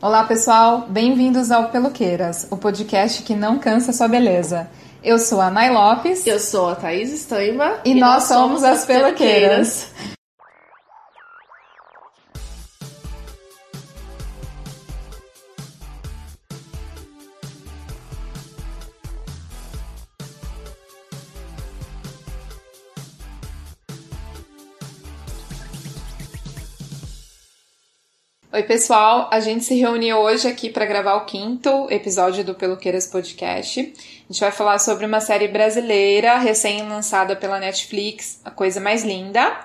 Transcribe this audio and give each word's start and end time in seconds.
Olá, 0.00 0.22
pessoal. 0.22 0.86
Bem-vindos 0.88 1.50
ao 1.50 1.70
Peloqueiras, 1.70 2.46
o 2.52 2.56
podcast 2.56 3.20
que 3.24 3.34
não 3.34 3.58
cansa 3.58 3.92
sua 3.92 4.06
beleza. 4.06 4.70
Eu 5.02 5.18
sou 5.18 5.40
a 5.40 5.50
Nay 5.50 5.70
Lopes. 5.70 6.24
Eu 6.24 6.38
sou 6.38 6.68
a 6.68 6.76
Thaís 6.76 7.12
Estaima. 7.12 7.80
E, 7.84 7.90
e 7.90 7.94
nós, 7.94 8.12
nós, 8.12 8.22
somos 8.24 8.62
as 8.62 8.84
Peloqueiras. 8.84 9.86
Peloqueiras. 9.86 10.17
Oi, 28.58 28.64
pessoal. 28.64 29.28
A 29.30 29.38
gente 29.38 29.64
se 29.64 29.76
reuniu 29.76 30.16
hoje 30.16 30.48
aqui 30.48 30.68
para 30.68 30.84
gravar 30.84 31.14
o 31.14 31.24
quinto 31.24 31.86
episódio 31.90 32.42
do 32.42 32.56
Peloqueiras 32.56 33.06
Podcast. 33.06 33.78
A 33.78 34.32
gente 34.32 34.40
vai 34.40 34.50
falar 34.50 34.80
sobre 34.80 35.06
uma 35.06 35.20
série 35.20 35.46
brasileira 35.46 36.36
recém-lançada 36.38 37.36
pela 37.36 37.60
Netflix, 37.60 38.40
A 38.44 38.50
Coisa 38.50 38.80
Mais 38.80 39.04
Linda. 39.04 39.60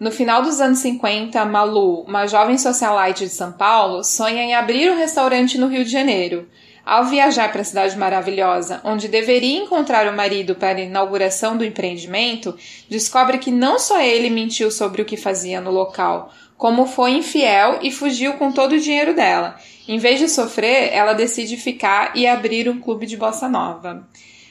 No 0.00 0.10
final 0.10 0.42
dos 0.42 0.60
anos 0.60 0.80
50, 0.80 1.44
Malu, 1.44 2.00
uma 2.00 2.26
jovem 2.26 2.58
socialite 2.58 3.22
de 3.22 3.30
São 3.30 3.52
Paulo, 3.52 4.02
sonha 4.02 4.42
em 4.42 4.52
abrir 4.52 4.90
um 4.90 4.96
restaurante 4.96 5.56
no 5.56 5.68
Rio 5.68 5.84
de 5.84 5.90
Janeiro. 5.92 6.48
Ao 6.84 7.04
viajar 7.04 7.52
para 7.52 7.60
a 7.60 7.64
cidade 7.64 7.96
maravilhosa, 7.96 8.80
onde 8.82 9.06
deveria 9.06 9.62
encontrar 9.62 10.12
o 10.12 10.16
marido 10.16 10.56
para 10.56 10.78
a 10.78 10.82
inauguração 10.82 11.56
do 11.56 11.64
empreendimento, 11.64 12.56
descobre 12.88 13.38
que 13.38 13.52
não 13.52 13.78
só 13.78 14.00
ele 14.00 14.28
mentiu 14.28 14.72
sobre 14.72 15.02
o 15.02 15.04
que 15.04 15.16
fazia 15.16 15.60
no 15.60 15.70
local, 15.70 16.32
como 16.58 16.86
foi 16.86 17.12
infiel 17.12 17.78
e 17.80 17.92
fugiu 17.92 18.34
com 18.34 18.50
todo 18.50 18.72
o 18.72 18.80
dinheiro 18.80 19.14
dela. 19.14 19.56
Em 19.86 19.96
vez 19.96 20.18
de 20.18 20.28
sofrer, 20.28 20.92
ela 20.92 21.12
decide 21.12 21.56
ficar 21.56 22.14
e 22.16 22.26
abrir 22.26 22.68
um 22.68 22.80
clube 22.80 23.06
de 23.06 23.16
bossa 23.16 23.48
nova. 23.48 24.06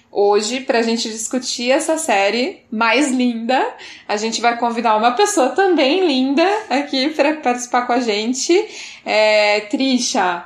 Hoje, 0.10 0.62
para 0.62 0.80
a 0.80 0.82
gente 0.82 1.10
discutir 1.10 1.70
essa 1.70 1.98
série 1.98 2.64
mais 2.72 3.12
linda, 3.12 3.76
a 4.08 4.16
gente 4.16 4.40
vai 4.40 4.58
convidar 4.58 4.96
uma 4.96 5.12
pessoa 5.12 5.50
também 5.50 6.08
linda 6.08 6.48
aqui 6.70 7.10
para 7.10 7.36
participar 7.36 7.86
com 7.86 7.92
a 7.92 8.00
gente. 8.00 8.54
É, 9.06 9.60
Trisha, 9.70 10.46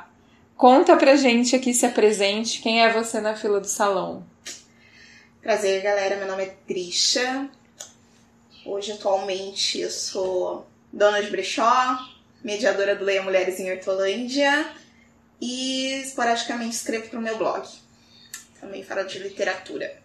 conta 0.56 0.96
pra 0.96 1.14
gente 1.14 1.54
aqui, 1.54 1.72
se 1.72 1.86
apresente. 1.86 2.60
Quem 2.60 2.82
é 2.82 2.92
você 2.92 3.20
na 3.20 3.36
fila 3.36 3.60
do 3.60 3.68
salão? 3.68 4.26
Prazer, 5.40 5.80
galera. 5.80 6.16
Meu 6.16 6.26
nome 6.26 6.42
é 6.42 6.54
Trisha. 6.66 7.48
Hoje, 8.66 8.92
atualmente, 8.92 9.80
eu 9.80 9.90
sou 9.90 10.66
dona 10.92 11.22
de 11.22 11.30
brechó, 11.30 11.98
mediadora 12.44 12.94
do 12.94 13.04
Leia 13.04 13.22
Mulheres 13.22 13.58
em 13.58 13.70
Hortolândia 13.70 14.66
e 15.40 16.00
esporadicamente 16.02 16.76
escrevo 16.76 17.08
para 17.08 17.18
o 17.18 17.22
meu 17.22 17.36
blog. 17.36 17.66
Também 18.60 18.84
falo 18.84 19.04
de 19.04 19.18
literatura. 19.18 20.02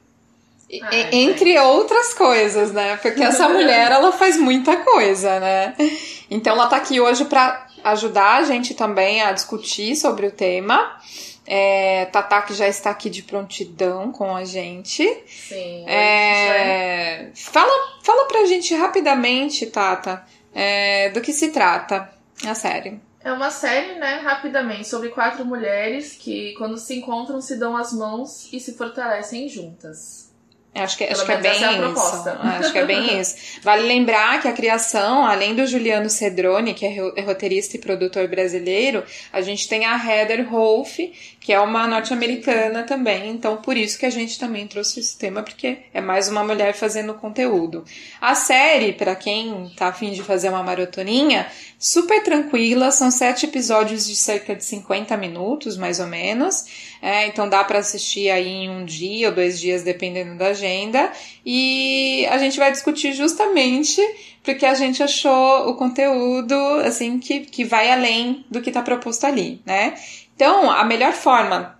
Ah, 0.82 0.90
entre 1.14 1.58
outras 1.60 2.14
coisas, 2.14 2.74
né? 2.74 2.98
Porque 2.98 3.24
essa 3.24 3.48
mulher, 3.50 3.92
ela 3.92 4.12
faz 4.12 4.38
muita 4.38 4.78
coisa, 4.78 5.40
né? 5.40 5.76
Então 6.30 6.54
ela 6.54 6.68
tá 6.68 6.78
aqui 6.78 7.00
hoje 7.00 7.26
para 7.26 7.68
ajudar 7.84 8.38
a 8.38 8.44
gente 8.44 8.74
também 8.74 9.22
a 9.22 9.32
discutir 9.32 9.96
sobre 9.96 10.28
o 10.28 10.32
tema. 10.32 11.00
É, 11.46 12.06
Tatá 12.12 12.42
que 12.42 12.54
já 12.54 12.68
está 12.68 12.90
aqui 12.90 13.10
de 13.10 13.24
prontidão 13.24 14.12
com 14.12 14.36
a 14.36 14.44
gente. 14.44 15.04
Sim. 15.28 15.88
É, 15.88 17.30
fala, 17.34 17.72
fala 18.04 18.26
pra 18.28 18.46
gente 18.46 18.76
rapidamente, 18.76 19.66
Tata, 19.68 20.26
é, 20.58 21.12
do 21.12 21.22
que 21.22 21.32
se 21.32 21.50
trata 21.52 22.10
a 22.44 22.56
série? 22.56 23.00
É 23.24 23.32
uma 23.32 23.52
série, 23.52 24.00
né, 24.00 24.16
rapidamente, 24.16 24.88
sobre 24.88 25.10
quatro 25.10 25.46
mulheres 25.46 26.14
que, 26.14 26.56
quando 26.58 26.80
se 26.80 26.96
encontram, 26.96 27.40
se 27.40 27.60
dão 27.60 27.78
as 27.78 27.94
mãos 27.94 28.52
e 28.52 28.60
se 28.60 28.74
fortalecem 28.74 29.48
juntas. 29.48 30.27
Acho 30.80 30.98
que, 30.98 31.04
acho 31.04 31.26
que 31.26 31.32
é 31.32 31.38
bem 31.38 31.64
é 31.64 31.92
isso. 31.92 32.30
Acho 32.42 32.72
que 32.72 32.78
é 32.78 32.86
bem 32.86 33.20
isso. 33.20 33.36
Vale 33.62 33.88
lembrar 33.88 34.42
que 34.42 34.48
a 34.48 34.54
criação, 34.54 35.26
além 35.26 35.56
do 35.56 35.66
Juliano 35.66 36.10
Cedrone, 36.10 36.74
que 36.74 36.86
é, 36.86 36.98
é 37.16 37.22
roteirista 37.22 37.76
e 37.76 37.80
produtor 37.80 38.28
brasileiro, 38.28 39.04
a 39.32 39.42
gente 39.42 39.68
tem 39.68 39.86
a 39.86 39.96
Heather 39.96 40.50
Rolfe, 40.50 41.14
que 41.40 41.54
é 41.54 41.60
uma 41.60 41.88
norte-americana 41.88 42.84
também. 42.84 43.30
Então, 43.30 43.58
por 43.58 43.78
isso 43.78 43.98
que 43.98 44.06
a 44.06 44.10
gente 44.10 44.38
também 44.38 44.68
trouxe 44.68 45.00
esse 45.00 45.18
tema, 45.18 45.44
porque 45.44 45.78
é 45.94 46.02
mais 46.02 46.28
uma 46.28 46.44
mulher 46.44 46.74
fazendo 46.74 47.14
conteúdo. 47.14 47.86
A 48.20 48.36
série, 48.36 48.94
para 48.94 49.16
quem 49.16 49.72
tá 49.76 49.88
afim 49.88 50.12
de 50.12 50.22
fazer 50.22 50.50
uma 50.50 50.64
maratoninha, 50.64 51.48
super 51.80 52.24
tranquila, 52.24 52.92
são 52.92 53.12
sete 53.12 53.46
episódios 53.46 54.08
de 54.08 54.16
cerca 54.16 54.56
de 54.56 54.64
50 54.64 55.16
minutos, 55.16 55.78
mais 55.78 56.00
ou 56.00 56.08
menos. 56.08 56.66
É, 57.02 57.28
então 57.28 57.48
dá 57.48 57.64
para 57.64 57.80
assistir 57.80 58.30
aí 58.30 58.48
em 58.48 58.70
um 58.70 58.84
dia 58.84 59.30
ou 59.30 59.36
dois 59.36 59.60
dias, 59.60 59.84
dependendo 59.84 60.36
da 60.36 60.48
agenda. 60.48 61.12
E 61.46 62.26
a 62.30 62.38
gente 62.38 62.58
vai 62.58 62.72
discutir 62.72 63.14
justamente 63.14 64.02
porque 64.44 64.66
a 64.66 64.74
gente 64.74 65.04
achou 65.04 65.70
o 65.70 65.76
conteúdo 65.76 66.56
assim 66.86 67.20
que, 67.20 67.42
que 67.42 67.66
vai 67.66 67.92
além 67.92 68.46
do 68.50 68.62
que 68.62 68.70
está 68.70 68.82
proposto 68.82 69.26
ali, 69.26 69.62
né? 69.66 69.94
Então, 70.36 70.72
a 70.72 70.84
melhor 70.86 71.14
forma 71.14 71.78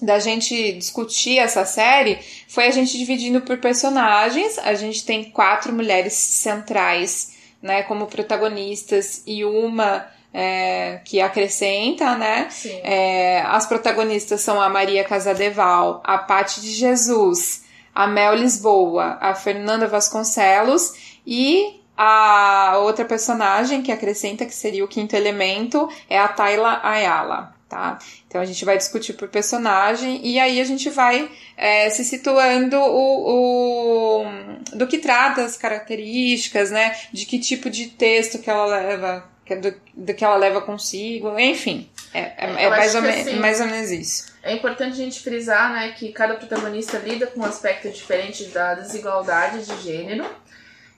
da 0.00 0.18
gente 0.18 0.72
discutir 0.72 1.38
essa 1.38 1.64
série 1.64 2.18
foi 2.48 2.66
a 2.66 2.70
gente 2.70 2.96
dividindo 2.96 3.40
por 3.40 3.58
personagens. 3.58 4.58
A 4.58 4.74
gente 4.74 5.04
tem 5.04 5.24
quatro 5.24 5.72
mulheres 5.72 6.12
centrais 6.12 7.33
né, 7.64 7.82
como 7.82 8.06
protagonistas 8.06 9.22
e 9.26 9.42
uma 9.42 10.06
é, 10.34 11.00
que 11.02 11.18
acrescenta, 11.18 12.14
né? 12.14 12.48
É, 12.82 13.40
as 13.40 13.64
protagonistas 13.64 14.42
são 14.42 14.60
a 14.60 14.68
Maria 14.68 15.02
Casadeval, 15.02 16.02
a 16.04 16.18
Patti 16.18 16.60
de 16.60 16.72
Jesus, 16.72 17.64
a 17.94 18.06
Mel 18.06 18.34
Lisboa, 18.34 19.16
a 19.18 19.34
Fernanda 19.34 19.88
Vasconcelos 19.88 21.16
e 21.26 21.80
a 21.96 22.74
outra 22.80 23.06
personagem 23.06 23.80
que 23.80 23.90
acrescenta, 23.90 24.44
que 24.44 24.54
seria 24.54 24.84
o 24.84 24.88
quinto 24.88 25.16
elemento, 25.16 25.88
é 26.10 26.18
a 26.18 26.28
Tayla 26.28 26.80
Ayala. 26.82 27.53
Tá? 27.74 27.98
Então 28.28 28.40
a 28.40 28.44
gente 28.44 28.64
vai 28.64 28.78
discutir 28.78 29.14
por 29.14 29.26
personagem 29.26 30.24
e 30.24 30.38
aí 30.38 30.60
a 30.60 30.64
gente 30.64 30.88
vai 30.90 31.28
é, 31.56 31.90
se 31.90 32.04
situando 32.04 32.76
o, 32.76 34.22
o, 34.22 34.26
do 34.74 34.86
que 34.86 34.98
trata 34.98 35.42
as 35.42 35.56
características, 35.56 36.70
né? 36.70 36.96
De 37.12 37.26
que 37.26 37.36
tipo 37.36 37.68
de 37.68 37.88
texto 37.88 38.38
que 38.38 38.48
ela 38.48 38.66
leva, 38.66 39.28
do, 39.60 39.74
do 39.92 40.14
que 40.14 40.24
ela 40.24 40.36
leva 40.36 40.60
consigo, 40.60 41.36
enfim. 41.36 41.90
É, 42.12 42.20
é, 42.20 42.64
é 42.64 42.70
mais, 42.70 42.94
ou 42.94 43.02
me, 43.02 43.08
assim, 43.08 43.36
mais 43.40 43.60
ou 43.60 43.66
menos 43.66 43.90
isso. 43.90 44.32
É 44.40 44.54
importante 44.54 44.92
a 44.92 45.04
gente 45.04 45.18
frisar 45.18 45.72
né, 45.72 45.94
que 45.98 46.12
cada 46.12 46.34
protagonista 46.34 46.98
lida 46.98 47.26
com 47.26 47.40
um 47.40 47.44
aspecto 47.44 47.90
diferente 47.90 48.44
da 48.50 48.74
desigualdade 48.74 49.64
de 49.66 49.82
gênero. 49.82 50.24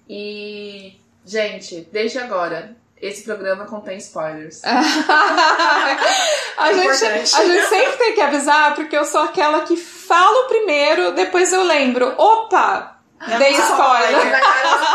E, 0.06 1.00
gente, 1.25 1.88
desde 1.91 2.19
agora, 2.19 2.76
esse 3.01 3.23
programa 3.25 3.67
contém 3.67 3.99
spoilers. 3.99 4.62
a, 4.65 4.81
é 6.71 6.75
gente, 6.75 7.05
a 7.34 7.45
gente 7.45 7.69
sempre 7.69 7.97
tem 7.99 8.15
que 8.15 8.21
avisar, 8.21 8.75
porque 8.75 8.97
eu 8.97 9.05
sou 9.05 9.21
aquela 9.23 9.62
que 9.62 9.77
falo 9.77 10.49
primeiro, 10.49 11.12
depois 11.12 11.53
eu 11.53 11.62
lembro. 11.62 12.15
Opa! 12.17 12.96
Dei 13.38 13.53
spoiler. 13.53 14.41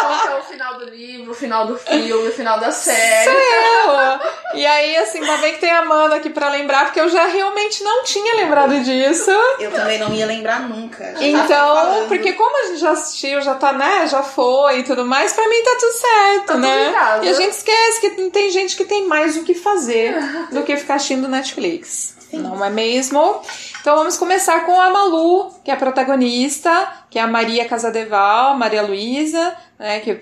Conta 0.01 0.37
o 0.37 0.43
final 0.43 0.77
do 0.77 0.85
livro, 0.85 1.31
o 1.31 1.33
final 1.35 1.65
do 1.65 1.77
filme, 1.77 2.13
o 2.13 2.31
final 2.31 2.59
da 2.59 2.71
série. 2.71 3.23
Sou 3.23 3.33
eu. 3.33 4.59
E 4.59 4.65
aí, 4.65 4.95
assim, 4.97 5.19
ainda 5.19 5.37
bem 5.37 5.53
que 5.53 5.59
tem 5.59 5.71
a 5.71 5.79
Amanda 5.79 6.15
aqui 6.15 6.29
pra 6.29 6.49
lembrar, 6.49 6.85
porque 6.85 6.99
eu 6.99 7.09
já 7.09 7.25
realmente 7.25 7.83
não 7.83 8.03
tinha 8.03 8.35
lembrado 8.35 8.79
disso. 8.83 9.31
Eu 9.59 9.71
também 9.71 9.97
não 9.97 10.13
ia 10.13 10.25
lembrar 10.25 10.61
nunca. 10.61 11.15
Então, 11.19 12.07
porque 12.07 12.33
como 12.33 12.63
a 12.63 12.67
gente 12.67 12.79
já 12.79 12.91
assistiu, 12.91 13.41
já 13.41 13.55
tá, 13.55 13.73
né, 13.73 14.07
já 14.07 14.21
foi 14.21 14.79
e 14.79 14.83
tudo 14.83 15.05
mais, 15.05 15.33
pra 15.33 15.47
mim 15.47 15.63
tá 15.63 15.77
tudo 15.79 15.93
certo, 15.93 16.47
tá 16.47 16.57
né? 16.57 16.93
Tudo 17.15 17.25
e 17.25 17.29
a 17.29 17.33
gente 17.33 17.53
esquece 17.53 18.01
que 18.01 18.09
tem 18.29 18.51
gente 18.51 18.75
que 18.75 18.85
tem 18.85 19.07
mais 19.07 19.35
o 19.37 19.43
que 19.43 19.55
fazer 19.55 20.15
do 20.51 20.63
que 20.63 20.77
ficar 20.77 20.95
assistindo 20.95 21.27
Netflix. 21.27 22.15
Sim. 22.29 22.39
Não 22.39 22.63
é 22.63 22.69
mesmo? 22.69 23.41
Então 23.81 23.95
vamos 23.95 24.15
começar 24.15 24.63
com 24.63 24.79
a 24.79 24.91
Malu, 24.91 25.51
que 25.63 25.71
é 25.71 25.73
a 25.73 25.77
protagonista, 25.77 27.03
que 27.09 27.17
é 27.17 27.21
a 27.21 27.27
Maria 27.27 27.67
Casadeval, 27.67 28.55
Maria 28.55 28.83
Luísa, 28.83 29.57
né, 29.79 29.99
que 30.01 30.11
eu, 30.11 30.17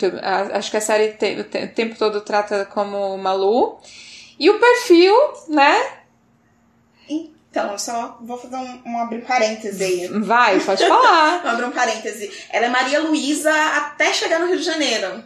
acho 0.54 0.72
que 0.72 0.78
a 0.78 0.82
série 0.82 1.10
te, 1.10 1.42
o 1.42 1.44
tempo 1.44 1.96
todo 1.98 2.22
trata 2.22 2.64
como 2.66 3.18
Malu. 3.18 3.78
E 4.40 4.50
o 4.50 4.58
perfil, 4.58 5.14
né? 5.50 5.78
Então, 7.10 7.78
só 7.78 8.18
vou 8.22 8.38
fazer 8.38 8.56
um, 8.56 8.82
um 8.86 8.98
abrir 8.98 9.18
um 9.18 9.26
parêntese 9.26 9.84
aí. 9.84 10.08
Vai, 10.08 10.58
pode 10.62 10.88
falar. 10.88 11.42
abrir 11.46 11.66
um 11.66 11.72
parêntese. 11.72 12.32
Ela 12.52 12.68
é 12.68 12.70
Maria 12.70 13.02
Luísa 13.02 13.52
até 13.76 14.14
chegar 14.14 14.40
no 14.40 14.48
Rio 14.48 14.58
de 14.58 14.64
Janeiro. 14.64 15.22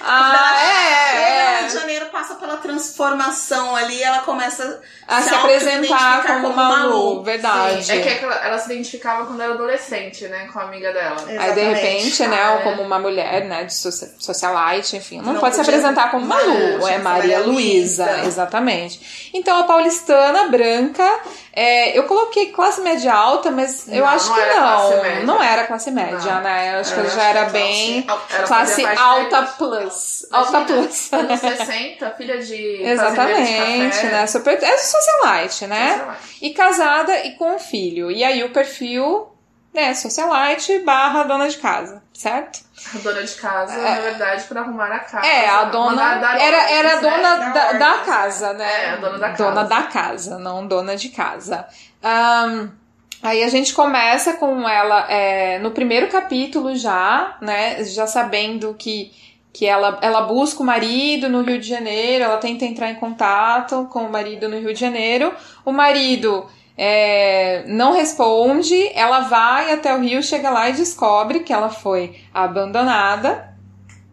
Ah, 0.00 0.54
é, 0.62 1.16
é. 1.16 1.58
Rio 1.60 1.68
de 1.68 1.74
Janeiro 1.74 2.06
passa 2.06 2.34
pela 2.34 2.56
transformação 2.56 3.76
ali, 3.76 4.02
ela 4.02 4.20
começa 4.20 4.80
a 5.06 5.20
se, 5.20 5.28
se 5.28 5.34
apresentar 5.34 6.26
como, 6.26 6.42
como 6.42 6.56
Malu, 6.56 7.22
verdade. 7.22 7.84
Sim, 7.84 7.98
é 7.98 8.00
que 8.00 8.24
ela, 8.24 8.34
ela, 8.46 8.58
se 8.58 8.72
identificava 8.72 9.26
quando 9.26 9.42
era 9.42 9.52
adolescente, 9.52 10.26
né, 10.28 10.48
com 10.52 10.58
a 10.58 10.62
amiga 10.62 10.92
dela. 10.92 11.16
Exatamente. 11.16 11.40
Aí 11.40 11.52
de 11.54 11.60
repente, 11.60 12.26
né, 12.26 12.42
ah, 12.42 12.54
é. 12.54 12.62
como 12.62 12.82
uma 12.82 12.98
mulher, 12.98 13.44
né, 13.44 13.64
de 13.64 13.74
socialite, 13.74 14.96
enfim, 14.96 15.18
não, 15.20 15.34
não 15.34 15.40
pode 15.40 15.54
se 15.54 15.60
apresentar 15.60 16.10
como 16.10 16.26
Malu, 16.26 16.86
é 16.88 16.98
Maria 16.98 17.40
Luísa, 17.40 18.22
exatamente. 18.24 19.30
Então 19.34 19.58
a 19.58 19.64
paulistana 19.64 20.48
branca 20.48 21.20
é, 21.52 21.98
eu 21.98 22.04
coloquei 22.04 22.52
classe 22.52 22.80
média 22.80 23.12
alta, 23.12 23.50
mas 23.50 23.86
não, 23.86 23.96
eu 23.96 24.06
acho 24.06 24.28
não 24.28 24.34
que 24.34 24.54
não. 24.54 25.24
Não 25.24 25.42
era 25.42 25.66
classe 25.66 25.90
média, 25.90 26.34
não. 26.34 26.42
né? 26.42 26.76
Eu 26.76 26.80
acho 26.80 26.94
que 26.94 27.08
já 27.10 27.24
era 27.24 27.44
bem 27.46 28.06
era 28.30 28.44
classe 28.44 28.86
alta 28.86 29.42
plus. 29.58 29.89
Alta 30.30 30.60
plus. 30.62 31.12
Anos 31.12 31.40
60, 31.40 32.10
filha 32.12 32.42
de. 32.42 32.82
Exatamente, 32.82 34.06
né? 34.06 34.26
Super, 34.26 34.62
é 34.62 34.78
socialite, 34.78 35.66
né? 35.66 35.92
Socialite. 35.92 36.38
E 36.42 36.50
casada 36.50 37.18
e 37.26 37.32
com 37.32 37.56
um 37.56 37.58
filho. 37.58 38.10
E 38.10 38.24
aí 38.24 38.42
o 38.44 38.52
perfil, 38.52 39.30
né? 39.72 39.94
Socialite 39.94 40.80
barra 40.80 41.22
dona 41.24 41.48
de 41.48 41.58
casa, 41.58 42.02
certo? 42.12 42.60
A 42.94 42.98
dona 42.98 43.22
de 43.22 43.34
casa, 43.34 43.74
é, 43.74 43.94
na 43.94 44.00
verdade, 44.00 44.44
para 44.44 44.60
arrumar 44.62 44.90
a 44.90 44.98
casa. 45.00 45.26
É, 45.26 45.48
a 45.48 45.64
dona. 45.64 46.02
era 46.38 46.70
era 46.70 46.96
a 46.96 47.00
dona 47.00 47.36
da, 47.36 47.48
da, 47.50 47.72
da, 47.72 47.98
casa, 47.98 48.52
né? 48.54 48.84
É, 48.84 48.90
a 48.90 48.96
dona 48.96 49.18
da 49.18 49.30
casa. 49.30 49.44
Dona 49.44 49.64
da 49.64 49.82
casa, 49.82 50.38
não 50.38 50.66
dona 50.66 50.96
de 50.96 51.08
casa. 51.10 51.66
Um, 52.02 52.70
aí 53.22 53.44
a 53.44 53.48
gente 53.48 53.74
começa 53.74 54.32
com 54.34 54.68
ela 54.68 55.06
é, 55.10 55.58
no 55.58 55.70
primeiro 55.70 56.08
capítulo 56.08 56.74
já, 56.74 57.36
né? 57.40 57.84
Já 57.84 58.06
sabendo 58.06 58.74
que, 58.74 59.12
que 59.52 59.66
ela, 59.66 59.98
ela 60.00 60.22
busca 60.22 60.62
o 60.62 60.66
marido 60.66 61.28
no 61.28 61.42
Rio 61.42 61.58
de 61.58 61.68
Janeiro, 61.68 62.24
ela 62.24 62.38
tenta 62.38 62.64
entrar 62.64 62.90
em 62.90 62.94
contato 62.94 63.88
com 63.90 64.00
o 64.00 64.10
marido 64.10 64.48
no 64.48 64.58
Rio 64.58 64.72
de 64.72 64.80
Janeiro. 64.80 65.32
O 65.64 65.72
marido 65.72 66.46
é, 66.76 67.64
não 67.66 67.92
responde, 67.92 68.90
ela 68.94 69.20
vai 69.20 69.72
até 69.72 69.94
o 69.94 70.00
rio, 70.00 70.22
chega 70.22 70.50
lá 70.50 70.70
e 70.70 70.72
descobre 70.72 71.40
que 71.40 71.52
ela 71.52 71.68
foi 71.68 72.16
abandonada, 72.32 73.54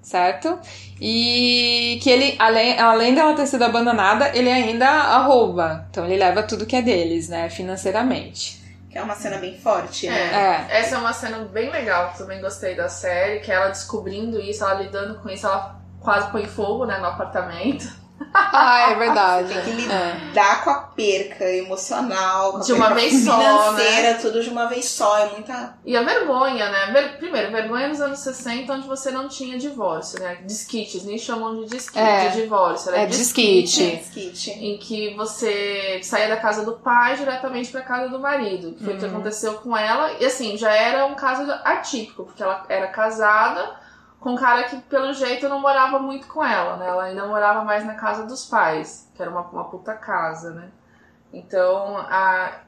certo? 0.01 0.59
E 0.99 1.99
que 2.01 2.09
ele, 2.09 2.35
além, 2.39 2.79
além 2.79 3.13
dela 3.13 3.35
ter 3.35 3.45
sido 3.45 3.63
abandonada, 3.63 4.31
ele 4.35 4.51
ainda 4.51 4.89
a 4.89 5.19
rouba. 5.19 5.87
Então 5.89 6.05
ele 6.05 6.17
leva 6.17 6.43
tudo 6.43 6.65
que 6.65 6.75
é 6.75 6.81
deles, 6.81 7.29
né, 7.29 7.49
financeiramente. 7.49 8.66
Que 8.97 9.01
é 9.01 9.03
uma 9.03 9.13
cena 9.13 9.38
bem 9.38 9.55
forte, 9.55 10.09
né? 10.09 10.15
É, 10.15 10.75
é. 10.75 10.79
Essa 10.79 10.95
é 10.95 10.97
uma 10.97 11.13
cena 11.13 11.38
bem 11.45 11.69
legal, 11.69 12.15
também 12.17 12.41
gostei 12.41 12.73
da 12.73 12.89
série, 12.89 13.41
que 13.41 13.51
ela 13.51 13.67
descobrindo 13.67 14.39
isso, 14.41 14.63
ela 14.63 14.73
lidando 14.81 15.19
com 15.19 15.29
isso, 15.29 15.45
ela 15.45 15.79
quase 15.99 16.31
põe 16.31 16.47
fogo, 16.47 16.83
né, 16.83 16.97
no 16.97 17.05
apartamento. 17.05 17.88
Ah, 18.33 18.91
é 18.91 18.95
verdade. 18.95 19.53
Tem 19.53 19.63
que 19.63 19.71
lidar 19.71 20.61
é. 20.61 20.63
com 20.63 20.69
a 20.69 20.75
perca 20.75 21.45
emocional, 21.45 22.59
de 22.59 22.73
uma 22.73 22.93
vez 22.93 23.23
só, 23.23 23.37
financeira, 23.37 24.13
né? 24.13 24.19
tudo 24.21 24.41
de 24.41 24.49
uma 24.49 24.65
vez 24.67 24.85
só, 24.85 25.17
é 25.19 25.29
muita. 25.31 25.77
E 25.85 25.95
a 25.95 26.03
vergonha, 26.03 26.69
né? 26.69 27.07
Primeiro, 27.17 27.51
vergonha 27.51 27.87
nos 27.87 28.01
anos 28.01 28.19
60, 28.19 28.71
onde 28.73 28.87
você 28.87 29.11
não 29.11 29.27
tinha 29.27 29.57
divórcio, 29.57 30.19
né? 30.19 30.39
Disquites, 30.45 31.03
nem 31.03 31.17
chamam 31.17 31.55
de 31.55 31.69
disquite, 31.69 31.99
é. 31.99 32.29
de 32.29 32.41
divórcio. 32.41 32.89
Era 32.89 33.03
é 33.03 33.05
disquite. 33.05 33.97
disquite. 33.97 34.51
Em 34.51 34.77
que 34.77 35.13
você 35.15 35.99
saía 36.03 36.29
da 36.29 36.37
casa 36.37 36.63
do 36.63 36.73
pai 36.73 37.15
diretamente 37.15 37.71
pra 37.71 37.81
casa 37.81 38.09
do 38.09 38.19
marido. 38.19 38.75
Foi 38.83 38.95
o 38.95 38.97
que 38.97 39.05
uhum. 39.05 39.11
aconteceu 39.11 39.53
com 39.55 39.75
ela. 39.75 40.13
E 40.19 40.25
assim, 40.25 40.57
já 40.57 40.71
era 40.71 41.05
um 41.05 41.15
caso 41.15 41.49
atípico, 41.63 42.23
porque 42.23 42.41
ela 42.41 42.65
era 42.69 42.87
casada 42.87 43.86
com 44.27 44.33
um 44.33 44.35
cara 44.35 44.63
que, 44.65 44.75
pelo 44.81 45.13
jeito, 45.13 45.47
não 45.47 45.62
morava 45.62 46.00
muito 46.00 46.27
com 46.27 46.44
ela, 46.44 46.75
né? 46.75 46.85
Ela 46.85 47.03
ainda 47.06 47.25
morava 47.25 47.63
mais 47.63 47.85
na 47.85 47.94
casa 47.94 48.25
dos 48.25 48.45
pais, 48.45 49.09
que 49.15 49.21
era 49.21 49.31
uma, 49.31 49.39
uma 49.39 49.63
puta 49.63 49.94
casa, 49.94 50.51
né? 50.51 50.69
Então, 51.31 51.95
a, 51.97 52.59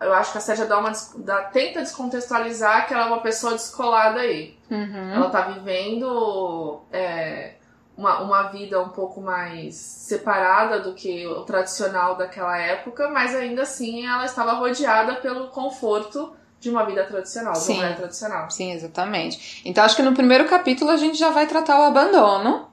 eu 0.00 0.14
acho 0.14 0.32
que 0.32 0.38
a 0.38 0.40
Sérgia 0.40 0.64
dá 0.64 0.78
uma, 0.78 0.92
dá, 1.16 1.42
tenta 1.42 1.80
descontextualizar 1.80 2.88
que 2.88 2.94
ela 2.94 3.04
é 3.04 3.06
uma 3.08 3.20
pessoa 3.20 3.52
descolada 3.52 4.20
aí. 4.20 4.58
Uhum. 4.70 5.12
Ela 5.12 5.28
tá 5.28 5.42
vivendo 5.42 6.80
é, 6.90 7.56
uma, 7.94 8.22
uma 8.22 8.42
vida 8.44 8.80
um 8.80 8.88
pouco 8.88 9.20
mais 9.20 9.74
separada 9.74 10.80
do 10.80 10.94
que 10.94 11.26
o 11.26 11.42
tradicional 11.42 12.16
daquela 12.16 12.56
época, 12.56 13.10
mas 13.10 13.34
ainda 13.34 13.60
assim 13.60 14.06
ela 14.06 14.24
estava 14.24 14.54
rodeada 14.54 15.16
pelo 15.16 15.48
conforto 15.48 16.34
de 16.64 16.70
uma 16.70 16.84
vida 16.84 17.04
tradicional, 17.04 17.52
de 17.52 17.58
uma 17.58 17.76
mulher 17.76 17.96
tradicional. 17.96 18.50
Sim, 18.50 18.72
exatamente. 18.72 19.60
Então 19.64 19.84
acho 19.84 19.94
que 19.94 20.02
no 20.02 20.14
primeiro 20.14 20.46
capítulo 20.46 20.90
a 20.90 20.96
gente 20.96 21.18
já 21.18 21.30
vai 21.30 21.46
tratar 21.46 21.78
o 21.78 21.82
abandono. 21.84 22.68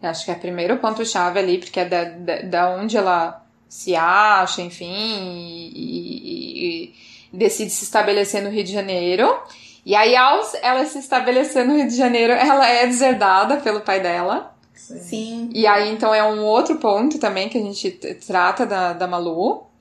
Acho 0.00 0.24
que 0.24 0.30
é 0.30 0.34
o 0.34 0.38
primeiro 0.38 0.78
ponto-chave 0.78 1.38
ali, 1.38 1.58
porque 1.58 1.80
é 1.80 1.84
da, 1.84 2.04
da, 2.04 2.42
da, 2.42 2.70
onde 2.76 2.96
ela 2.96 3.44
se 3.68 3.94
acha, 3.94 4.62
enfim, 4.62 4.86
e, 4.86 5.72
e, 5.74 6.84
e, 6.84 6.94
decide 7.32 7.70
se 7.70 7.84
estabelecer 7.84 8.42
no 8.42 8.50
Rio 8.50 8.64
de 8.64 8.72
Janeiro. 8.72 9.36
E 9.84 9.94
aí, 9.94 10.14
ao 10.16 10.40
ela 10.60 10.84
se 10.86 10.98
estabelecer 10.98 11.64
no 11.64 11.76
Rio 11.76 11.88
de 11.88 11.96
Janeiro, 11.96 12.32
ela 12.32 12.68
é 12.68 12.86
deserdada 12.86 13.56
pelo 13.58 13.80
pai 13.80 14.00
dela. 14.00 14.54
Sim. 14.74 15.50
E 15.52 15.66
aí, 15.66 15.90
então, 15.90 16.14
é 16.14 16.22
um 16.22 16.44
outro 16.44 16.76
ponto 16.76 17.18
também 17.18 17.48
que 17.48 17.58
a 17.58 17.62
gente 17.62 17.90
trata 18.26 18.66
da, 18.66 18.92
da 18.92 19.06
Malu. 19.06 19.71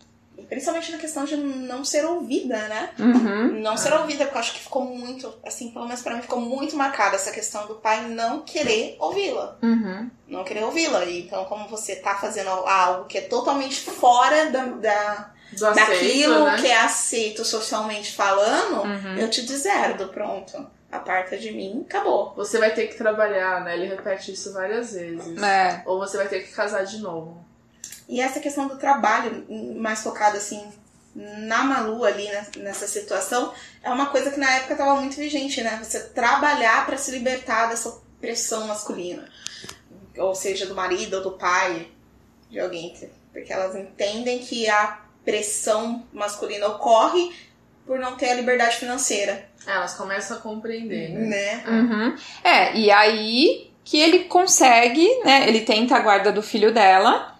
Principalmente 0.51 0.92
na 0.92 0.98
questão 0.98 1.24
de 1.24 1.38
não 1.38 1.86
ser 1.86 2.03
ouvida, 2.03 2.57
né? 2.68 2.89
Uhum. 3.00 3.62
Não 3.62 3.77
ser 3.77 3.94
ouvida, 3.94 4.25
porque 4.25 4.36
eu 4.38 4.42
acho 4.42 4.53
que 4.53 4.59
ficou 4.59 4.83
muito, 4.83 5.33
assim, 5.45 5.71
pelo 5.71 5.86
menos 5.86 6.01
pra 6.01 6.13
mim, 6.13 6.21
ficou 6.21 6.42
muito 6.42 6.75
marcada 6.75 7.15
essa 7.15 7.31
questão 7.31 7.68
do 7.68 7.75
pai 7.75 8.09
não 8.09 8.42
querer 8.42 8.98
ouvi-la. 9.00 9.57
Uhum. 9.63 10.12
Não 10.27 10.44
querer 10.44 10.65
ouvi-la. 10.65 11.06
Então, 11.06 11.45
como 11.45 11.69
você 11.69 11.95
tá 11.95 12.15
fazendo 12.15 12.50
algo 12.50 13.06
que 13.06 13.19
é 13.19 13.21
totalmente 13.21 13.80
fora 13.80 14.51
da, 14.51 14.65
da 14.65 15.31
daquilo 15.74 16.44
né? 16.44 16.57
que 16.59 16.68
é 16.68 16.81
aceito 16.81 17.45
socialmente 17.45 18.12
falando, 18.12 18.81
uhum. 18.81 19.15
eu 19.19 19.30
te 19.30 19.44
deserdo, 19.44 20.09
pronto 20.09 20.68
aparta 20.92 21.38
de 21.38 21.54
mim, 21.54 21.86
acabou. 21.88 22.33
Você 22.36 22.59
vai 22.59 22.74
ter 22.74 22.88
que 22.88 22.97
trabalhar, 22.97 23.63
né? 23.63 23.75
Ele 23.75 23.86
repete 23.86 24.33
isso 24.33 24.51
várias 24.51 24.92
vezes. 24.92 25.42
É. 25.42 25.81
Ou 25.86 25.97
você 25.97 26.18
vai 26.18 26.27
ter 26.27 26.42
que 26.42 26.51
casar 26.51 26.83
de 26.83 26.97
novo. 26.97 27.50
E 28.11 28.19
essa 28.19 28.41
questão 28.41 28.67
do 28.67 28.77
trabalho, 28.77 29.45
mais 29.77 30.03
focado 30.03 30.35
assim 30.35 30.61
na 31.15 31.63
Malu 31.63 32.03
ali 32.03 32.25
né, 32.25 32.45
nessa 32.57 32.85
situação, 32.85 33.53
é 33.81 33.89
uma 33.89 34.07
coisa 34.07 34.29
que 34.29 34.39
na 34.39 34.51
época 34.51 34.73
estava 34.73 34.99
muito 34.99 35.15
vigente, 35.15 35.61
né? 35.61 35.79
Você 35.81 36.01
trabalhar 36.09 36.85
para 36.85 36.97
se 36.97 37.09
libertar 37.09 37.67
dessa 37.67 38.01
pressão 38.19 38.67
masculina, 38.67 39.29
ou 40.17 40.35
seja, 40.35 40.65
do 40.65 40.75
marido 40.75 41.15
ou 41.17 41.23
do 41.23 41.31
pai, 41.31 41.87
de 42.49 42.59
alguém, 42.59 42.93
porque 43.31 43.51
elas 43.51 43.77
entendem 43.77 44.39
que 44.39 44.69
a 44.69 44.99
pressão 45.23 46.05
masculina 46.11 46.67
ocorre 46.67 47.33
por 47.85 47.97
não 47.97 48.17
ter 48.17 48.31
a 48.31 48.35
liberdade 48.35 48.75
financeira. 48.75 49.49
Elas 49.65 49.93
começam 49.93 50.35
a 50.35 50.41
compreender, 50.41 51.11
né? 51.11 51.27
né? 51.27 51.63
Uhum. 51.65 52.15
É, 52.43 52.75
e 52.77 52.91
aí 52.91 53.71
que 53.85 53.97
ele 53.97 54.25
consegue, 54.25 55.07
né? 55.23 55.47
Ele 55.47 55.61
tenta 55.61 55.95
a 55.95 55.99
guarda 55.99 56.29
do 56.29 56.43
filho 56.43 56.73
dela 56.73 57.31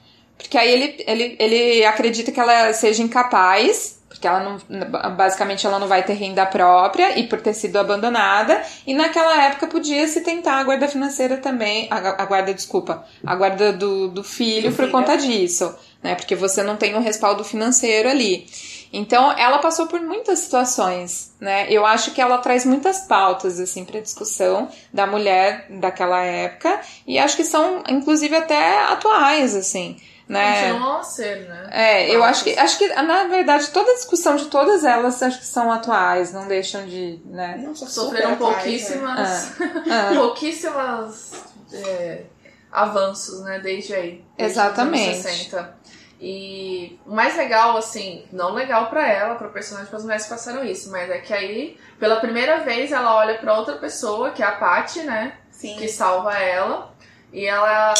porque 0.42 0.58
aí 0.58 0.72
ele, 0.72 1.04
ele, 1.08 1.36
ele 1.40 1.86
acredita 1.86 2.32
que 2.32 2.40
ela 2.40 2.74
seja 2.74 3.04
incapaz, 3.04 4.02
porque 4.10 4.28
ela 4.28 4.60
não, 4.69 5.16
basicamente 5.16 5.66
ela 5.66 5.80
não 5.80 5.88
vai 5.88 6.04
ter 6.04 6.14
renda 6.14 6.45
própria 6.45 7.18
e 7.18 7.28
por 7.28 7.42
ter 7.42 7.54
sido 7.54 7.78
abandonada. 7.78 8.62
E 8.86 8.94
naquela 8.94 9.45
época 9.45 9.68
podia 9.68 10.07
se 10.07 10.21
tentar 10.21 10.56
a 10.56 10.64
guarda 10.64 10.88
financeira 10.88 11.38
também, 11.38 11.88
a, 11.90 12.21
a 12.21 12.26
guarda, 12.26 12.54
desculpa, 12.54 13.06
a 13.26 13.36
guarda 13.36 13.71
do, 13.71 14.10
do 14.10 14.24
filho 14.24 14.69
do 14.69 14.76
por 14.76 14.86
filho. 14.86 14.92
conta 14.92 15.18
disso, 15.18 15.74
né? 16.04 16.16
Porque 16.16 16.36
você 16.36 16.62
não 16.62 16.76
tem 16.76 16.95
um 16.95 17.02
respaldo 17.02 17.44
financeiro 17.44 18.10
ali. 18.10 18.45
Então, 18.94 19.31
ela 19.31 19.60
passou 19.60 19.88
por 19.88 20.02
muitas 20.02 20.40
situações, 20.40 21.33
né? 21.40 21.66
Eu 21.69 21.86
acho 21.86 22.12
que 22.12 22.19
ela 22.19 22.38
traz 22.40 22.66
muitas 22.66 23.00
pautas, 23.07 23.57
assim, 23.57 23.86
para 23.86 24.02
discussão 24.02 24.68
da 24.94 25.07
mulher 25.07 25.68
daquela 25.69 26.21
época, 26.21 26.81
e 27.07 27.18
acho 27.18 27.38
que 27.38 27.45
são, 27.45 27.81
inclusive, 27.88 28.36
até 28.36 28.83
atuais, 28.83 29.56
assim 29.56 29.95
né? 30.31 30.71
Continuam 30.71 30.97
a 30.97 31.04
ser, 31.04 31.47
né? 31.50 31.68
É, 31.71 32.16
eu 32.16 32.23
acho 32.23 32.44
que, 32.44 32.57
acho 32.57 32.78
que, 32.78 32.88
na 32.88 33.26
verdade, 33.26 33.69
toda 33.69 33.92
a 33.92 33.95
discussão 33.95 34.38
de 34.38 34.45
todas 34.45 34.85
elas 34.85 35.21
acho 35.21 35.40
que 35.40 35.45
são 35.45 35.71
atuais, 35.71 36.31
não 36.31 36.47
deixam 36.47 36.85
de, 36.85 37.19
né? 37.26 37.57
Não, 37.61 37.76
Sofreram 37.76 38.38
pouquíssimas, 38.38 39.57
né? 39.57 40.14
pouquíssimas 40.16 41.33
é, 41.73 42.23
avanços, 42.71 43.42
né, 43.42 43.59
desde 43.59 43.94
aí. 43.94 44.26
Desde 44.38 44.54
Exatamente. 44.54 45.19
Os 45.19 45.26
anos 45.26 45.38
60. 45.38 45.81
E 46.23 47.00
o 47.06 47.14
mais 47.14 47.35
legal, 47.35 47.76
assim, 47.76 48.26
não 48.31 48.54
legal 48.54 48.90
para 48.90 49.06
ela, 49.06 49.35
para 49.35 49.47
o 49.47 49.52
personagem, 49.52 49.90
para 49.90 49.97
as 49.97 50.04
mulheres 50.04 50.23
que 50.23 50.30
passaram 50.30 50.64
isso, 50.64 50.92
mas 50.92 51.09
é 51.09 51.18
que 51.18 51.33
aí, 51.33 51.78
pela 52.00 52.18
primeira 52.18 52.59
vez, 52.59 52.92
ela 52.92 53.16
olha 53.16 53.38
para 53.40 53.57
outra 53.57 53.78
pessoa, 53.78 54.30
que 54.30 54.44
é 54.44 54.45
a 54.45 54.52
Paty, 54.52 55.02
né? 55.02 55.33
Sim. 55.50 55.76
Que 55.78 55.88
salva 55.88 56.38
ela. 56.38 56.94
E 57.33 57.45
ela 57.45 57.94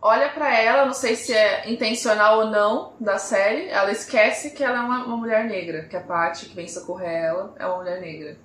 olha 0.00 0.28
para 0.28 0.54
ela, 0.56 0.86
não 0.86 0.94
sei 0.94 1.16
se 1.16 1.32
é 1.32 1.70
intencional 1.70 2.40
ou 2.40 2.46
não 2.46 2.92
da 3.00 3.18
série, 3.18 3.68
ela 3.68 3.90
esquece 3.90 4.50
que 4.50 4.62
ela 4.62 4.78
é 4.78 4.80
uma, 4.80 5.04
uma 5.04 5.16
mulher 5.16 5.44
negra, 5.44 5.84
que 5.84 5.96
a 5.96 6.00
Paty 6.00 6.46
que 6.46 6.54
vem 6.54 6.68
socorrer 6.68 7.24
ela 7.24 7.54
é 7.58 7.66
uma 7.66 7.78
mulher 7.78 8.00
negra. 8.00 8.36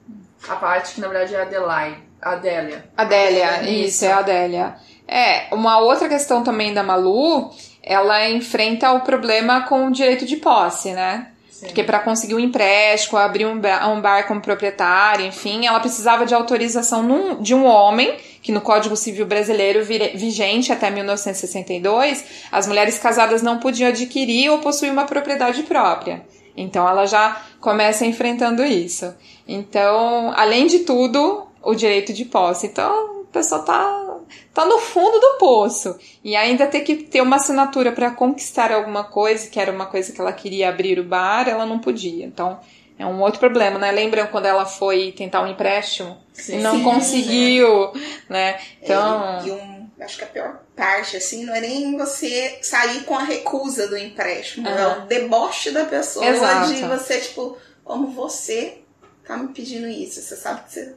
A 0.48 0.56
Paty 0.56 0.96
que 0.96 1.02
na 1.02 1.08
verdade 1.08 1.36
é 1.36 1.40
a 1.40 1.44
Adelaide, 1.44 2.04
Adélia. 2.22 2.86
Adélia, 2.98 3.62
isso, 3.64 3.72
isso, 3.72 4.06
é 4.06 4.12
a 4.12 4.18
Adélia. 4.20 4.76
É, 5.08 5.54
uma 5.54 5.80
outra 5.80 6.08
questão 6.08 6.44
também 6.44 6.74
da 6.74 6.82
Malu, 6.82 7.52
ela 7.82 8.30
enfrenta 8.30 8.92
o 8.94 9.02
problema 9.02 9.62
com 9.68 9.88
o 9.88 9.92
direito 9.92 10.26
de 10.26 10.38
posse, 10.38 10.94
né? 10.94 11.28
Sim. 11.50 11.68
Porque 11.68 11.84
para 11.84 12.00
conseguir 12.00 12.36
um 12.36 12.40
empréstimo, 12.40 13.18
abrir 13.18 13.46
um 13.46 13.60
bar, 13.60 13.90
um 13.92 14.02
bar 14.02 14.26
como 14.28 14.42
proprietário, 14.42 15.26
enfim, 15.26 15.68
ela 15.68 15.80
precisava 15.80 16.26
de 16.26 16.34
autorização 16.34 17.04
num, 17.04 17.42
de 17.42 17.54
um 17.54 17.66
homem, 17.66 18.18
que 18.44 18.52
no 18.52 18.62
Código 18.62 18.96
Civil 18.96 19.26
Brasileiro 19.26 19.84
vigente 19.84 20.72
até 20.72 20.92
1962, 20.92 22.26
as 22.52 22.68
mulheres 22.68 23.00
casadas 23.00 23.42
não 23.42 23.58
podiam 23.58 23.90
adquirir 23.90 24.50
ou 24.52 24.60
possuir 24.60 24.92
uma 24.92 25.06
propriedade 25.06 25.64
própria. 25.64 26.24
Então 26.56 26.88
ela 26.88 27.06
já 27.06 27.42
começa 27.60 28.06
enfrentando 28.06 28.64
isso. 28.64 29.16
Então, 29.48 30.34
além 30.36 30.68
de 30.68 30.80
tudo, 30.80 31.48
o 31.64 31.74
direito 31.74 32.12
de 32.14 32.26
posse. 32.26 32.68
Então, 32.68 33.22
a 33.22 33.34
pessoa 33.34 33.62
tá, 33.62 34.18
tá 34.54 34.66
no 34.66 34.78
fundo 34.78 35.20
do 35.20 35.38
poço. 35.40 35.98
E 36.24 36.36
ainda 36.36 36.68
ter 36.68 36.82
que 36.82 36.98
ter 36.98 37.22
uma 37.22 37.38
assinatura 37.38 37.92
para 37.92 38.12
conquistar 38.12 38.72
alguma 38.72 39.06
coisa, 39.06 39.50
que 39.50 39.60
era 39.60 39.72
uma 39.72 39.86
coisa 39.86 40.12
que 40.12 40.20
ela 40.20 40.34
queria 40.34 40.70
abrir 40.70 41.00
o 41.00 41.04
bar, 41.04 41.48
ela 41.48 41.66
não 41.66 41.80
podia. 41.80 42.26
Então, 42.26 42.60
é 42.98 43.06
um 43.06 43.20
outro 43.22 43.40
problema, 43.40 43.80
né? 43.80 43.92
Lembram 43.92 44.28
quando 44.28 44.46
ela 44.46 44.66
foi 44.66 45.12
tentar 45.12 45.42
um 45.42 45.48
empréstimo 45.48 46.22
sim, 46.32 46.60
e 46.60 46.62
não 46.62 46.78
sim, 46.78 46.84
conseguiu, 46.84 47.92
né? 48.30 48.60
Então. 48.82 49.44
E, 49.44 49.50
e 49.50 49.52
um, 49.52 49.90
acho 50.00 50.18
que 50.18 50.24
a 50.24 50.28
pior 50.28 50.60
parte, 50.76 51.18
assim, 51.18 51.46
não 51.46 51.56
é 51.56 51.62
nem 51.62 51.98
você 51.98 52.60
sair 52.62 53.04
com 53.04 53.16
a 53.16 53.24
recusa 53.24 53.88
do 53.88 53.98
empréstimo, 53.98 54.68
uhum. 54.68 54.76
é 54.76 54.88
o 54.98 55.02
deboche 55.02 55.72
da 55.72 55.86
pessoa 55.86 56.26
Exato. 56.26 56.74
de 56.74 56.84
você, 56.84 57.20
tipo, 57.20 57.58
como 57.84 58.08
você 58.08 58.80
tá 59.26 59.38
me 59.38 59.54
pedindo 59.54 59.88
isso? 59.88 60.22
Você 60.22 60.36
sabe 60.36 60.64
que 60.64 60.74
você, 60.74 60.96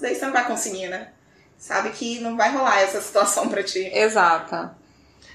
daí 0.00 0.14
você 0.14 0.24
não 0.26 0.32
vai 0.32 0.46
conseguir, 0.46 0.88
né? 0.88 1.08
Sabe 1.56 1.90
que 1.90 2.20
não 2.20 2.36
vai 2.36 2.52
rolar 2.52 2.80
essa 2.80 3.00
situação 3.00 3.48
pra 3.48 3.64
ti. 3.64 3.90
Exata. 3.92 4.76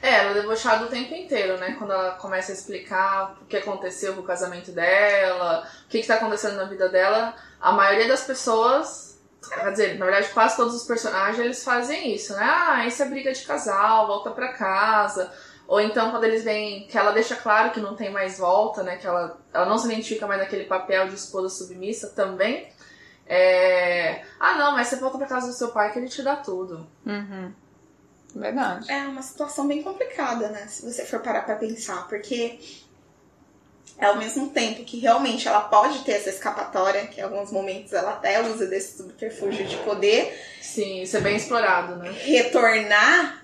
É, 0.03 0.15
ela 0.15 0.31
é 0.31 0.33
debochada 0.33 0.83
o 0.83 0.89
tempo 0.89 1.13
inteiro, 1.13 1.57
né? 1.57 1.77
Quando 1.79 1.93
ela 1.93 2.11
começa 2.15 2.51
a 2.51 2.55
explicar 2.55 3.37
o 3.41 3.45
que 3.45 3.55
aconteceu 3.55 4.13
com 4.13 4.19
o 4.19 4.25
casamento 4.25 4.69
dela, 4.73 5.65
o 5.85 5.87
que, 5.87 5.99
está 5.99 6.15
acontecendo 6.15 6.57
na 6.57 6.65
vida 6.65 6.89
dela, 6.89 7.33
a 7.61 7.71
maioria 7.71 8.09
das 8.09 8.25
pessoas, 8.25 9.17
quer 9.47 9.71
dizer, 9.71 9.97
na 9.97 10.03
verdade 10.03 10.27
quase 10.33 10.57
todos 10.57 10.75
os 10.75 10.83
personagens, 10.85 11.39
eles 11.39 11.63
fazem 11.63 12.13
isso, 12.13 12.33
né? 12.33 12.43
Ah, 12.43 12.85
isso 12.85 13.01
é 13.01 13.05
briga 13.07 13.31
de 13.31 13.45
casal, 13.45 14.05
volta 14.05 14.31
pra 14.31 14.51
casa. 14.51 15.31
Ou 15.69 15.79
então 15.79 16.11
quando 16.11 16.25
eles 16.25 16.43
veem 16.43 16.85
que 16.85 16.97
ela 16.97 17.13
deixa 17.13 17.37
claro 17.37 17.71
que 17.71 17.79
não 17.79 17.95
tem 17.95 18.11
mais 18.11 18.37
volta, 18.37 18.83
né? 18.83 18.97
Que 18.97 19.07
ela, 19.07 19.39
ela 19.53 19.65
não 19.65 19.77
se 19.77 19.85
identifica 19.85 20.27
mais 20.27 20.41
naquele 20.41 20.65
papel 20.65 21.07
de 21.07 21.15
esposa 21.15 21.47
submissa 21.47 22.09
também. 22.09 22.67
É... 23.25 24.25
Ah, 24.37 24.55
não, 24.55 24.73
mas 24.73 24.89
você 24.89 24.97
volta 24.97 25.17
pra 25.17 25.27
casa 25.27 25.47
do 25.47 25.53
seu 25.53 25.69
pai 25.69 25.93
que 25.93 25.99
ele 25.99 26.09
te 26.09 26.21
dá 26.21 26.35
tudo. 26.35 26.85
Uhum. 27.05 27.53
Verdade. 28.35 28.91
É 28.91 29.03
uma 29.03 29.21
situação 29.21 29.67
bem 29.67 29.83
complicada, 29.83 30.49
né? 30.49 30.65
Se 30.67 30.83
você 30.83 31.05
for 31.05 31.19
parar 31.19 31.41
pra 31.41 31.55
pensar, 31.55 32.07
porque 32.07 32.59
é 33.97 34.05
ao 34.05 34.17
mesmo 34.17 34.49
tempo 34.49 34.83
que 34.83 34.99
realmente 34.99 35.47
ela 35.47 35.61
pode 35.61 35.99
ter 35.99 36.13
essa 36.13 36.29
escapatória, 36.29 37.07
que 37.07 37.21
em 37.21 37.23
alguns 37.23 37.51
momentos 37.51 37.93
ela 37.93 38.13
até 38.13 38.41
usa 38.41 38.65
desse 38.65 38.97
subterfúgio 38.97 39.65
de 39.65 39.77
poder. 39.77 40.37
Sim, 40.61 41.03
isso 41.03 41.15
é 41.15 41.21
bem 41.21 41.35
explorado, 41.35 41.95
né? 41.97 42.11
Retornar 42.11 43.42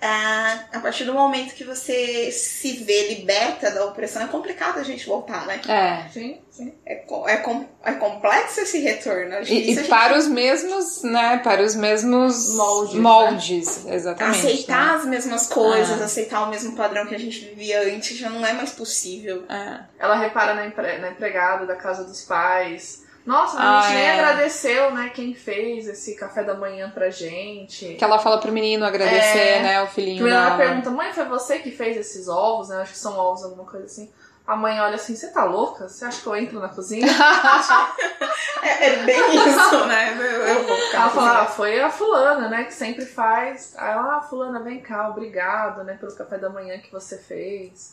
ah, 0.00 0.60
a 0.72 0.78
partir 0.78 1.04
do 1.04 1.12
momento 1.12 1.54
que 1.54 1.64
você 1.64 2.30
se 2.30 2.84
vê 2.84 3.14
liberta 3.14 3.70
da 3.70 3.84
opressão, 3.84 4.22
é 4.22 4.28
complicado 4.28 4.78
a 4.78 4.84
gente 4.84 5.04
voltar, 5.06 5.44
né? 5.44 5.60
É. 5.66 6.08
Sim, 6.10 6.40
sim. 6.50 6.72
É, 6.86 7.02
é, 7.26 7.36
com, 7.38 7.66
é 7.84 7.92
complexo 7.94 8.60
esse 8.60 8.78
retorno. 8.78 9.34
E, 9.42 9.70
e 9.70 9.74
gente... 9.74 9.88
para 9.88 10.16
os 10.16 10.28
mesmos, 10.28 11.02
né? 11.02 11.38
Para 11.38 11.62
os 11.62 11.74
mesmos 11.74 12.54
moldes. 12.54 12.94
Né? 12.94 13.00
moldes 13.00 13.84
né? 13.84 13.94
Exatamente. 13.96 14.38
Aceitar 14.38 14.86
né? 14.86 14.94
as 14.94 15.04
mesmas 15.04 15.46
coisas, 15.48 16.00
ah. 16.00 16.04
aceitar 16.04 16.42
o 16.42 16.50
mesmo 16.50 16.76
padrão 16.76 17.04
que 17.04 17.14
a 17.16 17.18
gente 17.18 17.40
vivia 17.40 17.82
antes 17.82 18.16
já 18.16 18.30
não 18.30 18.46
é 18.46 18.52
mais 18.52 18.70
possível. 18.70 19.44
É. 19.48 19.80
Ela 19.98 20.14
repara 20.14 20.54
na, 20.54 20.64
empre... 20.66 20.98
na 20.98 21.10
empregada 21.10 21.66
da 21.66 21.74
casa 21.74 22.04
dos 22.04 22.22
pais 22.22 23.07
nossa, 23.28 23.58
a 23.58 23.82
gente 23.82 23.90
ah, 23.90 23.94
nem 23.94 24.06
é. 24.06 24.14
agradeceu, 24.14 24.94
né, 24.94 25.10
quem 25.14 25.34
fez 25.34 25.86
esse 25.86 26.16
café 26.16 26.42
da 26.42 26.54
manhã 26.54 26.88
pra 26.88 27.10
gente. 27.10 27.94
Que 27.96 28.02
ela 28.02 28.18
fala 28.18 28.40
pro 28.40 28.50
menino 28.50 28.86
agradecer, 28.86 29.38
é, 29.38 29.62
né, 29.62 29.82
o 29.82 29.86
filhinho 29.86 30.22
Primeiro 30.22 30.46
ela 30.46 30.56
pergunta, 30.56 30.88
mãe, 30.90 31.12
foi 31.12 31.26
você 31.26 31.58
que 31.58 31.70
fez 31.70 31.98
esses 31.98 32.26
ovos, 32.26 32.70
né? 32.70 32.80
Acho 32.80 32.92
que 32.92 32.98
são 32.98 33.18
ovos, 33.18 33.44
alguma 33.44 33.66
coisa 33.66 33.84
assim. 33.84 34.10
A 34.46 34.56
mãe 34.56 34.80
olha 34.80 34.94
assim, 34.94 35.14
você 35.14 35.28
tá 35.28 35.44
louca? 35.44 35.90
Você 35.90 36.06
acha 36.06 36.22
que 36.22 36.26
eu 36.26 36.34
entro 36.36 36.58
na 36.58 36.70
cozinha? 36.70 37.06
é, 38.62 38.86
é, 38.86 38.96
bem 39.04 39.20
isso, 39.34 39.84
né? 39.84 40.16
Eu, 40.18 40.22
eu 40.22 40.66
vou 40.66 40.76
ficar 40.78 41.00
ela 41.02 41.10
fala, 41.10 41.42
ah, 41.42 41.46
foi 41.46 41.78
a 41.82 41.90
fulana, 41.90 42.48
né, 42.48 42.64
que 42.64 42.72
sempre 42.72 43.04
faz. 43.04 43.74
Aí 43.76 43.92
ela, 43.92 44.16
ah, 44.16 44.22
fulana, 44.22 44.58
vem 44.60 44.80
cá, 44.80 45.06
obrigado, 45.10 45.84
né, 45.84 45.98
pelo 46.00 46.16
café 46.16 46.38
da 46.38 46.48
manhã 46.48 46.78
que 46.78 46.90
você 46.90 47.18
fez. 47.18 47.92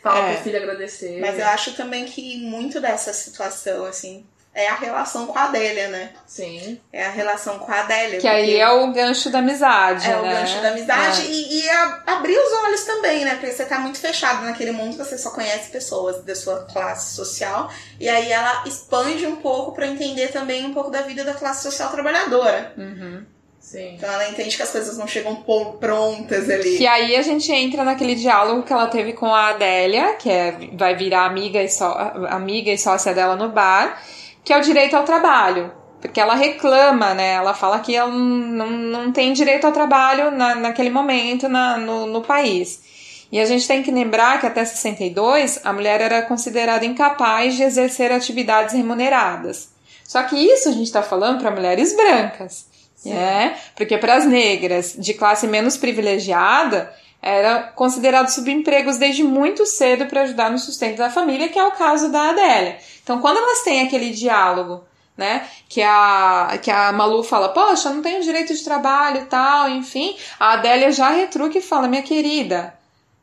Fala 0.00 0.28
é, 0.28 0.34
pro 0.34 0.44
filho 0.44 0.58
agradecer. 0.58 1.20
Mas 1.20 1.40
eu 1.40 1.46
acho 1.48 1.74
também 1.74 2.04
que 2.04 2.46
muito 2.46 2.80
dessa 2.80 3.12
situação, 3.12 3.84
assim, 3.84 4.24
é 4.56 4.68
a 4.68 4.74
relação 4.74 5.26
com 5.26 5.38
a 5.38 5.44
Adélia, 5.44 5.88
né? 5.88 6.10
Sim. 6.26 6.80
É 6.90 7.04
a 7.04 7.10
relação 7.10 7.58
com 7.58 7.70
a 7.70 7.80
Adélia. 7.80 8.18
Que 8.18 8.26
aí 8.26 8.56
é 8.56 8.68
o 8.70 8.90
gancho 8.90 9.28
da 9.28 9.40
amizade, 9.40 10.06
é 10.06 10.08
né? 10.08 10.14
É 10.14 10.18
o 10.18 10.22
gancho 10.22 10.62
da 10.62 10.68
amizade 10.70 11.26
é. 11.26 11.30
e, 11.30 11.60
e 11.60 11.68
a, 11.68 12.02
abrir 12.06 12.38
os 12.38 12.52
olhos 12.64 12.84
também, 12.84 13.22
né? 13.22 13.34
Porque 13.34 13.52
você 13.52 13.66
tá 13.66 13.78
muito 13.78 13.98
fechado 13.98 14.46
naquele 14.46 14.72
mundo, 14.72 14.96
você 14.96 15.18
só 15.18 15.30
conhece 15.30 15.70
pessoas 15.70 16.24
da 16.24 16.34
sua 16.34 16.64
classe 16.72 17.14
social. 17.14 17.70
E 18.00 18.08
aí 18.08 18.32
ela 18.32 18.64
expande 18.66 19.26
um 19.26 19.36
pouco 19.36 19.72
para 19.72 19.86
entender 19.86 20.28
também 20.28 20.64
um 20.64 20.72
pouco 20.72 20.90
da 20.90 21.02
vida 21.02 21.22
da 21.22 21.34
classe 21.34 21.62
social 21.62 21.90
trabalhadora. 21.90 22.72
Uhum. 22.78 23.26
Sim. 23.60 23.96
Então 23.96 24.10
ela 24.10 24.26
entende 24.26 24.56
que 24.56 24.62
as 24.62 24.70
coisas 24.70 24.96
não 24.96 25.06
chegam 25.06 25.44
prontas 25.78 26.48
ali. 26.48 26.78
Que 26.78 26.86
aí 26.86 27.14
a 27.14 27.20
gente 27.20 27.52
entra 27.52 27.84
naquele 27.84 28.14
diálogo 28.14 28.62
que 28.62 28.72
ela 28.72 28.86
teve 28.86 29.12
com 29.12 29.34
a 29.34 29.48
Adélia, 29.48 30.14
que 30.14 30.30
é, 30.30 30.56
vai 30.72 30.96
virar 30.96 31.26
amiga 31.26 31.62
e, 31.62 31.68
só, 31.68 32.14
amiga 32.30 32.70
e 32.70 32.78
sócia 32.78 33.12
dela 33.12 33.36
no 33.36 33.50
bar 33.50 34.00
que 34.46 34.52
é 34.52 34.58
o 34.58 34.62
direito 34.62 34.94
ao 34.94 35.02
trabalho. 35.02 35.72
Porque 36.00 36.20
ela 36.20 36.36
reclama, 36.36 37.14
né? 37.14 37.32
Ela 37.32 37.52
fala 37.52 37.80
que 37.80 37.96
ela 37.96 38.12
não, 38.12 38.70
não 38.70 39.10
tem 39.10 39.32
direito 39.32 39.66
ao 39.66 39.72
trabalho 39.72 40.30
na, 40.30 40.54
naquele 40.54 40.88
momento 40.88 41.48
na, 41.48 41.76
no, 41.76 42.06
no 42.06 42.22
país. 42.22 43.26
E 43.32 43.40
a 43.40 43.44
gente 43.44 43.66
tem 43.66 43.82
que 43.82 43.90
lembrar 43.90 44.38
que 44.38 44.46
até 44.46 44.64
62 44.64 45.60
a 45.64 45.72
mulher 45.72 46.00
era 46.00 46.22
considerada 46.22 46.86
incapaz 46.86 47.56
de 47.56 47.64
exercer 47.64 48.12
atividades 48.12 48.72
remuneradas. 48.72 49.70
Só 50.04 50.22
que 50.22 50.36
isso 50.36 50.68
a 50.68 50.72
gente 50.72 50.84
está 50.84 51.02
falando 51.02 51.40
para 51.40 51.50
mulheres 51.50 51.96
brancas, 51.96 52.66
né? 53.04 53.56
Porque 53.74 53.98
para 53.98 54.14
as 54.14 54.24
negras 54.24 54.94
de 54.96 55.12
classe 55.12 55.48
menos 55.48 55.76
privilegiada 55.76 56.94
era 57.26 57.62
considerado 57.74 58.28
subempregos 58.28 58.98
desde 58.98 59.24
muito 59.24 59.66
cedo 59.66 60.06
para 60.06 60.22
ajudar 60.22 60.48
no 60.48 60.58
sustento 60.58 60.98
da 60.98 61.10
família, 61.10 61.48
que 61.48 61.58
é 61.58 61.64
o 61.64 61.72
caso 61.72 62.08
da 62.08 62.30
Adélia. 62.30 62.78
Então, 63.02 63.20
quando 63.20 63.38
elas 63.38 63.62
têm 63.62 63.82
aquele 63.82 64.10
diálogo, 64.10 64.84
né, 65.16 65.48
que 65.68 65.82
a, 65.82 66.58
que 66.62 66.70
a 66.70 66.92
Malu 66.92 67.24
fala, 67.24 67.48
poxa, 67.48 67.90
não 67.90 68.00
tenho 68.00 68.22
direito 68.22 68.54
de 68.54 68.62
trabalho 68.62 69.22
e 69.22 69.24
tal, 69.24 69.68
enfim, 69.70 70.16
a 70.38 70.52
Adélia 70.52 70.92
já 70.92 71.10
retruca 71.10 71.58
e 71.58 71.62
fala, 71.62 71.88
minha 71.88 72.02
querida, 72.02 72.74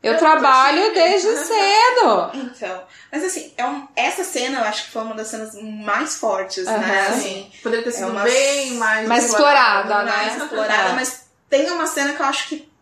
eu, 0.02 0.12
eu 0.12 0.18
trabalho 0.18 0.92
desde 0.92 1.28
cedo. 1.46 2.30
Então, 2.34 2.82
mas 3.10 3.24
assim, 3.24 3.54
é 3.56 3.64
um, 3.64 3.88
essa 3.96 4.22
cena 4.22 4.58
eu 4.58 4.64
acho 4.64 4.84
que 4.84 4.90
foi 4.90 5.02
uma 5.02 5.14
das 5.14 5.28
cenas 5.28 5.54
mais 5.54 6.16
fortes, 6.16 6.66
uhum. 6.66 6.78
né? 6.78 7.06
Assim, 7.08 7.50
Poderia 7.62 7.82
ter 7.82 7.92
sido 7.92 8.08
é 8.08 8.10
uma, 8.10 8.22
bem 8.22 8.74
mais, 8.74 9.08
mais 9.08 9.24
explorada, 9.24 10.02
né? 10.02 10.12
Mais 10.12 10.42
explorada, 10.42 10.90
é. 10.90 10.92
mas 10.92 11.24
tem 11.48 11.70
uma 11.70 11.86
cena 11.86 12.12
que 12.12 12.20
eu 12.20 12.26
acho 12.26 12.48
que 12.48 12.73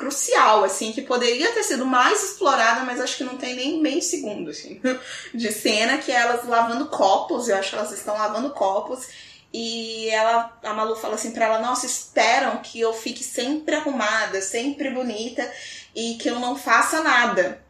crucial, 0.00 0.64
assim, 0.64 0.92
que 0.92 1.02
poderia 1.02 1.52
ter 1.52 1.62
sido 1.62 1.84
mais 1.84 2.24
explorada, 2.24 2.84
mas 2.84 2.98
acho 2.98 3.18
que 3.18 3.24
não 3.24 3.36
tem 3.36 3.54
nem 3.54 3.82
meio 3.82 4.00
segundo, 4.00 4.50
assim, 4.50 4.80
de 5.34 5.52
cena, 5.52 5.98
que 5.98 6.10
é 6.10 6.16
elas 6.16 6.46
lavando 6.46 6.86
copos, 6.86 7.48
eu 7.48 7.56
acho 7.56 7.70
que 7.70 7.76
elas 7.76 7.92
estão 7.92 8.14
lavando 8.14 8.48
copos, 8.50 9.08
e 9.52 10.08
ela, 10.08 10.58
a 10.62 10.72
Malu 10.72 10.96
fala 10.96 11.16
assim 11.16 11.32
pra 11.32 11.44
ela, 11.44 11.58
nossa, 11.58 11.84
esperam 11.84 12.58
que 12.62 12.80
eu 12.80 12.94
fique 12.94 13.22
sempre 13.22 13.74
arrumada, 13.74 14.40
sempre 14.40 14.88
bonita, 14.88 15.46
e 15.94 16.14
que 16.14 16.30
eu 16.30 16.40
não 16.40 16.56
faça 16.56 17.02
nada. 17.02 17.62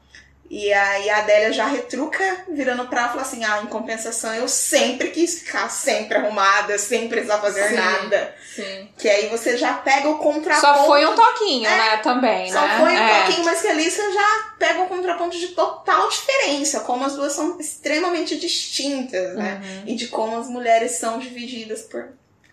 E 0.51 0.73
aí 0.73 1.09
a 1.09 1.19
Adélia 1.19 1.53
já 1.53 1.65
retruca, 1.67 2.45
virando 2.49 2.85
pra 2.89 3.03
ela, 3.03 3.11
fala 3.11 3.23
assim: 3.23 3.45
ah, 3.45 3.61
em 3.63 3.67
compensação, 3.67 4.35
eu 4.35 4.49
sempre 4.49 5.11
quis 5.11 5.39
ficar 5.39 5.71
sempre 5.71 6.19
arrumada, 6.19 6.77
sem 6.77 7.09
precisar 7.09 7.39
fazer 7.39 7.69
sim, 7.69 7.77
nada. 7.77 8.35
Sim. 8.53 8.89
Que 8.99 9.09
aí 9.09 9.29
você 9.29 9.57
já 9.57 9.75
pega 9.75 10.09
o 10.09 10.19
contraponto. 10.19 10.61
Só 10.61 10.87
foi 10.87 11.07
um 11.07 11.15
toquinho, 11.15 11.69
é, 11.69 11.79
né? 11.79 11.97
Também, 11.99 12.51
só 12.51 12.63
né? 12.63 12.79
foi 12.81 12.93
um 12.93 12.99
é. 12.99 13.21
toquinho, 13.21 13.45
mas 13.45 13.61
que 13.63 13.69
ali 13.69 13.89
você 13.89 14.13
já 14.13 14.55
pega 14.59 14.83
o 14.83 14.89
contraponto 14.89 15.39
de 15.39 15.49
total 15.49 16.09
diferença, 16.09 16.81
como 16.81 17.05
as 17.05 17.15
duas 17.15 17.33
são 17.33 17.57
extremamente 17.61 18.37
distintas, 18.37 19.37
né? 19.37 19.63
Uhum. 19.63 19.83
E 19.87 19.95
de 19.95 20.09
como 20.09 20.37
as 20.37 20.49
mulheres 20.49 20.99
são 20.99 21.21
divididas 21.21 21.83
por 21.83 22.09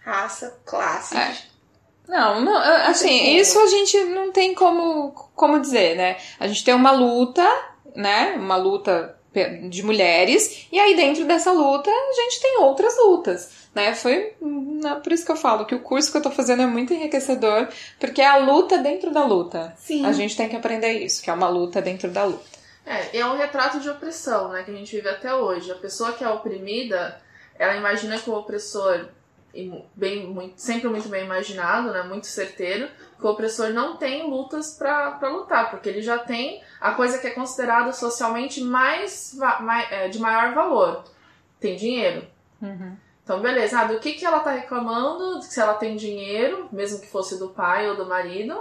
raça, 0.05 0.55
classe. 0.63 1.17
É. 1.17 1.35
Não, 2.07 2.39
não, 2.41 2.57
assim, 2.87 3.35
isso 3.35 3.59
a 3.59 3.67
gente 3.67 3.97
não 4.05 4.31
tem 4.31 4.53
como, 4.53 5.11
como 5.35 5.59
dizer, 5.59 5.97
né? 5.97 6.17
A 6.39 6.47
gente 6.47 6.63
tem 6.63 6.73
uma 6.73 6.91
luta 6.91 7.43
né? 7.95 8.35
Uma 8.37 8.55
luta 8.55 9.17
de 9.69 9.83
mulheres, 9.83 10.67
e 10.71 10.79
aí 10.79 10.95
dentro 10.95 11.25
dessa 11.25 11.51
luta 11.51 11.91
a 11.91 12.13
gente 12.13 12.41
tem 12.41 12.57
outras 12.59 12.97
lutas. 12.97 13.67
Né? 13.75 13.93
Foi 13.93 14.33
por 15.03 15.11
isso 15.11 15.23
que 15.23 15.31
eu 15.31 15.35
falo 15.35 15.65
que 15.65 15.75
o 15.75 15.81
curso 15.81 16.11
que 16.11 16.17
eu 16.17 16.21
tô 16.21 16.31
fazendo 16.31 16.63
é 16.63 16.65
muito 16.65 16.93
enriquecedor, 16.93 17.67
porque 17.99 18.21
é 18.21 18.25
a 18.25 18.37
luta 18.37 18.79
dentro 18.79 19.11
da 19.11 19.23
luta. 19.23 19.75
Sim. 19.77 20.05
A 20.05 20.11
gente 20.11 20.35
tem 20.35 20.49
que 20.49 20.55
aprender 20.55 20.93
isso, 20.93 21.21
que 21.21 21.29
é 21.29 21.33
uma 21.33 21.47
luta 21.47 21.81
dentro 21.81 22.09
da 22.09 22.23
luta. 22.23 22.57
É, 22.85 23.19
é 23.19 23.25
um 23.25 23.37
retrato 23.37 23.79
de 23.79 23.89
opressão, 23.89 24.49
né, 24.49 24.63
que 24.63 24.71
a 24.71 24.73
gente 24.73 24.95
vive 24.95 25.09
até 25.09 25.33
hoje. 25.35 25.71
A 25.71 25.75
pessoa 25.75 26.13
que 26.13 26.23
é 26.23 26.29
oprimida, 26.29 27.21
ela 27.59 27.75
imagina 27.75 28.17
que 28.17 28.29
o 28.29 28.33
opressor, 28.33 29.09
bem, 29.93 30.25
muito, 30.25 30.59
sempre 30.59 30.87
muito 30.87 31.09
bem 31.09 31.25
imaginado, 31.25 31.91
né, 31.91 32.01
muito 32.03 32.25
certeiro, 32.25 32.89
que 33.19 33.25
o 33.25 33.29
opressor 33.29 33.69
não 33.69 33.97
tem 33.97 34.29
lutas 34.29 34.75
para 34.75 35.29
lutar, 35.29 35.71
porque 35.71 35.89
ele 35.89 36.01
já 36.01 36.19
tem 36.19 36.61
a 36.79 36.91
coisa 36.91 37.17
que 37.17 37.27
é 37.27 37.31
considerada 37.31 37.91
socialmente 37.91 38.61
mais, 38.61 39.35
mais 39.59 39.91
é, 39.91 40.07
de 40.07 40.19
maior 40.19 40.53
valor. 40.53 41.03
Tem 41.59 41.75
dinheiro. 41.75 42.27
Uhum. 42.61 42.95
Então, 43.23 43.41
beleza. 43.41 43.79
Ah, 43.79 43.83
do 43.85 43.99
que, 43.99 44.13
que 44.13 44.25
ela 44.25 44.39
tá 44.39 44.51
reclamando? 44.51 45.41
Se 45.41 45.59
ela 45.59 45.73
tem 45.73 45.97
dinheiro, 45.97 46.69
mesmo 46.71 46.99
que 46.99 47.07
fosse 47.07 47.37
do 47.37 47.49
pai 47.49 47.89
ou 47.89 47.95
do 47.95 48.05
marido. 48.05 48.57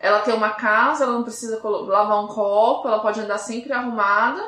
Ela 0.00 0.20
tem 0.20 0.34
uma 0.34 0.50
casa, 0.50 1.04
ela 1.04 1.12
não 1.12 1.22
precisa 1.22 1.60
lavar 1.62 2.24
um 2.24 2.28
copo, 2.28 2.88
ela 2.88 3.00
pode 3.00 3.20
andar 3.20 3.38
sempre 3.38 3.72
arrumada. 3.72 4.42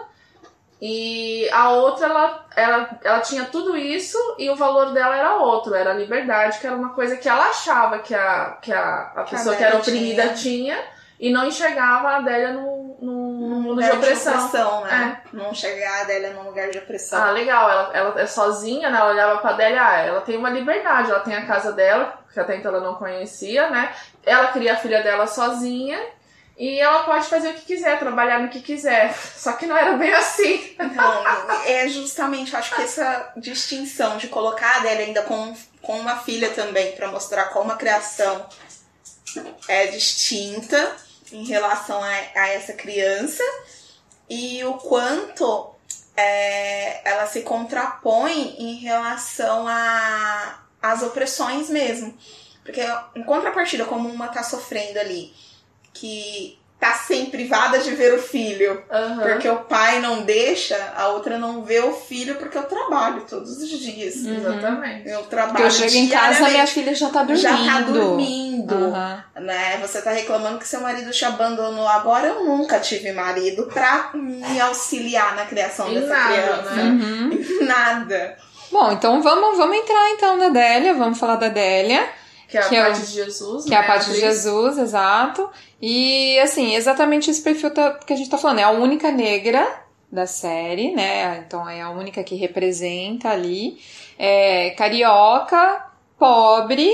E 0.80 1.46
a 1.50 1.70
outra, 1.70 2.06
ela, 2.06 2.46
ela, 2.56 2.90
ela 3.04 3.20
tinha 3.20 3.44
tudo 3.44 3.76
isso 3.76 4.16
e 4.38 4.48
o 4.48 4.56
valor 4.56 4.92
dela 4.92 5.14
era 5.14 5.36
outro, 5.36 5.74
era 5.74 5.90
a 5.90 5.94
liberdade, 5.94 6.58
que 6.58 6.66
era 6.66 6.74
uma 6.74 6.94
coisa 6.94 7.18
que 7.18 7.28
ela 7.28 7.48
achava 7.50 7.98
que 7.98 8.14
a, 8.14 8.58
que 8.62 8.72
a, 8.72 9.12
a 9.14 9.24
pessoa 9.24 9.54
que 9.54 9.62
era 9.62 9.76
oprimida 9.76 10.22
tinha. 10.28 10.76
tinha 10.76 10.84
e 11.20 11.30
não 11.30 11.46
enxergava 11.46 12.08
a 12.08 12.16
Adélia 12.16 12.54
no, 12.54 12.96
no, 12.98 13.48
no 13.50 13.60
mundo 13.60 13.82
de 13.82 13.90
opressão. 13.90 14.32
De 14.32 14.44
opressão 14.46 14.84
né? 14.84 15.20
É. 15.22 15.36
Não 15.36 15.50
enxergar 15.50 15.98
a 15.98 16.00
Adélia 16.00 16.32
num 16.32 16.44
lugar 16.44 16.70
de 16.70 16.78
opressão. 16.78 17.22
Ah, 17.22 17.30
legal. 17.30 17.70
Ela, 17.70 17.90
ela 17.92 18.20
é 18.22 18.26
sozinha, 18.26 18.88
né? 18.88 18.98
Ela 18.98 19.10
olhava 19.10 19.38
pra 19.40 19.50
Adélia, 19.50 19.86
ah, 19.86 19.98
ela 19.98 20.20
tem 20.22 20.38
uma 20.38 20.48
liberdade, 20.48 21.10
ela 21.10 21.20
tem 21.20 21.36
a 21.36 21.44
casa 21.44 21.72
dela, 21.72 22.18
que 22.32 22.40
até 22.40 22.56
então 22.56 22.74
ela 22.74 22.82
não 22.82 22.94
conhecia, 22.94 23.68
né? 23.68 23.92
Ela 24.24 24.46
cria 24.46 24.72
a 24.72 24.76
filha 24.76 25.02
dela 25.02 25.26
sozinha 25.26 26.00
e 26.60 26.78
ela 26.78 27.04
pode 27.04 27.26
fazer 27.26 27.52
o 27.52 27.54
que 27.54 27.62
quiser, 27.62 27.98
trabalhar 27.98 28.38
no 28.40 28.50
que 28.50 28.60
quiser. 28.60 29.16
Só 29.34 29.54
que 29.54 29.64
não 29.64 29.74
era 29.74 29.94
bem 29.94 30.12
assim. 30.12 30.76
Então, 30.78 31.24
é 31.64 31.88
justamente, 31.88 32.54
acho 32.54 32.74
que 32.74 32.82
essa 32.82 33.32
distinção 33.34 34.18
de 34.18 34.28
colocar 34.28 34.74
a 34.74 34.76
Adélia 34.76 35.06
ainda 35.06 35.22
com, 35.22 35.56
com 35.80 35.98
uma 35.98 36.18
filha 36.18 36.50
também, 36.50 36.92
para 36.92 37.08
mostrar 37.08 37.46
como 37.46 37.72
a 37.72 37.76
criação 37.76 38.46
é 39.68 39.86
distinta 39.86 40.96
em 41.32 41.46
relação 41.46 42.04
a, 42.04 42.08
a 42.08 42.48
essa 42.48 42.74
criança 42.74 43.42
e 44.28 44.62
o 44.62 44.74
quanto 44.74 45.74
é, 46.14 47.10
ela 47.10 47.26
se 47.26 47.40
contrapõe 47.40 48.56
em 48.58 48.74
relação 48.74 49.64
às 50.82 51.02
opressões 51.02 51.70
mesmo. 51.70 52.14
Porque 52.62 52.82
em 53.16 53.22
contrapartida, 53.22 53.86
como 53.86 54.10
uma 54.10 54.28
tá 54.28 54.42
sofrendo 54.42 54.98
ali, 54.98 55.32
que 56.00 56.58
tá 56.80 56.94
sempre 56.94 57.30
privada 57.30 57.78
de 57.78 57.90
ver 57.94 58.14
o 58.14 58.22
filho, 58.22 58.82
uhum. 58.90 59.18
porque 59.18 59.46
o 59.46 59.56
pai 59.56 60.00
não 60.00 60.22
deixa, 60.22 60.94
a 60.96 61.08
outra 61.08 61.36
não 61.36 61.62
vê 61.62 61.78
o 61.80 61.92
filho 61.92 62.36
porque 62.36 62.56
eu 62.56 62.62
trabalho 62.62 63.22
todos 63.28 63.58
os 63.58 63.68
dias. 63.78 64.16
Uhum. 64.16 64.36
Exatamente. 64.36 65.08
Eu 65.08 65.22
trabalho 65.24 65.52
porque 65.52 65.66
eu 65.66 65.70
chego 65.70 65.94
em 65.94 66.08
casa, 66.08 66.48
minha 66.48 66.66
filha 66.66 66.94
já 66.94 67.10
tá 67.10 67.22
dormindo. 67.22 67.42
Já 67.42 67.56
tá 67.56 67.80
dormindo, 67.80 68.74
uhum. 68.74 69.42
né? 69.42 69.78
Você 69.82 70.00
tá 70.00 70.10
reclamando 70.10 70.58
que 70.58 70.66
seu 70.66 70.80
marido 70.80 71.10
te 71.10 71.22
abandonou. 71.22 71.86
Agora 71.86 72.28
eu 72.28 72.46
nunca 72.46 72.80
tive 72.80 73.12
marido 73.12 73.64
pra 73.64 74.12
me 74.14 74.58
auxiliar 74.58 75.36
na 75.36 75.44
criação 75.44 75.90
em 75.90 76.00
dessa 76.00 76.06
nada, 76.06 76.32
criança. 76.32 76.74
Né? 76.76 76.82
Uhum. 76.82 77.30
nada. 77.66 78.38
Bom, 78.72 78.92
então 78.92 79.20
vamos, 79.20 79.58
vamos 79.58 79.76
entrar 79.76 80.10
então 80.10 80.38
na 80.38 80.48
Délia, 80.48 80.94
vamos 80.94 81.18
falar 81.18 81.36
da 81.36 81.48
Délia. 81.48 82.08
Que 82.50 82.58
é 82.58 82.60
a 82.60 82.68
que 82.68 82.76
é 82.76 82.82
parte 82.82 82.98
é 82.98 83.02
o, 83.02 83.06
de 83.06 83.12
Jesus, 83.12 83.64
Que 83.64 83.70
né? 83.70 83.76
é 83.76 83.78
a 83.78 83.86
parte 83.86 84.10
de 84.10 84.20
Jesus, 84.20 84.78
exato. 84.78 85.48
E, 85.80 86.38
assim, 86.40 86.74
exatamente 86.74 87.30
esse 87.30 87.40
perfil 87.40 87.70
tá, 87.70 87.92
que 87.94 88.12
a 88.12 88.16
gente 88.16 88.28
tá 88.28 88.36
falando. 88.36 88.58
É 88.58 88.64
a 88.64 88.70
única 88.70 89.10
negra 89.12 89.66
da 90.10 90.26
série, 90.26 90.92
né? 90.92 91.38
Então 91.46 91.68
é 91.68 91.80
a 91.80 91.90
única 91.90 92.24
que 92.24 92.34
representa 92.34 93.28
ali. 93.28 93.78
É 94.18 94.70
carioca, 94.70 95.86
pobre, 96.18 96.90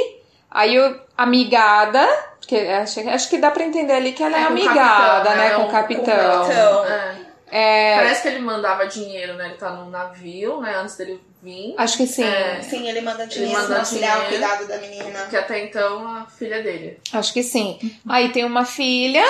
aí 0.51 0.79
o, 0.79 1.01
amigada, 1.17 2.07
porque 2.39 2.57
acho, 2.57 3.01
acho 3.09 3.31
que 3.31 3.39
dá 3.39 3.51
pra 3.51 3.65
entender 3.65 3.95
ali 3.95 4.13
que 4.13 4.23
ela 4.23 4.37
é, 4.37 4.43
é 4.43 4.45
amigada, 4.45 5.31
capitão, 5.31 5.37
né? 5.37 5.51
Com 5.55 5.63
o 5.63 5.71
capitão. 5.71 6.05
Com 6.05 6.45
o 6.45 6.49
capitão. 6.49 6.85
É. 6.85 7.27
É... 7.49 7.97
Parece 7.97 8.23
que 8.23 8.29
ele 8.29 8.41
mandava 8.41 8.87
dinheiro, 8.87 9.35
né? 9.35 9.47
Ele 9.47 9.55
tá 9.55 9.71
num 9.71 9.89
navio, 9.89 10.61
né? 10.61 10.77
Antes 10.77 10.97
dele 10.97 11.21
vir. 11.47 11.75
Acho 11.79 11.97
que 11.97 12.07
sim. 12.07 12.25
É. 12.25 12.61
Sim, 12.61 12.89
ele 12.89 13.01
manda 13.01 13.27
dinheiro 13.27 13.53
ele 13.53 13.63
manda 13.63 13.79
auxiliar 13.79 14.25
o 14.25 14.29
cuidado 14.29 14.67
da 14.67 14.79
menina. 14.79 15.27
Que 15.31 15.37
até 15.37 15.65
então 15.65 16.07
a 16.09 16.27
filha 16.27 16.63
dele. 16.63 16.99
Acho 17.13 17.33
que 17.33 17.43
sim. 17.43 17.79
Aí 18.09 18.31
tem 18.31 18.45
uma 18.45 18.65
filha 18.65 19.25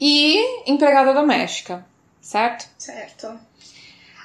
e 0.00 0.70
empregada 0.70 1.14
doméstica, 1.14 1.86
certo? 2.20 2.66
Certo. 2.76 3.38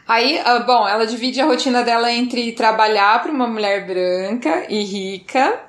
Aí, 0.07 0.39
ah, 0.43 0.59
bom, 0.59 0.87
ela 0.87 1.05
divide 1.05 1.39
a 1.39 1.45
rotina 1.45 1.83
dela 1.83 2.11
entre 2.11 2.51
trabalhar 2.53 3.21
para 3.21 3.31
uma 3.31 3.45
mulher 3.45 3.85
branca 3.85 4.65
e 4.67 4.83
rica 4.83 5.59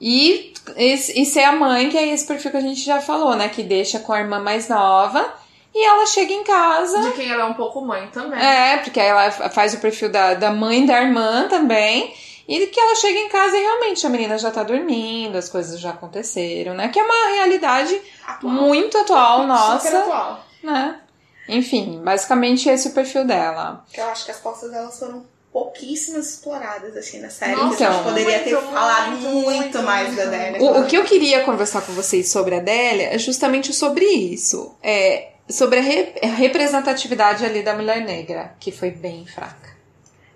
e, 0.00 0.52
e, 0.76 0.92
e 0.94 1.24
ser 1.24 1.44
a 1.44 1.52
mãe, 1.52 1.88
que 1.88 1.96
é 1.96 2.08
esse 2.08 2.26
perfil 2.26 2.50
que 2.50 2.56
a 2.56 2.60
gente 2.60 2.80
já 2.80 3.00
falou, 3.00 3.36
né? 3.36 3.48
Que 3.48 3.62
deixa 3.62 4.00
com 4.00 4.12
a 4.12 4.18
irmã 4.18 4.40
mais 4.40 4.68
nova 4.68 5.41
e 5.74 5.84
ela 5.84 6.06
chega 6.06 6.32
em 6.32 6.44
casa. 6.44 7.00
De 7.00 7.12
quem 7.12 7.30
ela 7.30 7.44
é 7.44 7.46
um 7.46 7.54
pouco 7.54 7.80
mãe 7.80 8.08
também. 8.08 8.38
É, 8.38 8.78
porque 8.78 9.00
ela 9.00 9.30
faz 9.30 9.74
o 9.74 9.78
perfil 9.78 10.10
da, 10.10 10.34
da 10.34 10.50
mãe 10.50 10.84
da 10.84 11.00
irmã 11.00 11.48
também. 11.48 12.14
E 12.46 12.66
que 12.66 12.80
ela 12.80 12.94
chega 12.96 13.18
em 13.18 13.28
casa 13.28 13.56
e 13.56 13.60
realmente 13.60 14.06
a 14.06 14.10
menina 14.10 14.36
já 14.36 14.50
tá 14.50 14.62
dormindo, 14.62 15.38
as 15.38 15.48
coisas 15.48 15.78
já 15.78 15.90
aconteceram, 15.90 16.74
né? 16.74 16.88
Que 16.88 16.98
é 16.98 17.02
uma 17.02 17.34
realidade 17.36 17.98
atual. 18.26 18.52
muito 18.52 18.98
atual, 18.98 19.46
nossa. 19.46 19.86
Super 19.86 19.96
atual. 19.98 20.44
Né? 20.62 21.00
Enfim, 21.48 22.00
basicamente 22.02 22.68
esse 22.68 22.88
é 22.88 22.90
o 22.90 22.94
perfil 22.94 23.24
dela. 23.24 23.84
Eu 23.94 24.04
acho 24.06 24.24
que 24.24 24.30
as 24.30 24.38
costas 24.38 24.70
delas 24.70 24.98
foram 24.98 25.24
pouquíssimas 25.52 26.30
exploradas 26.30 26.96
assim 26.96 27.20
na 27.20 27.30
série. 27.30 27.54
Nossa, 27.54 27.74
então, 27.74 27.88
a 27.88 27.92
gente 27.92 28.04
poderia 28.04 28.38
muito, 28.38 28.44
ter 28.44 28.56
falado 28.56 29.10
muito, 29.10 29.28
muito, 29.28 29.56
muito 29.56 29.82
mais 29.82 30.16
da 30.16 30.22
Adélia. 30.22 30.62
O, 30.62 30.80
o, 30.80 30.86
que 30.86 30.96
eu 30.96 31.04
queria 31.04 31.44
conversar 31.44 31.82
com 31.82 31.92
vocês 31.92 32.30
sobre 32.30 32.54
a 32.54 32.58
Adélia 32.58 33.14
é 33.14 33.18
justamente 33.18 33.72
sobre 33.72 34.04
isso. 34.04 34.74
É, 34.82 35.31
sobre 35.52 35.78
a, 35.78 35.82
re 35.82 36.14
a 36.22 36.26
representatividade 36.26 37.44
ali 37.44 37.62
da 37.62 37.74
mulher 37.74 38.00
negra, 38.00 38.54
que 38.58 38.72
foi 38.72 38.90
bem 38.90 39.26
fraca. 39.26 39.70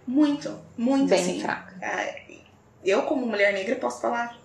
Muito, 0.06 0.56
muito 0.76 1.08
bem 1.08 1.20
assim. 1.20 1.40
fraca. 1.40 1.74
Eu, 2.84 3.02
como 3.02 3.26
mulher 3.26 3.52
negra, 3.52 3.74
posso 3.76 4.00
falar 4.00 4.38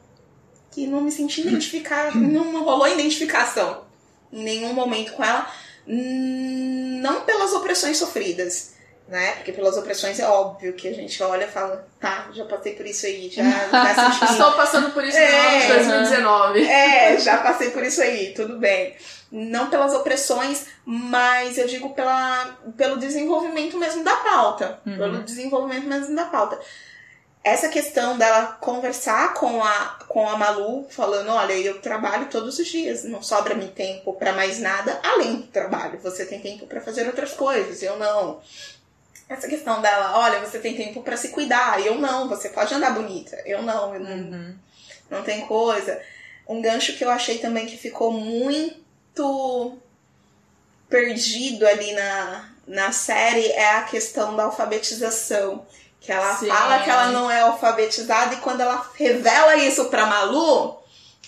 que 0.72 0.88
não 0.88 1.02
me 1.02 1.12
senti 1.12 1.42
identificada, 1.42 2.12
não 2.18 2.64
rolou 2.64 2.88
identificação 2.88 3.84
em 4.32 4.44
nenhum 4.44 4.74
momento 4.74 5.12
com 5.14 5.24
ela, 5.24 5.46
não 5.86 7.22
pelas 7.22 7.52
opressões 7.54 7.98
sofridas, 7.98 8.74
né? 9.08 9.34
Porque 9.34 9.52
pelas 9.52 9.76
opressões 9.78 10.20
é 10.20 10.28
óbvio 10.28 10.74
que 10.74 10.88
a 10.88 10.94
gente 10.94 11.22
olha 11.22 11.44
e 11.44 11.50
fala, 11.50 11.86
tá, 12.00 12.30
já 12.34 12.46
passei 12.46 12.74
por 12.74 12.86
isso 12.86 13.06
aí, 13.06 13.30
já, 13.30 13.44
já. 13.44 14.10
Estou 14.32 14.54
passando 14.54 14.92
por 14.92 15.04
isso 15.04 15.20
no 15.20 15.26
ano 15.26 15.62
de 15.62 15.68
2019. 15.68 16.66
É, 16.66 17.20
já 17.20 17.38
passei 17.40 17.72
por 17.72 17.84
isso 17.84 18.02
aí, 18.02 18.34
tudo 18.34 18.58
bem 18.58 18.96
não 19.32 19.70
pelas 19.70 19.94
opressões, 19.94 20.66
mas 20.84 21.58
eu 21.58 21.66
digo 21.66 21.92
pela, 21.92 22.58
pelo 22.76 22.98
desenvolvimento 22.98 23.78
mesmo 23.78 24.04
da 24.04 24.16
pauta. 24.18 24.82
Uhum. 24.86 24.98
Pelo 24.98 25.24
desenvolvimento 25.24 25.88
mesmo 25.88 26.16
da 26.16 26.26
pauta. 26.26 26.60
Essa 27.44 27.70
questão 27.70 28.18
dela 28.18 28.58
conversar 28.60 29.34
com 29.34 29.64
a, 29.64 30.00
com 30.08 30.28
a 30.28 30.38
Malu, 30.38 30.86
falando: 30.90 31.30
olha, 31.30 31.54
eu 31.54 31.80
trabalho 31.80 32.28
todos 32.30 32.60
os 32.60 32.68
dias, 32.68 33.04
não 33.06 33.24
sobra-me 33.24 33.70
tempo 33.70 34.14
para 34.14 34.34
mais 34.34 34.60
nada 34.60 35.00
além 35.02 35.38
do 35.38 35.48
trabalho. 35.48 35.98
Você 36.04 36.26
tem 36.26 36.40
tempo 36.40 36.68
para 36.68 36.82
fazer 36.82 37.08
outras 37.08 37.34
coisas, 37.34 37.82
eu 37.82 37.98
não. 37.98 38.42
Essa 39.28 39.48
questão 39.48 39.82
dela: 39.82 40.20
olha, 40.20 40.40
você 40.42 40.60
tem 40.60 40.76
tempo 40.76 41.02
para 41.02 41.18
se 41.18 41.30
cuidar, 41.30 41.84
eu 41.84 41.98
não. 41.98 42.28
Você 42.28 42.50
pode 42.50 42.74
andar 42.74 42.92
bonita, 42.92 43.42
eu 43.46 43.64
não. 43.64 43.96
Eu 43.96 44.02
não, 44.02 44.12
uhum. 44.12 44.56
não 45.10 45.24
tem 45.24 45.48
coisa. 45.48 46.00
Um 46.48 46.62
gancho 46.62 46.98
que 46.98 47.04
eu 47.04 47.10
achei 47.10 47.40
também 47.40 47.66
que 47.66 47.78
ficou 47.78 48.12
muito 48.12 48.82
muito 49.12 49.78
perdido 50.90 51.66
ali 51.68 51.94
na, 51.94 52.50
na 52.68 52.92
série 52.92 53.46
é 53.48 53.76
a 53.78 53.84
questão 53.84 54.36
da 54.36 54.44
alfabetização. 54.44 55.66
Que 56.00 56.12
ela 56.12 56.36
Sim. 56.36 56.48
fala 56.48 56.80
que 56.80 56.90
ela 56.90 57.08
não 57.08 57.30
é 57.30 57.42
alfabetizada 57.42 58.34
e 58.34 58.38
quando 58.38 58.62
ela 58.62 58.90
revela 58.96 59.56
isso 59.58 59.86
pra 59.86 60.08
Malu, 60.08 60.80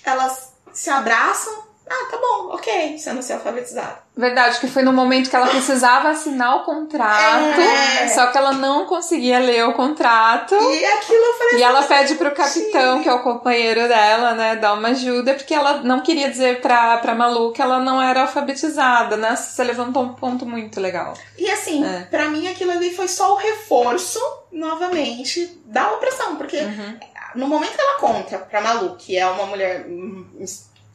elas 0.04 0.52
se 0.74 0.89
abraçam 0.89 1.62
Ah, 1.89 2.08
tá 2.10 2.17
bom, 2.17 2.54
ok, 2.54 2.98
sendo 2.98 3.22
ser 3.22 3.34
alfabetizada. 3.34 4.04
Verdade, 4.15 4.60
que 4.60 4.67
foi 4.67 4.84
no 4.84 4.93
momento 4.93 5.30
que 5.30 5.36
ela 5.36 5.48
precisava 5.48 6.10
assinar 6.10 6.58
o 6.58 6.63
contrato, 6.63 7.60
é. 7.60 8.08
só 8.10 8.28
que 8.28 8.38
ela 8.38 8.54
não 8.54 8.86
conseguia 8.86 9.39
ler 9.39 9.67
o 9.67 9.74
contrato. 9.74 10.54
E 10.54 10.86
aquilo 10.86 11.24
eu 11.24 11.34
falei 11.34 11.60
E 11.60 11.63
ela 11.63 11.82
pede 11.84 12.15
pro 12.15 12.32
capitão, 12.32 13.02
que 13.02 13.10
é 13.10 13.13
o 13.13 13.24
companheiro 13.24 13.88
dela, 13.88 14.34
né, 14.34 14.56
dar 14.56 14.74
uma 14.74 14.89
ajuda, 14.89 15.34
porque 15.34 15.54
ela 15.54 15.80
não 15.84 16.02
queria 16.02 16.30
dizer 16.30 16.62
pra, 16.62 16.98
pra 16.98 17.15
Malu 17.15 17.52
que 17.52 17.62
ela 17.62 17.80
não 17.80 18.02
era 18.02 18.22
alfabetizada, 18.22 19.17
né? 19.17 19.36
Você 19.36 19.63
levantou 19.63 20.04
um 20.04 20.13
ponto 20.13 20.46
muito 20.46 20.80
legal. 20.80 21.15
E 21.38 21.50
assim, 21.50 21.84
é. 21.84 22.02
para 22.10 22.30
mim 22.30 22.48
aquilo 22.48 22.72
ali 22.72 22.96
foi 22.96 23.08
só 23.08 23.34
o 23.34 23.38
reforço, 23.38 24.19
novamente, 24.52 25.60
da 25.65 25.91
opressão, 25.91 26.36
porque 26.36 26.58
uhum. 26.58 27.00
no 27.34 27.48
momento 27.48 27.74
que 27.74 27.82
ela 27.82 28.00
conta 28.00 28.38
pra 28.38 28.62
Malu, 28.62 28.96
que 28.96 29.17
é 29.17 29.26
uma 29.26 29.48
mulher, 29.48 29.88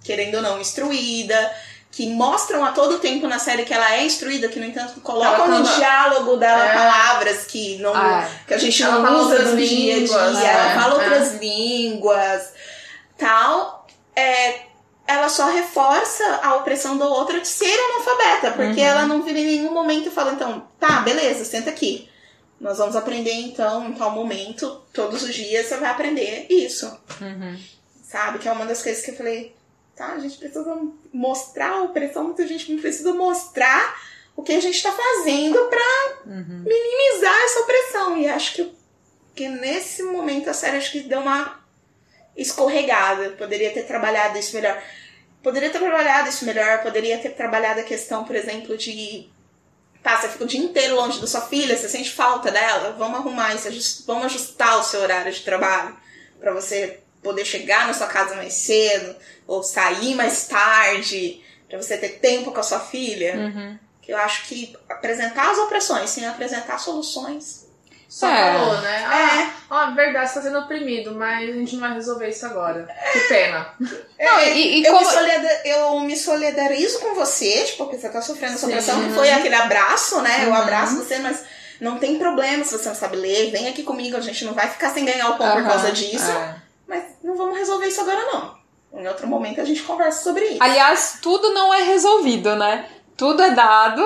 querendo 0.08 0.36
ou 0.36 0.42
não, 0.42 0.58
instruída 0.58 1.54
que 1.90 2.08
mostram 2.08 2.64
a 2.64 2.72
todo 2.72 2.98
tempo 2.98 3.26
na 3.26 3.38
série 3.38 3.64
que 3.64 3.74
ela 3.74 3.94
é 3.94 4.06
instruída, 4.06 4.48
que 4.48 4.58
no 4.58 4.64
entanto 4.64 5.00
colocam 5.00 5.48
no 5.48 5.62
diálogo 5.62 6.36
dela 6.36 6.64
é. 6.64 6.74
palavras 6.74 7.44
que 7.44 7.76
não 7.78 7.94
ah, 7.94 8.26
que 8.46 8.54
a 8.54 8.58
gente 8.58 8.82
não 8.82 9.20
usa 9.20 9.38
no 9.42 9.56
dia 9.56 9.96
a 9.96 9.98
dia, 9.98 10.50
ela 10.50 10.80
fala 10.80 10.94
é. 10.94 10.96
outras 10.96 11.34
línguas, 11.34 12.52
tal. 13.18 13.86
É, 14.16 14.60
ela 15.06 15.28
só 15.28 15.46
reforça 15.46 16.40
a 16.42 16.56
opressão 16.56 16.96
do 16.96 17.04
outro 17.04 17.40
de 17.40 17.48
ser 17.48 17.78
analfabeta, 17.78 18.52
porque 18.52 18.80
uhum. 18.80 18.86
ela 18.86 19.06
não 19.06 19.22
vira 19.22 19.38
em 19.38 19.46
nenhum 19.46 19.72
momento 19.72 20.08
e 20.08 20.10
fala, 20.10 20.32
então, 20.32 20.66
tá, 20.78 21.00
beleza, 21.00 21.44
senta 21.44 21.70
aqui. 21.70 22.08
Nós 22.60 22.78
vamos 22.78 22.96
aprender 22.96 23.32
então, 23.32 23.88
em 23.88 23.92
tal 23.92 24.10
momento, 24.10 24.82
todos 24.92 25.22
os 25.22 25.34
dias 25.34 25.66
você 25.66 25.76
vai 25.76 25.90
aprender 25.90 26.46
isso. 26.50 26.86
Uhum. 27.20 27.58
Sabe? 28.04 28.38
Que 28.38 28.48
é 28.48 28.52
uma 28.52 28.66
das 28.66 28.82
coisas 28.82 29.04
que 29.04 29.10
eu 29.12 29.16
falei, 29.16 29.54
tá? 29.98 30.12
A 30.12 30.18
gente 30.20 30.38
precisa 30.38 30.80
mostrar 31.12 31.72
a 31.72 31.82
opressão, 31.82 32.28
mas 32.28 32.40
a 32.40 32.46
gente 32.46 32.72
precisa 32.76 33.12
mostrar 33.12 34.00
o 34.37 34.42
que 34.42 34.52
a 34.52 34.61
gente 34.61 34.76
está 34.76 34.92
fazendo 34.92 35.58
para 35.68 36.22
uhum. 36.26 36.64
minimizar 36.64 37.44
essa 37.44 37.61
opressão. 37.61 38.16
E 38.16 38.28
acho 38.28 38.54
que, 38.54 38.72
que 39.34 39.48
nesse 39.48 40.04
momento 40.04 40.48
a 40.48 40.54
série 40.54 40.76
acho 40.76 40.92
que 40.92 41.00
deu 41.00 41.20
uma 41.20 41.61
escorregada. 42.37 43.30
Poderia 43.30 43.72
ter 43.72 43.82
trabalhado 43.82 44.38
isso 44.38 44.54
melhor. 44.54 44.80
Poderia 45.42 45.70
ter 45.70 45.78
trabalhado 45.78 46.28
isso 46.28 46.44
melhor, 46.44 46.82
poderia 46.82 47.18
ter 47.18 47.30
trabalhado 47.30 47.80
a 47.80 47.84
questão, 47.84 48.24
por 48.24 48.37
exemplo, 48.37 48.76
de. 48.76 49.28
Tá, 50.02 50.20
você 50.20 50.28
fica 50.28 50.44
o 50.44 50.46
dia 50.46 50.61
inteiro 50.61 50.94
longe 50.94 51.20
da 51.20 51.26
sua 51.26 51.40
filha, 51.40 51.76
você 51.76 51.88
sente 51.88 52.11
falta 52.11 52.52
dela, 52.52 52.94
vamos 52.96 53.18
arrumar 53.18 53.54
isso, 53.54 54.04
vamos 54.06 54.26
ajustar 54.26 54.78
o 54.78 54.84
seu 54.84 55.00
horário 55.00 55.32
de 55.32 55.40
trabalho 55.40 55.96
para 56.38 56.52
você 56.52 57.00
poder 57.22 57.44
chegar 57.44 57.87
na 57.87 57.94
sua 57.94 58.07
casa 58.07 58.35
mais 58.37 58.54
cedo, 58.54 59.16
ou 59.46 59.62
sair 59.62 60.14
mais 60.14 60.46
tarde, 60.46 61.42
para 61.68 61.81
você 61.81 61.96
ter 61.96 62.18
tempo 62.20 62.52
com 62.52 62.61
a 62.61 62.62
sua 62.62 62.81
filha. 62.81 63.35
Uhum. 63.35 63.78
Que 64.02 64.12
eu 64.12 64.18
acho 64.18 64.46
que 64.46 64.74
apresentar 64.88 65.50
as 65.50 65.59
opressões 65.59 66.11
sem 66.11 66.26
apresentar 66.26 66.78
soluções. 66.78 67.68
Só 68.09 68.26
é. 68.26 68.52
falou, 68.54 68.81
né? 68.81 69.04
Ah, 69.07 69.42
é. 69.42 69.50
ó, 69.68 69.90
verdade, 69.90 70.31
você 70.31 70.37
tá 70.37 70.42
sendo 70.42 70.59
oprimido, 70.61 71.14
mas 71.14 71.50
a 71.50 71.52
gente 71.52 71.74
não 71.74 71.81
vai 71.83 71.92
resolver 71.92 72.28
isso 72.31 72.46
agora. 72.46 72.88
É. 72.88 73.11
Que 73.12 73.20
pena. 73.28 73.66
É, 74.18 74.24
não, 74.24 74.40
e, 74.40 74.81
e 74.81 74.85
eu, 74.85 74.94
como... 74.94 75.07
me 75.07 75.12
solidar, 75.12 75.66
eu 75.66 76.00
me 76.00 76.16
solidarizo 76.16 76.98
com 77.00 77.14
você, 77.14 77.64
tipo, 77.64 77.85
porque 77.85 77.98
você 77.98 78.09
tá 78.09 78.22
sofrendo 78.22 78.54
essa 78.54 78.66
opressão, 78.66 79.04
que 79.04 79.14
foi 79.14 79.31
aquele 79.31 79.54
abraço, 79.54 80.22
né? 80.22 80.38
Uhum. 80.38 80.44
Eu 80.44 80.54
abraço 80.54 80.96
você, 80.96 81.18
mas 81.18 81.44
não 81.78 81.98
tem 81.98 82.18
problema 82.18 82.64
se 82.64 82.72
você 82.72 82.88
não 82.88 82.96
sabe 82.96 83.16
ler, 83.16 83.50
vem 83.50 83.68
aqui 83.68 83.83
comigo, 83.83 84.16
a 84.16 84.20
gente 84.20 84.42
não 84.44 84.54
vai 84.54 84.68
ficar 84.68 84.90
sem 84.90 85.04
ganhar 85.04 85.28
o 85.28 85.37
pão 85.37 85.46
uhum. 85.46 85.62
por 85.62 85.64
causa 85.64 85.92
disso. 85.92 86.31
É. 86.31 86.57
Mas 86.88 87.05
não 87.22 87.37
vamos 87.37 87.59
resolver 87.59 87.87
isso 87.87 88.01
agora, 88.01 88.24
não. 88.33 88.59
Em 89.01 89.07
outro 89.07 89.27
momento 89.29 89.61
a 89.61 89.64
gente 89.64 89.83
conversa 89.83 90.22
sobre 90.24 90.44
isso. 90.46 90.62
Aliás, 90.62 91.18
tudo 91.22 91.53
não 91.53 91.72
é 91.72 91.83
resolvido, 91.83 92.57
né? 92.57 92.87
Tudo 93.16 93.42
é 93.42 93.51
dado, 93.51 94.03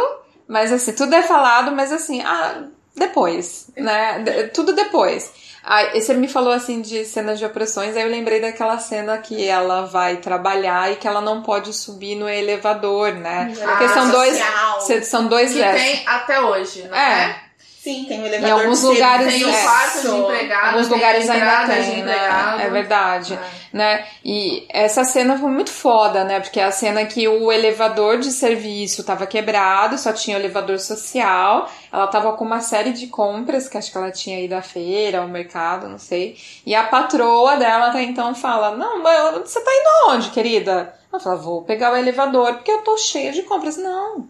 mas 0.48 0.72
assim, 0.72 0.92
tudo 0.92 1.14
é 1.14 1.22
falado, 1.22 1.70
mas 1.70 1.92
assim, 1.92 2.20
ah, 2.22 2.64
depois, 2.96 3.70
né? 3.76 4.48
Tudo 4.52 4.72
depois. 4.72 5.30
Ah, 5.64 5.90
você 5.94 6.12
me 6.14 6.26
falou 6.26 6.52
assim 6.52 6.80
de 6.80 7.04
cenas 7.04 7.38
de 7.38 7.44
opressões, 7.44 7.96
aí 7.96 8.02
eu 8.02 8.08
lembrei 8.08 8.40
daquela 8.40 8.78
cena 8.78 9.16
que 9.18 9.46
ela 9.46 9.82
vai 9.82 10.16
trabalhar 10.16 10.90
e 10.90 10.96
que 10.96 11.06
ela 11.06 11.20
não 11.20 11.40
pode 11.40 11.72
subir 11.72 12.16
no 12.16 12.28
elevador, 12.28 13.14
né? 13.14 13.54
Ah, 13.62 13.66
Porque 13.68 13.88
são 13.88 14.10
social. 14.10 14.78
dois. 14.88 15.06
São 15.06 15.26
dois 15.28 15.52
Que 15.52 15.62
tem 15.62 16.02
até 16.04 16.40
hoje, 16.40 16.88
não 16.88 16.96
é? 16.96 17.40
É? 17.82 17.92
Sim, 17.92 18.04
tem 18.04 18.22
o 18.22 18.26
elevador. 18.26 18.48
Em 18.48 18.62
alguns 18.62 18.82
lugares 18.82 19.34
tem 19.34 19.44
o 19.44 19.62
quarto 19.62 20.00
de 20.00 20.08
empregado, 20.08 20.66
alguns 20.68 20.88
lugares 20.88 21.28
ainda 21.28 21.66
tem, 21.66 22.02
né? 22.04 22.56
É 22.60 22.70
verdade, 22.70 23.34
é. 23.34 23.76
né? 23.76 24.06
E 24.24 24.64
essa 24.68 25.02
cena 25.02 25.36
foi 25.36 25.50
muito 25.50 25.70
foda, 25.70 26.22
né? 26.22 26.38
Porque 26.38 26.60
é 26.60 26.64
a 26.64 26.70
cena 26.70 27.04
que 27.04 27.26
o 27.26 27.50
elevador 27.50 28.18
de 28.18 28.30
serviço 28.30 29.00
estava 29.00 29.26
quebrado, 29.26 29.98
só 29.98 30.12
tinha 30.12 30.36
o 30.36 30.40
elevador 30.40 30.78
social. 30.78 31.68
Ela 31.92 32.06
tava 32.06 32.32
com 32.34 32.44
uma 32.44 32.60
série 32.60 32.92
de 32.92 33.08
compras, 33.08 33.68
que 33.68 33.76
acho 33.76 33.90
que 33.90 33.98
ela 33.98 34.12
tinha 34.12 34.40
ido 34.40 34.54
à 34.54 34.62
feira, 34.62 35.18
ao 35.18 35.26
mercado, 35.26 35.88
não 35.88 35.98
sei. 35.98 36.36
E 36.64 36.76
a 36.76 36.84
patroa 36.84 37.56
dela 37.56 37.88
até 37.88 38.02
então 38.02 38.32
fala: 38.32 38.76
"Não, 38.76 39.02
mas 39.02 39.50
você 39.50 39.60
tá 39.60 39.70
indo 39.72 40.12
onde, 40.12 40.30
querida?" 40.30 40.94
Ela 41.12 41.20
fala: 41.20 41.36
"Vou 41.36 41.62
pegar 41.62 41.92
o 41.92 41.96
elevador 41.96 42.54
porque 42.54 42.70
eu 42.70 42.82
tô 42.82 42.96
cheia 42.96 43.32
de 43.32 43.42
compras." 43.42 43.76
Não. 43.76 44.28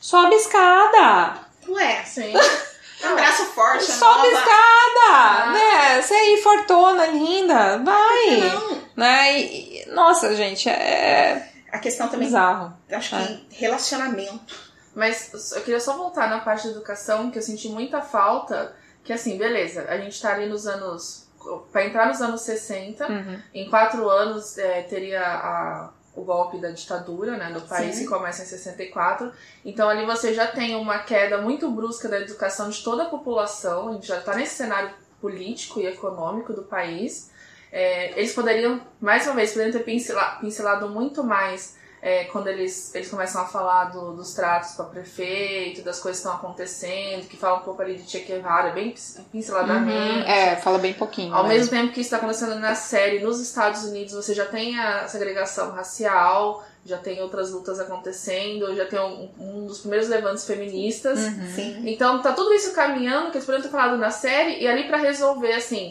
Sobe 0.00 0.34
escada. 0.34 1.38
Ué, 1.68 2.02
sim. 2.04 2.32
Um 3.04 3.14
braço 3.14 3.44
forte, 3.46 3.84
Sobe 3.84 4.02
nova. 4.02 4.26
escada, 4.28 5.12
ah. 5.12 5.52
né? 5.52 6.02
Você 6.02 6.14
aí, 6.14 6.42
fortona, 6.42 7.06
linda, 7.06 7.78
vai. 7.78 8.36
Não. 8.40 8.82
Né? 8.96 9.40
E, 9.40 9.86
nossa, 9.90 10.34
gente, 10.34 10.68
é. 10.68 11.48
A 11.70 11.78
questão 11.78 12.08
também. 12.08 12.26
Bizarro. 12.26 12.72
Acho 12.90 13.10
que 13.10 13.14
é. 13.16 13.40
relacionamento. 13.50 14.68
Mas 14.94 15.52
eu 15.52 15.62
queria 15.62 15.80
só 15.80 15.96
voltar 15.96 16.28
na 16.28 16.40
parte 16.40 16.66
da 16.66 16.72
educação, 16.72 17.30
que 17.30 17.38
eu 17.38 17.42
senti 17.42 17.68
muita 17.68 18.00
falta. 18.00 18.74
Que 19.04 19.12
assim, 19.12 19.38
beleza, 19.38 19.86
a 19.88 19.96
gente 19.98 20.20
tá 20.20 20.32
ali 20.32 20.46
nos 20.46 20.66
anos. 20.66 21.28
Pra 21.70 21.86
entrar 21.86 22.08
nos 22.08 22.20
anos 22.20 22.40
60, 22.42 23.06
uhum. 23.06 23.42
em 23.54 23.70
quatro 23.70 24.08
anos 24.10 24.58
é, 24.58 24.82
teria 24.82 25.22
a 25.22 25.90
o 26.18 26.24
golpe 26.24 26.58
da 26.58 26.70
ditadura 26.70 27.36
né, 27.36 27.48
no 27.50 27.60
país, 27.60 27.94
Sim. 27.94 28.02
que 28.02 28.08
começa 28.08 28.42
em 28.42 28.46
64. 28.46 29.32
Então 29.64 29.88
ali 29.88 30.04
você 30.04 30.34
já 30.34 30.46
tem 30.46 30.74
uma 30.74 30.98
queda 30.98 31.38
muito 31.38 31.70
brusca 31.70 32.08
da 32.08 32.20
educação 32.20 32.68
de 32.68 32.82
toda 32.82 33.04
a 33.04 33.06
população, 33.06 33.88
a 33.88 33.92
gente 33.92 34.06
já 34.08 34.18
está 34.18 34.34
nesse 34.34 34.56
cenário 34.56 34.90
político 35.20 35.80
e 35.80 35.86
econômico 35.86 36.52
do 36.52 36.62
país. 36.62 37.30
É, 37.70 38.18
eles 38.18 38.32
poderiam, 38.32 38.80
mais 39.00 39.26
uma 39.26 39.34
vez, 39.34 39.52
poderiam 39.52 39.72
ter 39.72 39.84
pincelado, 39.84 40.40
pincelado 40.40 40.88
muito 40.88 41.22
mais 41.22 41.76
é, 42.08 42.24
quando 42.24 42.46
eles, 42.46 42.94
eles 42.94 43.10
começam 43.10 43.42
a 43.42 43.44
falar 43.44 43.86
do, 43.86 44.12
dos 44.12 44.32
tratos 44.32 44.72
para 44.72 44.86
prefeito, 44.86 45.82
das 45.82 46.00
coisas 46.00 46.22
que 46.22 46.26
estão 46.26 46.40
acontecendo, 46.40 47.28
que 47.28 47.36
fala 47.36 47.58
um 47.58 47.62
pouco 47.62 47.82
ali 47.82 47.96
de 47.96 48.10
Che 48.10 48.20
Guevara, 48.20 48.70
bem 48.70 48.94
pinceladamente. 49.30 50.20
Uhum, 50.20 50.22
é, 50.22 50.56
fala 50.56 50.78
bem 50.78 50.94
pouquinho. 50.94 51.34
Ao 51.34 51.42
né? 51.42 51.50
mesmo 51.50 51.68
tempo 51.68 51.92
que 51.92 52.00
isso 52.00 52.06
está 52.06 52.16
acontecendo 52.16 52.54
na 52.54 52.74
série, 52.74 53.18
nos 53.18 53.38
Estados 53.40 53.84
Unidos 53.84 54.14
você 54.14 54.32
já 54.32 54.46
tem 54.46 54.78
a 54.78 55.06
segregação 55.06 55.70
racial, 55.72 56.64
já 56.82 56.96
tem 56.96 57.20
outras 57.20 57.50
lutas 57.50 57.78
acontecendo, 57.78 58.74
já 58.74 58.86
tem 58.86 58.98
um, 58.98 59.28
um 59.38 59.66
dos 59.66 59.80
primeiros 59.80 60.08
levantes 60.08 60.46
feministas. 60.46 61.18
Uhum. 61.18 61.82
Então 61.84 62.22
tá 62.22 62.32
tudo 62.32 62.54
isso 62.54 62.72
caminhando, 62.72 63.30
que 63.30 63.36
eles 63.36 63.44
poderiam 63.44 63.68
ter 63.68 63.70
falado 63.70 63.98
na 63.98 64.10
série, 64.10 64.62
e 64.62 64.66
ali 64.66 64.84
para 64.84 64.96
resolver, 64.96 65.52
assim, 65.52 65.90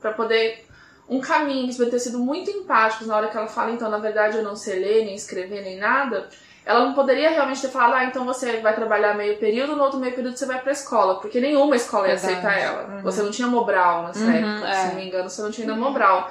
para 0.00 0.12
poder 0.12 0.65
um 1.08 1.20
caminho, 1.20 1.64
eles 1.64 1.76
podem 1.76 1.92
ter 1.92 2.00
sido 2.00 2.18
muito 2.18 2.50
empáticos 2.50 3.06
na 3.06 3.16
hora 3.16 3.28
que 3.28 3.36
ela 3.36 3.46
fala, 3.46 3.70
então, 3.70 3.90
na 3.90 3.98
verdade, 3.98 4.38
eu 4.38 4.42
não 4.42 4.56
sei 4.56 4.78
ler, 4.80 5.04
nem 5.04 5.14
escrever, 5.14 5.62
nem 5.62 5.78
nada. 5.78 6.28
Ela 6.64 6.84
não 6.84 6.94
poderia 6.94 7.30
realmente 7.30 7.60
ter 7.60 7.68
falado, 7.68 7.94
ah, 7.94 8.04
então 8.04 8.24
você 8.24 8.56
vai 8.56 8.74
trabalhar 8.74 9.14
meio 9.14 9.38
período, 9.38 9.76
no 9.76 9.84
outro 9.84 10.00
meio 10.00 10.12
período 10.14 10.36
você 10.36 10.46
vai 10.46 10.60
pra 10.60 10.72
escola, 10.72 11.20
porque 11.20 11.40
nenhuma 11.40 11.76
escola 11.76 12.08
ia 12.08 12.16
verdade. 12.16 12.32
aceitar 12.32 12.58
ela. 12.58 12.88
Uhum. 12.88 13.02
Você 13.02 13.22
não 13.22 13.30
tinha 13.30 13.46
Mobral 13.46 14.08
nessa 14.08 14.24
uhum, 14.24 14.32
época, 14.32 14.68
é. 14.68 14.74
se 14.74 14.86
não 14.88 14.94
me 14.96 15.06
engano, 15.06 15.30
você 15.30 15.42
não 15.42 15.50
tinha 15.52 15.68
ainda 15.68 15.80
Mobral 15.80 16.28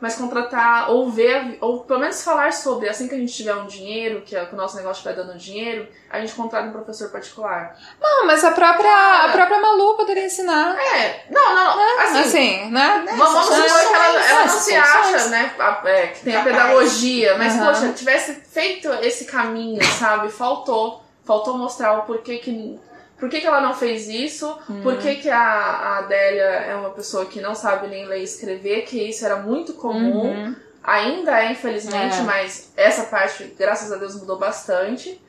mas 0.00 0.14
contratar 0.14 0.90
ou 0.90 1.10
ver, 1.10 1.58
ou 1.60 1.80
pelo 1.80 2.00
menos 2.00 2.22
falar 2.22 2.52
sobre, 2.52 2.88
assim 2.88 3.08
que 3.08 3.14
a 3.14 3.18
gente 3.18 3.32
tiver 3.32 3.54
um 3.54 3.66
dinheiro, 3.66 4.22
que, 4.22 4.36
é, 4.36 4.48
o 4.50 4.56
nosso 4.56 4.76
negócio 4.76 5.00
estiver 5.00 5.14
dando 5.14 5.36
dinheiro, 5.36 5.88
a 6.08 6.20
gente 6.20 6.34
contrata 6.34 6.68
um 6.68 6.72
professor 6.72 7.10
particular. 7.10 7.76
Não, 8.00 8.26
mas 8.26 8.44
a 8.44 8.52
própria, 8.52 9.24
a 9.24 9.32
própria 9.32 9.60
Malu 9.60 9.96
poderia 9.96 10.26
ensinar. 10.26 10.76
É, 10.78 11.26
não, 11.30 11.54
não, 11.54 11.76
não. 11.76 12.00
É, 12.00 12.04
assim, 12.04 12.18
assim, 12.20 12.70
né? 12.70 13.04
Vamos 13.16 13.44
supor 13.46 13.62
que 13.64 13.94
ela, 13.94 14.24
ela 14.24 14.46
não 14.46 14.58
se 14.58 14.74
acha, 14.76 15.28
né, 15.28 15.52
a, 15.58 15.82
é, 15.84 16.06
que 16.08 16.20
tem 16.20 16.36
a 16.36 16.44
pedagogia, 16.44 17.36
mas, 17.36 17.54
uhum. 17.54 17.66
poxa, 17.66 17.92
tivesse 17.92 18.34
feito 18.34 18.88
esse 19.02 19.24
caminho, 19.24 19.84
sabe? 19.84 20.30
Faltou. 20.30 21.02
Faltou 21.24 21.58
mostrar 21.58 21.98
o 21.98 22.02
porquê 22.02 22.38
que 22.38 22.80
por 23.18 23.28
que, 23.28 23.40
que 23.40 23.46
ela 23.46 23.60
não 23.60 23.74
fez 23.74 24.08
isso? 24.08 24.46
Uhum. 24.68 24.82
Por 24.82 24.96
que, 24.98 25.16
que 25.16 25.28
a, 25.28 25.40
a 25.40 25.98
Adélia 25.98 26.42
é 26.42 26.74
uma 26.76 26.90
pessoa 26.90 27.26
que 27.26 27.40
não 27.40 27.54
sabe 27.54 27.88
nem 27.88 28.06
ler 28.06 28.20
e 28.20 28.24
escrever? 28.24 28.82
Que 28.82 29.08
isso 29.08 29.24
era 29.24 29.36
muito 29.36 29.74
comum. 29.74 30.22
Uhum. 30.22 30.56
Ainda 30.82 31.42
é, 31.42 31.50
infelizmente, 31.50 32.16
é. 32.16 32.22
mas 32.22 32.70
essa 32.76 33.04
parte, 33.04 33.54
graças 33.58 33.92
a 33.92 33.96
Deus, 33.96 34.14
mudou 34.14 34.38
bastante. 34.38 35.20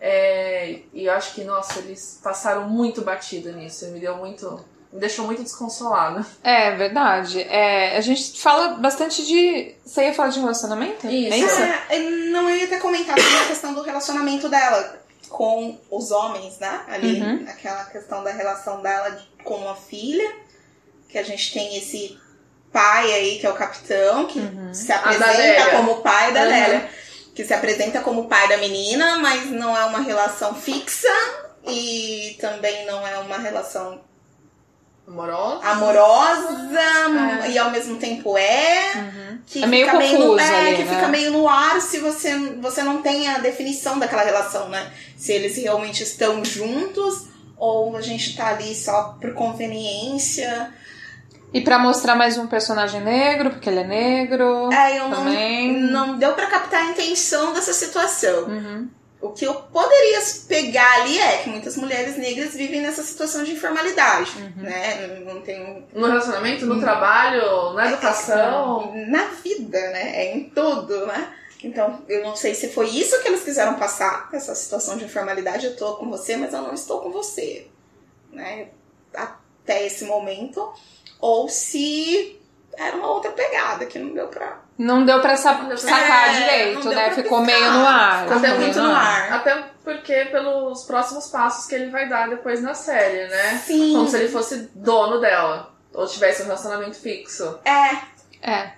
É, 0.00 0.78
e 0.92 1.06
eu 1.06 1.12
acho 1.12 1.34
que, 1.34 1.42
nossa, 1.42 1.80
eles 1.80 2.20
passaram 2.22 2.68
muito 2.68 3.02
batido 3.02 3.52
nisso. 3.52 3.86
Me 3.86 3.98
deu 3.98 4.16
muito, 4.16 4.64
me 4.92 5.00
deixou 5.00 5.26
muito 5.26 5.42
desconsolada. 5.42 6.24
É, 6.42 6.70
verdade. 6.76 7.42
É, 7.42 7.96
a 7.96 8.00
gente 8.00 8.40
fala 8.40 8.74
bastante 8.74 9.26
de. 9.26 9.74
Você 9.84 10.04
ia 10.04 10.14
falar 10.14 10.28
de 10.28 10.38
relacionamento? 10.38 11.06
Isso. 11.08 11.34
É 11.34 11.38
isso? 11.38 11.62
É, 11.90 11.98
não, 12.30 12.48
eu 12.48 12.56
ia 12.56 12.66
até 12.66 12.78
comentar 12.78 13.18
sobre 13.18 13.38
a 13.38 13.46
questão 13.48 13.74
do 13.74 13.82
relacionamento 13.82 14.48
dela 14.48 15.03
com 15.28 15.78
os 15.90 16.10
homens, 16.10 16.58
né? 16.58 16.82
Ali, 16.88 17.20
Uhum. 17.20 17.44
aquela 17.48 17.84
questão 17.86 18.22
da 18.22 18.30
relação 18.32 18.80
dela 18.82 19.10
de- 19.10 19.26
com 19.42 19.68
a 19.68 19.74
filha, 19.76 20.34
que 21.08 21.18
a 21.18 21.22
gente 21.22 21.52
tem 21.52 21.76
esse 21.76 22.18
pai 22.72 23.12
aí, 23.12 23.38
que 23.38 23.46
é 23.46 23.50
o 23.50 23.54
capitão, 23.54 24.26
que 24.26 24.38
Uhum. 24.38 24.72
se 24.74 24.88
da 24.88 24.96
apresenta 24.96 25.70
como 25.70 25.96
pai 26.02 26.32
da 26.32 26.42
Uhum. 26.42 26.48
Lélia, 26.48 26.90
que 27.34 27.44
se 27.44 27.52
apresenta 27.54 28.00
como 28.00 28.28
pai 28.28 28.48
da 28.48 28.56
menina, 28.56 29.18
mas 29.18 29.50
não 29.50 29.76
é 29.76 29.84
uma 29.84 30.00
relação 30.00 30.54
fixa 30.54 31.08
e 31.66 32.36
também 32.40 32.84
não 32.86 33.06
é 33.06 33.18
uma 33.18 33.38
relação 33.38 34.00
Amorosa? 35.06 35.60
amorosa 35.66 36.80
É. 37.44 37.50
e 37.50 37.58
ao 37.58 37.70
mesmo 37.70 37.96
tempo 37.98 38.36
é 38.38 38.92
Uhum. 38.96 39.38
que 39.46 39.62
É 39.62 39.66
meio 39.66 39.86
fica 39.86 39.98
meio 39.98 40.10
confuso 40.16 40.32
no, 40.34 40.40
é, 40.40 40.60
ali, 40.68 40.76
que 40.76 40.84
né? 40.84 40.94
fica 40.94 41.08
meio 41.08 41.30
no 41.32 41.48
ar 41.48 41.80
se 41.80 41.98
você, 41.98 42.36
você 42.60 42.82
não 42.82 43.02
tem 43.02 43.28
a 43.28 43.38
definição 43.38 43.98
daquela 43.98 44.22
relação, 44.22 44.68
né? 44.70 44.90
Se 45.16 45.32
eles 45.32 45.56
realmente 45.56 46.02
estão 46.02 46.42
juntos 46.44 47.26
ou 47.56 47.96
a 47.96 48.00
gente 48.00 48.34
tá 48.36 48.48
ali 48.48 48.74
só 48.74 49.16
por 49.20 49.34
conveniência. 49.34 50.72
E 51.52 51.60
pra 51.60 51.78
mostrar 51.78 52.16
mais 52.16 52.36
um 52.36 52.46
personagem 52.48 53.00
negro, 53.00 53.50
porque 53.50 53.68
ele 53.68 53.80
é 53.80 53.84
negro. 53.86 54.72
É, 54.72 54.98
eu 54.98 55.08
não, 55.08 55.18
Também. 55.24 55.72
não 55.80 56.18
deu 56.18 56.32
pra 56.32 56.46
captar 56.46 56.82
a 56.82 56.90
intenção 56.90 57.52
dessa 57.52 57.72
situação. 57.72 58.44
Uhum. 58.46 58.88
O 59.24 59.32
que 59.32 59.46
eu 59.46 59.54
poderia 59.54 60.20
pegar 60.46 61.00
ali 61.00 61.18
é 61.18 61.38
que 61.38 61.48
muitas 61.48 61.76
mulheres 61.76 62.16
negras 62.18 62.54
vivem 62.54 62.82
nessa 62.82 63.02
situação 63.02 63.42
de 63.42 63.52
informalidade, 63.52 64.30
Uhum. 64.36 64.62
né? 64.62 65.06
Não 65.24 65.40
tem 65.40 65.86
No 65.94 66.06
relacionamento, 66.06 66.66
no 66.66 66.78
trabalho, 66.78 67.72
na 67.72 67.86
educação. 67.86 68.92
na 69.08 69.24
vida, 69.42 69.80
né? 69.92 70.12
É 70.26 70.34
em 70.36 70.50
tudo, 70.50 71.06
né? 71.06 71.32
Então, 71.62 72.02
eu 72.06 72.22
não 72.22 72.36
sei 72.36 72.54
se 72.54 72.68
foi 72.68 72.90
isso 72.90 73.18
que 73.22 73.28
eles 73.28 73.42
quiseram 73.42 73.74
passar, 73.76 74.28
essa 74.34 74.54
situação 74.54 74.98
de 74.98 75.04
informalidade. 75.06 75.64
Eu 75.64 75.76
tô 75.76 75.94
com 75.96 76.10
você, 76.10 76.36
mas 76.36 76.52
eu 76.52 76.60
não 76.60 76.74
estou 76.74 77.00
com 77.00 77.10
você, 77.10 77.66
né? 78.30 78.68
Até 79.14 79.86
esse 79.86 80.04
momento. 80.04 80.70
Ou 81.18 81.48
se 81.48 82.38
era 82.76 82.94
uma 82.96 83.10
outra 83.10 83.30
pegada 83.32 83.86
que 83.86 83.98
não 83.98 84.12
deu 84.12 84.28
pra. 84.28 84.60
Não 84.76 85.04
deu 85.04 85.20
pra 85.20 85.36
sa- 85.36 85.52
Não 85.54 85.68
deu 85.68 85.78
pra- 85.78 85.88
sacar 85.88 86.28
É, 86.28 86.32
não 86.32 86.40
direito, 86.40 86.82
deu 86.82 86.92
né? 86.92 87.10
Ficou 87.12 87.38
piscar. 87.44 87.60
meio 87.60 87.72
no 87.72 87.86
ar. 87.86 88.22
Ficou 88.24 88.40
Ficou 88.40 88.58
muito 88.58 88.80
no 88.82 88.90
ar. 88.94 89.32
Até 89.32 89.64
porque 89.84 90.24
pelos 90.26 90.82
próximos 90.84 91.28
passos 91.28 91.66
que 91.66 91.74
ele 91.74 91.90
vai 91.90 92.08
dar 92.08 92.28
depois 92.28 92.60
na 92.62 92.74
série, 92.74 93.28
né? 93.28 93.62
Sim. 93.64 93.92
Como 93.94 94.08
se 94.08 94.16
ele 94.16 94.28
fosse 94.28 94.70
dono 94.74 95.20
dela. 95.20 95.72
Ou 95.92 96.06
tivesse 96.08 96.42
um 96.42 96.46
relacionamento 96.46 96.96
fixo. 96.96 97.58
É, 97.64 98.14
É. 98.50 98.72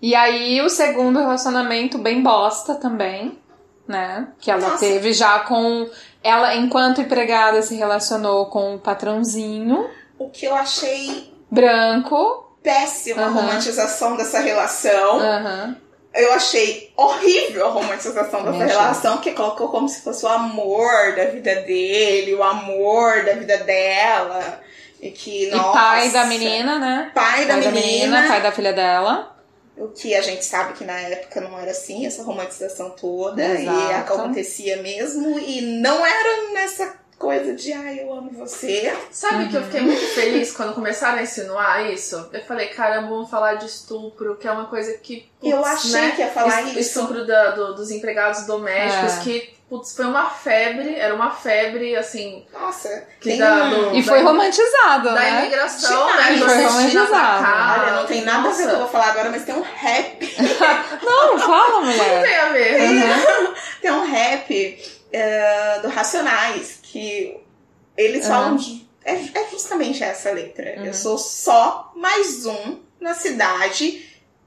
E 0.00 0.14
aí 0.14 0.60
o 0.62 0.68
segundo 0.68 1.18
relacionamento 1.18 1.98
bem 1.98 2.22
bosta 2.22 2.74
também, 2.76 3.36
né? 3.88 4.28
Que 4.38 4.50
ela 4.50 4.60
Nossa. 4.60 4.78
teve 4.78 5.12
já 5.12 5.40
com. 5.40 5.88
Ela, 6.22 6.54
enquanto 6.54 7.00
empregada, 7.00 7.62
se 7.62 7.74
relacionou 7.74 8.46
com 8.46 8.74
o 8.74 8.78
patrãozinho 8.78 9.88
o 10.18 10.28
que 10.30 10.46
eu 10.46 10.54
achei 10.54 11.32
branco. 11.50 12.45
Péssima 12.66 13.22
a 13.22 13.26
Aham. 13.26 13.34
romantização 13.34 14.16
dessa 14.16 14.40
relação. 14.40 15.20
Aham. 15.20 15.76
Eu 16.12 16.32
achei 16.32 16.90
horrível 16.96 17.66
a 17.66 17.70
romantização 17.70 18.42
dessa 18.42 18.56
achei. 18.64 18.66
relação, 18.68 19.18
que 19.18 19.32
colocou 19.32 19.68
como 19.68 19.88
se 19.88 20.00
fosse 20.00 20.24
o 20.24 20.28
amor 20.28 21.14
da 21.14 21.26
vida 21.26 21.54
dele, 21.62 22.34
o 22.34 22.42
amor 22.42 23.24
da 23.24 23.34
vida 23.34 23.58
dela. 23.58 24.60
E 25.00 25.10
que, 25.10 25.48
nossa, 25.50 25.68
E 25.68 25.72
pai 25.72 26.08
da 26.10 26.24
menina, 26.24 26.78
né? 26.78 27.10
Pai 27.14 27.44
da 27.44 27.58
pai 27.58 27.70
menina. 27.70 28.26
pai 28.28 28.42
da 28.42 28.50
filha 28.50 28.72
dela. 28.72 29.36
O 29.76 29.88
que 29.88 30.14
a 30.14 30.22
gente 30.22 30.42
sabe 30.42 30.72
que 30.72 30.84
na 30.84 30.98
época 30.98 31.38
não 31.42 31.58
era 31.60 31.70
assim, 31.70 32.06
essa 32.06 32.22
romantização 32.22 32.90
toda. 32.90 33.44
Exato. 33.44 33.78
E 33.90 33.94
acontecia 33.94 34.78
mesmo. 34.78 35.38
E 35.38 35.60
não 35.60 36.04
era 36.04 36.52
nessa 36.54 36.94
coisa 37.18 37.54
de, 37.54 37.72
ai, 37.72 38.00
eu 38.00 38.12
amo 38.12 38.30
você. 38.32 38.94
Sabe 39.10 39.48
que 39.48 39.56
eu 39.56 39.60
Uhum. 39.60 39.66
fiquei 39.66 39.80
muito 39.80 40.04
feliz 40.14 40.52
quando 40.54 40.74
começaram 40.74 41.18
a 41.18 41.22
insinuar 41.22 41.90
isso? 41.90 42.28
Eu 42.32 42.42
falei, 42.44 42.68
caramba, 42.68 43.08
vamos 43.08 43.30
falar 43.30 43.54
de 43.54 43.66
estupro, 43.66 44.36
que 44.36 44.46
é 44.46 44.50
uma 44.52 44.66
coisa 44.66 44.92
que. 44.98 45.28
putz, 45.40 45.52
eu 45.52 45.64
achei 45.64 45.90
né? 46.00 46.12
que 46.14 46.22
ia 46.22 46.28
falar 46.30 46.62
Es- 46.62 46.68
isso. 46.70 46.78
Estupro 47.00 47.26
da- 47.26 47.50
do- 47.52 47.74
dos 47.74 47.90
empregados 47.90 48.46
domésticos, 48.46 49.14
É. 49.18 49.20
que, 49.22 49.54
putz, 49.68 49.96
foi 49.96 50.04
uma 50.04 50.28
febre, 50.28 50.94
era 50.94 51.14
uma 51.14 51.30
febre, 51.30 51.96
assim, 51.96 52.44
Nossa, 52.52 52.88
que 53.20 53.30
tem 53.30 53.38
da, 53.38 53.68
do, 53.70 53.94
E 53.94 54.02
da- 54.02 54.08
foi 54.12 54.22
romantizado, 54.22 55.04
da 55.04 55.12
né? 55.14 55.38
imigração, 55.40 56.06
Demais. 56.06 56.40
né? 56.40 56.46
Foi 56.46 56.48
você 56.48 56.88
tira 56.88 57.04
romantizado. 57.04 57.80
Olha, 57.82 57.92
não 57.92 58.06
tem 58.06 58.24
nada 58.24 58.48
a 58.48 58.52
ver 58.52 58.52
com 58.52 58.52
o 58.52 58.56
que 58.56 58.62
eu 58.62 58.66
Nossa, 58.66 58.78
vou 58.78 58.88
falar 58.88 59.10
agora, 59.10 59.30
mas 59.30 59.44
tem 59.44 59.54
um 59.54 59.62
rap. 59.62 60.36
Não, 61.02 61.38
fala, 61.38 61.68
Não 61.70 61.84
mulher. 61.84 62.22
tem 62.22 62.36
a 62.36 62.48
ver. 62.50 62.80
Uhum. 62.80 63.54
Tem 63.80 63.90
um 63.90 64.04
rap 64.10 64.96
é, 65.12 65.78
do 65.80 65.88
Racionais 65.88 66.80
que 66.96 67.36
eles 67.96 68.24
Uhum. 68.24 68.30
falam 68.30 68.56
de. 68.56 68.86
É, 69.04 69.12
é 69.14 69.50
justamente 69.50 70.02
essa 70.02 70.30
letra. 70.32 70.76
Uhum. 70.78 70.86
Eu 70.86 70.94
sou 70.94 71.18
só 71.18 71.92
mais 71.94 72.46
um 72.46 72.80
na 72.98 73.14
cidade 73.14 74.04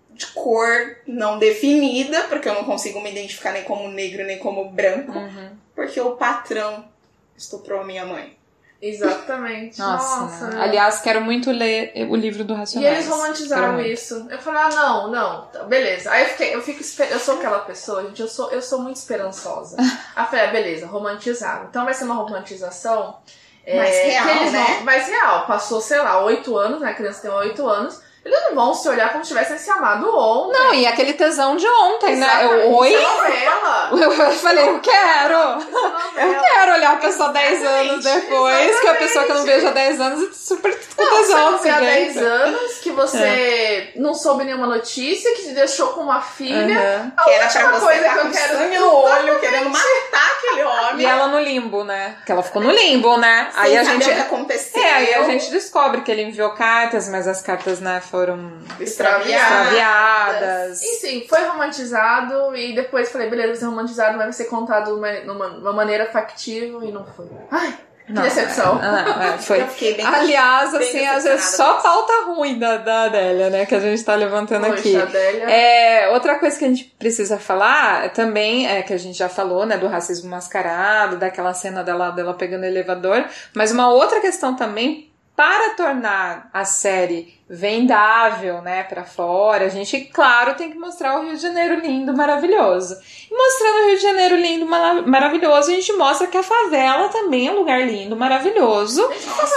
de 0.09 0.27
cor 0.27 0.97
não 1.07 1.38
definida, 1.39 2.23
porque 2.23 2.49
eu 2.49 2.53
não 2.55 2.65
consigo 2.65 2.99
me 2.99 3.12
identificar 3.12 3.53
nem 3.53 3.63
como 3.63 3.88
negro 3.88 4.25
nem 4.25 4.38
como 4.39 4.69
branco, 4.69 5.17
Uhum. 5.17 5.51
porque 5.75 6.01
o 6.01 6.15
patrão 6.17 6.89
estuprou 7.38 7.81
a 7.81 7.85
minha 7.85 8.05
mãe. 8.05 8.35
Exatamente. 8.81 9.77
Nossa, 9.79 10.21
Nossa. 10.21 10.47
né? 10.47 10.61
aliás, 10.61 11.01
quero 11.01 11.21
muito 11.21 11.51
ler 11.51 11.91
o 12.09 12.15
livro 12.15 12.43
do 12.43 12.53
E 12.53 12.57
Racionais. 12.57 12.93
eles 12.93 13.09
romantizaram 13.09 13.81
isso. 13.81 14.25
Eu 14.29 14.39
falei, 14.39 14.61
ah, 14.61 14.69
não, 14.69 15.11
não, 15.11 15.41
tá, 15.47 15.63
beleza. 15.63 16.09
Aí 16.11 16.23
eu 16.23 16.29
fiquei, 16.29 16.55
eu 16.55 16.61
fico, 16.61 16.81
eu 17.03 17.19
sou 17.19 17.35
aquela 17.35 17.59
pessoa, 17.59 18.03
gente, 18.03 18.21
eu 18.21 18.27
sou, 18.27 18.49
eu 18.51 18.61
sou 18.61 18.79
muito 18.81 18.95
esperançosa. 18.95 19.75
Aí 20.15 20.23
eu 20.23 20.27
falei, 20.27 20.45
ah, 20.45 20.51
beleza, 20.51 20.87
romantizaram. 20.87 21.65
Então 21.69 21.83
vai 21.83 21.93
ser 21.93 22.05
uma 22.05 22.15
romantização. 22.15 23.17
é, 23.65 23.77
Mais 23.77 23.97
real, 23.97 24.51
né? 24.51 24.79
Mais 24.83 25.07
real. 25.07 25.45
Passou, 25.45 25.81
sei 25.81 25.99
lá, 25.99 26.23
oito 26.23 26.57
anos, 26.57 26.79
né? 26.79 26.91
A 26.91 26.93
criança 26.93 27.21
tem 27.21 27.31
oito 27.31 27.67
anos. 27.67 28.01
Eles 28.25 28.41
não 28.49 28.55
vão 28.55 28.73
se 28.73 28.88
olhar 28.89 29.12
como 29.12 29.23
se 29.23 29.29
tivessem 29.29 29.58
se 29.58 29.69
amado 29.69 30.13
ontem. 30.15 30.60
Não, 30.60 30.73
e 30.73 30.86
aquele 30.86 31.13
tesão 31.13 31.55
de 31.55 31.65
ontem, 31.67 32.15
né? 32.17 32.27
Exatamente. 32.27 32.65
Eu, 32.65 32.73
oi? 32.73 32.93
Isso 32.93 32.97
é 32.99 33.15
novela. 33.15 33.89
Eu 34.29 34.32
falei, 34.34 34.69
eu 34.69 34.79
quero! 34.79 35.58
Isso 35.60 35.77
é 36.17 36.25
Eu 36.25 36.41
quero 36.41 36.73
olhar 36.73 36.93
a 36.93 36.97
pessoa 36.97 37.29
10 37.29 37.63
anos 37.65 38.05
Exatamente, 38.05 38.29
depois, 38.29 38.79
que 38.79 38.88
é 38.88 38.89
a 38.89 38.95
pessoa 38.95 39.25
que 39.25 39.32
eu 39.32 39.36
não 39.36 39.43
vejo 39.45 39.67
há 39.67 39.71
10 39.71 40.01
anos 40.01 40.21
e 40.21 40.36
super 40.36 40.79
com 40.95 41.03
Não, 41.03 41.12
você 41.12 41.21
tesão 41.27 41.51
não 41.51 41.58
vê 41.60 41.69
há 41.69 41.79
desse 41.79 41.95
10 41.95 42.13
jeito. 42.13 42.27
anos, 42.27 42.71
que 42.79 42.91
você 42.91 43.91
não 43.95 44.13
soube 44.13 44.43
nenhuma 44.43 44.67
notícia, 44.67 45.34
que 45.36 45.43
te 45.43 45.51
deixou 45.53 45.88
com 45.89 46.01
uma 46.01 46.21
filha. 46.21 47.03
Uhum. 47.05 47.12
A 47.17 47.23
que 47.23 47.29
era 47.29 47.47
pra 47.47 47.71
você 47.71 47.86
coisa 47.86 48.01
estar 48.01 48.13
que 48.13 48.27
eu 48.27 48.32
quero 48.32 48.58
sangue 48.58 48.77
no 48.79 48.93
olho, 48.93 49.39
querendo 49.39 49.69
matar 49.69 50.32
aquele 50.38 50.63
homem. 50.63 51.01
E 51.01 51.05
ela 51.05 51.27
no 51.27 51.39
limbo, 51.39 51.84
né? 51.84 52.17
Que 52.25 52.32
ela 52.32 52.43
ficou 52.43 52.62
no 52.62 52.71
limbo, 52.71 53.17
né? 53.17 53.49
sem 53.51 53.62
Aí 53.62 53.77
a 53.77 53.84
gente. 53.84 54.10
o 54.10 54.13
que 54.13 54.21
aconteceu. 54.21 54.82
É, 54.82 54.93
aí 54.93 55.13
a 55.15 55.23
gente 55.23 55.49
descobre 55.51 56.01
que 56.01 56.12
ele 56.12 56.23
enviou 56.23 56.51
cartas, 56.51 57.08
mas 57.10 57.27
as 57.27 57.41
cartas, 57.41 57.79
né, 57.79 58.01
foram 58.10 58.52
extraviada. 58.80 59.69
extraviadas. 59.69 60.84
Enfim, 60.84 61.26
foi 61.28 61.43
romantizado 61.45 62.56
e 62.56 62.74
depois 62.74 63.12
falei, 63.12 63.30
beleza, 63.30 63.50
vai 63.50 63.56
ser 63.58 63.65
romantizado, 63.65 64.17
mas 64.17 64.26
vai 64.26 64.34
ser 64.34 64.45
contado 64.45 64.95
numa, 64.95 65.12
numa, 65.22 65.48
numa 65.50 65.74
maneira 65.74 66.06
factível 66.06 66.84
e 66.84 66.91
não 66.91 67.06
foi. 67.06 67.28
Ai, 67.52 67.78
que 68.10 68.13
Não, 68.13 68.24
decepção. 68.24 68.80
é, 68.84 69.04
não, 69.04 69.22
é, 69.22 69.38
foi. 69.38 69.60
Bem 69.60 70.04
Aliás, 70.04 70.72
bem 70.72 70.82
assim, 70.82 71.06
às 71.06 71.24
vezes 71.24 71.45
só 71.56 71.76
pauta 71.76 72.26
ruim 72.26 72.58
da, 72.58 72.78
da 72.78 73.04
Adélia, 73.04 73.50
né? 73.52 73.65
Que 73.67 73.76
a 73.76 73.80
gente 73.80 74.04
tá 74.04 74.15
levantando 74.15 74.65
aqui. 74.65 74.93
Poxa, 74.93 75.04
Adélia. 75.04 75.43
É, 75.43 76.10
outra 76.10 76.39
coisa 76.39 76.58
que 76.58 76.65
a 76.65 76.67
gente 76.69 76.86
precisa 76.98 77.38
falar 77.38 78.10
também 78.10 78.67
é 78.67 78.82
que 78.82 78.93
a 78.93 78.98
gente 78.98 79.17
já 79.17 79.30
falou, 79.30 79.65
né, 79.65 79.78
do 79.78 79.88
racismo 79.88 80.30
mascarado, 80.30 81.17
daquela 81.17 81.54
cena 81.54 81.84
dela, 81.84 82.10
dela 82.10 82.34
pegando 82.34 82.63
o 82.63 82.65
elevador, 82.65 83.24
mas 83.54 83.72
uma 83.72 83.91
outra 83.91 84.19
questão 84.19 84.56
também 84.56 85.09
para 85.39 85.69
tornar 85.75 86.49
a 86.52 86.65
série 86.65 87.39
vendável, 87.49 88.62
né, 88.62 88.84
para 88.84 89.06
fora, 89.06 89.63
a 89.65 89.69
gente, 89.69 90.02
claro, 90.13 90.54
tem 90.56 90.69
que 90.69 90.78
mostrar 90.78 91.17
o 91.17 91.23
Rio 91.23 91.38
de 91.38 91.41
Janeiro 91.41 91.80
lindo, 91.80 92.13
maravilhoso. 92.13 92.99
E 93.32 93.34
mostrando 93.34 93.75
o 93.78 93.86
Rio 93.88 93.95
de 93.95 94.04
Janeiro 94.04 94.36
lindo, 94.36 94.65
mara- 94.65 95.02
maravilhoso, 95.02 95.71
a 95.71 95.73
gente 95.75 95.93
mostra 95.93 96.28
que 96.28 96.38
a 96.38 96.43
favela 96.43 97.08
também 97.08 97.47
é 97.47 97.52
um 97.54 97.60
lugar 97.60 97.80
lindo, 97.88 98.17
maravilhoso, 98.17 99.08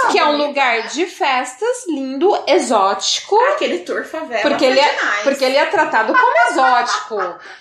que 0.09 0.17
é 0.17 0.23
um 0.25 0.37
lugar 0.37 0.87
de 0.87 1.05
festas 1.05 1.85
lindo, 1.89 2.33
exótico. 2.47 3.35
Ah, 3.37 3.49
aquele 3.55 3.79
tour 3.79 4.05
favela. 4.05 4.41
Porque 4.41 4.63
ele, 4.63 4.79
é, 4.79 4.89
demais. 4.95 5.23
porque 5.23 5.43
ele 5.43 5.57
é 5.57 5.65
tratado 5.65 6.13
como 6.13 6.47
exótico, 6.49 7.17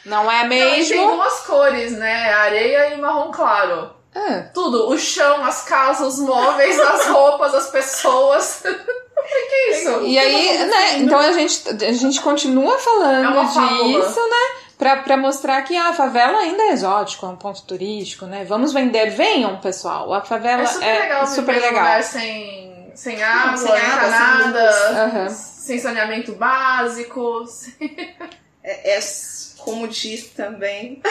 não 0.07 0.31
é 0.31 0.45
Não, 0.45 0.53
e 0.55 0.59
tem 0.61 0.79
mesmo? 0.79 1.11
duas 1.17 1.41
cores, 1.41 1.91
né? 1.99 2.33
Areia 2.35 2.95
e 2.95 3.01
marrom 3.01 3.33
claro. 3.33 4.01
É. 4.15 4.41
Tudo, 4.55 4.89
o 4.91 4.99
chão, 4.99 5.45
as 5.45 5.63
casas, 5.63 6.15
os 6.15 6.21
móveis, 6.21 6.79
as 6.81 7.07
roupas, 7.07 7.55
as 7.55 7.71
pessoas. 7.71 8.63
O 9.23 9.25
que 9.25 9.55
é 9.55 9.71
isso? 9.79 10.01
E 10.03 10.19
aí, 10.19 10.59
né, 10.67 10.99
então 10.99 11.17
a 11.17 11.31
gente, 11.33 11.63
a 11.69 11.93
gente 11.93 12.21
continua 12.21 12.75
É 12.75 12.79
falando 12.79 13.49
fábula. 13.55 13.85
disso, 14.05 14.19
né? 14.21 14.61
Pra, 14.77 14.97
pra 14.97 15.17
mostrar 15.17 15.63
que 15.63 15.77
a 15.77 15.93
favela 15.93 16.39
ainda 16.39 16.61
é 16.65 16.71
exótico, 16.73 17.25
é 17.25 17.29
um 17.29 17.37
ponto 17.37 17.63
turístico, 17.63 18.27
né? 18.27 18.45
Vamos 18.45 18.73
vender, 18.73 19.11
venham, 19.11 19.59
pessoal. 19.61 20.13
A 20.13 20.23
favela 20.23 20.63
É 20.63 20.67
super 20.67 20.87
é 20.89 20.99
legal 21.03 21.27
super 21.29 21.55
legal. 21.55 21.71
lugar 21.71 22.03
sem 22.03 22.93
sem 22.97 23.23
água, 23.23 23.57
sem 23.57 23.71
encanada, 23.71 24.71
uhum. 25.15 25.29
sem 25.31 25.79
saneamento 25.79 26.33
básico. 26.33 27.45
É, 28.65 28.97
é, 28.97 29.01
como 29.59 29.89
diz 29.89 30.29
também 30.31 31.03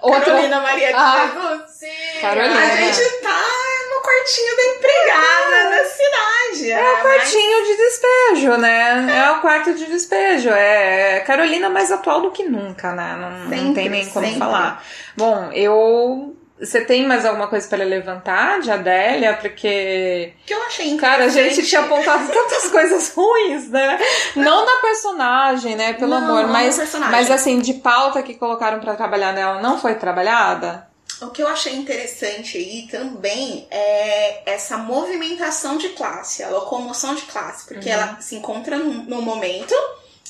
Outra... 0.00 0.24
Carolina 0.24 0.60
Maria 0.60 0.88
de 0.88 0.94
ah, 0.94 1.30
Jesus. 1.32 1.70
Sim, 1.70 2.20
Carolina. 2.20 2.58
A 2.58 2.76
gente 2.76 3.22
tá 3.22 3.42
no 3.90 4.02
quartinho 4.02 4.56
da 4.56 4.64
empregada 4.64 5.70
da 5.70 5.84
cidade. 5.84 6.72
É, 6.72 6.80
é 6.80 6.92
o 6.92 7.02
quartinho 7.02 7.58
mas... 7.58 7.68
de 7.68 7.76
despejo, 7.76 8.56
né? 8.58 9.24
É 9.24 9.30
o 9.32 9.40
quarto 9.40 9.74
de 9.74 9.86
despejo. 9.86 10.50
É 10.50 11.20
Carolina 11.20 11.68
mais 11.68 11.90
atual 11.92 12.22
do 12.22 12.30
que 12.30 12.44
nunca, 12.44 12.92
né? 12.92 13.16
Não, 13.16 13.48
sempre, 13.48 13.64
não 13.64 13.74
tem 13.74 13.88
nem 13.88 14.06
como 14.08 14.24
sempre. 14.24 14.38
falar. 14.38 14.84
Bom, 15.16 15.50
eu 15.52 16.36
você 16.62 16.84
tem 16.84 17.06
mais 17.06 17.24
alguma 17.24 17.48
coisa 17.48 17.66
para 17.68 17.84
levantar 17.84 18.60
de 18.60 18.70
Adélia? 18.70 19.34
Porque. 19.34 20.32
Que 20.46 20.54
eu 20.54 20.62
achei 20.62 20.96
Cara, 20.96 21.24
a 21.24 21.28
gente 21.28 21.66
tinha 21.66 21.80
apontado 21.80 22.28
tantas 22.32 22.68
coisas 22.70 23.12
ruins, 23.12 23.68
né? 23.68 23.98
Não 24.36 24.64
na 24.64 24.80
personagem, 24.80 25.74
né? 25.74 25.94
Pelo 25.94 26.10
não, 26.10 26.18
amor. 26.18 26.42
Não 26.44 26.52
mas, 26.52 26.78
mas 27.10 27.30
assim, 27.30 27.58
de 27.58 27.74
pauta 27.74 28.22
que 28.22 28.34
colocaram 28.34 28.78
para 28.78 28.94
trabalhar 28.94 29.32
nela, 29.32 29.60
não 29.60 29.78
foi 29.78 29.96
trabalhada? 29.96 30.88
O 31.20 31.30
que 31.30 31.42
eu 31.42 31.48
achei 31.48 31.74
interessante 31.74 32.58
aí 32.58 32.88
também 32.90 33.66
é 33.70 34.42
essa 34.46 34.76
movimentação 34.76 35.78
de 35.78 35.90
classe, 35.90 36.42
a 36.42 36.48
locomoção 36.48 37.14
de 37.14 37.22
classe, 37.22 37.66
porque 37.66 37.88
uhum. 37.88 37.94
ela 37.94 38.20
se 38.20 38.34
encontra 38.34 38.76
no 38.76 39.22
momento, 39.22 39.74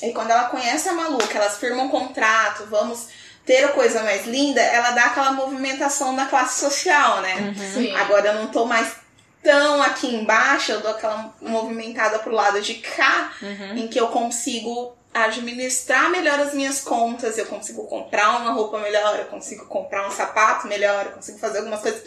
e 0.03 0.11
quando 0.11 0.29
ela 0.29 0.45
conhece 0.45 0.89
a 0.89 0.93
maluca, 0.93 1.37
elas 1.37 1.57
firmam 1.57 1.85
um 1.85 1.89
contrato, 1.89 2.65
vamos 2.69 3.07
ter 3.45 3.65
a 3.65 3.69
coisa 3.69 4.03
mais 4.03 4.25
linda, 4.25 4.61
ela 4.61 4.91
dá 4.91 5.05
aquela 5.05 5.31
movimentação 5.31 6.13
na 6.13 6.25
classe 6.27 6.59
social, 6.59 7.21
né? 7.21 7.53
Uhum. 7.57 7.97
Agora 7.97 8.29
eu 8.29 8.35
não 8.35 8.47
tô 8.47 8.65
mais 8.65 8.95
tão 9.41 9.81
aqui 9.81 10.07
embaixo, 10.07 10.71
eu 10.71 10.81
dou 10.81 10.91
aquela 10.91 11.33
movimentada 11.41 12.19
pro 12.19 12.31
lado 12.31 12.61
de 12.61 12.75
cá, 12.75 13.33
uhum. 13.41 13.77
em 13.77 13.87
que 13.87 13.99
eu 13.99 14.07
consigo 14.07 14.95
administrar 15.13 16.09
melhor 16.09 16.39
as 16.39 16.53
minhas 16.53 16.81
contas, 16.81 17.37
eu 17.37 17.45
consigo 17.45 17.85
comprar 17.85 18.37
uma 18.37 18.51
roupa 18.51 18.79
melhor, 18.79 19.19
eu 19.19 19.25
consigo 19.25 19.65
comprar 19.65 20.07
um 20.07 20.11
sapato 20.11 20.67
melhor, 20.67 21.05
eu 21.05 21.11
consigo 21.11 21.37
fazer 21.37 21.59
algumas 21.59 21.81
coisas 21.81 22.03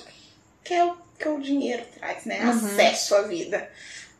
que 0.64 0.74
é 0.74 0.84
o 0.84 0.96
que 1.18 1.28
o 1.28 1.40
dinheiro 1.40 1.84
traz, 1.98 2.24
né? 2.24 2.40
Uhum. 2.40 2.50
Acesso 2.50 3.14
à 3.14 3.22
vida. 3.22 3.70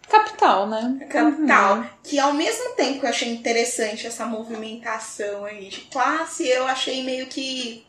Capital, 0.09 0.69
né? 0.69 1.07
Capital. 1.11 1.79
Uhum. 1.79 1.89
Que 2.03 2.19
ao 2.19 2.33
mesmo 2.33 2.75
tempo 2.75 3.01
que 3.01 3.07
eu 3.07 3.11
achei 3.11 3.29
interessante 3.29 4.07
essa 4.07 4.25
movimentação 4.25 5.45
aí 5.45 5.69
de 5.69 5.81
classe, 5.83 6.47
eu 6.47 6.67
achei 6.67 7.03
meio 7.03 7.27
que 7.27 7.85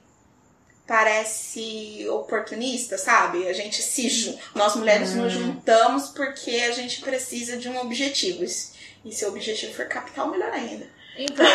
parece 0.88 2.08
oportunista, 2.10 2.98
sabe? 2.98 3.48
A 3.48 3.54
gente 3.54 3.82
se 3.82 4.40
nós 4.56 4.76
mulheres 4.76 5.12
uhum. 5.12 5.24
nos 5.24 5.34
juntamos 5.34 6.08
porque 6.10 6.52
a 6.52 6.72
gente 6.72 7.02
precisa 7.02 7.58
de 7.58 7.70
um 7.70 7.80
objetivo. 7.80 8.44
E 8.44 9.12
se 9.12 9.26
o 9.26 9.30
objetivo 9.30 9.74
for 9.74 9.86
capital, 9.88 10.30
melhor 10.30 10.52
ainda. 10.52 10.88
Então, 11.18 11.46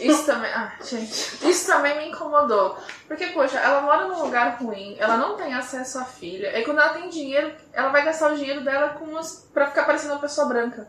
isso 0.00 0.24
também. 0.24 0.50
Ah, 0.52 0.72
gente. 0.82 1.48
Isso 1.48 1.66
também 1.66 1.96
me 1.96 2.08
incomodou. 2.08 2.76
Porque, 3.06 3.26
poxa, 3.28 3.58
ela 3.58 3.80
mora 3.80 4.06
num 4.06 4.22
lugar 4.22 4.58
ruim, 4.60 4.96
ela 4.98 5.16
não 5.16 5.36
tem 5.36 5.54
acesso 5.54 5.98
à 5.98 6.04
filha. 6.04 6.58
E 6.58 6.64
quando 6.64 6.80
ela 6.80 6.90
tem 6.90 7.08
dinheiro, 7.08 7.52
ela 7.72 7.88
vai 7.90 8.04
gastar 8.04 8.32
o 8.32 8.36
dinheiro 8.36 8.62
dela 8.62 8.90
com 8.90 9.14
os, 9.14 9.48
pra 9.52 9.66
ficar 9.66 9.84
parecendo 9.84 10.14
uma 10.14 10.20
pessoa 10.20 10.46
branca. 10.46 10.86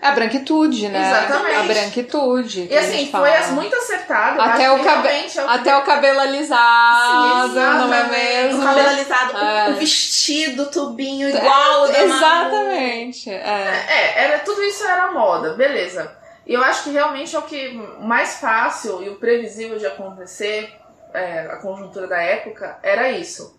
É 0.00 0.08
a 0.08 0.12
branquitude, 0.12 0.88
né? 0.88 1.08
Exatamente. 1.08 1.56
A 1.56 1.62
branquitude. 1.62 2.68
E 2.70 2.76
assim, 2.76 3.10
foi 3.10 3.30
muito 3.52 3.74
acertado. 3.76 4.40
Até, 4.40 4.70
o, 4.70 4.84
cabe... 4.84 5.08
É 5.08 5.42
o 5.42 5.48
até 5.48 5.76
o 5.76 5.82
cabelo 5.82 6.20
alisado, 6.20 7.54
Sim, 7.54 7.60
não 7.60 7.94
é 7.94 8.04
mesmo? 8.04 8.60
O 8.60 8.64
cabelo 8.64 8.88
alisado, 8.88 9.38
é. 9.38 9.70
o 9.70 9.74
vestido, 9.76 10.66
tubinho 10.66 11.30
igual. 11.30 11.86
É, 11.86 12.04
exatamente. 12.04 13.30
É. 13.30 13.86
é, 13.88 14.24
era, 14.24 14.38
tudo 14.40 14.62
isso 14.62 14.84
era 14.84 15.10
moda, 15.12 15.54
beleza. 15.54 16.25
E 16.46 16.54
eu 16.54 16.62
acho 16.62 16.84
que 16.84 16.90
realmente 16.90 17.34
é 17.34 17.38
o 17.38 17.42
que 17.42 17.72
mais 18.00 18.38
fácil 18.38 19.02
e 19.02 19.08
o 19.08 19.16
previsível 19.16 19.78
de 19.78 19.86
acontecer, 19.86 20.72
é, 21.12 21.40
a 21.40 21.56
conjuntura 21.56 22.06
da 22.06 22.20
época, 22.20 22.78
era 22.82 23.10
isso. 23.10 23.58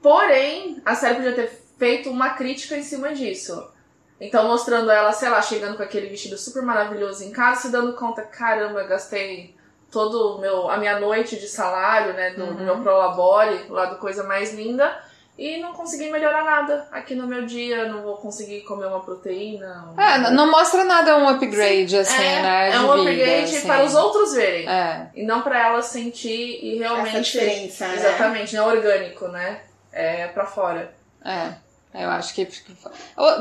Porém, 0.00 0.80
a 0.84 0.94
série 0.94 1.16
podia 1.16 1.34
ter 1.34 1.50
feito 1.76 2.08
uma 2.08 2.30
crítica 2.30 2.76
em 2.76 2.82
cima 2.82 3.12
disso. 3.12 3.68
Então, 4.20 4.46
mostrando 4.46 4.90
ela, 4.90 5.12
sei 5.12 5.28
lá, 5.28 5.42
chegando 5.42 5.76
com 5.76 5.82
aquele 5.82 6.08
vestido 6.08 6.36
super 6.38 6.62
maravilhoso 6.62 7.24
em 7.24 7.30
casa, 7.30 7.62
se 7.62 7.70
dando 7.70 7.94
conta, 7.94 8.22
caramba, 8.22 8.84
gastei 8.84 9.56
todo 9.90 10.38
meu, 10.38 10.68
a 10.68 10.76
minha 10.76 11.00
noite 11.00 11.36
de 11.36 11.48
salário, 11.48 12.12
né, 12.12 12.34
do, 12.34 12.44
uhum. 12.44 12.54
do 12.54 12.64
meu 12.64 12.80
prolabore, 12.80 13.66
lá 13.68 13.86
do 13.86 13.96
Coisa 13.96 14.22
Mais 14.24 14.52
Linda, 14.52 15.02
e 15.38 15.58
não 15.58 15.72
consegui 15.72 16.10
melhorar 16.10 16.42
nada 16.42 16.88
aqui 16.90 17.14
no 17.14 17.24
meu 17.24 17.46
dia, 17.46 17.86
não 17.86 18.02
vou 18.02 18.16
conseguir 18.16 18.62
comer 18.62 18.86
uma 18.86 18.98
proteína. 18.98 19.94
Um... 19.96 20.00
É, 20.00 20.30
não 20.32 20.50
mostra 20.50 20.82
nada 20.82 21.16
um 21.16 21.28
upgrade, 21.28 21.90
Sim, 21.90 21.98
assim, 21.98 22.24
é, 22.24 22.42
né? 22.42 22.74
É 22.74 22.80
um 22.80 22.92
upgrade 22.92 23.56
assim. 23.56 23.66
para 23.66 23.84
os 23.84 23.94
outros 23.94 24.34
verem. 24.34 24.68
É. 24.68 25.10
E 25.14 25.22
não 25.22 25.42
para 25.42 25.68
ela 25.68 25.80
sentir 25.80 26.58
e 26.60 26.78
realmente. 26.78 27.10
Essa 27.10 27.20
diferença, 27.20 27.86
né? 27.86 27.94
Exatamente, 27.94 28.56
não 28.56 28.68
é 28.68 28.74
orgânico, 28.74 29.28
né? 29.28 29.60
É 29.92 30.26
para 30.26 30.44
fora. 30.44 30.92
É. 31.24 31.52
Eu 31.94 32.10
acho 32.10 32.34
que 32.34 32.46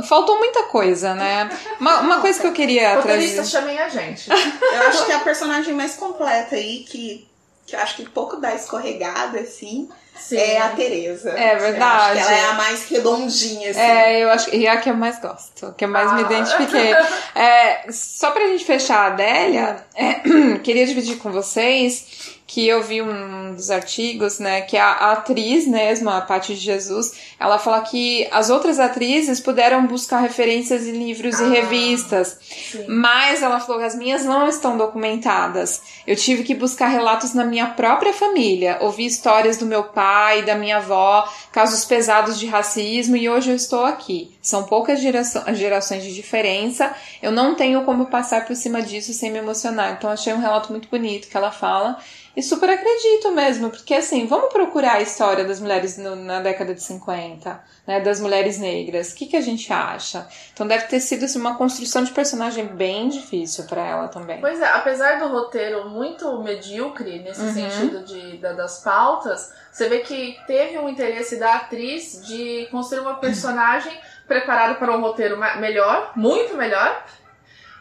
faltou 0.08 0.38
muita 0.38 0.64
coisa, 0.66 1.16
né? 1.16 1.50
Uma, 1.80 2.00
uma 2.02 2.22
coisa 2.22 2.40
que 2.40 2.48
eu 2.48 2.54
queria 2.54 3.02
trazer. 3.02 3.44
chamem 3.44 3.78
a 3.78 3.90
gente. 3.90 4.30
Eu 4.32 4.88
acho 4.88 5.06
que 5.06 5.12
é 5.12 5.16
a 5.16 5.20
personagem 5.20 5.74
mais 5.74 5.96
completa 5.96 6.56
aí, 6.56 6.86
que, 6.88 7.28
que 7.66 7.76
eu 7.76 7.80
acho 7.80 7.96
que 7.96 8.10
pouco 8.10 8.38
dá 8.38 8.54
escorregada, 8.56 9.40
assim, 9.40 9.90
Sim. 10.20 10.38
é 10.38 10.62
a 10.62 10.70
Tereza. 10.70 11.32
É 11.32 11.56
verdade. 11.56 12.20
ela 12.20 12.34
é 12.34 12.46
a 12.46 12.54
mais 12.54 12.88
redondinha, 12.90 13.72
assim. 13.72 13.80
É, 13.80 14.24
eu 14.24 14.30
acho 14.30 14.56
e 14.56 14.66
é 14.66 14.72
a 14.72 14.78
que 14.78 14.90
eu 14.90 14.96
mais 14.96 15.20
gosto, 15.20 15.74
que 15.78 15.86
eu 15.86 15.90
mais 15.90 16.12
ah. 16.12 16.16
me 16.16 16.22
identifiquei. 16.24 16.94
É, 17.36 17.92
só 17.92 18.32
pra 18.32 18.48
gente 18.48 18.66
fechar 18.66 19.00
a 19.00 19.08
Adélia, 19.08 19.86
é, 19.94 20.16
queria 20.64 20.86
dividir 20.88 21.18
com 21.18 21.32
vocês 21.32 22.37
que 22.48 22.66
eu 22.66 22.82
vi 22.82 23.02
um 23.02 23.54
dos 23.54 23.70
artigos, 23.70 24.40
né, 24.40 24.62
que 24.62 24.78
a, 24.78 24.88
a 24.88 25.12
atriz 25.12 25.68
mesmo, 25.68 26.10
a 26.10 26.22
Paty 26.22 26.56
de 26.56 26.62
Jesus, 26.62 27.12
ela 27.38 27.60
fala 27.60 27.82
que 27.82 28.26
as 28.32 28.50
outras 28.50 28.80
atrizes 28.80 29.42
puderam 29.42 29.86
buscar 29.86 30.20
referências 30.20 30.88
em 30.88 30.94
livros 30.94 31.42
ah, 31.42 31.44
e 31.44 31.50
revistas, 31.50 32.40
sim. 32.42 32.86
mas 32.88 33.44
ela 33.44 33.60
falou 33.60 33.82
que 33.82 33.88
as 33.88 33.96
minhas 33.96 34.24
não 34.24 34.48
estão 34.48 34.78
documentadas. 34.78 35.82
Eu 36.08 36.16
tive 36.16 36.44
que 36.44 36.56
buscar 36.56 36.88
relatos 36.88 37.34
na 37.34 37.44
minha 37.44 37.68
própria 37.68 38.14
família, 38.14 38.78
ouvi 38.80 39.06
histórias 39.06 39.58
do 39.58 39.66
meu 39.66 39.84
pai, 39.84 40.44
da 40.44 40.56
minha 40.56 40.78
avó, 40.78 41.28
casos 41.52 41.84
pesados 41.84 42.40
de 42.40 42.48
racismo 42.48 43.18
e 43.18 43.30
hoje 43.30 43.50
eu 43.50 43.56
estou 43.58 43.84
aqui. 43.84 44.32
São 44.42 44.64
poucas 44.64 45.02
gerações 45.02 46.02
de 46.02 46.14
diferença, 46.14 46.96
eu 47.22 47.32
não 47.32 47.56
tenho 47.56 47.84
como 47.84 48.06
passar 48.06 48.46
por 48.46 48.56
cima 48.56 48.82
disso 48.82 49.12
sem 49.12 49.30
me 49.32 49.40
emocionar. 49.40 49.98
Então 49.98 50.10
achei 50.10 50.34
um 50.34 50.40
relato 50.40 50.72
muito 50.72 50.88
bonito 50.88 51.28
que 51.28 51.36
ela 51.36 51.52
fala. 51.52 51.98
E 52.38 52.44
super 52.44 52.70
acredito 52.70 53.32
mesmo, 53.32 53.72
porque 53.72 53.96
assim, 53.96 54.28
vamos 54.28 54.54
procurar 54.54 54.98
a 54.98 55.02
história 55.02 55.44
das 55.44 55.60
mulheres 55.60 55.98
no, 55.98 56.16
na 56.16 56.40
década 56.40 56.72
de 56.72 56.84
50, 56.84 57.60
né, 57.88 58.00
das 58.00 58.20
mulheres 58.20 58.60
negras. 58.60 59.12
O 59.12 59.16
que, 59.16 59.26
que 59.26 59.36
a 59.36 59.42
gente 59.42 59.74
acha? 59.74 60.28
Então 60.54 60.68
deve 60.68 60.86
ter 60.86 61.00
sido 61.00 61.26
assim, 61.26 61.40
uma 61.40 61.58
construção 61.58 62.04
de 62.04 62.12
personagem 62.12 62.68
bem 62.68 63.10
difícil 63.10 63.64
para 63.64 63.84
ela 63.84 64.08
também. 64.08 64.40
Pois 64.40 64.62
é, 64.62 64.68
apesar 64.68 65.18
do 65.18 65.30
roteiro 65.30 65.90
muito 65.90 66.44
medíocre 66.44 67.18
nesse 67.24 67.42
uhum. 67.42 67.54
sentido 67.54 68.04
de, 68.06 68.38
da, 68.38 68.54
das 68.54 68.84
pautas, 68.84 69.52
você 69.72 69.90
vê 69.90 70.02
que 70.02 70.38
teve 70.46 70.78
um 70.78 70.88
interesse 70.88 71.38
da 71.38 71.56
atriz 71.56 72.24
de 72.24 72.68
construir 72.70 73.00
uma 73.00 73.16
personagem 73.16 74.00
preparada 74.28 74.76
para 74.76 74.96
um 74.96 75.02
roteiro 75.02 75.40
melhor, 75.60 76.12
muito 76.16 76.56
melhor, 76.56 77.04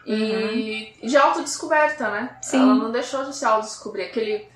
e 0.06 0.94
uhum. 1.02 1.08
de 1.08 1.16
autodescoberta, 1.16 2.08
né? 2.08 2.38
Sim. 2.40 2.62
Ela 2.62 2.74
não 2.74 2.92
deixou 2.92 3.24
de 3.24 3.34
se 3.34 3.44
autodescobrir. 3.44 4.06
Aquele... 4.06 4.48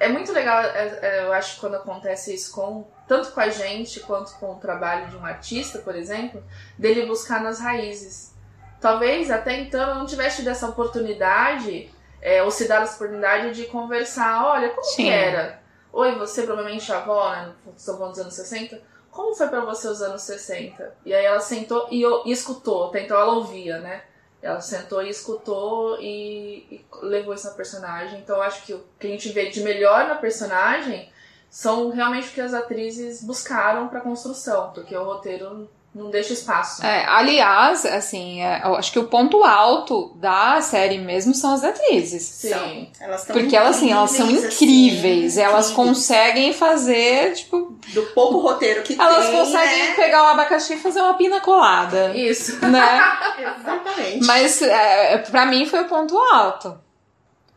É 0.00 0.08
muito 0.08 0.32
legal, 0.32 0.62
é, 0.62 0.98
é, 1.02 1.24
eu 1.24 1.32
acho, 1.32 1.60
quando 1.60 1.74
acontece 1.76 2.34
isso 2.34 2.52
com 2.52 2.86
tanto 3.06 3.32
com 3.32 3.40
a 3.40 3.50
gente 3.50 4.00
quanto 4.00 4.32
com 4.38 4.52
o 4.52 4.54
trabalho 4.56 5.08
de 5.08 5.16
um 5.16 5.24
artista, 5.24 5.78
por 5.78 5.94
exemplo, 5.94 6.42
dele 6.78 7.04
buscar 7.06 7.42
nas 7.42 7.60
raízes. 7.60 8.32
Talvez 8.80 9.30
até 9.30 9.60
então 9.60 9.90
eu 9.90 9.94
não 9.96 10.06
tivesse 10.06 10.36
tido 10.36 10.48
essa 10.48 10.68
oportunidade, 10.68 11.90
é, 12.20 12.42
ou 12.42 12.50
se 12.50 12.66
dar 12.66 12.82
essa 12.82 12.94
oportunidade 12.96 13.54
de 13.54 13.66
conversar, 13.66 14.46
olha, 14.46 14.70
como 14.70 14.84
Sim. 14.84 15.04
que 15.04 15.08
era? 15.10 15.62
Oi, 15.92 16.14
você 16.16 16.42
provavelmente 16.42 16.90
avó, 16.90 17.30
né? 17.30 17.52
Estão 17.76 17.96
falando 17.96 18.12
dos 18.12 18.20
anos 18.20 18.34
60. 18.34 18.80
Como 19.10 19.34
foi 19.34 19.46
para 19.48 19.60
você 19.60 19.86
os 19.86 20.02
anos 20.02 20.22
60? 20.22 20.96
E 21.04 21.14
aí 21.14 21.24
ela 21.24 21.40
sentou 21.40 21.86
e, 21.90 22.02
e 22.02 22.32
escutou, 22.32 22.88
até 22.88 23.02
então 23.02 23.16
ela 23.16 23.34
ouvia, 23.34 23.78
né? 23.78 24.02
Ela 24.44 24.60
sentou 24.60 25.02
e 25.02 25.08
escutou 25.08 25.98
e, 26.00 26.66
e 26.70 26.84
levou 27.02 27.34
isso 27.34 27.48
na 27.48 27.54
personagem. 27.54 28.20
Então 28.20 28.42
acho 28.42 28.64
que 28.64 28.74
o 28.74 28.84
que 29.00 29.06
a 29.06 29.10
gente 29.10 29.30
vê 29.30 29.48
de 29.48 29.60
melhor 29.62 30.06
na 30.06 30.16
personagem 30.16 31.10
são 31.48 31.90
realmente 31.90 32.28
o 32.28 32.32
que 32.32 32.40
as 32.40 32.52
atrizes 32.52 33.22
buscaram 33.22 33.88
para 33.88 34.00
construção, 34.00 34.72
porque 34.72 34.94
o 34.94 35.04
roteiro 35.04 35.70
não 35.94 36.10
deixa 36.10 36.32
espaço. 36.32 36.84
É, 36.84 37.06
aliás, 37.06 37.86
assim, 37.86 38.42
é, 38.42 38.62
eu 38.64 38.74
acho 38.74 38.90
que 38.90 38.98
o 38.98 39.04
ponto 39.04 39.44
alto 39.44 40.12
da 40.16 40.60
série 40.60 40.98
mesmo 40.98 41.32
são 41.32 41.54
as 41.54 41.62
atrizes. 41.62 42.22
Sim. 42.22 42.88
Elas 43.00 43.24
Porque 43.24 43.54
elas, 43.54 43.76
assim, 43.76 43.92
elas 43.92 44.10
são 44.10 44.28
incríveis. 44.28 45.34
Assim, 45.34 45.42
elas 45.42 45.70
incríveis. 45.70 45.70
conseguem 45.70 46.52
fazer, 46.52 47.34
tipo. 47.34 47.78
Do 47.92 48.02
pouco 48.06 48.38
roteiro 48.38 48.82
que 48.82 49.00
elas 49.00 49.26
tem. 49.26 49.36
Elas 49.36 49.46
conseguem 49.46 49.88
né? 49.90 49.94
pegar 49.94 50.24
o 50.24 50.26
abacaxi 50.26 50.74
e 50.74 50.78
fazer 50.78 51.00
uma 51.00 51.14
pina 51.14 51.40
colada. 51.40 52.10
Isso. 52.16 52.58
Né? 52.66 53.00
Exatamente. 53.38 54.26
Mas 54.26 54.62
é, 54.62 55.18
pra 55.18 55.46
mim 55.46 55.64
foi 55.64 55.82
o 55.82 55.88
ponto 55.88 56.18
alto. 56.18 56.76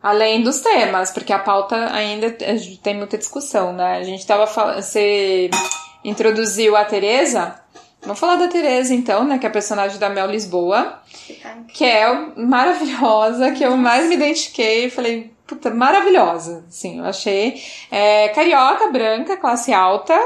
Além 0.00 0.44
dos 0.44 0.60
temas, 0.60 1.10
porque 1.10 1.32
a 1.32 1.40
pauta 1.40 1.92
ainda 1.92 2.30
tem 2.30 2.94
muita 2.94 3.18
discussão, 3.18 3.72
né? 3.72 3.96
A 3.96 4.04
gente 4.04 4.24
tava 4.24 4.46
falando. 4.46 4.80
Você 4.80 5.50
introduziu 6.04 6.76
a 6.76 6.84
Tereza. 6.84 7.60
Vamos 8.02 8.18
falar 8.18 8.36
da 8.36 8.48
Tereza, 8.48 8.94
então, 8.94 9.24
né? 9.24 9.38
Que 9.38 9.46
é 9.46 9.48
a 9.48 9.52
personagem 9.52 9.98
da 9.98 10.08
Mel 10.08 10.30
Lisboa. 10.30 11.02
Que 11.68 11.84
é 11.84 12.10
maravilhosa, 12.36 13.50
que 13.52 13.64
eu 13.64 13.76
mais 13.76 14.08
me 14.08 14.14
identifiquei. 14.14 14.88
Falei, 14.88 15.32
puta, 15.46 15.70
maravilhosa. 15.70 16.64
Sim, 16.70 16.98
eu 16.98 17.04
achei. 17.04 17.60
É, 17.90 18.28
carioca, 18.28 18.88
branca, 18.88 19.36
classe 19.36 19.72
alta, 19.72 20.18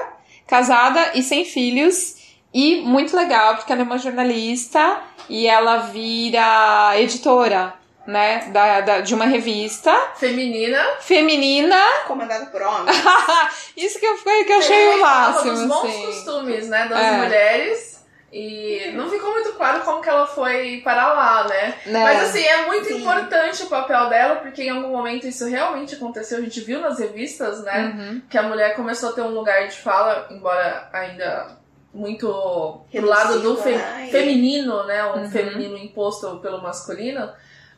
casada 0.46 1.12
e 1.14 1.22
sem 1.22 1.44
filhos. 1.44 2.16
E 2.54 2.82
muito 2.82 3.16
legal, 3.16 3.56
porque 3.56 3.72
ela 3.72 3.80
é 3.80 3.84
uma 3.84 3.98
jornalista 3.98 5.00
e 5.28 5.46
ela 5.46 5.78
vira 5.78 6.92
editora 7.00 7.72
né, 8.06 8.50
da, 8.52 8.80
da, 8.80 9.00
de 9.00 9.14
uma 9.14 9.26
revista 9.26 9.92
feminina 10.16 10.82
feminina 11.00 11.80
comandada 12.06 12.46
por 12.46 12.60
homens 12.62 12.96
isso 13.76 13.98
que 14.00 14.06
eu, 14.06 14.16
que 14.16 14.52
eu 14.52 14.58
achei 14.58 14.88
o 14.94 15.00
máximo 15.00 15.52
dos 15.52 15.66
bons 15.66 15.88
assim. 15.88 16.06
costumes 16.06 16.68
né 16.68 16.88
das 16.88 16.98
é. 16.98 17.12
mulheres 17.18 17.92
e 18.32 18.90
não 18.94 19.10
ficou 19.10 19.30
muito 19.32 19.52
claro 19.52 19.84
como 19.84 20.00
que 20.00 20.08
ela 20.08 20.26
foi 20.26 20.80
para 20.82 21.12
lá, 21.12 21.46
né? 21.46 21.74
Não. 21.84 22.00
Mas 22.00 22.30
assim, 22.30 22.42
é 22.42 22.64
muito 22.64 22.86
Sim. 22.86 23.02
importante 23.02 23.62
o 23.62 23.66
papel 23.66 24.08
dela, 24.08 24.36
porque 24.36 24.62
em 24.62 24.70
algum 24.70 24.88
momento 24.88 25.26
isso 25.26 25.46
realmente 25.46 25.96
aconteceu. 25.96 26.38
A 26.38 26.40
gente 26.40 26.62
viu 26.62 26.80
nas 26.80 26.98
revistas, 26.98 27.62
né? 27.62 27.94
Uhum. 27.94 28.22
Que 28.30 28.38
a 28.38 28.42
mulher 28.42 28.74
começou 28.74 29.10
a 29.10 29.12
ter 29.12 29.20
um 29.20 29.34
lugar 29.34 29.68
de 29.68 29.76
fala, 29.76 30.28
embora 30.30 30.88
ainda 30.94 31.58
muito 31.92 32.86
pro 32.90 33.06
lado 33.06 33.40
do 33.40 33.54
fe 33.58 33.72
né? 33.72 34.08
feminino, 34.10 34.86
né? 34.86 35.04
Um 35.12 35.24
uhum. 35.24 35.30
feminino 35.30 35.76
imposto 35.76 36.38
pelo 36.40 36.62
masculino. 36.62 37.30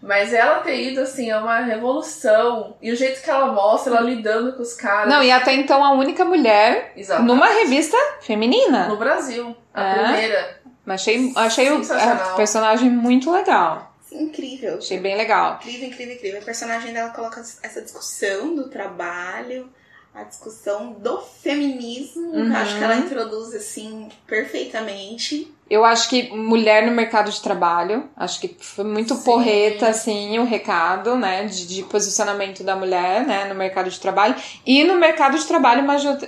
Mas 0.05 0.35
ela 0.35 0.61
ter 0.61 0.91
ido, 0.91 1.01
assim, 1.01 1.31
é 1.31 1.39
uma 1.39 1.61
revolução. 1.61 2.77
E 2.83 2.93
o 2.93 2.97
jeito 2.97 3.23
que 3.23 3.31
ela 3.31 3.53
mostra, 3.53 3.97
ela 3.97 4.03
lidando 4.03 4.53
com 4.53 4.63
os 4.63 4.75
caras. 4.75 5.09
Não, 5.09 5.23
e 5.23 5.31
até 5.31 5.55
então 5.55 5.83
a 5.83 5.93
única 5.93 6.27
mulher 6.27 6.93
Exatamente. 6.95 7.27
numa 7.27 7.47
revista 7.47 7.97
feminina. 8.21 8.87
No 8.87 8.99
Brasil. 8.99 9.57
A 9.73 9.83
é. 9.83 9.95
primeira. 9.95 10.61
Mas 10.85 11.01
achei, 11.01 11.33
achei 11.35 11.73
o 11.73 12.37
personagem 12.37 12.91
muito 12.91 13.33
legal. 13.33 13.97
Incrível. 14.13 14.77
Achei 14.77 15.01
bem 15.01 15.17
legal. 15.17 15.55
Incrível, 15.63 15.89
incrível, 15.89 16.15
incrível. 16.15 16.41
O 16.43 16.45
personagem 16.45 16.93
dela 16.93 17.09
coloca 17.09 17.41
essa 17.41 17.81
discussão 17.81 18.55
do 18.55 18.69
trabalho, 18.69 19.73
a 20.15 20.23
discussão 20.23 20.93
do 20.93 21.21
feminismo, 21.23 22.31
uhum. 22.31 22.55
acho 22.55 22.77
que 22.77 22.85
ela 22.85 22.97
introduz 22.97 23.55
assim 23.55 24.11
perfeitamente. 24.27 25.54
Eu 25.69 25.83
acho 25.85 26.11
que 26.11 26.31
mulher 26.31 26.85
no 26.85 26.93
mercado 26.93 27.31
de 27.31 27.41
trabalho, 27.41 28.09
acho 28.17 28.39
que 28.39 28.55
foi 28.61 28.85
muito 28.85 29.15
Sim. 29.15 29.25
porreta, 29.25 29.89
assim, 29.89 30.39
o 30.39 30.45
recado, 30.45 31.17
né, 31.17 31.47
de, 31.47 31.67
de, 31.67 31.83
posicionamento 31.85 32.63
da 32.63 32.77
mulher, 32.77 33.27
né, 33.27 33.47
no 33.47 33.55
mercado 33.55 33.89
de 33.89 33.99
trabalho 33.99 34.35
e 34.67 34.85
no 34.85 34.97
mercado 34.97 35.39
de 35.39 35.47
trabalho 35.47 35.83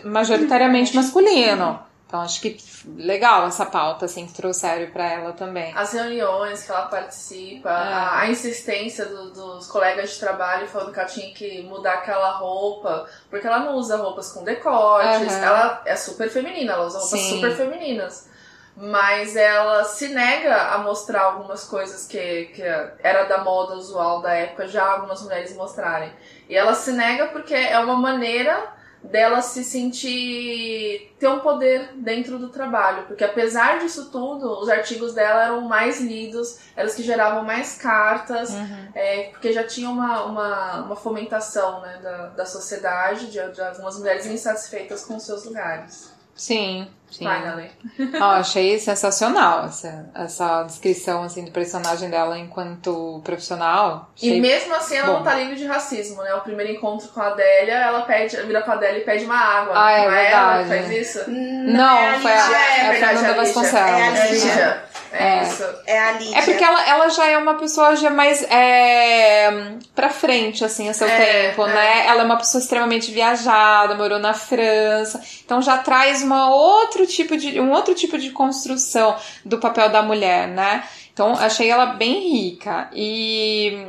majoritariamente 0.05 0.97
masculino. 0.97 1.79
Então 2.07 2.21
acho 2.21 2.41
que 2.41 2.57
legal 2.97 3.49
essa 3.49 3.67
pauta, 3.67 4.07
assim, 4.07 4.27
que 4.27 4.33
trouxeram 4.33 4.91
para 4.91 5.05
ela 5.05 5.33
também. 5.33 5.77
As 5.77 5.93
reuniões 5.93 6.63
que 6.63 6.71
ela 6.71 6.87
participa, 6.87 7.69
é. 7.69 7.73
a, 7.73 8.21
a, 8.21 8.31
insistência 8.31 9.05
do, 9.05 9.31
dos 9.31 9.67
colegas 9.67 10.11
de 10.11 10.21
trabalho 10.21 10.69
falando 10.69 10.93
que 10.93 11.01
ela 11.01 11.09
tinha 11.09 11.35
que 11.35 11.63
mudar 11.65 11.95
aquela 11.95 12.39
roupa, 12.39 13.07
porque 13.29 13.47
ela 13.47 13.59
não 13.59 13.75
usa 13.75 13.97
roupas 13.97 14.33
com 14.33 14.45
decotes, 14.45 15.35
uhum. 15.35 15.45
ela 15.45 15.83
é 15.85 15.97
super 15.97 16.31
feminina, 16.31 16.75
ela 16.75 16.87
usa 16.87 16.99
roupas 17.01 17.21
Sim. 17.21 17.35
super 17.35 17.55
femininas 17.55 18.35
mas 18.77 19.35
ela 19.37 19.85
se 19.85 20.09
nega 20.09 20.75
a 20.75 20.79
mostrar 20.79 21.23
algumas 21.23 21.65
coisas 21.65 22.07
que, 22.07 22.47
que 22.47 22.63
era 23.03 23.25
da 23.25 23.43
moda 23.43 23.75
usual 23.75 24.21
da 24.21 24.35
época, 24.35 24.69
já 24.69 24.85
algumas 24.85 25.23
mulheres 25.23 25.57
mostrarem. 25.57 26.13
E 26.49 26.55
ela 26.55 26.75
se 26.75 26.93
nega 26.93 27.29
porque 27.29 27.55
é 27.55 27.79
uma 27.79 27.97
maneira 27.97 28.77
dela 29.03 29.41
se 29.41 29.63
sentir 29.65 31.15
ter 31.19 31.29
um 31.29 31.39
poder 31.41 31.93
dentro 31.95 32.39
do 32.39 32.49
trabalho, 32.49 33.05
porque 33.07 33.25
apesar 33.25 33.79
disso 33.79 34.11
tudo, 34.11 34.61
os 34.61 34.69
artigos 34.69 35.15
dela 35.15 35.45
eram 35.45 35.61
mais 35.63 36.01
lidos, 36.01 36.59
eram 36.75 36.89
os 36.89 36.95
que 36.95 37.03
geravam 37.03 37.45
mais 37.45 37.79
cartas, 37.79 38.51
uhum. 38.51 38.89
é, 38.95 39.29
porque 39.31 39.53
já 39.53 39.65
tinha 39.65 39.89
uma, 39.89 40.25
uma, 40.25 40.77
uma 40.83 40.97
fomentação 40.97 41.81
né, 41.81 42.01
da, 42.03 42.27
da 42.29 42.47
sociedade, 42.47 43.31
de, 43.31 43.53
de 43.53 43.61
algumas 43.61 43.99
mulheres 43.99 44.27
insatisfeitas 44.27 45.05
com 45.05 45.19
seus 45.19 45.45
lugares. 45.45 46.16
Sim, 46.37 46.87
sim. 47.11 47.25
Finally. 47.25 47.71
oh, 48.21 48.25
achei 48.25 48.79
sensacional 48.79 49.65
essa, 49.65 50.11
essa 50.15 50.63
descrição 50.65 51.23
assim, 51.23 51.47
do 51.47 51.51
personagem 51.51 52.11
dela 52.11 52.39
enquanto 52.39 53.23
profissional. 53.25 54.11
Achei 54.15 54.37
e 54.37 54.41
mesmo 54.41 54.75
assim 54.75 54.97
ela 54.97 55.07
bom. 55.07 55.13
não 55.15 55.23
tá 55.23 55.35
livre 55.35 55.57
de 55.57 55.65
racismo, 55.65 56.23
né? 56.23 56.35
O 56.35 56.43
primeiro 56.43 56.73
encontro 56.73 57.09
com 57.09 57.21
a 57.21 57.29
Adélia, 57.29 57.75
ela 57.75 58.03
pede, 58.03 58.37
vira 58.43 58.61
pra 58.61 58.75
Adélia 58.75 58.99
e 58.99 59.05
pede 59.05 59.25
uma 59.25 59.39
água. 59.39 59.73
Ah, 59.75 59.91
é 59.93 60.03
não 60.03 60.11
verdade. 60.11 60.27
é 60.27 60.33
ela 60.33 60.63
que 60.63 60.69
faz 60.69 60.91
isso? 60.91 61.31
Não, 61.31 61.75
não 61.75 61.99
é 61.99 62.21
foi 62.21 62.33
a, 62.33 62.53
é, 62.53 62.81
é 62.81 62.91
a 62.91 62.95
Fernanda 62.95 63.35
Vasconcelos. 63.35 63.91
É 63.91 64.07
a 64.07 64.27
Lígia. 64.27 64.85
É, 65.13 65.43
isso. 65.43 65.65
É 65.87 65.99
a 65.99 66.13
Lídia. 66.13 66.39
É 66.39 66.43
porque 66.43 66.63
ela, 66.63 66.89
ela 66.89 67.09
já 67.09 67.27
é 67.27 67.39
uma 67.39 67.55
pessoa 67.55 67.97
já 67.97 68.11
mais 68.11 68.43
é, 68.45 69.77
pra 69.95 70.11
frente, 70.11 70.65
assim, 70.65 70.89
a 70.89 70.95
seu 70.95 71.09
é, 71.09 71.49
tempo, 71.49 71.67
né? 71.67 72.07
Ela 72.07 72.23
é 72.23 72.25
uma 72.25 72.37
pessoa 72.37 72.61
extremamente 72.61 73.11
viajada, 73.11 73.95
morou 73.95 74.19
na 74.19 74.35
França, 74.35 75.21
então 75.45 75.63
já 75.63 75.79
traz 75.79 76.23
uma 76.23 76.51
outro 76.51 77.07
tipo 77.07 77.37
de, 77.37 77.61
um 77.61 77.71
outro 77.71 77.95
tipo 77.95 78.19
de 78.19 78.31
construção 78.31 79.17
do 79.45 79.59
papel 79.59 79.89
da 79.89 80.03
mulher, 80.03 80.49
né? 80.49 80.83
Então 81.13 81.33
achei 81.33 81.71
ela 81.71 81.87
bem 81.87 82.31
rica. 82.31 82.91
E 82.93 83.87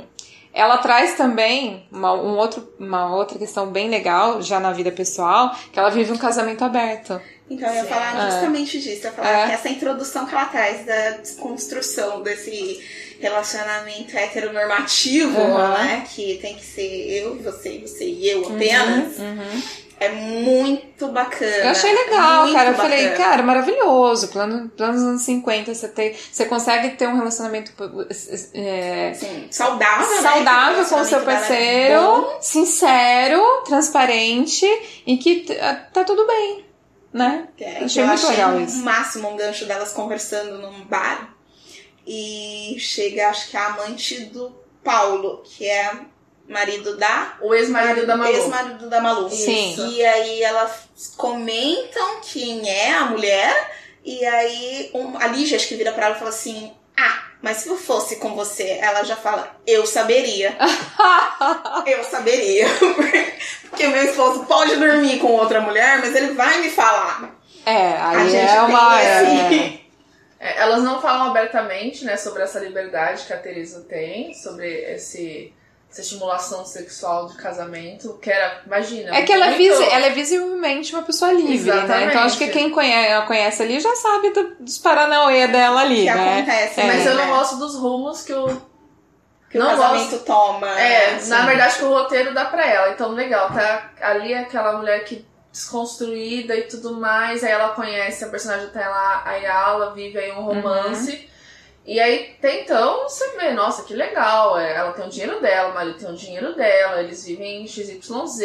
ela 0.53 0.77
traz 0.77 1.13
também 1.13 1.85
uma, 1.91 2.13
um 2.13 2.37
outro, 2.37 2.67
uma 2.79 3.13
outra 3.13 3.37
questão 3.37 3.67
bem 3.67 3.89
legal, 3.89 4.41
já 4.41 4.59
na 4.59 4.71
vida 4.71 4.91
pessoal, 4.91 5.53
que 5.71 5.77
ela 5.77 5.89
vive 5.89 6.11
um 6.11 6.17
casamento 6.17 6.63
aberto. 6.63 7.21
Então, 7.49 7.69
eu 7.69 7.75
ia 7.75 7.85
falar 7.85 8.29
justamente 8.31 8.79
disso. 8.79 9.07
Eu 9.07 9.11
ia 9.11 9.15
falar 9.15 9.29
é. 9.29 9.47
que 9.47 9.53
essa 9.53 9.69
introdução 9.69 10.25
que 10.25 10.35
ela 10.35 10.45
traz 10.45 10.85
da 10.85 11.11
desconstrução 11.11 12.21
desse 12.21 12.83
relacionamento 13.19 14.15
heteronormativo, 14.15 15.39
uhum. 15.39 15.57
né? 15.57 16.05
Que 16.13 16.37
tem 16.41 16.55
que 16.55 16.65
ser 16.65 17.21
eu, 17.21 17.35
você, 17.41 17.79
você 17.79 18.05
e 18.05 18.29
eu 18.29 18.47
apenas. 18.47 19.17
Uhum, 19.17 19.25
uhum. 19.25 19.61
É 19.99 20.09
muito 20.09 21.07
bacana. 21.07 21.55
Eu 21.55 21.69
achei 21.71 21.91
legal, 21.91 22.43
muito 22.43 22.55
cara. 22.55 22.69
Eu 22.69 22.75
bacana. 22.75 22.95
falei, 22.95 23.09
cara, 23.15 23.41
maravilhoso. 23.41 24.27
Plano, 24.27 24.69
planos 24.69 25.01
anos 25.01 25.23
50, 25.23 25.73
você, 25.73 25.87
tem, 25.87 26.15
você 26.31 26.45
consegue 26.45 26.89
ter 26.91 27.07
um 27.07 27.15
relacionamento 27.15 27.71
é, 28.53 29.13
Sim, 29.15 29.47
saudável, 29.49 30.15
né? 30.15 30.21
saudável 30.21 30.83
né? 30.83 30.87
com 30.87 30.95
o 30.97 31.03
seu 31.03 31.19
é 31.19 31.23
parceiro, 31.23 32.29
sincero, 32.39 33.41
transparente 33.65 34.67
e 35.07 35.17
que 35.17 35.45
tá 35.91 36.03
tudo 36.03 36.27
bem 36.27 36.66
né? 37.13 37.47
É, 37.59 37.83
achei 37.83 38.03
muito 38.03 38.25
achei 38.25 38.29
legal 38.29 38.59
isso. 38.61 38.77
máximo 38.83 39.29
um 39.29 39.35
gancho 39.37 39.65
delas 39.65 39.93
conversando 39.93 40.57
num 40.57 40.85
bar 40.85 41.35
e 42.05 42.77
chega, 42.79 43.27
acho 43.29 43.49
que 43.49 43.57
a 43.57 43.67
amante 43.67 44.25
do 44.25 44.55
Paulo, 44.83 45.43
que 45.43 45.67
é 45.67 45.91
marido 46.47 46.95
da. 46.95 47.37
O 47.41 47.53
ex-marido 47.53 48.07
da 48.07 48.15
Malu. 48.15 48.33
Ex-marido 48.33 48.89
da 48.89 49.01
Malu. 49.01 49.29
Sim. 49.29 49.75
E 49.89 50.05
aí 50.05 50.41
elas 50.41 50.87
comentam 51.17 52.21
quem 52.21 52.69
é 52.69 52.93
a 52.93 53.05
mulher, 53.05 53.75
e 54.05 54.25
aí 54.25 54.89
um, 54.93 55.17
a 55.17 55.27
Lígia 55.27 55.57
acho 55.57 55.67
que 55.67 55.75
vira 55.75 55.91
pra 55.91 56.05
ela 56.05 56.15
e 56.15 56.19
fala 56.19 56.29
assim: 56.29 56.71
mas 57.41 57.57
se 57.57 57.69
eu 57.69 57.77
fosse 57.77 58.17
com 58.17 58.35
você, 58.35 58.79
ela 58.81 59.03
já 59.03 59.15
fala, 59.15 59.55
eu 59.65 59.85
saberia. 59.85 60.57
eu 61.85 62.03
saberia. 62.03 62.65
Porque 63.69 63.87
meu 63.87 64.03
esposo 64.03 64.45
pode 64.45 64.75
dormir 64.75 65.19
com 65.19 65.27
outra 65.27 65.61
mulher, 65.61 65.99
mas 65.99 66.15
ele 66.15 66.33
vai 66.33 66.59
me 66.61 66.69
falar. 66.69 67.35
É, 67.65 67.97
aí 67.97 68.35
é 68.35 68.61
uma. 68.61 69.03
Esse... 69.03 69.87
É, 70.39 70.61
elas 70.61 70.83
não 70.83 71.01
falam 71.01 71.31
abertamente, 71.31 72.05
né, 72.05 72.15
sobre 72.15 72.43
essa 72.43 72.59
liberdade 72.59 73.25
que 73.25 73.33
a 73.33 73.39
Teresa 73.39 73.81
tem, 73.89 74.35
sobre 74.35 74.67
esse 74.83 75.51
essa 75.89 76.01
estimulação 76.01 76.65
sexual 76.65 77.27
de 77.27 77.37
casamento, 77.37 78.19
que 78.21 78.29
era, 78.29 78.61
imagina. 78.65 79.15
É 79.15 79.21
que 79.21 79.31
ela, 79.31 79.47
muito... 79.47 79.61
é, 79.61 79.69
visi 79.69 79.83
ela 79.83 80.05
é 80.05 80.09
visivelmente 80.11 80.93
uma 80.93 81.03
pessoa 81.03 81.31
livre, 81.31 81.69
Exatamente. 81.69 81.89
né? 81.89 82.05
Então 82.07 82.23
acho 82.23 82.37
que 82.37 82.47
quem 82.47 82.69
conhece, 82.69 83.25
conhece 83.25 83.63
ali 83.63 83.79
já 83.79 83.95
sabe 83.95 84.31
do, 84.31 84.55
dos 84.59 84.77
paranauê 84.77 85.47
dela 85.47 85.81
ali, 85.81 86.05
que 86.05 86.13
né? 86.13 86.37
acontece, 86.39 86.81
é. 86.81 86.87
Mas 86.87 87.05
eu 87.05 87.15
não 87.15 87.27
gosto 87.27 87.55
dos 87.57 87.75
rumos 87.75 88.21
que 88.21 88.33
o 88.33 88.61
que 89.49 89.57
não 89.57 89.67
o 89.67 89.77
casamento 89.77 90.11
gosto... 90.11 90.25
toma. 90.25 90.79
É, 90.79 91.15
assim. 91.15 91.29
na 91.29 91.45
verdade 91.45 91.77
que 91.77 91.85
o 91.85 91.93
roteiro 91.93 92.33
dá 92.33 92.45
pra 92.45 92.65
ela. 92.65 92.89
Então, 92.89 93.11
legal, 93.11 93.49
tá 93.49 93.91
ali 94.01 94.33
aquela 94.33 94.77
mulher 94.77 95.05
que 95.05 95.25
desconstruída 95.51 96.55
e 96.55 96.63
tudo 96.63 96.93
mais. 96.99 97.43
Aí 97.43 97.51
ela 97.51 97.69
conhece 97.69 98.23
a 98.23 98.27
personagem 98.27 98.67
até 98.67 98.87
lá, 98.87 99.23
a 99.25 99.29
Ayala, 99.29 99.93
vive 99.93 100.19
aí 100.19 100.31
um 100.31 100.41
romance. 100.41 101.11
Uhum. 101.11 101.36
E 101.87 102.01
aí, 102.01 102.35
até 102.37 102.63
então, 102.63 103.03
você 103.03 103.37
vê, 103.37 103.51
nossa, 103.51 103.83
que 103.83 103.93
legal, 103.93 104.59
é, 104.59 104.75
ela 104.75 104.91
tem 104.91 105.05
o 105.05 105.09
dinheiro 105.09 105.39
dela, 105.39 105.69
o 105.69 105.73
marido 105.73 105.97
tem 105.97 106.09
o 106.09 106.15
dinheiro 106.15 106.53
dela, 106.53 107.01
eles 107.01 107.25
vivem 107.25 107.63
em 107.63 107.67
XYZ, 107.67 108.41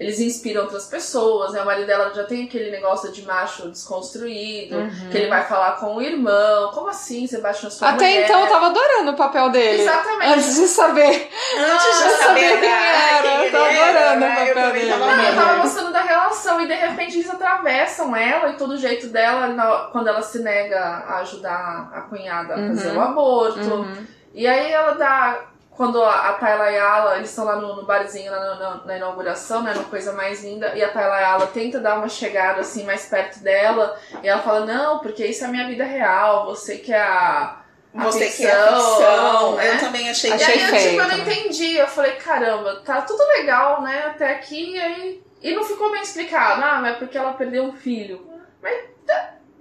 eles 0.00 0.20
inspiram 0.20 0.62
outras 0.62 0.86
pessoas, 0.86 1.52
né? 1.52 1.60
O 1.60 1.66
marido 1.66 1.86
dela 1.86 2.10
já 2.14 2.24
tem 2.24 2.44
aquele 2.44 2.70
negócio 2.70 3.12
de 3.12 3.26
macho 3.26 3.68
desconstruído, 3.68 4.76
uhum. 4.76 5.10
que 5.10 5.18
ele 5.18 5.28
vai 5.28 5.44
falar 5.44 5.72
com 5.72 5.96
o 5.96 6.00
irmão. 6.00 6.70
Como 6.72 6.88
assim 6.88 7.26
você 7.26 7.40
baixa 7.40 7.64
na 7.64 7.70
sua 7.70 7.90
Até 7.90 8.06
mulher? 8.06 8.24
então 8.24 8.40
eu 8.40 8.46
tava 8.46 8.66
adorando 8.66 9.10
o 9.10 9.16
papel 9.16 9.50
dele. 9.50 9.82
Exatamente. 9.82 10.32
Antes 10.32 10.54
de 10.54 10.68
saber. 10.68 11.30
Antes 11.58 12.04
de 12.04 12.10
saber 12.22 12.60
quem 12.60 12.70
era. 12.70 13.44
Eu 13.44 13.52
tava 13.52 13.66
adorando 13.66 14.24
o 14.24 14.28
papel 14.28 14.72
dele. 14.72 14.90
Não, 14.90 15.24
eu 15.24 15.34
tava 15.34 15.62
gostando 15.62 15.92
da 15.92 16.00
relação 16.00 16.60
e 16.60 16.66
de 16.66 16.74
repente 16.74 17.16
eles 17.16 17.28
atravessam 17.28 18.14
ela 18.14 18.50
e 18.50 18.56
todo 18.56 18.72
o 18.72 18.78
jeito 18.78 19.08
dela 19.08 19.88
quando 19.90 20.08
ela 20.08 20.22
se 20.22 20.38
nega 20.38 20.78
a 20.78 21.18
ajudar 21.18 21.90
a 21.92 22.00
cunhada 22.02 22.54
a 22.54 22.56
uhum. 22.56 22.77
Fazer 22.78 22.96
o 22.96 23.00
aborto. 23.00 23.60
Uhum. 23.60 24.06
E 24.34 24.46
aí 24.46 24.72
ela 24.72 24.92
dá 24.92 25.48
quando 25.78 26.02
a, 26.02 26.30
a 26.30 26.32
Tayla 26.32 26.64
Ayala, 26.64 27.16
eles 27.18 27.30
estão 27.30 27.44
lá 27.44 27.54
no, 27.54 27.76
no 27.76 27.84
barzinho, 27.84 28.32
no, 28.32 28.58
na, 28.58 28.84
na, 28.84 28.96
inauguração, 28.96 29.62
né, 29.62 29.72
uma 29.72 29.84
coisa 29.84 30.12
mais 30.12 30.42
linda, 30.42 30.74
e 30.74 30.82
a 30.82 30.88
Tayla 30.88 31.14
Ayala 31.14 31.46
tenta 31.46 31.78
dar 31.78 31.98
uma 31.98 32.08
chegada 32.08 32.62
assim 32.62 32.82
mais 32.82 33.06
perto 33.06 33.38
dela, 33.38 33.96
e 34.20 34.28
ela 34.28 34.42
fala, 34.42 34.66
não, 34.66 34.98
porque 34.98 35.24
isso 35.24 35.44
é 35.44 35.46
a 35.46 35.50
minha 35.50 35.68
vida 35.68 35.84
real, 35.84 36.46
você 36.46 36.78
que 36.78 36.92
é 36.92 37.00
a. 37.00 37.60
a 37.94 38.04
você 38.04 38.26
ficção, 38.26 38.44
que 38.44 38.50
é 38.50 38.56
a 38.56 38.76
ficção, 38.76 39.54
né? 39.54 39.74
eu 39.74 39.78
também 39.78 40.10
achei 40.10 40.32
Achei 40.32 40.56
e 40.56 40.64
aí, 40.64 40.70
feio. 40.70 40.90
Tipo, 40.90 41.02
eu 41.02 41.08
não 41.08 41.18
entendi, 41.18 41.76
eu 41.76 41.86
falei, 41.86 42.12
caramba, 42.16 42.82
tá 42.84 43.02
tudo 43.02 43.24
legal, 43.28 43.80
né, 43.80 44.06
até 44.08 44.32
aqui, 44.32 44.72
e 44.72 44.80
aí. 44.80 45.22
E 45.40 45.54
não 45.54 45.62
ficou 45.62 45.92
bem 45.92 46.02
explicado, 46.02 46.60
ah, 46.64 46.80
mas 46.82 46.96
é 46.96 46.98
porque 46.98 47.16
ela 47.16 47.34
perdeu 47.34 47.62
um 47.62 47.72
filho. 47.72 48.28
Mas 48.60 48.80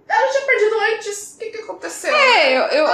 ela 0.07 0.31
tinha 0.31 0.45
perdido 0.45 0.79
antes, 0.93 1.33
o 1.35 1.39
que, 1.39 1.49
que 1.51 1.57
aconteceu? 1.59 2.15
É, 2.15 2.57
eu, 2.57 2.63
eu 2.63 2.87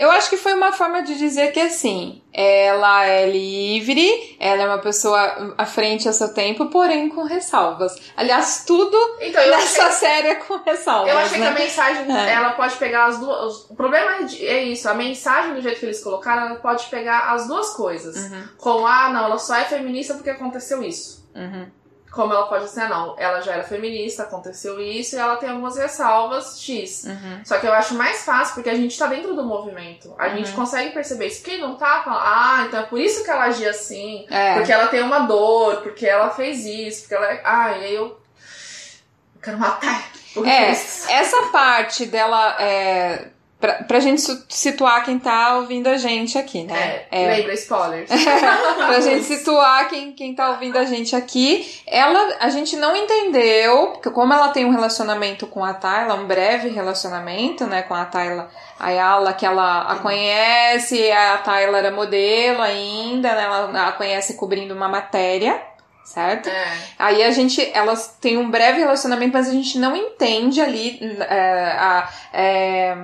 eu 0.00 0.10
acho 0.10 0.30
que 0.30 0.38
foi 0.38 0.54
uma 0.54 0.72
forma 0.72 1.02
de 1.02 1.14
dizer 1.18 1.52
que 1.52 1.60
assim, 1.60 2.22
ela 2.32 3.04
é 3.04 3.30
livre, 3.30 4.34
ela 4.40 4.62
é 4.62 4.66
uma 4.66 4.78
pessoa 4.78 5.54
à 5.58 5.66
frente 5.66 6.08
ao 6.08 6.14
seu 6.14 6.32
tempo, 6.32 6.70
porém 6.70 7.10
com 7.10 7.22
ressalvas. 7.24 7.94
Aliás, 8.16 8.64
tudo 8.66 8.96
então, 9.20 9.46
nessa 9.46 9.88
achei, 9.88 9.98
série 9.98 10.28
é 10.28 10.34
com 10.36 10.56
ressalvas. 10.56 11.12
Eu 11.12 11.18
achei 11.18 11.38
né? 11.38 11.52
que 11.52 11.52
a 11.52 11.64
mensagem, 11.64 12.16
é. 12.16 12.32
ela 12.32 12.52
pode 12.52 12.76
pegar 12.76 13.08
as 13.08 13.18
duas. 13.18 13.68
O 13.68 13.74
problema 13.74 14.26
é 14.40 14.62
isso, 14.62 14.88
a 14.88 14.94
mensagem 14.94 15.52
do 15.52 15.60
jeito 15.60 15.78
que 15.78 15.84
eles 15.84 16.02
colocaram, 16.02 16.46
ela 16.46 16.56
pode 16.56 16.86
pegar 16.86 17.34
as 17.34 17.46
duas 17.46 17.68
coisas. 17.74 18.16
Uhum. 18.16 18.48
Com, 18.56 18.86
ah, 18.86 19.10
não, 19.12 19.26
ela 19.26 19.38
só 19.38 19.54
é 19.54 19.64
feminista 19.66 20.14
porque 20.14 20.30
aconteceu 20.30 20.82
isso. 20.82 21.28
Uhum 21.34 21.70
como 22.10 22.32
ela 22.32 22.46
pode 22.46 22.64
dizer, 22.64 22.88
não, 22.88 23.14
ela 23.18 23.40
já 23.40 23.52
era 23.52 23.62
feminista, 23.62 24.24
aconteceu 24.24 24.80
isso, 24.80 25.14
e 25.14 25.18
ela 25.18 25.36
tem 25.36 25.48
algumas 25.48 25.76
ressalvas 25.76 26.60
X. 26.60 27.04
Uhum. 27.04 27.40
Só 27.44 27.58
que 27.58 27.66
eu 27.66 27.72
acho 27.72 27.94
mais 27.94 28.24
fácil, 28.24 28.54
porque 28.54 28.68
a 28.68 28.74
gente 28.74 28.98
tá 28.98 29.06
dentro 29.06 29.34
do 29.34 29.44
movimento. 29.44 30.14
A 30.18 30.26
uhum. 30.26 30.36
gente 30.36 30.52
consegue 30.52 30.92
perceber 30.92 31.26
isso. 31.26 31.42
Quem 31.42 31.60
não 31.60 31.76
tá, 31.76 32.02
fala, 32.02 32.20
ah, 32.20 32.64
então 32.66 32.80
é 32.80 32.82
por 32.82 33.00
isso 33.00 33.24
que 33.24 33.30
ela 33.30 33.44
agia 33.44 33.70
assim, 33.70 34.26
é. 34.28 34.54
porque 34.54 34.72
ela 34.72 34.88
tem 34.88 35.02
uma 35.02 35.20
dor, 35.20 35.82
porque 35.82 36.06
ela 36.06 36.30
fez 36.30 36.66
isso, 36.66 37.02
porque 37.02 37.14
ela. 37.14 37.26
É, 37.26 37.42
ah, 37.44 37.70
e 37.78 37.84
aí 37.84 37.94
eu. 37.94 38.06
eu 38.06 39.40
quero 39.40 39.58
matar. 39.58 40.10
É, 40.44 40.70
essa 40.70 41.42
parte 41.52 42.06
dela. 42.06 42.56
É 42.60 43.28
Pra, 43.60 43.74
pra 43.84 44.00
gente 44.00 44.22
situar 44.48 45.04
quem 45.04 45.18
tá 45.18 45.56
ouvindo 45.56 45.86
a 45.86 45.98
gente 45.98 46.38
aqui, 46.38 46.64
né? 46.64 47.04
É, 47.10 47.24
é. 47.24 47.36
lembra, 47.36 47.52
spoilers. 47.52 48.08
pra 48.08 49.00
gente 49.00 49.24
situar 49.24 49.86
quem, 49.90 50.12
quem 50.12 50.34
tá 50.34 50.50
ouvindo 50.50 50.78
a 50.78 50.84
gente 50.86 51.14
aqui. 51.14 51.82
Ela, 51.86 52.36
a 52.40 52.48
gente 52.48 52.74
não 52.76 52.96
entendeu, 52.96 53.88
porque 53.88 54.08
como 54.10 54.32
ela 54.32 54.48
tem 54.48 54.64
um 54.64 54.70
relacionamento 54.70 55.46
com 55.46 55.62
a 55.62 55.74
Tayla, 55.74 56.14
um 56.14 56.26
breve 56.26 56.70
relacionamento, 56.70 57.66
né, 57.66 57.82
com 57.82 57.94
a 57.94 58.06
Tayla 58.06 58.48
Ayala, 58.78 59.34
que 59.34 59.44
ela 59.44 59.82
a 59.82 59.96
conhece, 59.96 61.12
a 61.12 61.36
Tayla 61.38 61.78
era 61.78 61.90
modelo 61.90 62.62
ainda, 62.62 63.34
né, 63.34 63.42
ela 63.44 63.88
a 63.88 63.92
conhece 63.92 64.34
cobrindo 64.34 64.74
uma 64.74 64.88
matéria 64.88 65.69
certo? 66.12 66.48
É. 66.48 66.72
Aí 66.98 67.22
a 67.22 67.30
gente, 67.30 67.70
elas 67.72 68.16
têm 68.20 68.36
um 68.36 68.50
breve 68.50 68.80
relacionamento, 68.80 69.32
mas 69.32 69.48
a 69.48 69.52
gente 69.52 69.78
não 69.78 69.94
entende 69.94 70.60
ali 70.60 70.98
é, 71.20 71.76
a, 71.78 72.10
é, 72.32 72.96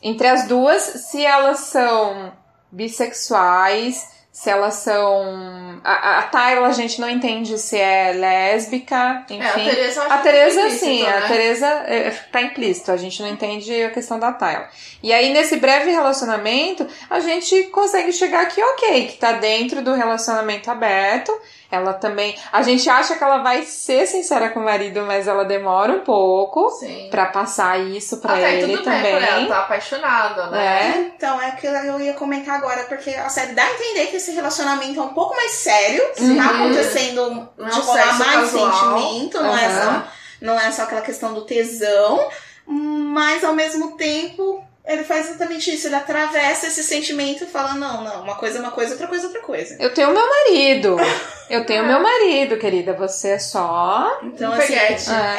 entre 0.00 0.28
as 0.28 0.46
duas 0.46 0.80
se 0.82 1.24
elas 1.24 1.58
são 1.60 2.32
bissexuais, 2.70 4.12
se 4.30 4.48
elas 4.48 4.74
são. 4.74 5.80
A, 5.84 6.20
a 6.20 6.22
Tayla 6.22 6.68
a 6.68 6.72
gente 6.72 7.00
não 7.00 7.10
entende 7.10 7.58
se 7.58 7.76
é 7.76 8.12
lésbica, 8.12 9.26
enfim. 9.28 9.42
É, 9.42 9.48
a 9.48 9.52
Tereza, 9.52 10.02
a 10.04 10.18
Teresa 10.18 10.70
sim, 10.70 11.02
né? 11.02 11.18
a 11.18 11.28
Teresa 11.28 11.66
é, 11.66 12.10
tá 12.30 12.40
implícito, 12.40 12.92
a 12.92 12.96
gente 12.96 13.20
não 13.20 13.28
entende 13.28 13.82
a 13.82 13.90
questão 13.90 14.18
da 14.18 14.32
Tayla. 14.32 14.68
E 15.02 15.12
aí, 15.12 15.32
nesse 15.32 15.56
breve 15.56 15.90
relacionamento, 15.90 16.86
a 17.10 17.18
gente 17.18 17.64
consegue 17.64 18.12
chegar 18.12 18.42
aqui, 18.42 18.62
ok, 18.62 19.08
que 19.08 19.16
tá 19.18 19.32
dentro 19.32 19.82
do 19.82 19.92
relacionamento 19.92 20.70
aberto 20.70 21.32
ela 21.72 21.94
também. 21.94 22.38
A 22.52 22.60
gente 22.60 22.88
acha 22.90 23.16
que 23.16 23.24
ela 23.24 23.38
vai 23.38 23.62
ser 23.62 24.06
sincera 24.06 24.50
com 24.50 24.60
o 24.60 24.64
marido, 24.64 25.00
mas 25.06 25.26
ela 25.26 25.42
demora 25.42 25.90
um 25.90 26.00
pouco 26.00 26.70
para 27.10 27.26
passar 27.26 27.80
isso 27.80 28.18
para 28.18 28.38
ele 28.38 28.76
tudo 28.76 28.84
também. 28.84 29.02
Bem, 29.02 29.24
ela 29.24 29.48
tá 29.48 29.60
apaixonada, 29.60 30.48
né? 30.48 30.94
É. 30.94 30.98
Então, 31.16 31.40
é 31.40 31.46
aquilo 31.48 31.80
que 31.80 31.86
eu 31.86 32.00
ia 32.00 32.12
comentar 32.12 32.56
agora, 32.56 32.82
porque 32.84 33.10
a 33.10 33.30
série 33.30 33.54
dá 33.54 33.64
a 33.64 33.72
entender 33.72 34.08
que 34.08 34.16
esse 34.16 34.32
relacionamento 34.32 35.00
é 35.00 35.02
um 35.02 35.14
pouco 35.14 35.34
mais 35.34 35.52
sério, 35.52 36.04
uhum. 36.20 36.36
tá 36.36 36.50
acontecendo 36.50 37.48
não 37.56 37.68
de 37.68 37.80
rolar 37.80 38.18
mais 38.18 38.50
casual. 38.50 38.72
sentimento, 38.72 39.40
não, 39.40 39.50
uhum. 39.50 39.58
é 39.58 39.70
só, 39.70 40.04
não 40.42 40.60
é 40.60 40.70
só 40.70 40.82
aquela 40.82 41.00
questão 41.00 41.32
do 41.32 41.46
tesão, 41.46 42.28
mas 42.66 43.42
ao 43.42 43.54
mesmo 43.54 43.96
tempo 43.96 44.62
ele 44.84 45.04
faz 45.04 45.28
exatamente 45.28 45.72
isso, 45.72 45.86
ele 45.86 45.94
atravessa 45.94 46.66
esse 46.66 46.82
sentimento 46.82 47.44
e 47.44 47.46
fala: 47.46 47.74
não, 47.74 48.02
não, 48.02 48.22
uma 48.22 48.34
coisa 48.34 48.58
é 48.58 48.60
uma 48.60 48.72
coisa, 48.72 48.92
outra 48.92 49.06
coisa 49.06 49.24
é 49.24 49.26
outra 49.26 49.42
coisa. 49.42 49.76
Eu 49.78 49.94
tenho 49.94 50.12
meu 50.12 50.28
marido. 50.28 50.96
Eu 51.50 51.66
tenho 51.66 51.86
meu 51.86 52.00
marido, 52.00 52.56
querida. 52.56 52.94
Você 52.94 53.30
é 53.30 53.38
só. 53.38 54.20
Então, 54.22 54.52
um 54.52 54.54
assim, 54.54 54.74
é. 54.74 54.94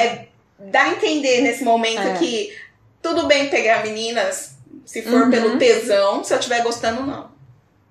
é, 0.06 0.28
dá 0.60 0.84
a 0.84 0.89
entender 0.89 1.41
nesse 1.41 1.64
momento 1.64 2.08
é. 2.08 2.14
que 2.14 2.56
tudo 3.02 3.26
bem 3.26 3.50
pegar 3.50 3.82
meninas, 3.84 4.52
se 4.86 5.02
for 5.02 5.24
uhum. 5.24 5.32
pelo 5.32 5.58
tesão, 5.58 6.24
se 6.24 6.32
eu 6.32 6.38
estiver 6.38 6.62
gostando, 6.62 7.02
não. 7.02 7.32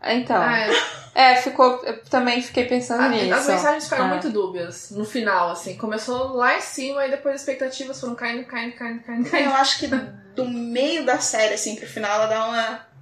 Então. 0.05 0.37
Ah, 0.37 0.59
é. 1.15 1.33
é, 1.33 1.37
ficou. 1.37 1.81
Eu 1.85 2.03
também 2.05 2.43
fiquei 2.43 2.65
pensando 2.65 3.03
a, 3.03 3.09
nisso. 3.09 3.35
As 3.35 3.47
mensagens 3.47 3.85
ficaram 3.85 4.07
é. 4.07 4.09
muito 4.09 4.31
dúbias 4.31 4.91
no 4.91 5.05
final, 5.05 5.51
assim. 5.51 5.77
Começou 5.77 6.35
lá 6.35 6.57
em 6.57 6.61
cima 6.61 7.07
e 7.07 7.11
depois 7.11 7.37
as 7.37 7.41
expectativas 7.43 8.01
foram 8.01 8.15
caindo, 8.15 8.45
caindo, 8.45 8.75
caindo, 8.75 9.03
caindo. 9.03 9.31
caindo. 9.31 9.47
Eu 9.51 9.55
acho 9.55 9.79
que 9.79 9.89
do 10.35 10.49
meio 10.49 11.05
da 11.05 11.19
série, 11.19 11.55
assim, 11.55 11.77
pro 11.77 11.87
final, 11.87 12.13
ela 12.15 12.27
dá 12.27 12.47
uma. 12.47 12.93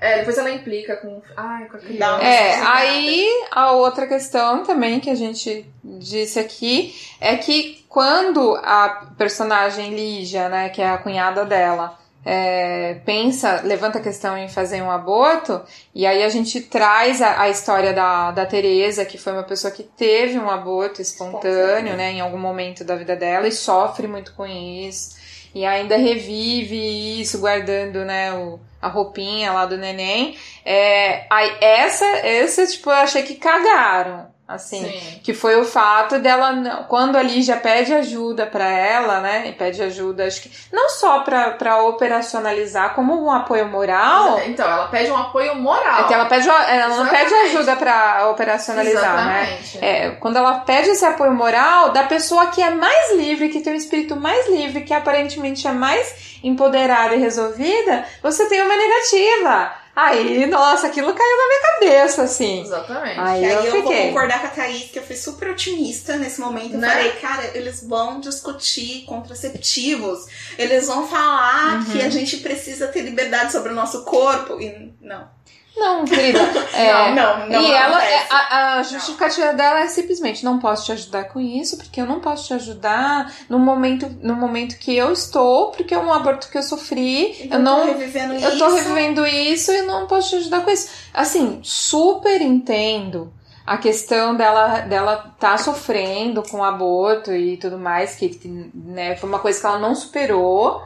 É, 0.00 0.18
depois 0.18 0.36
ela 0.38 0.50
implica 0.50 0.96
com. 0.96 1.22
Ai, 1.36 1.66
com 1.66 1.76
a 1.76 1.80
criança. 1.80 2.22
É, 2.22 2.60
aí 2.62 3.28
a 3.50 3.72
outra 3.72 4.06
questão 4.06 4.64
também 4.64 5.00
que 5.00 5.10
a 5.10 5.14
gente 5.14 5.66
disse 5.82 6.38
aqui 6.38 6.94
é 7.20 7.36
que 7.36 7.84
quando 7.88 8.56
a 8.56 9.06
personagem 9.16 9.94
Lígia, 9.94 10.48
né, 10.48 10.68
que 10.68 10.82
é 10.82 10.90
a 10.90 10.98
cunhada 10.98 11.44
dela, 11.44 11.98
é, 12.24 12.94
pensa, 13.04 13.60
levanta 13.64 13.98
a 13.98 14.02
questão 14.02 14.36
em 14.36 14.48
fazer 14.48 14.82
um 14.82 14.90
aborto, 14.90 15.60
e 15.94 16.06
aí 16.06 16.22
a 16.22 16.28
gente 16.28 16.60
traz 16.62 17.20
a, 17.20 17.42
a 17.42 17.48
história 17.48 17.92
da, 17.92 18.30
da 18.30 18.46
Tereza, 18.46 19.04
que 19.04 19.18
foi 19.18 19.32
uma 19.32 19.42
pessoa 19.42 19.70
que 19.70 19.82
teve 19.82 20.38
um 20.38 20.48
aborto 20.48 21.02
espontâneo, 21.02 21.96
né, 21.96 22.12
em 22.12 22.20
algum 22.20 22.38
momento 22.38 22.84
da 22.84 22.96
vida 22.96 23.14
dela, 23.14 23.46
e 23.46 23.52
sofre 23.52 24.06
muito 24.06 24.32
com 24.34 24.46
isso, 24.46 25.16
e 25.54 25.64
ainda 25.64 25.96
revive 25.96 27.20
isso, 27.20 27.38
guardando, 27.38 28.04
né, 28.04 28.32
o, 28.32 28.58
a 28.80 28.88
roupinha 28.88 29.52
lá 29.52 29.66
do 29.66 29.76
neném. 29.76 30.36
É, 30.64 31.26
aí 31.30 31.56
essa, 31.60 32.04
essa, 32.04 32.66
tipo, 32.66 32.90
eu 32.90 32.96
achei 32.96 33.22
que 33.22 33.34
cagaram 33.34 34.33
assim, 34.46 34.84
Sim. 34.84 35.20
que 35.24 35.32
foi 35.32 35.58
o 35.58 35.64
fato 35.64 36.18
dela 36.18 36.84
quando 36.86 37.16
a 37.16 37.22
Lígia 37.22 37.56
pede 37.56 37.94
ajuda 37.94 38.44
para 38.44 38.68
ela, 38.68 39.20
né, 39.20 39.48
e 39.48 39.52
pede 39.52 39.82
ajuda, 39.82 40.26
acho 40.26 40.42
que 40.42 40.50
não 40.70 40.90
só 40.90 41.20
para 41.20 41.82
operacionalizar 41.82 42.94
como 42.94 43.24
um 43.24 43.30
apoio 43.30 43.66
moral. 43.66 44.38
Então, 44.46 44.70
ela 44.70 44.86
pede 44.88 45.10
um 45.10 45.16
apoio 45.16 45.56
moral. 45.56 46.04
É 46.04 46.08
que 46.08 46.14
ela 46.14 46.26
pede, 46.26 46.46
ela 46.46 46.60
Exatamente. 46.60 46.98
não 46.98 47.08
pede 47.08 47.34
ajuda 47.34 47.76
para 47.76 48.28
operacionalizar, 48.30 49.26
né? 49.26 49.42
Exatamente. 49.42 49.78
né? 49.78 50.06
É, 50.06 50.10
quando 50.10 50.36
ela 50.36 50.60
pede 50.60 50.90
esse 50.90 51.04
apoio 51.04 51.32
moral 51.32 51.90
da 51.92 52.02
pessoa 52.02 52.48
que 52.48 52.62
é 52.62 52.70
mais 52.70 53.14
livre, 53.14 53.48
que 53.48 53.60
tem 53.60 53.72
um 53.72 53.76
espírito 53.76 54.14
mais 54.14 54.46
livre, 54.48 54.82
que 54.82 54.92
aparentemente 54.92 55.66
é 55.66 55.72
mais 55.72 56.38
empoderada 56.42 57.14
e 57.14 57.18
resolvida, 57.18 58.04
você 58.22 58.46
tem 58.48 58.62
uma 58.62 58.76
negativa. 58.76 59.83
Aí, 59.96 60.44
nossa, 60.46 60.88
aquilo 60.88 61.14
caiu 61.14 61.36
na 61.36 61.46
minha 61.46 61.60
cabeça, 61.60 62.22
assim. 62.22 62.62
Exatamente. 62.62 63.20
Aí, 63.20 63.44
aí 63.44 63.66
eu, 63.66 63.76
eu 63.76 63.82
vou 63.82 63.92
concordar 63.92 64.40
com 64.40 64.46
a 64.48 64.50
Thaís, 64.50 64.90
que 64.90 64.98
eu 64.98 65.02
fui 65.04 65.16
super 65.16 65.50
otimista 65.50 66.16
nesse 66.16 66.40
momento. 66.40 66.74
Eu 66.74 66.80
né? 66.80 66.90
falei, 66.90 67.12
cara, 67.12 67.50
eles 67.56 67.86
vão 67.86 68.18
discutir 68.18 69.04
contraceptivos. 69.04 70.26
Eles 70.58 70.88
vão 70.88 71.06
falar 71.06 71.78
uhum. 71.78 71.84
que 71.84 72.02
a 72.02 72.10
gente 72.10 72.38
precisa 72.38 72.88
ter 72.88 73.02
liberdade 73.02 73.52
sobre 73.52 73.70
o 73.70 73.74
nosso 73.74 74.04
corpo. 74.04 74.60
E 74.60 74.92
não. 75.00 75.28
Não, 75.76 76.04
querida. 76.04 76.38
É, 76.74 77.14
não, 77.14 77.38
não, 77.38 77.48
não. 77.48 77.62
E 77.62 77.72
ela, 77.72 78.04
é, 78.04 78.26
a, 78.28 78.78
a, 78.78 78.82
justificativa 78.82 79.46
não. 79.46 79.56
dela 79.56 79.80
é 79.80 79.88
simplesmente: 79.88 80.44
não 80.44 80.58
posso 80.58 80.86
te 80.86 80.92
ajudar 80.92 81.24
com 81.24 81.40
isso, 81.40 81.76
porque 81.76 82.00
eu 82.00 82.06
não 82.06 82.18
posso 82.18 82.48
te 82.48 82.54
ajudar 82.54 83.32
no 83.48 83.60
momento, 83.60 84.10
no 84.20 84.34
momento 84.34 84.76
que 84.78 84.96
eu 84.96 85.12
estou, 85.12 85.70
porque 85.70 85.94
é 85.94 85.98
um 85.98 86.12
aborto 86.12 86.48
que 86.48 86.58
eu 86.58 86.62
sofri. 86.64 87.44
Então, 87.44 87.58
eu 87.58 87.64
não. 87.64 87.80
Tô 87.80 87.92
revivendo 87.92 88.34
eu 88.34 88.58
tô 88.58 88.74
revivendo 88.74 89.26
isso 89.26 89.70
e 89.70 89.82
não 89.82 90.06
posso 90.08 90.30
te 90.30 90.36
ajudar 90.36 90.64
com 90.64 90.70
isso. 90.70 90.88
Assim, 91.12 91.60
super 91.62 92.40
entendo 92.42 93.32
a 93.66 93.78
questão 93.78 94.36
dela 94.36 94.80
dela 94.80 95.34
tá 95.38 95.56
sofrendo 95.56 96.42
com 96.42 96.62
aborto 96.62 97.32
e 97.32 97.56
tudo 97.56 97.78
mais, 97.78 98.14
que 98.14 98.38
né, 98.74 99.16
foi 99.16 99.28
uma 99.28 99.38
coisa 99.38 99.60
que 99.60 99.66
ela 99.66 99.78
não 99.78 99.94
superou. 99.94 100.82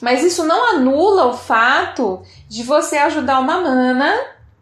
Mas 0.00 0.22
isso 0.22 0.44
não 0.44 0.76
anula 0.76 1.26
o 1.26 1.36
fato 1.36 2.22
de 2.48 2.62
você 2.62 2.96
ajudar 2.96 3.40
uma 3.40 3.60
mana, 3.60 4.14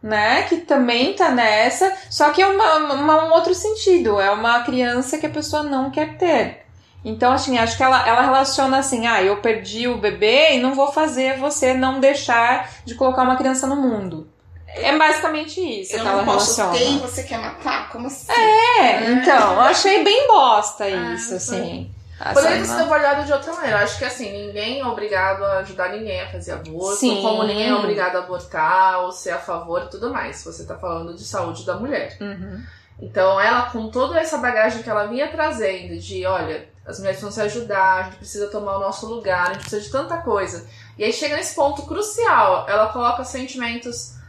né? 0.03 0.43
Que 0.45 0.59
também 0.59 1.14
tá 1.14 1.31
nessa, 1.31 1.93
só 2.09 2.31
que 2.31 2.41
é 2.43 2.47
uma, 2.47 2.95
uma, 2.95 3.25
um 3.27 3.33
outro 3.33 3.55
sentido. 3.55 4.21
É 4.21 4.31
uma 4.31 4.62
criança 4.62 5.18
que 5.18 5.27
a 5.27 5.31
pessoa 5.31 5.62
não 5.62 5.91
quer 5.91 6.16
ter. 6.16 6.66
Então, 7.05 7.33
assim, 7.33 7.59
acho 7.59 7.77
que 7.77 7.83
ela, 7.83 8.07
ela 8.07 8.23
relaciona 8.23 8.79
assim: 8.79 9.07
ah, 9.07 9.23
eu 9.23 9.39
perdi 9.39 9.89
o 9.89 9.99
bebê 9.99 10.55
e 10.55 10.61
não 10.61 10.75
vou 10.75 10.93
fazer 10.93 11.39
você 11.39 11.73
não 11.75 12.01
deixar 12.01 12.71
de 12.85 12.95
colocar 12.95 13.23
uma 13.23 13.37
criança 13.37 13.66
no 13.66 13.77
mundo. 13.77 14.29
É 14.75 14.97
basicamente 14.97 15.61
isso 15.61 15.97
eu 15.97 16.03
que 16.03 16.07
ela 16.07 16.23
relaciona. 16.23 16.73
Ter, 16.73 16.99
você 16.99 17.23
quer 17.23 17.39
matar? 17.39 17.91
Como 17.91 18.07
assim? 18.07 18.31
É, 18.31 18.81
é. 18.81 19.11
então, 19.12 19.55
eu 19.55 19.61
achei 19.61 20.05
bem 20.05 20.27
bosta 20.27 20.85
ah, 20.85 21.14
isso, 21.14 21.35
assim. 21.35 21.93
Poderia 22.35 22.59
ter 22.59 22.66
sido 22.66 22.83
abordado 22.83 23.25
de 23.25 23.33
outra 23.33 23.53
maneira. 23.55 23.79
Eu 23.79 23.83
acho 23.83 23.99
que 23.99 24.05
assim, 24.05 24.47
ninguém 24.47 24.81
é 24.81 24.87
obrigado 24.87 25.43
a 25.43 25.59
ajudar 25.59 25.89
ninguém 25.89 26.21
a 26.21 26.31
fazer 26.31 26.53
aborto, 26.53 27.01
Sim. 27.01 27.23
como 27.23 27.45
ninguém 27.45 27.71
é 27.71 27.75
obrigado 27.75 28.16
a 28.16 28.18
abortar 28.18 29.01
ou 29.01 29.11
ser 29.11 29.31
a 29.31 29.39
favor 29.39 29.85
e 29.85 29.89
tudo 29.89 30.12
mais. 30.12 30.45
Você 30.45 30.66
tá 30.66 30.77
falando 30.77 31.14
de 31.14 31.25
saúde 31.25 31.64
da 31.64 31.77
mulher. 31.77 32.18
Uhum. 32.21 32.62
Então, 33.01 33.41
ela, 33.41 33.71
com 33.71 33.89
toda 33.89 34.21
essa 34.21 34.37
bagagem 34.37 34.83
que 34.83 34.91
ela 34.91 35.07
vinha 35.07 35.29
trazendo, 35.29 35.99
de 35.99 36.27
olha, 36.27 36.68
as 36.87 36.99
mulheres 36.99 37.23
vão 37.23 37.31
se 37.31 37.41
ajudar, 37.41 37.95
a 37.95 38.03
gente 38.03 38.16
precisa 38.16 38.49
tomar 38.49 38.77
o 38.77 38.81
nosso 38.81 39.07
lugar, 39.07 39.49
a 39.49 39.53
gente 39.55 39.62
precisa 39.62 39.81
de 39.81 39.91
tanta 39.91 40.18
coisa. 40.18 40.66
E 40.99 41.05
aí 41.05 41.12
chega 41.14 41.37
nesse 41.37 41.55
ponto 41.55 41.83
crucial, 41.87 42.66
ela 42.68 42.89
coloca 42.89 43.25
sentimentos 43.25 44.20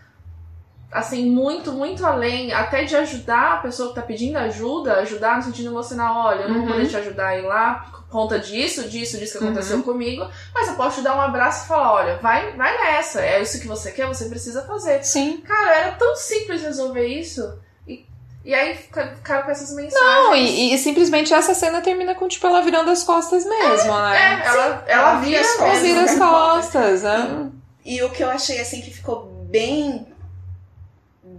assim, 0.92 1.26
muito, 1.32 1.72
muito 1.72 2.06
além, 2.06 2.52
até 2.52 2.84
de 2.84 2.96
ajudar 2.98 3.54
a 3.54 3.58
pessoa 3.58 3.90
que 3.90 3.96
tá 3.96 4.02
pedindo 4.02 4.38
ajuda, 4.38 4.96
ajudar 4.98 5.38
no 5.38 5.44
sentido 5.44 5.70
emocional, 5.70 6.28
olha, 6.28 6.42
eu 6.42 6.50
não 6.50 6.58
uhum. 6.58 6.66
vou 6.66 6.74
poder 6.76 6.88
te 6.88 6.98
ajudar 6.98 7.28
a 7.28 7.38
ir 7.38 7.44
lá 7.44 7.86
por 7.90 8.04
conta 8.10 8.38
disso, 8.38 8.90
disso, 8.90 9.18
disso 9.18 9.38
que 9.38 9.44
aconteceu 9.44 9.78
uhum. 9.78 9.84
comigo, 9.84 10.30
mas 10.54 10.68
eu 10.68 10.76
posso 10.76 10.98
te 10.98 11.04
dar 11.04 11.16
um 11.16 11.22
abraço 11.22 11.64
e 11.64 11.68
falar, 11.70 11.94
olha, 11.94 12.18
vai, 12.18 12.52
vai 12.58 12.78
nessa, 12.78 13.22
é 13.22 13.42
isso 13.42 13.62
que 13.62 13.68
você 13.68 13.92
quer, 13.92 14.06
você 14.06 14.26
precisa 14.26 14.64
fazer. 14.64 15.02
Sim. 15.02 15.38
Cara, 15.38 15.76
era 15.78 15.92
tão 15.94 16.14
simples 16.18 16.62
resolver 16.62 17.08
isso. 17.08 17.58
E, 17.88 18.06
e 18.44 18.54
aí 18.54 18.76
ficaram 18.76 19.44
com 19.44 19.52
essas 19.52 19.74
mensagens. 19.74 20.04
Não, 20.04 20.36
e, 20.36 20.74
e, 20.74 20.78
simplesmente 20.78 21.34
essa 21.34 21.54
cena 21.54 21.80
termina 21.80 22.14
com, 22.16 22.28
tipo, 22.28 22.46
ela 22.46 22.62
virando 22.62 22.92
as 22.92 23.04
costas 23.04 23.46
mesmo, 23.46 23.94
é, 23.94 24.10
né? 24.10 24.44
É, 24.44 24.46
ela, 24.46 24.84
ela, 24.88 25.20
vira 25.22 25.40
as 25.40 25.48
costas. 25.54 25.70
Ela 25.70 25.80
vira 25.80 26.04
as 26.04 26.18
costas. 26.18 27.06
É. 27.06 27.62
E 27.86 28.04
o 28.04 28.10
que 28.10 28.22
eu 28.22 28.30
achei, 28.30 28.60
assim, 28.60 28.82
que 28.82 28.92
ficou 28.92 29.26
bem 29.50 30.11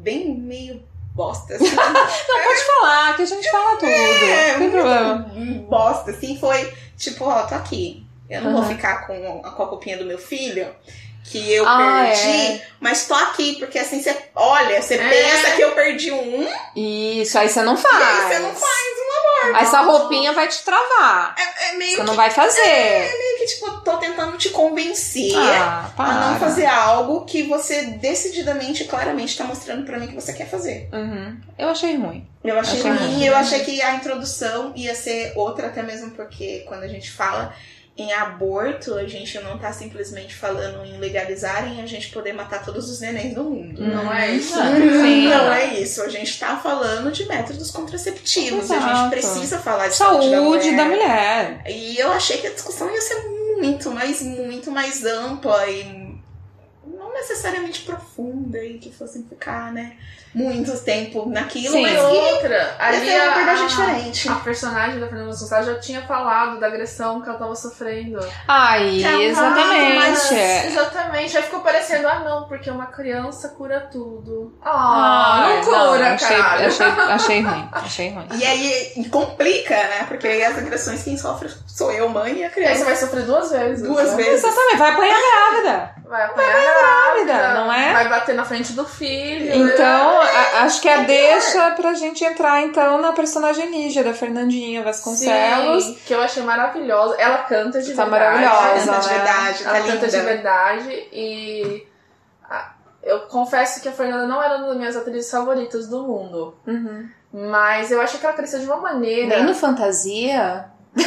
bem 0.03 0.35
meio 0.35 0.83
bosta. 1.15 1.55
Assim. 1.55 1.71
não, 1.75 2.43
pode 2.45 2.65
falar, 2.81 3.17
que 3.17 3.23
a 3.23 3.27
gente 3.27 3.51
fala 3.51 3.77
tudo. 3.77 3.91
É, 3.91 4.53
não 4.53 4.59
tem 4.59 4.71
problema. 4.71 5.33
Bosta, 5.69 6.11
assim, 6.11 6.39
foi 6.39 6.73
tipo, 6.97 7.25
ó, 7.25 7.43
tô 7.43 7.55
aqui. 7.55 8.05
Eu 8.29 8.43
não 8.43 8.55
uhum. 8.55 8.63
vou 8.63 8.75
ficar 8.75 9.07
com 9.07 9.41
a, 9.45 9.51
com 9.51 9.63
a 9.63 9.67
roupinha 9.67 9.99
do 9.99 10.05
meu 10.05 10.19
filho 10.19 10.75
que 11.25 11.53
eu 11.53 11.67
ah, 11.67 12.05
perdi, 12.05 12.29
é. 12.29 12.67
mas 12.81 13.07
tô 13.07 13.15
aqui, 13.15 13.55
porque 13.55 13.79
assim, 13.79 14.03
você 14.03 14.15
olha, 14.35 14.83
você 14.83 14.95
é. 14.95 15.09
pensa 15.09 15.51
que 15.53 15.63
eu 15.63 15.71
perdi 15.73 16.11
um. 16.11 16.49
Isso, 16.75 17.39
aí 17.39 17.49
você 17.49 17.63
não 17.63 17.77
faz. 17.77 17.95
E 17.95 18.03
aí 18.03 18.29
você 18.29 18.39
não 18.41 18.55
faz 18.55 18.99
um 18.99 19.13
Essa 19.57 19.83
roupinha 19.83 20.33
vai 20.33 20.49
te 20.49 20.63
travar. 20.63 21.35
É, 21.39 21.71
é 21.71 21.77
meio 21.77 21.91
você 21.91 21.97
que, 21.97 22.07
não 22.07 22.15
vai 22.15 22.31
fazer. 22.31 22.61
É, 22.61 23.19
meio 23.19 23.39
que, 23.39 23.47
tipo, 23.47 23.71
tô 23.81 23.97
tentando 23.99 24.37
te 24.37 24.51
convencer 24.51 25.37
ah, 25.37 25.91
a 25.97 26.13
não 26.15 26.39
fazer 26.39 26.67
algo 26.67 27.25
que 27.25 27.43
você 27.45 27.83
decididamente, 27.83 28.85
claramente 28.85 29.37
tá 29.37 29.45
mostrando 29.45 29.85
para 29.85 29.99
mim 29.99 30.09
que 30.09 30.15
você 30.15 30.33
quer 30.33 30.49
fazer. 30.49 30.89
Uhum. 30.93 31.41
Eu 31.59 31.69
achei 31.69 31.97
ruim. 31.97 32.27
Eu 32.45 32.59
achei, 32.59 32.81
achei 32.81 32.91
ruim, 32.91 33.15
ruim, 33.15 33.25
eu 33.25 33.37
achei 33.37 33.61
que 33.61 33.81
a 33.81 33.95
introdução 33.95 34.73
ia 34.75 34.95
ser 34.95 35.33
outra, 35.37 35.69
até 35.69 35.83
mesmo 35.83 36.11
porque 36.11 36.65
quando 36.67 36.83
a 36.83 36.89
gente 36.89 37.11
fala 37.11 37.55
em 37.97 38.11
aborto, 38.13 38.95
a 38.95 39.07
gente 39.07 39.39
não 39.41 39.59
tá 39.59 39.71
simplesmente 39.71 40.35
falando 40.35 40.85
em 40.85 40.97
legalizarem 40.99 41.83
a 41.83 41.87
gente 41.87 42.09
poder 42.09 42.33
matar 42.33 42.65
todos 42.65 42.89
os 42.89 43.01
nenéns 43.01 43.35
do 43.35 43.45
mundo. 43.45 43.83
Não 43.83 44.11
é 44.13 44.31
uhum. 44.31 44.35
isso. 44.35 44.55
Sim. 44.55 45.29
Não 45.29 45.53
é 45.53 45.75
isso. 45.75 46.03
A 46.03 46.09
gente 46.09 46.39
tá 46.39 46.57
falando 46.57 47.13
de 47.13 47.27
métodos 47.27 47.71
contraceptivos. 47.71 48.65
Exato. 48.65 48.83
A 48.83 48.95
gente 48.95 49.11
precisa 49.11 49.59
falar 49.59 49.89
de 49.89 49.97
saúde, 49.97 50.31
saúde 50.31 50.75
da, 50.75 50.85
mulher. 50.85 51.03
da 51.03 51.55
mulher. 51.55 51.65
E 51.69 51.99
eu 51.99 52.11
achei 52.13 52.39
que 52.39 52.47
a 52.47 52.53
discussão 52.53 52.91
ia 52.91 53.01
ser 53.01 53.29
muito, 53.59 53.91
mas 53.91 54.23
muito 54.23 54.71
mais 54.71 55.05
ampla 55.05 55.69
e 55.69 56.19
não 56.87 57.13
necessariamente 57.13 57.83
profunda 57.83 58.65
e 58.65 58.79
que 58.79 58.91
fosse 58.91 59.23
ficar, 59.25 59.71
né? 59.71 59.99
Muito 60.35 60.77
tempo 60.79 61.29
naquilo, 61.29 61.75
Sim. 61.75 61.83
mas 61.83 62.03
outra. 62.03 62.75
Ali 62.79 63.09
é 63.09 63.23
uma 63.23 63.33
abordagem 63.33 63.67
diferente. 63.67 64.29
A 64.29 64.35
personagem 64.37 65.01
da 65.01 65.07
Fernanda 65.07 65.31
Gonçalves 65.31 65.67
já 65.67 65.79
tinha 65.79 66.03
falado 66.03 66.59
da 66.59 66.67
agressão 66.67 67.21
que 67.21 67.29
ela 67.29 67.39
tava 67.39 67.55
sofrendo. 67.55 68.19
Ai, 68.49 69.05
é 69.05 69.25
exatamente. 69.25 69.99
Mas, 69.99 70.33
exatamente. 70.33 71.37
Aí 71.37 71.43
ficou 71.43 71.61
parecendo, 71.61 72.09
ah 72.09 72.21
não, 72.21 72.49
porque 72.49 72.71
uma 72.71 72.87
criança 72.87 73.51
cura 73.51 73.89
tudo. 73.93 74.59
Ah, 74.65 75.49
não 75.49 75.65
cura, 75.65 75.99
não, 75.99 76.15
achei, 76.15 76.37
cara. 76.37 76.67
Achei, 76.67 76.87
achei 76.87 77.41
ruim, 77.43 77.69
achei 77.73 78.11
ruim. 78.11 78.29
E 78.33 78.45
aí 78.45 79.09
complica, 79.11 79.75
né? 79.75 80.05
Porque 80.09 80.27
aí 80.27 80.43
as 80.45 80.57
agressões 80.57 81.03
quem 81.03 81.17
sofre 81.17 81.51
sou 81.67 81.93
eu, 81.93 82.09
mãe 82.09 82.39
e 82.39 82.45
a 82.45 82.51
criança. 82.51 82.73
Aí 82.73 82.79
você 82.79 82.85
vai 82.85 82.97
sofrer 82.97 83.25
duas 83.25 83.51
vezes. 83.51 83.83
Duas 83.83 84.11
né? 84.11 84.17
vezes. 84.17 84.45
Exatamente, 84.45 84.77
vai 84.77 84.91
apanhar 84.91 85.19
grávida. 85.21 86.03
Vai 86.09 86.25
apanhar 86.25 86.53
grávida, 86.53 87.33
grávida, 87.33 87.55
não 87.55 87.73
é? 87.73 87.93
Vai 87.93 88.09
bater 88.09 88.35
na 88.35 88.45
frente 88.45 88.73
do 88.75 88.85
filho. 88.85 89.55
Então, 89.55 90.22
a, 90.23 90.63
acho 90.65 90.81
que 90.81 90.89
é 90.89 90.95
a 90.95 91.03
deixa 91.03 91.71
pra 91.73 91.95
gente 91.95 92.25
entrar 92.25 92.63
então 92.63 93.01
na 93.01 93.13
personagem 93.13 93.71
Lígia, 93.71 94.03
da 94.05 94.15
Fernandinha 94.15 94.83
Vasconcelos. 94.83 95.85
Sim, 95.85 95.99
que 96.07 96.15
eu 96.15 96.21
achei 96.23 96.43
maravilhosa. 96.43 97.15
Ela 97.17 97.39
canta 97.39 97.81
de 97.83 97.95
tá 97.95 98.05
verdade. 98.05 98.45
maravilhosa, 98.45 98.93
canta 98.93 99.01
de 99.01 99.09
né? 99.09 99.15
verdade, 99.15 99.65
tá 99.65 99.71
Ela 99.71 99.79
linda. 99.79 99.93
canta 99.93 100.09
de 100.09 100.21
verdade 100.21 101.09
e 101.13 101.87
eu 103.03 103.21
confesso 103.23 103.81
que 103.81 103.89
a 103.89 103.93
Fernanda 103.93 104.27
não 104.27 104.43
era 104.43 104.59
uma 104.59 104.69
das 104.69 104.77
minhas 104.77 104.97
atrizes 104.97 105.31
favoritas 105.31 105.89
do 105.89 106.03
mundo. 106.03 106.55
Uhum. 106.67 107.09
Mas 107.33 107.91
eu 107.91 108.01
acho 108.01 108.19
que 108.19 108.27
ela 108.27 108.35
cresceu 108.35 108.61
de 108.61 108.67
uma 108.67 108.77
maneira. 108.77 109.37
Nem 109.37 109.45
no 109.45 109.55
Fantasia. 109.55 110.67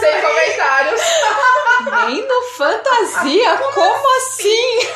Sem 0.00 0.20
comentários. 0.20 1.00
Nem 2.06 2.26
no 2.26 2.42
Fantasia? 2.56 3.56
Como 3.74 4.16
assim? 4.16 4.88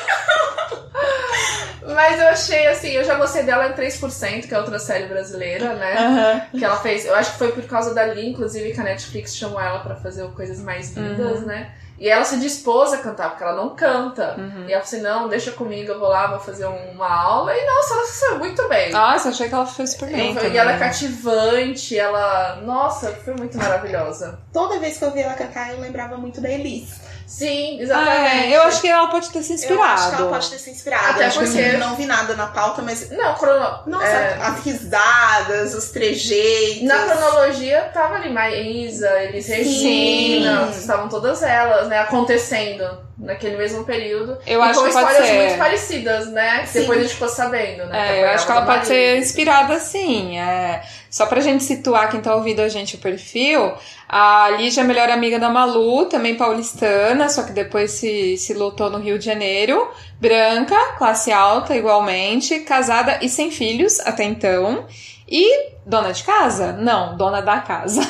Mas 1.94 2.20
eu 2.20 2.28
achei 2.28 2.66
assim, 2.66 2.90
eu 2.90 3.04
já 3.04 3.14
gostei 3.16 3.42
dela 3.42 3.68
em 3.68 3.72
3%, 3.72 4.46
que 4.46 4.54
é 4.54 4.58
outra 4.58 4.78
série 4.78 5.06
brasileira, 5.06 5.74
né? 5.74 6.44
Uhum. 6.52 6.58
Que 6.58 6.64
ela 6.64 6.76
fez. 6.76 7.04
Eu 7.04 7.14
acho 7.14 7.32
que 7.32 7.38
foi 7.38 7.52
por 7.52 7.64
causa 7.64 7.94
dali, 7.94 8.28
inclusive, 8.28 8.72
que 8.72 8.80
a 8.80 8.84
Netflix 8.84 9.36
chamou 9.36 9.60
ela 9.60 9.80
para 9.80 9.96
fazer 9.96 10.26
coisas 10.32 10.60
mais 10.60 10.94
lindas, 10.96 11.40
uhum. 11.40 11.46
né? 11.46 11.72
E 12.00 12.08
ela 12.08 12.24
se 12.24 12.40
dispôs 12.40 12.94
a 12.94 12.98
cantar, 12.98 13.28
porque 13.28 13.44
ela 13.44 13.54
não 13.54 13.76
canta. 13.76 14.34
Uhum. 14.38 14.64
E 14.66 14.72
ela 14.72 14.82
falou 14.82 14.84
assim: 14.84 15.00
não, 15.02 15.28
deixa 15.28 15.52
comigo, 15.52 15.92
eu 15.92 16.00
vou 16.00 16.08
lá, 16.08 16.28
vou 16.28 16.40
fazer 16.40 16.64
uma 16.64 17.06
aula. 17.06 17.54
E 17.54 17.66
nossa, 17.66 17.94
ela 17.94 18.06
saiu 18.06 18.38
muito 18.38 18.68
bem. 18.70 18.90
Nossa, 18.90 19.28
achei 19.28 19.48
que 19.50 19.54
ela 19.54 19.66
fez 19.66 19.90
super 19.90 20.08
bem. 20.08 20.34
E, 20.34 20.48
e 20.48 20.56
ela 20.56 20.72
é 20.72 20.78
cativante, 20.78 21.98
ela. 21.98 22.56
Nossa, 22.64 23.12
foi 23.16 23.34
muito 23.34 23.58
maravilhosa. 23.58 24.38
Toda 24.50 24.78
vez 24.78 24.96
que 24.96 25.04
eu 25.04 25.10
vi 25.10 25.20
ela 25.20 25.34
cantar, 25.34 25.74
eu 25.74 25.80
lembrava 25.80 26.16
muito 26.16 26.40
da 26.40 26.50
Elise. 26.50 27.09
Sim, 27.30 27.80
exatamente. 27.80 28.52
É, 28.52 28.56
eu 28.56 28.62
acho 28.62 28.80
que 28.80 28.88
ela 28.88 29.06
pode 29.06 29.30
ter 29.30 29.40
se 29.44 29.52
inspirado. 29.52 29.80
Eu 29.80 29.84
acho 29.84 30.10
que 30.10 30.14
ela 30.16 30.30
pode 30.30 30.50
ter 30.50 30.58
se 30.58 30.70
inspirado. 30.70 31.10
Até 31.10 31.30
porque 31.30 31.58
eu 31.58 31.78
não 31.78 31.94
vi 31.94 32.04
nada 32.04 32.34
na 32.34 32.48
pauta, 32.48 32.82
mas. 32.82 33.08
Não, 33.10 33.34
crono... 33.34 33.78
Nossa, 33.86 34.04
é... 34.04 34.38
as 34.42 34.64
risadas, 34.64 35.74
os 35.74 35.90
trejeitos. 35.90 36.82
Na 36.82 37.04
cronologia 37.04 37.88
tava 37.94 38.16
ali 38.16 38.30
Maísa, 38.30 39.08
Elis 39.22 39.46
Regina, 39.46 40.70
estavam 40.72 41.08
todas 41.08 41.44
elas, 41.44 41.86
né, 41.86 42.00
acontecendo 42.00 42.98
naquele 43.16 43.56
mesmo 43.56 43.84
período. 43.84 44.36
Eu 44.44 44.60
e 44.60 44.62
acho 44.62 44.80
com 44.80 44.84
que 44.86 44.88
histórias 44.88 45.16
pode 45.16 45.28
ser. 45.28 45.38
muito 45.38 45.58
parecidas, 45.58 46.26
né? 46.32 46.66
Sim. 46.66 46.80
Depois 46.80 46.98
a 46.98 47.02
gente 47.02 47.12
ficou 47.14 47.28
sabendo, 47.28 47.86
né? 47.86 48.18
É, 48.18 48.24
eu 48.24 48.30
acho 48.30 48.44
que 48.44 48.52
ela 48.52 48.66
pode 48.66 48.86
ser 48.86 49.18
inspirada 49.18 49.78
sim. 49.78 50.36
É. 50.36 50.82
Só 51.10 51.26
pra 51.26 51.40
gente 51.40 51.64
situar 51.64 52.08
quem 52.10 52.20
tá 52.20 52.34
ouvindo 52.34 52.60
a 52.60 52.68
gente 52.68 52.94
o 52.94 52.98
perfil, 52.98 53.72
a 54.08 54.50
Lígia 54.50 54.82
é 54.82 54.84
melhor 54.84 55.10
amiga 55.10 55.38
da 55.40 55.50
Malu, 55.50 56.06
também 56.06 56.36
paulistana, 56.36 57.28
só 57.28 57.42
que 57.42 57.52
depois 57.52 57.90
se, 57.90 58.36
se 58.36 58.54
lutou 58.54 58.88
no 58.88 58.98
Rio 58.98 59.18
de 59.18 59.24
Janeiro. 59.24 59.90
Branca, 60.20 60.76
classe 60.96 61.32
alta 61.32 61.76
igualmente, 61.76 62.60
casada 62.60 63.18
e 63.20 63.28
sem 63.28 63.50
filhos 63.50 63.98
até 64.00 64.22
então. 64.22 64.86
E 65.28 65.72
dona 65.84 66.12
de 66.12 66.22
casa? 66.22 66.72
Não, 66.72 67.16
dona 67.16 67.42
da 67.42 67.60
casa. 67.60 68.02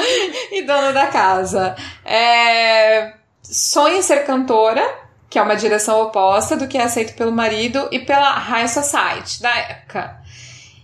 e 0.50 0.62
dona 0.62 0.92
da 0.92 1.06
casa. 1.08 1.76
É 2.04 3.12
sonha 3.50 3.98
em 3.98 4.02
ser 4.02 4.24
cantora, 4.24 4.82
que 5.28 5.38
é 5.38 5.42
uma 5.42 5.56
direção 5.56 6.00
oposta 6.02 6.56
do 6.56 6.66
que 6.66 6.78
é 6.78 6.82
aceito 6.82 7.14
pelo 7.14 7.32
marido 7.32 7.88
e 7.90 7.98
pela 7.98 8.30
high 8.30 8.68
society 8.68 9.40
da 9.40 9.54
época. 9.56 10.20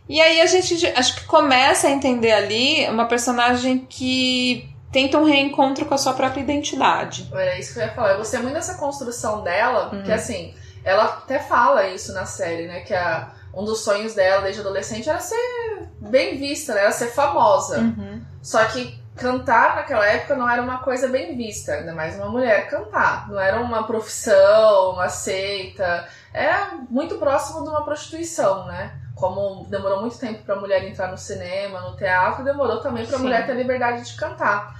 E 0.08 0.20
aí 0.20 0.40
a 0.40 0.46
gente 0.46 0.86
acho 0.86 1.16
que 1.16 1.24
começa 1.24 1.86
a 1.86 1.90
entender 1.90 2.32
ali 2.32 2.88
uma 2.88 3.06
personagem 3.06 3.86
que 3.88 4.68
tenta 4.90 5.18
um 5.18 5.24
reencontro 5.24 5.86
com 5.86 5.94
a 5.94 5.98
sua 5.98 6.12
própria 6.12 6.42
identidade. 6.42 7.28
Era 7.32 7.58
isso 7.58 7.72
que 7.72 7.80
eu 7.80 7.84
ia 7.84 7.92
falar. 7.92 8.12
Eu 8.12 8.18
gostei 8.18 8.40
muito 8.40 8.54
dessa 8.54 8.74
construção 8.74 9.42
dela, 9.42 9.90
uhum. 9.92 10.02
que 10.02 10.12
assim, 10.12 10.54
ela 10.84 11.04
até 11.04 11.38
fala 11.38 11.88
isso 11.88 12.12
na 12.12 12.26
série, 12.26 12.66
né? 12.66 12.80
Que 12.80 12.92
a, 12.92 13.32
um 13.54 13.64
dos 13.64 13.80
sonhos 13.80 14.14
dela 14.14 14.42
desde 14.42 14.60
adolescente 14.60 15.08
era 15.08 15.18
ser 15.20 15.88
bem 15.98 16.36
vista, 16.36 16.74
né? 16.74 16.82
Era 16.82 16.92
ser 16.92 17.08
famosa. 17.08 17.78
Uhum. 17.78 18.22
Só 18.42 18.62
que 18.66 19.00
cantar 19.16 19.76
naquela 19.76 20.06
época 20.06 20.34
não 20.34 20.48
era 20.48 20.62
uma 20.62 20.78
coisa 20.78 21.06
bem 21.08 21.36
vista, 21.36 21.72
ainda 21.72 21.94
mais 21.94 22.16
uma 22.16 22.28
mulher 22.28 22.68
cantar. 22.68 23.28
Não 23.30 23.40
era 23.40 23.60
uma 23.60 23.84
profissão, 23.84 24.92
uma 24.92 25.08
seita. 25.08 26.06
Era 26.34 26.78
muito 26.90 27.16
próximo 27.16 27.62
de 27.62 27.70
uma 27.70 27.84
prostituição, 27.84 28.66
né? 28.66 29.01
Como 29.14 29.66
demorou 29.68 30.00
muito 30.00 30.18
tempo 30.18 30.42
para 30.42 30.54
a 30.54 30.60
mulher 30.60 30.84
entrar 30.84 31.08
no 31.08 31.18
cinema, 31.18 31.80
no 31.80 31.96
teatro, 31.96 32.44
demorou 32.44 32.80
também 32.80 33.06
para 33.06 33.16
a 33.16 33.20
mulher 33.20 33.46
ter 33.46 33.54
liberdade 33.54 34.04
de 34.04 34.16
cantar. 34.16 34.74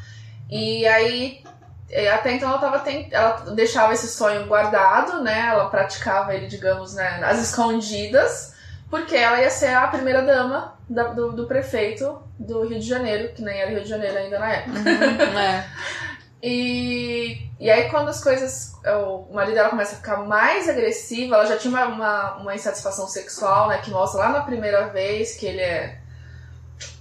E 0.51 0.87
aí, 0.87 1.43
é, 1.91 2.11
até 2.11 2.33
então 2.33 2.49
ela 2.49 2.59
tava 2.59 2.79
tent... 2.81 3.09
ela 3.13 3.51
deixava 3.55 3.93
esse 3.93 4.09
sonho 4.09 4.47
guardado, 4.47 5.23
né? 5.23 5.49
Ela 5.49 5.69
praticava 5.69 6.35
ele, 6.35 6.47
digamos, 6.47 6.95
né, 6.95 7.21
às 7.23 7.39
escondidas, 7.41 8.55
porque 8.91 9.15
ela 9.15 9.41
ia 9.41 9.51
ser 9.51 9.75
a 9.75 9.87
primeira 9.87 10.23
dama 10.23 10.75
do, 10.89 11.33
do, 11.33 11.47
prefeito 11.47 12.23
do 12.39 12.67
Rio 12.67 12.79
de 12.79 12.87
Janeiro, 12.87 13.33
que 13.35 13.43
nem 13.43 13.59
era 13.59 13.71
Rio 13.71 13.83
de 13.83 13.89
Janeiro 13.89 14.19
ainda 14.19 14.39
na 14.39 14.53
época. 14.53 14.79
Uhum, 14.79 15.39
é. 15.39 15.67
e, 16.43 17.49
e 17.61 17.71
aí 17.71 17.89
quando 17.89 18.09
as 18.09 18.23
coisas. 18.23 18.73
O 18.85 19.33
marido 19.33 19.55
dela 19.55 19.69
começa 19.69 19.93
a 19.93 19.99
ficar 19.99 20.17
mais 20.17 20.69
agressivo, 20.69 21.35
ela 21.35 21.47
já 21.47 21.57
tinha 21.57 21.71
uma, 21.71 21.87
uma, 21.87 22.35
uma 22.39 22.55
insatisfação 22.55 23.07
sexual, 23.07 23.69
né? 23.69 23.79
Que 23.79 23.93
mostra 23.93 24.23
lá 24.23 24.29
na 24.31 24.41
primeira 24.41 24.89
vez 24.89 25.37
que 25.37 25.47
ele 25.47 25.61
é 25.61 26.03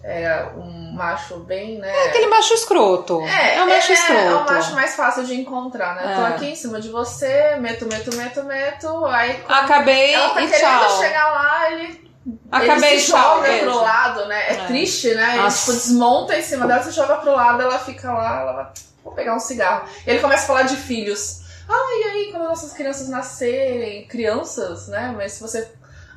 é 0.03 0.45
um 0.55 0.93
macho 0.93 1.37
bem, 1.39 1.77
né? 1.77 1.89
É 1.89 2.09
aquele 2.09 2.27
macho 2.27 2.53
escroto. 2.53 3.21
É, 3.21 3.57
é 3.57 3.63
um 3.63 3.69
macho 3.69 3.91
é, 3.91 3.93
escroto. 3.93 4.21
É 4.21 4.35
o 4.35 4.45
macho 4.45 4.73
mais 4.73 4.95
fácil 4.95 5.23
de 5.25 5.35
encontrar, 5.35 5.95
né? 5.95 6.11
É. 6.11 6.15
Tô 6.15 6.21
aqui 6.25 6.45
em 6.47 6.55
cima 6.55 6.81
de 6.81 6.89
você, 6.89 7.55
meto, 7.59 7.85
meto, 7.87 8.15
meto, 8.15 8.43
meto. 8.43 9.05
Aí 9.05 9.43
Acabei 9.47 10.13
ela 10.13 10.29
tá 10.29 10.41
e 10.41 10.47
querendo 10.47 10.87
tchau. 10.87 10.99
chegar 10.99 11.31
lá, 11.31 11.71
ele. 11.71 12.11
Acabei 12.51 12.91
ele 12.91 12.99
se 12.99 13.11
joga 13.11 13.57
pro 13.59 13.81
lado, 13.81 14.25
né? 14.27 14.49
É, 14.49 14.53
é. 14.53 14.65
triste, 14.65 15.13
né? 15.13 15.37
Ele 15.37 15.51
tipo, 15.51 15.73
desmonta 15.73 16.37
em 16.37 16.43
cima 16.43 16.67
dela, 16.67 16.83
se 16.83 16.91
joga 16.91 17.15
pro 17.15 17.33
lado, 17.35 17.61
ela 17.61 17.79
fica 17.79 18.11
lá, 18.11 18.41
ela 18.41 18.53
vai. 18.53 18.67
Vou 19.03 19.13
pegar 19.13 19.35
um 19.35 19.39
cigarro. 19.39 19.87
Ele 20.05 20.19
começa 20.19 20.43
a 20.43 20.47
falar 20.47 20.63
de 20.63 20.75
filhos. 20.75 21.41
Ah, 21.67 21.99
e 21.99 22.03
aí, 22.09 22.31
quando 22.31 22.43
nossas 22.43 22.73
crianças 22.73 23.07
nascerem, 23.07 24.07
crianças, 24.07 24.87
né? 24.87 25.13
Mas 25.15 25.33
se 25.33 25.41
você 25.41 25.67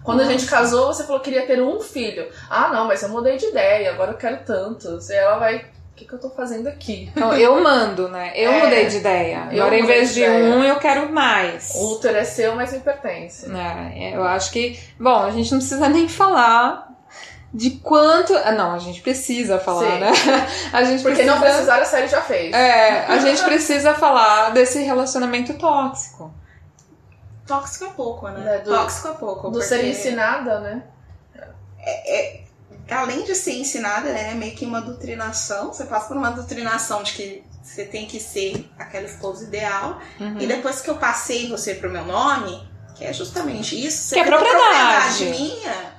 quando 0.05 0.21
a 0.21 0.25
gente 0.25 0.45
casou, 0.47 0.93
você 0.93 1.03
falou 1.05 1.19
que 1.21 1.31
queria 1.31 1.47
ter 1.47 1.63
um 1.63 1.81
filho. 1.81 2.29
Ah, 2.51 2.69
não, 2.69 2.87
mas 2.87 3.03
eu 3.03 3.09
mudei 3.09 3.39
de 3.39 3.47
ideia, 3.47 3.91
agora 3.91 4.13
eu 4.13 4.19
quero 4.19 4.45
tantos. 4.45 5.09
E 5.09 5.15
ela 5.15 5.39
vai. 5.39 5.57
O 5.57 5.97
que, 5.97 6.05
que 6.05 6.13
eu 6.13 6.19
tô 6.19 6.29
fazendo 6.29 6.67
aqui? 6.67 7.11
Então, 7.17 7.33
eu 7.35 7.63
mando, 7.63 8.09
né? 8.09 8.33
Eu 8.35 8.51
é, 8.51 8.65
mudei 8.65 8.87
de 8.87 8.97
ideia. 8.99 9.45
Agora, 9.45 9.79
em 9.79 9.87
vez 9.87 10.13
de, 10.13 10.21
de 10.23 10.29
um, 10.29 10.63
eu 10.63 10.77
quero 10.77 11.11
mais. 11.11 11.71
O 11.75 11.95
útero 11.95 12.19
é 12.19 12.25
seu, 12.25 12.55
mas 12.55 12.73
me 12.73 12.81
pertence. 12.81 13.47
É, 13.95 14.15
eu 14.15 14.25
acho 14.25 14.51
que. 14.51 14.79
Bom, 15.01 15.23
a 15.23 15.31
gente 15.31 15.51
não 15.53 15.59
precisa 15.59 15.89
nem 15.89 16.07
falar 16.07 16.94
de 17.55 17.71
quanto. 17.71 18.35
Ah, 18.35 18.51
não, 18.51 18.73
a 18.73 18.79
gente 18.81 19.01
precisa 19.01 19.61
falar, 19.61 19.93
Sim. 19.93 20.01
né? 20.01 20.13
A 20.73 20.83
gente 20.83 21.03
Porque 21.03 21.23
precisa... 21.23 21.35
não 21.35 21.41
precisar, 21.41 21.81
a 21.81 21.85
série 21.85 22.09
já 22.09 22.21
fez. 22.21 22.53
É, 22.53 23.07
a 23.07 23.19
gente 23.19 23.43
precisa 23.45 23.95
falar 23.95 24.51
desse 24.51 24.81
relacionamento 24.81 25.55
tóxico. 25.55 26.35
Tóxico 27.47 27.85
é 27.85 27.91
pouco, 27.91 28.29
né? 28.29 28.57
É, 28.57 28.59
do, 28.59 28.75
Tóxico 28.75 29.09
é 29.09 29.13
pouco. 29.13 29.51
Do 29.51 29.63
ser 29.63 29.85
ensinada, 29.85 30.59
né? 30.61 30.83
É, 31.79 32.41
é, 32.41 32.45
além 32.91 33.23
de 33.23 33.37
ser 33.37 33.53
ensinada, 33.53 34.09
é 34.09 34.35
meio 34.35 34.57
que 34.57 34.67
uma 34.67 34.81
doutrinação. 34.81 35.73
Você 35.73 35.85
passa 35.85 36.09
por 36.09 36.17
uma 36.17 36.31
doutrinação 36.31 37.05
de 37.05 37.13
que 37.13 37.45
você 37.63 37.85
tem 37.85 38.07
que 38.07 38.19
ser 38.19 38.69
aquela 38.77 39.07
esposa 39.07 39.45
ideal. 39.45 40.01
Uhum. 40.19 40.39
E 40.41 40.47
depois 40.47 40.81
que 40.81 40.91
eu 40.91 40.97
passei 40.97 41.49
você 41.49 41.75
pro 41.75 41.91
meu 41.91 42.05
nome, 42.05 42.69
que 42.97 43.05
é 43.05 43.13
justamente 43.13 43.75
isso, 43.75 44.09
você 44.09 44.15
que 44.17 44.21
é 44.23 44.25
propriedade. 44.25 45.19
propriedade 45.19 45.25
minha 45.27 45.94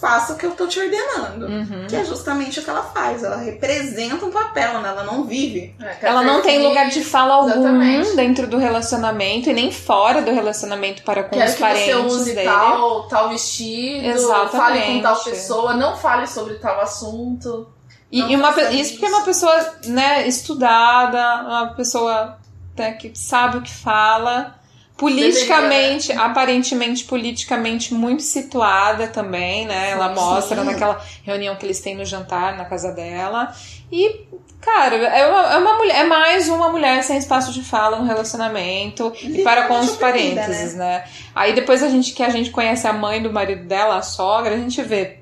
faça 0.00 0.32
o 0.32 0.36
que 0.36 0.46
eu 0.46 0.52
tô 0.52 0.66
te 0.66 0.78
ordenando. 0.78 1.46
Uhum. 1.46 1.86
Que 1.88 1.96
é 1.96 2.04
justamente 2.04 2.60
o 2.60 2.62
que 2.62 2.70
ela 2.70 2.82
faz. 2.82 3.24
Ela 3.24 3.36
representa 3.36 4.24
um 4.24 4.30
papel, 4.30 4.80
né? 4.80 4.88
Ela 4.90 5.02
não 5.02 5.24
vive. 5.24 5.74
É, 5.80 6.06
ela 6.06 6.22
não 6.22 6.40
tem 6.40 6.62
lugar 6.62 6.88
de 6.88 7.02
fala 7.02 7.34
algum 7.34 7.50
Exatamente. 7.50 8.16
dentro 8.16 8.46
do 8.46 8.58
relacionamento 8.58 9.50
e 9.50 9.52
nem 9.52 9.72
fora 9.72 10.22
do 10.22 10.30
relacionamento 10.30 11.02
para 11.02 11.24
com 11.24 11.36
Quero 11.36 11.50
os 11.50 11.56
parentes 11.56 11.84
que 11.84 12.02
você 12.02 12.14
use 12.14 12.34
dele. 12.34 12.48
Tal, 12.48 13.08
tal 13.08 13.28
vestido, 13.30 14.06
Exatamente. 14.06 14.56
fale 14.56 14.80
com 14.80 15.00
tal 15.02 15.24
pessoa, 15.24 15.74
não 15.74 15.96
fale 15.96 16.26
sobre 16.26 16.54
tal 16.54 16.80
assunto. 16.80 17.68
E, 18.10 18.20
e 18.20 18.36
uma, 18.36 18.50
isso 18.72 18.92
porque 18.92 19.06
é 19.06 19.08
uma 19.08 19.22
pessoa 19.22 19.74
né, 19.86 20.26
estudada, 20.26 21.42
uma 21.42 21.74
pessoa 21.74 22.38
né, 22.76 22.92
que 22.92 23.12
sabe 23.14 23.58
o 23.58 23.62
que 23.62 23.74
fala 23.74 24.57
politicamente, 24.98 26.08
Deveria, 26.08 26.26
aparentemente 26.26 27.04
politicamente 27.04 27.94
muito 27.94 28.20
situada 28.20 29.06
também, 29.06 29.64
né? 29.64 29.90
Ela 29.92 30.08
mostra 30.08 30.58
Sim. 30.58 30.64
naquela 30.64 31.00
reunião 31.22 31.54
que 31.54 31.64
eles 31.64 31.78
têm 31.78 31.96
no 31.96 32.04
jantar 32.04 32.56
na 32.56 32.64
casa 32.64 32.90
dela. 32.90 33.54
E, 33.92 34.26
cara, 34.60 34.96
é 34.96 35.24
uma, 35.24 35.52
é 35.52 35.56
uma 35.58 35.78
mulher, 35.78 35.96
é 36.00 36.04
mais 36.04 36.48
uma 36.48 36.68
mulher 36.68 37.04
sem 37.04 37.16
espaço 37.16 37.52
de 37.52 37.62
fala 37.62 38.00
no 38.00 38.06
relacionamento 38.06 39.12
e 39.22 39.42
para 39.42 39.68
com 39.68 39.78
os 39.78 39.94
parênteses, 39.96 40.74
né? 40.74 40.98
né? 40.98 41.04
Aí 41.32 41.52
depois 41.52 41.80
a 41.80 41.88
gente 41.88 42.12
que 42.12 42.22
a 42.24 42.28
gente 42.28 42.50
conhece 42.50 42.84
a 42.88 42.92
mãe 42.92 43.22
do 43.22 43.32
marido 43.32 43.64
dela, 43.68 43.98
a 43.98 44.02
sogra, 44.02 44.56
a 44.56 44.58
gente 44.58 44.82
vê 44.82 45.20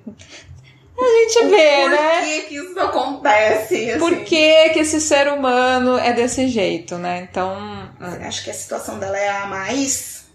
a 1.04 1.28
gente 1.28 1.50
vê, 1.50 1.82
por 1.82 1.90
né? 1.90 2.16
Por 2.16 2.24
que, 2.24 2.42
que 2.42 2.54
isso 2.56 2.80
acontece? 2.80 3.90
Assim? 3.90 3.98
Por 3.98 4.24
que, 4.24 4.70
que 4.70 4.78
esse 4.78 5.00
ser 5.00 5.28
humano 5.28 5.98
é 5.98 6.12
desse 6.12 6.48
jeito, 6.48 6.96
né? 6.96 7.26
Então. 7.30 7.54
Acho 8.26 8.44
que 8.44 8.50
a 8.50 8.54
situação 8.54 8.98
dela 8.98 9.18
é 9.18 9.28
a 9.28 9.46
mais. 9.46 10.26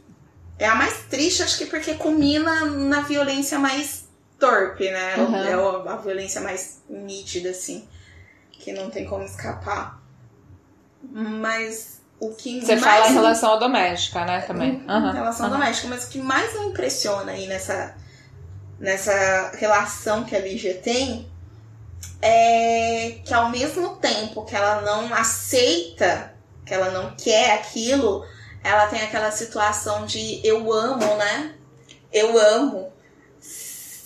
É 0.59 0.67
a 0.67 0.75
mais 0.75 0.93
triste, 1.09 1.41
acho 1.41 1.57
que 1.57 1.65
porque 1.65 1.95
culmina 1.95 2.65
na 2.65 3.01
violência 3.01 3.57
mais 3.57 4.07
torpe, 4.39 4.91
né? 4.91 5.15
Uhum. 5.17 5.35
É 5.35 5.91
a 5.91 5.95
violência 5.95 6.39
mais 6.41 6.83
nítida, 6.87 7.49
assim. 7.49 7.87
Que 8.51 8.71
não 8.71 8.91
tem 8.91 9.05
como 9.05 9.23
escapar. 9.23 9.99
Mas 11.03 12.01
o 12.19 12.29
que 12.35 12.61
Você 12.61 12.75
mais 12.75 12.83
fala 12.83 13.09
em 13.09 13.13
relação 13.13 13.53
à 13.53 13.55
doméstica, 13.55 14.23
né? 14.23 14.41
Também. 14.41 14.83
Uhum. 14.87 15.09
Em 15.09 15.13
relação 15.13 15.47
à 15.47 15.49
doméstica, 15.49 15.87
mas 15.87 16.05
o 16.05 16.09
que 16.09 16.19
mais 16.19 16.53
me 16.53 16.67
impressiona 16.67 17.31
aí 17.31 17.47
nessa 17.47 17.95
nessa 18.81 19.51
relação 19.55 20.25
que 20.25 20.35
a 20.35 20.39
Lígia 20.39 20.73
tem 20.73 21.29
é 22.19 23.19
que 23.23 23.33
ao 23.33 23.49
mesmo 23.49 23.95
tempo 23.97 24.43
que 24.43 24.55
ela 24.55 24.81
não 24.81 25.13
aceita, 25.13 26.33
que 26.65 26.73
ela 26.73 26.89
não 26.89 27.15
quer 27.15 27.53
aquilo, 27.53 28.25
ela 28.63 28.87
tem 28.87 29.01
aquela 29.01 29.31
situação 29.31 30.05
de 30.05 30.41
eu 30.43 30.73
amo, 30.73 31.15
né? 31.15 31.55
Eu 32.11 32.37
amo. 32.39 32.91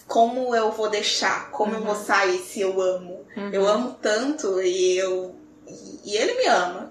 Como 0.07 0.53
eu 0.53 0.71
vou 0.71 0.89
deixar? 0.89 1.49
Como 1.51 1.71
uhum. 1.71 1.79
eu 1.79 1.85
vou 1.85 1.95
uhum. 1.95 2.05
sair 2.05 2.39
se 2.39 2.59
eu 2.59 2.79
amo? 2.79 3.25
Uhum. 3.35 3.49
Eu 3.51 3.67
amo 3.67 3.97
tanto 4.01 4.61
e 4.61 4.97
eu 4.97 5.35
e 6.03 6.15
ele 6.15 6.35
me 6.35 6.45
ama. 6.47 6.84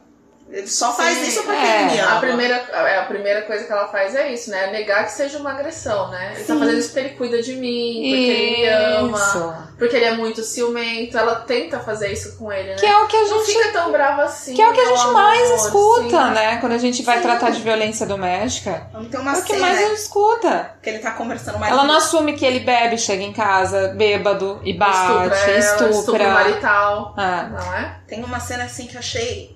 Ele 0.51 0.69
só 0.69 0.91
Sim, 0.93 0.97
faz 0.99 1.29
isso 1.29 1.43
porque 1.43 1.59
é, 1.59 1.83
ele 1.83 1.93
me 1.93 1.99
ama. 1.99 2.17
A 2.17 2.21
primeira, 2.21 3.01
a 3.01 3.05
primeira 3.07 3.43
coisa 3.43 3.65
que 3.65 3.73
ela 3.73 3.89
faz 3.89 4.15
é 4.15 4.33
isso, 4.33 4.51
né? 4.51 4.69
É 4.69 4.71
negar 4.71 5.05
que 5.05 5.13
seja 5.13 5.39
uma 5.39 5.51
agressão, 5.51 6.11
né? 6.11 6.33
Ele 6.35 6.35
tá 6.35 6.41
Sim. 6.41 6.47
tá 6.47 6.59
fazendo 6.59 6.79
isso 6.79 6.89
porque 6.89 7.01
ele 7.01 7.17
cuida 7.17 7.43
de 7.43 7.57
mim, 7.57 7.95
porque 7.95 8.17
isso. 8.17 8.41
ele 8.41 8.57
me 8.57 8.69
ama, 8.69 9.75
porque 9.77 9.97
ele 9.97 10.05
é 10.05 10.15
muito 10.15 10.43
ciumento. 10.43 11.19
Ela 11.19 11.37
tenta 11.37 11.81
fazer 11.81 12.13
isso 12.13 12.37
com 12.37 12.53
ele, 12.53 12.71
né? 12.71 12.77
Que 12.77 12.87
é 12.87 12.97
o 12.99 13.07
que 13.07 13.17
a 13.17 13.25
gente. 13.25 13.35
Não 13.35 13.45
fica 13.45 13.73
tão 13.73 13.91
brava 13.91 14.23
assim. 14.23 14.55
Que 14.55 14.63
é 14.63 14.69
o 14.69 14.73
que 14.73 14.81
a 14.81 14.85
gente 14.87 15.01
amor, 15.01 15.13
mais 15.13 15.51
escuta, 15.51 16.31
né? 16.31 16.57
Quando 16.59 16.73
a 16.73 16.79
gente 16.79 17.03
vai 17.03 17.17
Sim. 17.17 17.23
tratar 17.23 17.51
de 17.51 17.61
violência 17.61 18.07
doméstica. 18.07 18.87
Não 18.93 19.05
tem 19.07 19.21
uma 19.21 19.35
é 19.35 19.39
o 19.39 19.43
que 19.43 19.57
mais 19.57 19.81
né? 19.81 19.93
escuta. 19.95 20.77
Que 20.83 20.91
ele 20.91 20.99
tá 21.01 21.13
conversando 21.13 21.59
mais. 21.59 21.73
Ela 21.73 21.85
não 21.85 21.97
assume 21.97 22.35
que 22.35 22.45
ele 22.45 22.61
bebe, 22.61 22.97
chega 22.99 23.23
em 23.23 23.33
casa, 23.33 23.89
bêbado 23.89 24.61
e 24.63 24.73
bate, 24.73 24.99
estupra. 24.99 25.37
Ela, 25.37 25.59
estupra. 25.59 25.91
estupro 25.91 26.31
marital. 26.31 27.15
Ah. 27.17 27.49
Não 27.51 27.75
é? 27.75 27.97
Tem 28.07 28.23
uma 28.23 28.39
cena 28.39 28.65
assim 28.65 28.87
que 28.87 28.95
eu 28.95 29.01
achei 29.01 29.54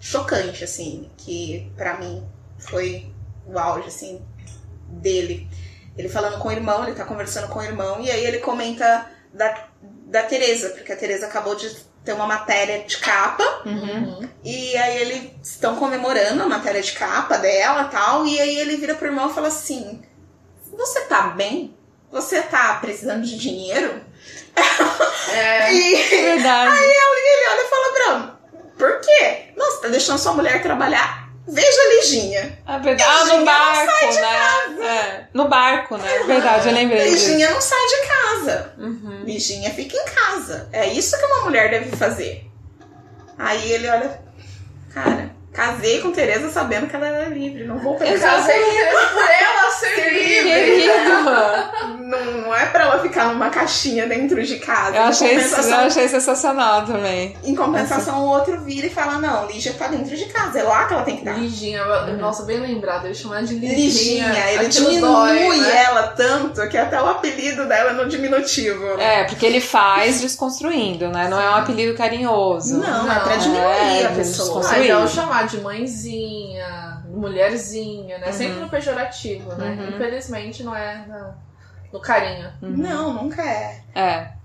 chocante, 0.00 0.64
assim, 0.64 1.10
que 1.16 1.70
para 1.76 1.98
mim 1.98 2.26
foi 2.58 3.12
o 3.46 3.58
auge, 3.58 3.88
assim, 3.88 4.22
dele. 4.88 5.48
Ele 5.96 6.08
falando 6.08 6.38
com 6.38 6.48
o 6.48 6.52
irmão, 6.52 6.84
ele 6.84 6.94
tá 6.94 7.04
conversando 7.04 7.48
com 7.48 7.58
o 7.58 7.64
irmão, 7.64 8.00
e 8.00 8.10
aí 8.10 8.24
ele 8.24 8.38
comenta 8.38 9.10
da, 9.32 9.68
da 10.06 10.22
Tereza, 10.22 10.70
porque 10.70 10.92
a 10.92 10.96
Tereza 10.96 11.26
acabou 11.26 11.54
de 11.54 11.68
ter 12.04 12.12
uma 12.12 12.26
matéria 12.26 12.84
de 12.84 12.96
capa, 12.98 13.44
uhum. 13.66 14.28
e 14.44 14.76
aí 14.76 14.98
eles 14.98 15.30
estão 15.42 15.76
comemorando 15.76 16.42
a 16.42 16.48
matéria 16.48 16.80
de 16.80 16.92
capa 16.92 17.36
dela 17.36 17.84
tal, 17.84 18.26
e 18.26 18.40
aí 18.40 18.58
ele 18.58 18.76
vira 18.76 18.94
pro 18.94 19.08
irmão 19.08 19.30
e 19.30 19.34
fala 19.34 19.48
assim: 19.48 20.00
Você 20.72 21.02
tá 21.02 21.28
bem? 21.28 21.76
Você 22.10 22.40
tá 22.40 22.78
precisando 22.80 23.26
de 23.26 23.36
dinheiro? 23.36 24.00
É, 25.32 25.72
e, 25.74 25.94
verdade. 26.08 26.78
Aí 26.78 26.84
ele 26.84 27.48
olha 27.50 27.62
e 27.62 27.68
fala 27.68 27.92
pra 27.92 28.37
por 28.78 29.00
quê? 29.00 29.52
Nossa, 29.56 29.82
tá 29.82 29.88
deixando 29.88 30.18
sua 30.18 30.32
mulher 30.32 30.62
trabalhar 30.62 31.28
Veja 31.50 31.80
a 31.80 31.94
Liginha. 31.94 32.58
É 32.66 32.78
verdade. 32.78 33.10
Ah, 33.10 33.24
no 33.24 33.44
barco, 33.44 34.14
né? 34.20 34.86
É. 34.86 35.24
No 35.32 35.48
barco, 35.48 35.96
né? 35.96 36.16
É 36.16 36.24
verdade, 36.24 36.68
eu 36.68 36.74
lembrei. 36.74 37.08
Liginha 37.08 37.50
não 37.50 37.60
sai 37.60 37.86
de 37.86 38.06
casa. 38.06 38.74
Uhum. 38.76 39.22
Liginha 39.24 39.70
fica 39.70 39.96
em 39.96 40.04
casa. 40.04 40.68
É 40.72 40.86
isso 40.86 41.18
que 41.18 41.24
uma 41.24 41.44
mulher 41.44 41.70
deve 41.70 41.96
fazer. 41.96 42.46
Aí 43.38 43.72
ele 43.72 43.88
olha, 43.88 44.20
cara, 44.92 45.30
Casei 45.58 46.00
com 46.00 46.12
Tereza 46.12 46.48
sabendo 46.50 46.86
que 46.86 46.94
ela 46.94 47.08
era 47.08 47.28
livre. 47.28 47.64
Não 47.64 47.78
vou 47.78 47.96
pegar. 47.96 48.16
Casei 48.16 48.60
com 48.60 48.70
Tereza 48.70 49.08
por 49.12 49.28
ela 49.28 49.70
ser 49.72 50.12
livre. 50.12 50.86
não, 51.98 52.24
não 52.42 52.54
é 52.54 52.66
pra 52.66 52.84
ela 52.84 53.00
ficar 53.00 53.24
numa 53.32 53.50
caixinha 53.50 54.06
dentro 54.06 54.40
de 54.40 54.60
casa. 54.60 54.96
Eu 54.96 55.02
achei, 55.02 55.36
eu 55.36 55.74
achei 55.74 56.08
sensacional 56.08 56.86
também. 56.86 57.36
Em 57.42 57.56
compensação, 57.56 58.24
o 58.24 58.28
outro 58.28 58.60
vira 58.60 58.86
e 58.86 58.90
fala: 58.90 59.18
Não, 59.18 59.48
Lígia 59.48 59.72
tá 59.72 59.88
dentro 59.88 60.16
de 60.16 60.26
casa. 60.26 60.60
É 60.60 60.62
lá 60.62 60.84
que 60.84 60.94
ela 60.94 61.02
tem 61.02 61.16
que 61.16 61.22
estar. 61.22 61.36
Liginha, 61.36 61.84
uhum. 61.84 62.18
nossa, 62.18 62.44
bem 62.44 62.60
lembrado. 62.60 63.06
Ele 63.06 63.14
chamava 63.14 63.42
de 63.42 63.54
Liginha. 63.54 64.28
Liginha. 64.28 64.50
Ele 64.52 64.68
diminui 64.68 65.00
dói, 65.00 65.58
né? 65.58 65.84
ela 65.86 66.02
tanto 66.08 66.68
que 66.68 66.78
até 66.78 67.02
o 67.02 67.06
apelido 67.06 67.66
dela 67.66 67.90
é 67.90 67.94
no 67.94 68.08
diminutivo. 68.08 69.00
É, 69.00 69.24
porque 69.24 69.44
ele 69.44 69.60
faz 69.60 70.20
desconstruindo, 70.20 71.08
né? 71.08 71.26
Não 71.26 71.40
é 71.40 71.50
um 71.50 71.54
apelido 71.54 71.96
carinhoso. 71.96 72.78
Não, 72.78 73.06
não 73.06 73.12
é 73.12 73.18
pra 73.18 73.34
diminuir 73.34 74.02
é, 74.02 74.06
a 74.06 74.10
pessoa. 74.12 74.62
Ah, 74.68 74.78
então 74.78 75.08
chamar 75.08 75.47
de 75.48 75.60
mãezinha, 75.60 77.02
mulherzinha, 77.06 78.18
né? 78.18 78.26
Uhum. 78.26 78.32
Sempre 78.32 78.60
no 78.60 78.68
pejorativo, 78.68 79.54
né? 79.54 79.76
Uhum. 79.78 79.88
Infelizmente 79.94 80.62
não 80.62 80.74
é 80.74 81.04
no, 81.06 81.34
no 81.92 82.00
carinho. 82.00 82.52
Uhum. 82.62 82.76
Não, 82.76 83.12
nunca 83.12 83.42
é. 83.42 83.80
É. 83.94 84.38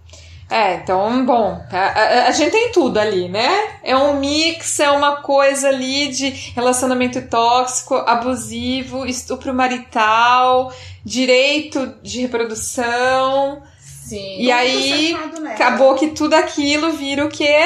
É, 0.49 0.76
então, 0.76 1.26
bom, 1.26 1.66
a, 1.72 1.78
a, 1.78 2.28
a, 2.28 2.32
gente 2.32 2.51
tem 2.51 2.72
tudo 2.72 2.99
ali, 2.99 3.28
né? 3.28 3.80
É 3.82 3.95
um 3.97 4.20
mix, 4.20 4.80
é 4.80 4.91
uma 4.91 5.16
coisa 5.16 5.70
ali 5.70 6.10
de 6.10 6.30
relacionamento 6.54 7.22
tóxico, 7.24 7.95
abusivo, 7.95 9.06
estupro 9.06 9.54
marital, 9.54 10.72
direito 11.04 11.95
de 12.04 12.22
reprodução. 12.22 13.64
Sim. 13.80 14.41
E 14.41 14.51
aí, 14.51 15.18
acabou 15.54 15.95
que 15.95 16.10
tudo 16.10 16.36
aquilo 16.36 16.91
vira 16.91 17.26
o 17.26 17.30
quê? 17.30 17.58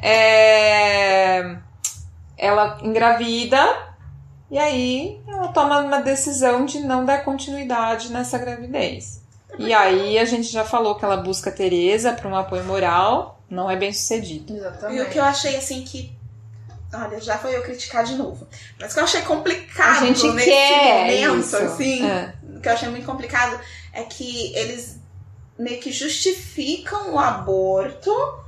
É 0.00 1.56
ela 2.42 2.76
engravida 2.82 3.58
e 4.50 4.58
aí 4.58 5.22
ela 5.28 5.48
toma 5.48 5.78
uma 5.78 6.02
decisão 6.02 6.66
de 6.66 6.80
não 6.80 7.04
dar 7.04 7.24
continuidade 7.24 8.10
nessa 8.12 8.36
gravidez. 8.36 9.22
E 9.58 9.72
aí 9.72 10.18
a 10.18 10.24
gente 10.24 10.48
já 10.48 10.64
falou 10.64 10.96
que 10.96 11.04
ela 11.04 11.16
busca 11.18 11.50
a 11.50 11.52
Tereza 11.52 12.12
para 12.12 12.28
um 12.28 12.34
apoio 12.34 12.64
moral, 12.64 13.40
não 13.48 13.70
é 13.70 13.76
bem 13.76 13.92
sucedido. 13.92 14.56
Exatamente. 14.56 14.98
E 14.98 15.02
o 15.02 15.10
que 15.10 15.18
eu 15.18 15.24
achei 15.24 15.56
assim 15.56 15.82
que 15.84 16.12
Olha, 16.94 17.18
já 17.18 17.38
foi 17.38 17.56
eu 17.56 17.62
criticar 17.62 18.04
de 18.04 18.16
novo. 18.16 18.46
Mas 18.78 18.90
o 18.90 18.94
que 18.94 19.00
eu 19.00 19.04
achei 19.04 19.22
complicado 19.22 20.02
a 20.02 20.06
gente 20.06 20.28
nesse 20.32 20.50
quer 20.50 21.24
momento, 21.24 21.40
isso. 21.40 21.56
assim, 21.56 22.06
é. 22.06 22.34
o 22.54 22.60
que 22.60 22.68
eu 22.68 22.72
achei 22.72 22.88
muito 22.90 23.06
complicado 23.06 23.58
é 23.94 24.02
que 24.02 24.54
eles 24.54 25.00
meio 25.58 25.80
que 25.80 25.90
justificam 25.90 27.14
o 27.14 27.18
aborto 27.18 28.41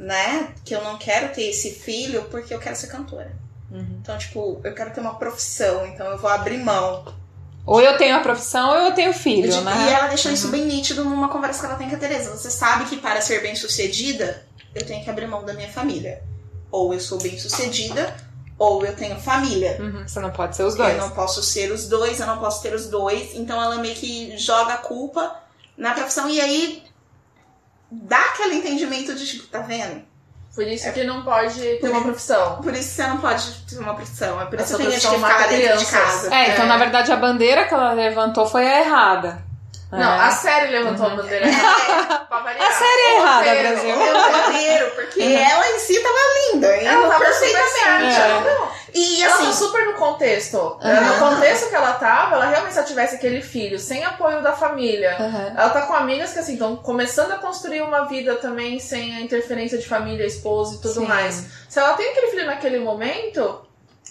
né? 0.00 0.54
Que 0.64 0.74
eu 0.74 0.82
não 0.82 0.96
quero 0.96 1.32
ter 1.34 1.42
esse 1.42 1.72
filho 1.72 2.24
porque 2.30 2.54
eu 2.54 2.58
quero 2.58 2.74
ser 2.74 2.86
cantora. 2.86 3.30
Uhum. 3.70 3.98
Então, 4.00 4.16
tipo, 4.16 4.58
eu 4.64 4.74
quero 4.74 4.92
ter 4.92 5.00
uma 5.00 5.14
profissão, 5.16 5.86
então 5.86 6.06
eu 6.06 6.18
vou 6.18 6.30
abrir 6.30 6.56
mão. 6.56 7.04
Ou 7.66 7.80
eu 7.80 7.96
tenho 7.98 8.16
a 8.16 8.20
profissão 8.20 8.70
ou 8.70 8.76
eu 8.76 8.92
tenho 8.92 9.12
filho, 9.12 9.52
e, 9.52 9.60
né? 9.60 9.88
E 9.88 9.92
ela 9.92 10.08
deixou 10.08 10.30
uhum. 10.30 10.34
isso 10.34 10.48
bem 10.48 10.64
nítido 10.64 11.04
numa 11.04 11.28
conversa 11.28 11.60
que 11.60 11.66
ela 11.66 11.74
tem 11.76 11.88
com 11.90 11.96
a 11.96 11.98
Tereza. 11.98 12.34
Você 12.34 12.50
sabe 12.50 12.86
que 12.86 12.96
para 12.96 13.20
ser 13.20 13.42
bem 13.42 13.54
sucedida, 13.54 14.42
eu 14.74 14.84
tenho 14.84 15.04
que 15.04 15.10
abrir 15.10 15.26
mão 15.26 15.44
da 15.44 15.52
minha 15.52 15.68
família. 15.68 16.22
Ou 16.70 16.94
eu 16.94 17.00
sou 17.00 17.20
bem 17.20 17.38
sucedida, 17.38 18.16
ou 18.58 18.84
eu 18.84 18.96
tenho 18.96 19.20
família. 19.20 19.76
Uhum. 19.78 20.08
Você 20.08 20.18
não 20.18 20.30
pode 20.30 20.56
ser 20.56 20.64
os 20.64 20.74
dois. 20.74 20.94
Eu 20.94 21.00
não 21.02 21.10
posso 21.10 21.42
ser 21.42 21.70
os 21.70 21.86
dois, 21.86 22.18
eu 22.18 22.26
não 22.26 22.38
posso 22.38 22.62
ter 22.62 22.74
os 22.74 22.86
dois. 22.86 23.34
Então 23.34 23.62
ela 23.62 23.76
meio 23.76 23.94
que 23.94 24.36
joga 24.38 24.74
a 24.74 24.78
culpa 24.78 25.36
na 25.76 25.92
profissão. 25.92 26.28
E 26.30 26.40
aí 26.40 26.89
dá 27.90 28.20
aquele 28.20 28.56
entendimento 28.56 29.14
de 29.14 29.26
tipo, 29.26 29.46
tá 29.48 29.60
vendo? 29.60 30.02
Por 30.54 30.66
isso 30.66 30.88
é. 30.88 30.92
que 30.92 31.04
não 31.04 31.22
pode 31.22 31.60
ter 31.60 31.88
uma 31.88 32.02
profissão. 32.02 32.56
Por 32.56 32.72
isso 32.74 32.88
que 32.88 32.94
você 32.96 33.06
não 33.06 33.18
pode 33.18 33.50
ter 33.68 33.78
uma 33.78 33.94
profissão. 33.94 34.40
É 34.40 34.46
por 34.46 34.60
isso 34.60 34.76
que 34.76 34.86
tem 34.86 34.98
que 34.98 35.08
ficar 35.08 35.48
dentro 35.48 35.78
de 35.78 35.86
casa. 35.86 36.34
É, 36.34 36.52
então 36.52 36.64
é. 36.64 36.68
na 36.68 36.76
verdade 36.76 37.12
a 37.12 37.16
bandeira 37.16 37.66
que 37.66 37.74
ela 37.74 37.92
levantou 37.92 38.46
foi 38.46 38.66
a 38.66 38.80
errada. 38.80 39.49
Não, 39.92 40.12
é. 40.12 40.20
a 40.20 40.30
série 40.30 40.70
levantou 40.70 41.06
uhum. 41.06 41.12
a 41.12 41.16
bandeira 41.16 41.46
errada. 41.48 42.26
a 42.30 42.72
série 42.72 43.00
é 43.00 43.16
errada, 43.16 43.54
Brasil. 43.54 43.94
O 43.96 44.90
porque 44.94 45.20
uhum. 45.20 45.36
ela 45.36 45.68
em 45.68 45.78
si 45.80 46.00
tava 46.00 46.18
linda. 46.52 46.66
Ela 46.68 47.08
tava 47.08 47.24
perfeitamente. 47.24 48.20
É. 48.20 48.80
E 48.94 49.22
ela 49.22 49.34
assim, 49.34 49.46
tá 49.46 49.52
super 49.52 49.86
no 49.86 49.94
contexto. 49.94 50.56
Uhum. 50.56 51.04
No 51.06 51.18
contexto 51.18 51.68
que 51.68 51.74
ela 51.74 51.92
tava, 51.94 52.36
ela 52.36 52.46
realmente 52.46 52.72
se 52.72 52.78
ela 52.78 52.86
tivesse 52.86 53.16
aquele 53.16 53.42
filho, 53.42 53.78
sem 53.78 54.04
apoio 54.04 54.42
da 54.42 54.52
família. 54.52 55.16
Uhum. 55.18 55.58
Ela 55.58 55.70
tá 55.70 55.82
com 55.82 55.94
amigas 55.94 56.32
que 56.32 56.38
assim 56.38 56.52
estão 56.52 56.76
começando 56.76 57.32
a 57.32 57.38
construir 57.38 57.82
uma 57.82 58.04
vida 58.04 58.36
também 58.36 58.78
sem 58.78 59.16
a 59.16 59.20
interferência 59.20 59.78
de 59.78 59.88
família, 59.88 60.24
esposo 60.24 60.76
e 60.76 60.78
tudo 60.78 61.00
Sim. 61.00 61.06
mais. 61.06 61.46
Se 61.68 61.78
ela 61.78 61.94
tem 61.94 62.10
aquele 62.10 62.28
filho 62.28 62.46
naquele 62.46 62.78
momento, 62.78 63.60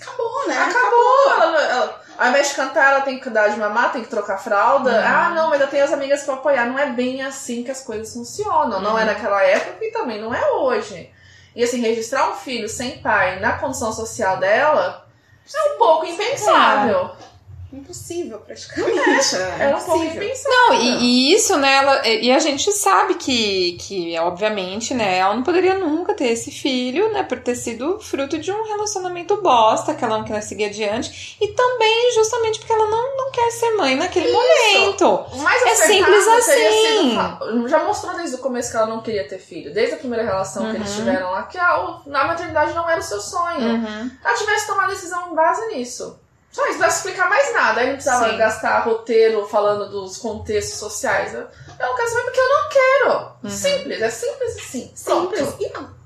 acabou, 0.01 0.47
né? 0.47 0.57
Acabou. 0.57 1.29
acabou. 1.29 1.43
Ela, 1.43 1.61
ela, 1.63 2.01
ao 2.17 2.27
invés 2.29 2.49
de 2.49 2.55
cantar, 2.55 2.93
ela 2.93 3.01
tem 3.01 3.19
que 3.19 3.29
dar 3.29 3.49
de 3.49 3.57
mamar, 3.57 3.91
tem 3.91 4.03
que 4.03 4.09
trocar 4.09 4.37
fralda. 4.37 4.91
Uhum. 4.91 5.05
Ah, 5.05 5.29
não, 5.29 5.49
mas 5.49 5.61
eu 5.61 5.67
tenho 5.67 5.83
as 5.85 5.93
amigas 5.93 6.23
pra 6.23 6.33
apoiar. 6.33 6.65
Não 6.65 6.77
é 6.77 6.87
bem 6.87 7.21
assim 7.21 7.63
que 7.63 7.71
as 7.71 7.81
coisas 7.81 8.13
funcionam. 8.13 8.81
Não 8.81 8.99
é 8.99 9.05
naquela 9.05 9.41
época 9.43 9.85
e 9.85 9.91
também 9.91 10.21
não 10.21 10.33
é 10.33 10.51
hoje. 10.51 11.11
E 11.55 11.63
assim, 11.63 11.81
registrar 11.81 12.29
um 12.29 12.35
filho 12.35 12.69
sem 12.69 12.99
pai 12.99 13.39
na 13.39 13.53
condição 13.53 13.91
social 13.91 14.37
dela 14.37 15.07
é 15.55 15.73
um 15.73 15.77
pouco 15.77 16.05
impensável. 16.05 17.11
É. 17.19 17.29
Impossível, 17.71 18.39
praticamente. 18.39 19.35
É, 19.59 19.69
é 19.69 19.75
um 19.75 19.79
pouco 19.79 20.03
impensável. 20.03 20.49
Não, 20.49 20.73
e, 20.73 21.03
e, 21.03 21.33
isso, 21.35 21.55
né, 21.55 21.75
ela, 21.75 22.07
e 22.07 22.31
a 22.31 22.39
gente 22.39 22.71
sabe 22.71 23.13
que, 23.13 23.73
que, 23.73 24.17
obviamente, 24.17 24.95
né, 24.95 25.19
ela 25.19 25.35
não 25.35 25.43
poderia 25.43 25.75
nunca 25.77 26.15
ter 26.15 26.29
esse 26.29 26.49
filho, 26.49 27.13
né, 27.13 27.21
por 27.21 27.39
ter 27.39 27.55
sido 27.55 27.99
fruto 27.99 28.39
de 28.39 28.51
um 28.51 28.63
relacionamento 28.63 29.37
bosta, 29.37 29.93
que 29.93 30.03
ela 30.03 30.17
não 30.17 30.25
quer 30.25 30.41
seguir 30.41 30.65
adiante, 30.65 31.37
e 31.39 31.47
também 31.49 32.11
justamente 32.15 32.57
porque 32.57 32.73
ela 32.73 32.87
não, 32.87 33.17
não 33.17 33.31
quer 33.31 33.51
ser 33.51 33.75
mãe 33.75 33.95
naquele 33.95 34.29
isso. 34.29 34.35
momento. 34.35 35.25
Mas 35.37 35.61
é 35.61 35.75
simples 35.75 36.27
assim. 36.27 37.11
Sido, 37.11 37.67
já 37.67 37.83
mostrou 37.83 38.15
desde 38.15 38.35
o 38.35 38.39
começo 38.39 38.71
que 38.71 38.77
ela 38.77 38.87
não 38.87 39.01
queria 39.01 39.27
ter 39.27 39.37
filho, 39.37 39.71
desde 39.71 39.93
a 39.93 39.97
primeira 39.97 40.25
relação 40.25 40.63
uhum. 40.63 40.71
que 40.71 40.77
eles 40.77 40.89
uhum. 40.89 40.95
tiveram 40.95 41.31
lá, 41.31 41.43
que 41.43 41.57
a, 41.59 41.69
a 41.69 42.27
maternidade 42.27 42.73
não 42.73 42.89
era 42.89 42.99
o 42.99 43.03
seu 43.03 43.21
sonho. 43.21 43.59
Uhum. 43.59 44.11
Ela 44.25 44.33
tivesse 44.33 44.65
tomado 44.65 44.89
decisão 44.89 45.31
em 45.31 45.35
base 45.35 45.67
nisso. 45.67 46.19
Só 46.51 46.63
isso, 46.65 46.73
não 46.73 46.79
vai 46.79 46.89
explicar 46.89 47.29
mais 47.29 47.53
nada. 47.53 47.81
Aí 47.81 47.87
não 47.87 47.93
precisava 47.93 48.31
Sim. 48.31 48.37
gastar 48.37 48.79
roteiro 48.79 49.47
falando 49.47 49.89
dos 49.89 50.17
contextos 50.17 50.79
sociais. 50.79 51.33
Eu, 51.33 51.47
não 51.79 51.95
quero 51.95 52.09
saber 52.09 52.23
porque 52.23 52.39
eu 52.39 52.49
não 52.49 52.69
quero. 52.69 53.31
Uhum. 53.43 53.49
Simples, 53.49 54.01
é 54.01 54.09
simples 54.09 54.57
assim. 54.57 54.91
Simples. 54.95 55.55
E 55.59 55.69
não. 55.69 55.99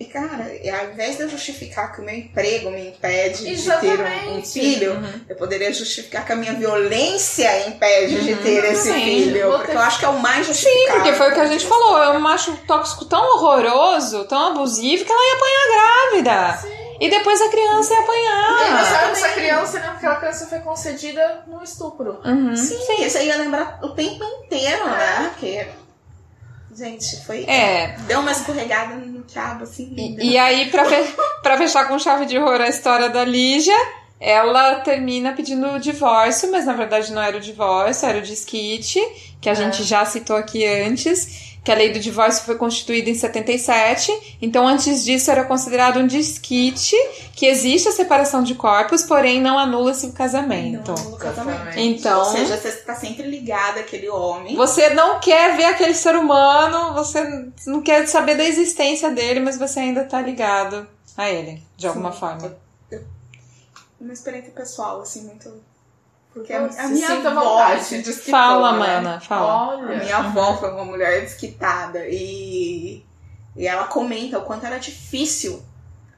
E, 0.00 0.04
cara, 0.04 0.44
ao 0.80 0.92
invés 0.92 1.16
de 1.16 1.24
eu 1.24 1.28
justificar 1.28 1.92
que 1.92 2.00
o 2.00 2.04
meu 2.04 2.14
emprego 2.14 2.70
me 2.70 2.86
impede 2.88 3.50
Exatamente. 3.50 3.96
de 3.96 3.96
ter 3.96 4.28
um, 4.28 4.38
um 4.38 4.42
filho, 4.44 4.92
uhum. 4.92 5.20
eu 5.28 5.34
poderia 5.34 5.72
justificar 5.72 6.24
que 6.24 6.32
a 6.32 6.36
minha 6.36 6.52
violência 6.52 7.66
impede 7.66 8.14
uhum. 8.14 8.24
de 8.24 8.36
ter 8.36 8.64
esse 8.66 8.92
filho. 8.92 9.50
Porque 9.50 9.72
eu 9.72 9.80
acho 9.80 9.98
que 9.98 10.04
é 10.04 10.08
o 10.08 10.20
mais 10.20 10.46
justificável. 10.46 10.86
Sim, 10.86 10.92
porque 10.92 11.12
foi 11.14 11.30
o 11.30 11.34
que 11.34 11.40
a 11.40 11.46
gente 11.46 11.66
falou. 11.66 12.00
É 12.00 12.10
um 12.10 12.20
macho 12.20 12.56
tóxico 12.58 13.06
tão 13.06 13.20
horroroso, 13.34 14.24
tão 14.26 14.52
abusivo, 14.52 15.04
que 15.04 15.10
ela 15.10 15.26
ia 15.26 15.34
apanhar 15.34 16.22
grávida. 16.22 16.58
Sim. 16.58 16.77
E 17.00 17.08
depois 17.08 17.40
a 17.40 17.48
criança 17.48 17.94
ia 17.94 18.00
apanhar. 18.00 18.60
E 18.60 18.84
você 18.84 18.90
sabe 18.90 19.12
essa 19.12 19.28
criança, 19.28 19.78
né? 19.78 19.86
Porque 19.90 20.06
aquela 20.06 20.16
criança 20.16 20.46
foi 20.46 20.58
concedida 20.60 21.44
no 21.46 21.62
estupro. 21.62 22.20
Uhum. 22.24 22.56
Sim, 22.56 22.78
Sim, 22.80 23.04
isso 23.04 23.18
aí 23.18 23.26
ia 23.26 23.36
lembrar 23.36 23.78
o 23.82 23.90
tempo 23.90 24.24
inteiro, 24.24 24.84
é. 24.84 24.90
né? 24.90 25.30
Porque. 25.32 25.68
Gente, 26.74 27.24
foi. 27.24 27.44
É. 27.44 27.96
Deu 28.06 28.20
uma 28.20 28.32
escorregada 28.32 28.94
no 28.94 29.24
cabo, 29.32 29.64
assim. 29.64 29.94
E, 29.96 30.32
e 30.32 30.38
aí, 30.38 30.70
pra, 30.70 30.84
fe 30.84 31.14
pra 31.42 31.56
fechar 31.56 31.86
com 31.88 31.98
chave 31.98 32.26
de 32.26 32.38
ouro 32.38 32.62
a 32.62 32.68
história 32.68 33.08
da 33.08 33.24
Lígia, 33.24 33.76
ela 34.20 34.76
termina 34.76 35.32
pedindo 35.32 35.68
o 35.68 35.78
divórcio, 35.80 36.50
mas 36.50 36.66
na 36.66 36.72
verdade 36.72 37.12
não 37.12 37.22
era 37.22 37.36
o 37.36 37.40
divórcio, 37.40 38.08
era 38.08 38.18
o 38.18 38.22
desquite, 38.22 39.00
que 39.40 39.48
a 39.48 39.52
é. 39.52 39.54
gente 39.54 39.82
já 39.84 40.04
citou 40.04 40.36
aqui 40.36 40.64
antes 40.66 41.47
que 41.64 41.72
a 41.72 41.74
lei 41.74 41.92
do 41.92 41.98
divórcio 41.98 42.44
foi 42.44 42.56
constituída 42.56 43.10
em 43.10 43.14
77, 43.14 44.36
então 44.40 44.66
antes 44.66 45.04
disso 45.04 45.30
era 45.30 45.44
considerado 45.44 45.98
um 45.98 46.06
desquite, 46.06 46.96
que 47.34 47.46
existe 47.46 47.88
a 47.88 47.92
separação 47.92 48.42
de 48.42 48.54
corpos, 48.54 49.02
porém 49.02 49.40
não 49.40 49.58
anula-se 49.58 50.06
o 50.06 50.12
casamento. 50.12 50.90
Não 50.90 50.98
anula 50.98 51.16
o 51.16 51.18
casamento. 51.18 51.78
Então, 51.78 52.18
Ou 52.20 52.24
seja, 52.24 52.56
você 52.56 52.68
está 52.68 52.94
sempre 52.94 53.28
ligada 53.28 53.80
àquele 53.80 54.08
homem. 54.08 54.56
Você 54.56 54.90
não 54.90 55.20
quer 55.20 55.56
ver 55.56 55.66
aquele 55.66 55.94
ser 55.94 56.16
humano, 56.16 56.94
você 56.94 57.50
não 57.66 57.82
quer 57.82 58.06
saber 58.06 58.36
da 58.36 58.44
existência 58.44 59.10
dele, 59.10 59.40
mas 59.40 59.58
você 59.58 59.80
ainda 59.80 60.02
está 60.02 60.20
ligado 60.20 60.86
a 61.16 61.28
ele, 61.28 61.62
de 61.76 61.86
alguma 61.86 62.12
Sim. 62.12 62.18
forma. 62.18 62.56
Uma 64.00 64.12
experiência 64.12 64.52
pessoal, 64.52 65.00
assim, 65.00 65.24
muito 65.24 65.52
porque 66.38 66.52
a, 66.52 66.66
a 66.66 66.88
minha 66.88 67.08
avó. 67.08 67.76
Fala, 68.30 68.72
né? 68.72 68.78
mana, 68.78 69.20
fala. 69.20 69.76
Olha. 69.76 69.96
A 69.96 69.98
minha 69.98 70.16
avó 70.16 70.56
foi 70.56 70.70
uma 70.70 70.84
mulher 70.84 71.22
desquitada 71.22 72.06
e, 72.08 73.04
e 73.56 73.66
ela 73.66 73.84
comenta 73.88 74.38
o 74.38 74.42
quanto 74.42 74.64
era 74.64 74.78
difícil 74.78 75.62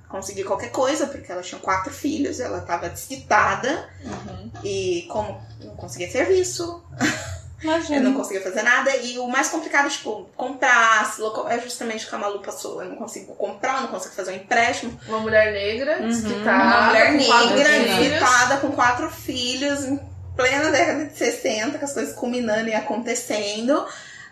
conseguir 0.08 0.44
qualquer 0.44 0.70
coisa, 0.70 1.06
porque 1.06 1.30
ela 1.30 1.40
tinha 1.40 1.60
quatro 1.60 1.92
filhos, 1.92 2.40
ela 2.40 2.58
estava 2.58 2.88
desquitada. 2.88 3.88
Uhum. 4.04 4.50
E 4.64 5.06
como 5.10 5.40
não 5.64 5.76
conseguia 5.76 6.10
serviço. 6.10 6.82
Imagina. 7.62 7.96
Eu 7.96 8.02
não 8.02 8.14
conseguia 8.14 8.42
fazer 8.42 8.62
nada. 8.62 8.94
E 8.96 9.18
o 9.18 9.28
mais 9.28 9.48
complicado, 9.48 9.90
tipo, 9.90 10.28
comprar, 10.36 11.04
se 11.12 11.20
local... 11.20 11.48
é 11.48 11.60
justamente 11.60 12.06
o 12.06 12.08
que 12.08 12.14
a 12.14 12.18
Malu 12.18 12.40
passou. 12.40 12.82
Eu 12.82 12.88
não 12.88 12.96
consigo 12.96 13.34
comprar, 13.34 13.76
eu 13.76 13.82
não 13.82 13.88
consigo 13.88 14.14
fazer 14.14 14.32
um 14.32 14.36
empréstimo. 14.36 14.98
Uma 15.06 15.20
mulher 15.20 15.52
negra, 15.52 16.00
uhum. 16.00 16.08
desquitada. 16.08 16.64
Uma 16.64 16.86
mulher 16.86 17.12
negra, 17.12 17.70
desquitada, 17.80 18.56
com 18.58 18.72
quatro 18.72 19.10
filhos, 19.10 19.84
em 19.84 20.00
plena 20.36 20.70
década 20.70 21.06
de 21.06 21.16
60, 21.16 21.78
com 21.78 21.84
as 21.84 21.92
coisas 21.92 22.14
culminando 22.14 22.68
e 22.68 22.74
acontecendo. 22.74 23.86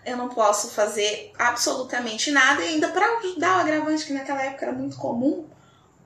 Eu 0.07 0.16
não 0.16 0.31
posso 0.31 0.70
fazer 0.70 1.33
absolutamente 1.39 2.31
nada. 2.31 2.62
E 2.62 2.68
ainda 2.68 2.89
para 2.89 3.18
ajudar 3.18 3.59
o 3.59 3.61
agravante, 3.61 4.07
que 4.07 4.12
naquela 4.14 4.43
época 4.43 4.64
era 4.64 4.74
muito 4.74 4.97
comum, 4.97 5.45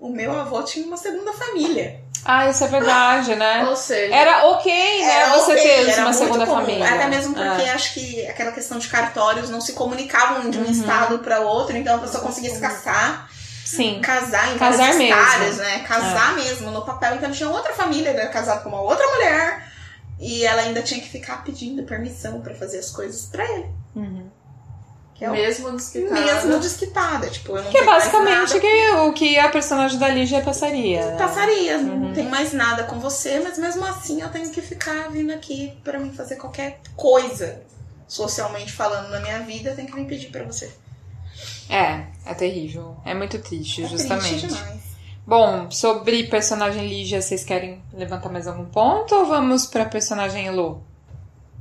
o 0.01 0.09
meu 0.09 0.33
avô 0.33 0.61
tinha 0.65 0.85
uma 0.85 0.97
segunda 0.97 1.33
família. 1.33 2.01
Ah, 2.25 2.49
isso 2.49 2.63
é 2.63 2.69
verdade, 2.69 3.35
né? 3.35 3.65
Ou 3.69 3.77
seja, 3.77 4.15
era 4.15 4.47
ok, 4.47 4.73
né? 4.73 5.13
Era 5.13 5.33
você 5.39 5.53
okay, 5.53 5.85
ter 5.87 6.01
uma 6.01 6.13
segunda 6.13 6.47
comum. 6.47 6.61
família. 6.61 6.89
Até 6.89 7.09
mesmo 7.09 7.35
porque 7.35 7.63
é. 7.63 7.73
acho 7.73 7.95
que 7.95 8.27
aquela 8.27 8.53
questão 8.53 8.79
de 8.79 8.89
cartórios 8.89 9.51
não 9.51 9.61
se 9.61 9.73
comunicavam 9.73 10.49
de 10.49 10.59
um 10.59 10.65
uhum. 10.65 10.71
estado 10.71 11.19
para 11.19 11.41
outro, 11.41 11.77
então 11.77 11.97
a 11.97 11.99
pessoa 11.99 12.23
conseguia 12.23 12.51
se 12.51 12.61
casar. 12.61 13.29
Sim. 13.65 14.01
Casar 14.01 14.55
em 14.55 14.59
Casar 14.59 14.95
mesmo. 14.95 15.03
Estados, 15.03 15.57
né? 15.57 15.79
Casar 15.81 16.33
é. 16.33 16.43
mesmo 16.43 16.71
no 16.71 16.85
papel. 16.85 17.17
Então 17.17 17.33
tinha 17.33 17.49
outra 17.49 17.73
família, 17.73 18.11
era 18.11 18.29
casado 18.29 18.63
com 18.63 18.69
uma 18.69 18.81
outra 18.81 19.07
mulher. 19.07 19.73
E 20.21 20.45
ela 20.45 20.63
ainda 20.63 20.83
tinha 20.83 21.01
que 21.01 21.09
ficar 21.09 21.43
pedindo 21.43 21.83
permissão 21.83 22.41
para 22.41 22.55
fazer 22.55 22.79
as 22.79 22.91
coisas 22.91 23.27
para 23.27 23.45
ele. 23.45 23.67
Uhum. 23.97 24.31
É 25.23 25.31
mesmo 25.31 25.71
desquitada. 25.71 26.21
Mesmo 26.21 26.59
desquitada. 26.59 27.31
Tipo, 27.31 27.57
eu 27.57 27.63
não 27.63 27.71
que 27.71 27.79
é 27.79 27.85
basicamente 27.85 28.59
que, 28.59 28.91
o 28.91 29.13
que 29.13 29.39
a 29.39 29.49
personagem 29.49 29.99
da 29.99 30.09
Lígia 30.09 30.41
passaria. 30.41 31.07
Né? 31.07 31.17
Passaria. 31.17 31.79
Uhum. 31.79 32.01
Não 32.01 32.13
tem 32.13 32.29
mais 32.29 32.53
nada 32.53 32.85
com 32.85 32.99
você, 32.99 33.39
mas 33.39 33.57
mesmo 33.57 33.85
assim 33.85 34.21
eu 34.21 34.29
tenho 34.31 34.51
que 34.51 34.61
ficar 34.61 35.11
vindo 35.11 35.33
aqui 35.33 35.79
para 35.85 35.99
mim 36.01 36.13
fazer 36.13 36.37
qualquer 36.37 36.81
coisa. 36.97 37.63
Socialmente 38.09 38.73
falando 38.73 39.11
na 39.11 39.21
minha 39.21 39.39
vida, 39.41 39.71
eu 39.71 39.77
tenho 39.77 39.89
que 39.89 39.95
me 39.95 40.07
pedir 40.07 40.31
para 40.31 40.43
você. 40.43 40.71
É, 41.71 42.07
é 42.27 42.35
terrível. 42.35 42.97
É 43.05 43.15
muito 43.15 43.39
triste, 43.39 43.85
é 43.85 43.89
justamente. 43.89 44.41
Triste 44.41 44.49
demais. 44.49 44.83
Bom, 45.25 45.71
sobre 45.71 46.25
personagem 46.25 46.89
Lígia, 46.89 47.23
vocês 47.23 47.45
querem 47.45 47.81
levantar 47.93 48.29
mais 48.29 48.49
algum 48.49 48.65
ponto 48.65 49.15
ou 49.15 49.25
vamos 49.25 49.67
pra 49.67 49.85
personagem 49.85 50.49
Elo? 50.49 50.83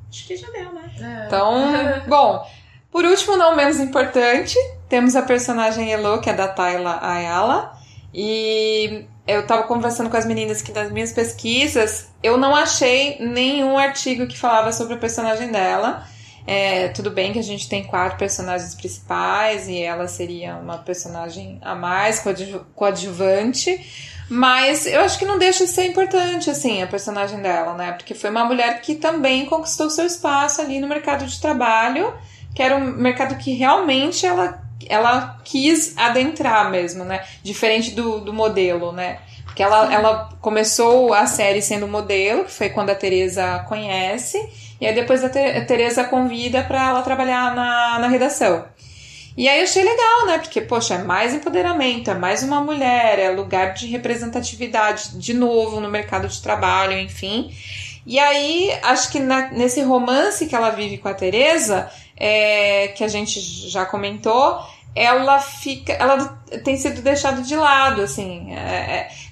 Acho 0.09 0.28
que 0.28 0.36
já 0.36 0.49
deu, 0.49 0.74
né? 0.74 0.91
É. 0.99 1.28
Então, 1.28 1.53
bom, 2.09 2.45
por 2.92 3.06
último, 3.06 3.38
não 3.38 3.56
menos 3.56 3.80
importante, 3.80 4.58
temos 4.89 5.16
a 5.16 5.22
personagem 5.22 5.92
Elo, 5.92 6.20
que 6.20 6.30
é 6.30 6.34
da 6.34 6.48
Tayla 6.48 7.00
Ayala. 7.02 7.80
E 8.14 9.06
eu 9.26 9.48
tava 9.48 9.64
conversando 9.64 10.10
com 10.10 10.18
as 10.18 10.26
meninas 10.26 10.62
que 10.62 10.74
nas 10.74 10.92
minhas 10.92 11.14
pesquisas 11.14 12.10
eu 12.22 12.38
não 12.38 12.54
achei 12.54 13.18
nenhum 13.20 13.78
artigo 13.78 14.28
que 14.28 14.38
falava 14.38 14.74
sobre 14.74 14.96
a 14.96 14.98
personagem 14.98 15.50
dela. 15.50 16.06
É, 16.46 16.89
tudo 16.89 17.12
bem 17.12 17.32
que 17.32 17.39
a 17.39 17.44
gente 17.44 17.70
tem 17.70 17.84
quatro 17.84 18.18
personagens 18.18 18.76
principais 18.76 19.70
e 19.70 19.80
ela 19.80 20.08
seria 20.08 20.56
uma 20.56 20.80
personagem 20.80 21.60
a 21.62 21.76
mais, 21.76 22.22
coadjuvante, 22.76 23.80
mas 24.28 24.86
eu 24.88 25.02
acho 25.02 25.20
que 25.20 25.26
não 25.26 25.38
deixa 25.38 25.66
de 25.66 25.72
ser 25.72 25.86
importante, 25.86 26.50
assim, 26.50 26.82
a 26.82 26.88
personagem 26.88 27.39
dela, 27.42 27.76
né? 27.76 27.92
Porque 27.92 28.16
foi 28.16 28.30
uma 28.32 28.44
mulher 28.44 28.82
que 28.82 28.96
também 28.96 29.46
conquistou 29.46 29.89
seu 29.89 30.06
espaço 30.06 30.62
ali 30.62 30.80
no 30.80 30.88
mercado 30.88 31.26
de 31.26 31.39
trabalho 31.39 32.12
que 32.54 32.62
era 32.62 32.76
um 32.76 32.86
mercado 32.86 33.36
que 33.38 33.54
realmente 33.54 34.26
ela, 34.26 34.62
ela 34.88 35.39
quis 35.43 35.97
adentrar 35.97 36.70
mesmo, 36.70 37.04
né? 37.04 37.24
Diferente 37.43 37.91
do, 37.91 38.20
do 38.20 38.34
modelo, 38.34 38.91
né? 38.91 39.20
Porque 39.45 39.64
ela, 39.64 39.93
ela 39.93 40.30
começou 40.39 41.14
a 41.14 41.26
série 41.28 41.62
sendo 41.62 41.88
modelo, 41.88 42.45
que 42.45 42.52
foi 42.52 42.70
quando 42.70 42.89
a 42.89 42.95
Teresa 42.95 43.60
conhece, 43.68 44.38
e 44.80 44.88
aí 44.88 44.95
depois 44.95 45.24
a, 45.24 45.28
a 45.28 45.66
Teresa 45.66 46.06
convida 46.06 46.64
para 46.64 46.89
ela 46.89 47.02
trabalhar 47.02 47.54
na, 47.54 47.99
na 47.99 48.08
redação. 48.08 48.66
E 49.36 49.47
aí 49.47 49.60
eu 49.60 49.64
achei 49.64 49.84
legal, 49.84 50.26
né? 50.26 50.38
Porque, 50.39 50.62
poxa, 50.62 50.95
é 50.95 51.04
mais 51.04 51.34
empoderamento, 51.34 52.12
é 52.12 52.14
mais 52.14 52.43
uma 52.43 52.62
mulher, 52.62 53.18
é 53.18 53.30
lugar 53.30 53.74
de 53.74 53.88
representatividade 53.88 55.18
de 55.18 55.34
novo 55.34 55.80
no 55.80 55.89
mercado 55.89 56.28
de 56.28 56.41
trabalho, 56.41 56.97
enfim. 56.99 57.52
E 58.06 58.20
aí, 58.20 58.72
acho 58.84 59.12
que 59.12 59.20
na, 59.20 59.52
nesse 59.52 59.82
romance 59.82 60.47
que 60.47 60.56
ela 60.56 60.70
vive 60.72 60.97
com 60.97 61.08
a 61.08 61.14
Teresa, 61.14 61.89
é, 62.24 62.89
que 62.89 63.03
a 63.03 63.07
gente 63.07 63.41
já 63.67 63.84
comentou, 63.84 64.59
ela 64.94 65.39
fica, 65.39 65.94
ela 65.94 66.42
tem 66.64 66.78
sido 66.78 67.02
deixada 67.02 67.42
de 67.42 67.56
lado, 67.56 68.02
assim. 68.02 68.50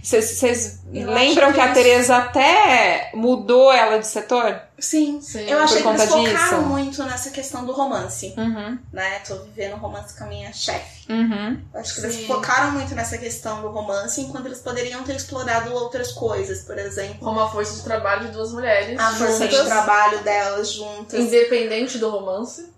Vocês 0.02 0.80
é, 0.94 1.00
é 1.00 1.06
lembram 1.06 1.48
que, 1.50 1.56
que 1.56 1.60
a 1.60 1.74
Teresa 1.74 2.18
até 2.18 3.12
mudou 3.14 3.72
ela 3.72 4.00
de 4.00 4.08
setor? 4.08 4.62
Sim, 4.80 5.20
sim. 5.22 5.42
Eu 5.42 5.60
achei 5.60 5.82
que 5.82 5.88
eles 5.88 6.06
focaram 6.06 6.64
muito 6.64 7.04
nessa 7.04 7.30
questão 7.32 7.66
do 7.66 7.74
romance. 7.74 8.34
Uhum. 8.38 8.80
Né? 8.94 9.20
Tô 9.28 9.36
vivendo 9.40 9.76
romance 9.76 10.18
com 10.18 10.24
a 10.24 10.28
minha 10.28 10.54
chefe. 10.54 11.12
Uhum. 11.12 11.62
Acho 11.74 11.96
que 11.96 12.02
sim. 12.02 12.08
eles 12.08 12.26
focaram 12.26 12.72
muito 12.72 12.96
nessa 12.96 13.18
questão 13.18 13.62
do 13.62 13.68
romance, 13.70 14.22
enquanto 14.22 14.46
eles 14.46 14.60
poderiam 14.60 15.04
ter 15.04 15.18
explorado 15.18 15.74
outras 15.74 16.14
coisas, 16.14 16.64
por 16.64 16.78
exemplo. 16.78 17.20
Como 17.20 17.40
a 17.42 17.50
força 17.50 17.76
de 17.76 17.84
trabalho 17.84 18.28
de 18.28 18.32
duas 18.32 18.54
mulheres. 18.54 18.98
A 18.98 19.12
força 19.12 19.46
de 19.46 19.66
trabalho 19.66 20.24
delas 20.24 20.72
juntas. 20.72 21.20
Independente 21.20 21.98
do 21.98 22.10
romance. 22.10 22.70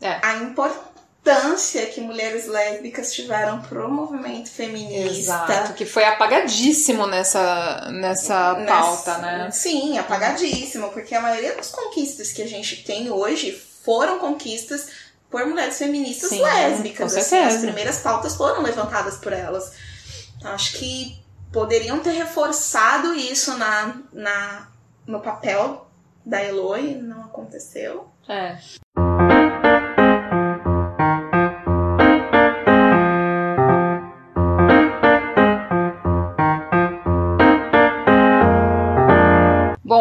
É. 0.00 0.18
A 0.22 0.36
importância 0.36 0.87
que 1.92 2.00
mulheres 2.00 2.46
lésbicas 2.46 3.12
tiveram 3.12 3.60
pro 3.60 3.90
movimento 3.90 4.48
feminista. 4.48 5.18
Exato, 5.18 5.74
que 5.74 5.84
foi 5.84 6.04
apagadíssimo 6.04 7.06
nessa, 7.06 7.90
nessa 7.92 8.54
pauta, 8.66 9.18
né? 9.18 9.50
Sim, 9.50 9.98
apagadíssimo, 9.98 10.90
porque 10.90 11.14
a 11.14 11.20
maioria 11.20 11.54
das 11.54 11.70
conquistas 11.70 12.32
que 12.32 12.40
a 12.40 12.46
gente 12.46 12.82
tem 12.82 13.10
hoje 13.10 13.52
foram 13.52 14.18
conquistas 14.18 14.88
por 15.30 15.44
mulheres 15.46 15.76
feministas 15.76 16.30
Sim, 16.30 16.42
lésbicas. 16.42 17.12
Com 17.12 17.20
assim, 17.20 17.38
as 17.38 17.58
primeiras 17.58 17.98
pautas 17.98 18.34
foram 18.34 18.62
levantadas 18.62 19.16
por 19.16 19.32
elas. 19.32 19.72
Então, 20.38 20.52
acho 20.52 20.78
que 20.78 21.22
poderiam 21.52 21.98
ter 22.00 22.12
reforçado 22.12 23.14
isso 23.14 23.56
na, 23.58 23.96
na, 24.12 24.68
no 25.06 25.20
papel 25.20 25.86
da 26.24 26.42
Eloy, 26.42 26.94
não 26.94 27.22
aconteceu. 27.22 28.08
É. 28.28 28.58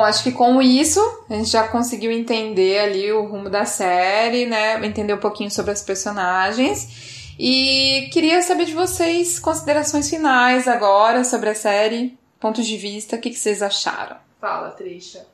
acho 0.07 0.23
que 0.23 0.31
com 0.31 0.61
isso 0.61 0.99
a 1.29 1.33
gente 1.33 1.49
já 1.49 1.67
conseguiu 1.67 2.11
entender 2.11 2.79
ali 2.79 3.11
o 3.11 3.25
rumo 3.25 3.49
da 3.49 3.65
série, 3.65 4.45
né? 4.45 4.83
Entender 4.85 5.13
um 5.13 5.19
pouquinho 5.19 5.51
sobre 5.51 5.71
as 5.71 5.81
personagens. 5.81 7.35
E 7.39 8.09
queria 8.11 8.41
saber 8.41 8.65
de 8.65 8.73
vocês 8.73 9.37
considerações 9.37 10.09
finais 10.09 10.67
agora 10.67 11.23
sobre 11.23 11.49
a 11.49 11.55
série, 11.55 12.17
pontos 12.39 12.65
de 12.65 12.77
vista, 12.77 13.15
o 13.15 13.19
que, 13.19 13.29
que 13.29 13.37
vocês 13.37 13.61
acharam? 13.61 14.17
Fala, 14.41 14.71
Trisha. 14.71 15.25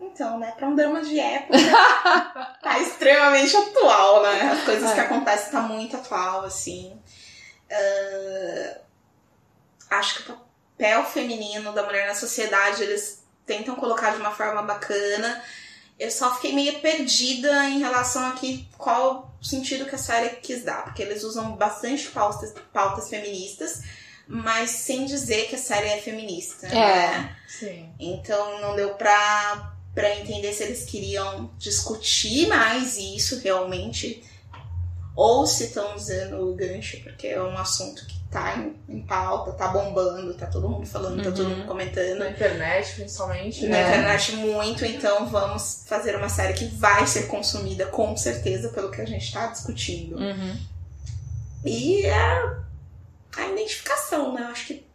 Então, 0.00 0.38
né, 0.38 0.52
pra 0.56 0.68
um 0.68 0.74
drama 0.74 1.02
de 1.02 1.18
época, 1.18 1.58
tá 2.62 2.78
extremamente 2.80 3.54
atual, 3.54 4.22
né? 4.22 4.52
As 4.52 4.64
coisas 4.64 4.90
é. 4.90 4.94
que 4.94 5.00
acontecem 5.00 5.52
tá 5.52 5.60
muito 5.60 5.96
atual, 5.96 6.44
assim. 6.44 6.98
Uh, 7.70 8.80
acho 9.90 10.22
que 10.22 10.30
o 10.30 10.36
papel 10.76 11.04
feminino 11.04 11.72
da 11.72 11.82
mulher 11.82 12.06
na 12.06 12.14
sociedade, 12.14 12.82
eles 12.82 13.15
tentam 13.46 13.76
colocar 13.76 14.10
de 14.10 14.18
uma 14.18 14.32
forma 14.32 14.62
bacana. 14.62 15.42
Eu 15.98 16.10
só 16.10 16.34
fiquei 16.34 16.52
meio 16.52 16.80
perdida 16.80 17.70
em 17.70 17.78
relação 17.78 18.26
a 18.26 18.32
que, 18.32 18.68
qual 18.76 19.34
sentido 19.40 19.86
que 19.86 19.94
a 19.94 19.98
série 19.98 20.36
quis 20.36 20.62
dar, 20.62 20.84
porque 20.84 21.02
eles 21.02 21.22
usam 21.22 21.56
bastante 21.56 22.08
pautas, 22.08 22.52
pautas 22.72 23.08
feministas, 23.08 23.82
mas 24.26 24.70
sem 24.70 25.06
dizer 25.06 25.48
que 25.48 25.54
a 25.54 25.58
série 25.58 25.88
é 25.88 26.00
feminista. 26.00 26.66
É, 26.66 26.72
né? 26.72 27.36
sim. 27.48 27.88
Então 27.98 28.60
não 28.60 28.76
deu 28.76 28.94
pra, 28.94 29.74
pra 29.94 30.18
entender 30.18 30.52
se 30.52 30.64
eles 30.64 30.84
queriam 30.84 31.50
discutir 31.56 32.46
mais 32.48 32.98
isso 32.98 33.40
realmente, 33.40 34.22
ou 35.14 35.46
se 35.46 35.64
estão 35.64 35.94
usando 35.94 36.40
o 36.40 36.54
gancho, 36.54 37.00
porque 37.02 37.28
é 37.28 37.40
um 37.40 37.56
assunto 37.56 38.04
que 38.06 38.15
tá 38.30 38.56
em, 38.56 38.76
em, 38.88 39.02
pauta, 39.02 39.52
tá 39.52 39.68
bombando, 39.68 40.34
tá 40.34 40.46
todo 40.46 40.68
mundo 40.68 40.86
falando, 40.86 41.18
uhum. 41.18 41.24
tá 41.24 41.30
todo 41.30 41.48
mundo 41.48 41.60
uhum. 41.60 41.66
comentando. 41.66 42.18
Na 42.18 42.30
internet, 42.30 42.94
principalmente. 42.96 43.66
Na 43.66 43.78
é. 43.78 43.88
internet 43.88 44.36
muito, 44.36 44.84
então 44.84 45.26
vamos 45.26 45.84
fazer 45.86 46.16
uma 46.16 46.28
série 46.28 46.54
que 46.54 46.66
vai 46.66 47.06
ser 47.06 47.26
consumida 47.28 47.86
com 47.86 48.16
certeza 48.16 48.68
pelo 48.70 48.90
que 48.90 49.00
a 49.00 49.06
gente 49.06 49.32
tá 49.32 49.46
discutindo. 49.46 50.16
Uhum. 50.16 50.56
E 51.64 52.06
a, 52.06 52.58
a 53.36 53.46
identificação, 53.48 54.34
né? 54.34 54.42
Eu 54.42 54.48
acho 54.48 54.66
que, 54.66 54.86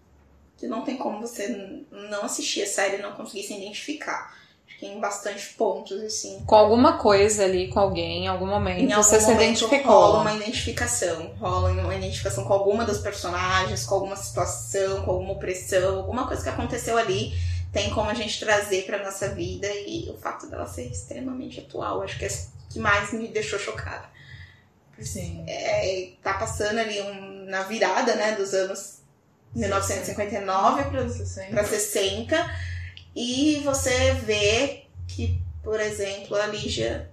que 0.58 0.68
não 0.68 0.84
tem 0.84 0.98
como 0.98 1.20
você 1.22 1.84
não 1.92 2.24
assistir 2.24 2.64
a 2.64 2.68
série 2.68 2.98
e 2.98 3.02
não 3.02 3.14
conseguir 3.14 3.44
se 3.44 3.54
identificar. 3.54 4.41
Em 4.86 5.00
bastante 5.00 5.54
pontos, 5.54 6.02
assim. 6.02 6.44
Com 6.46 6.56
alguma 6.56 6.98
coisa 6.98 7.44
ali, 7.44 7.70
com 7.70 7.80
alguém, 7.80 8.26
em 8.26 8.28
algum 8.28 8.46
momento, 8.46 8.80
em 8.80 8.92
algum 8.92 9.04
você 9.04 9.20
momento 9.20 9.40
se 9.40 9.44
identificou. 9.44 9.92
Rola 9.92 10.22
uma 10.22 10.34
identificação. 10.34 11.32
Rola 11.40 11.72
uma 11.72 11.96
identificação 11.96 12.44
com 12.44 12.54
alguma 12.54 12.86
dos 12.86 13.00
personagens, 13.00 13.86
com 13.86 13.96
alguma 13.96 14.16
situação, 14.16 15.04
com 15.04 15.12
alguma 15.12 15.34
opressão, 15.34 15.98
alguma 15.98 16.28
coisa 16.28 16.44
que 16.44 16.50
aconteceu 16.50 16.98
ali. 16.98 17.34
Tem 17.72 17.90
como 17.92 18.10
a 18.10 18.14
gente 18.14 18.40
trazer 18.40 18.86
pra 18.86 19.04
nossa 19.04 19.30
vida 19.30 19.68
e 19.68 20.10
o 20.10 20.18
fato 20.18 20.48
dela 20.48 20.68
ser 20.68 20.88
extremamente 20.88 21.60
atual. 21.60 22.02
Acho 22.02 22.18
que 22.18 22.26
é 22.26 22.28
o 22.28 22.74
que 22.74 22.80
mais 22.80 23.14
me 23.14 23.28
deixou 23.28 23.60
chocada. 23.60 24.10
Sim. 25.00 25.44
É, 25.48 26.12
tá 26.22 26.34
passando 26.34 26.80
ali 26.80 27.02
um, 27.02 27.46
na 27.46 27.64
virada, 27.64 28.16
né, 28.16 28.34
dos 28.36 28.54
anos 28.54 29.00
1959 29.56 30.84
para 31.50 31.64
60 31.64 32.71
e 33.16 33.62
você 33.64 34.14
vê 34.14 34.84
que, 35.08 35.42
por 35.64 35.80
exemplo, 35.80 36.36
a 36.38 36.48
Lígia 36.48 37.10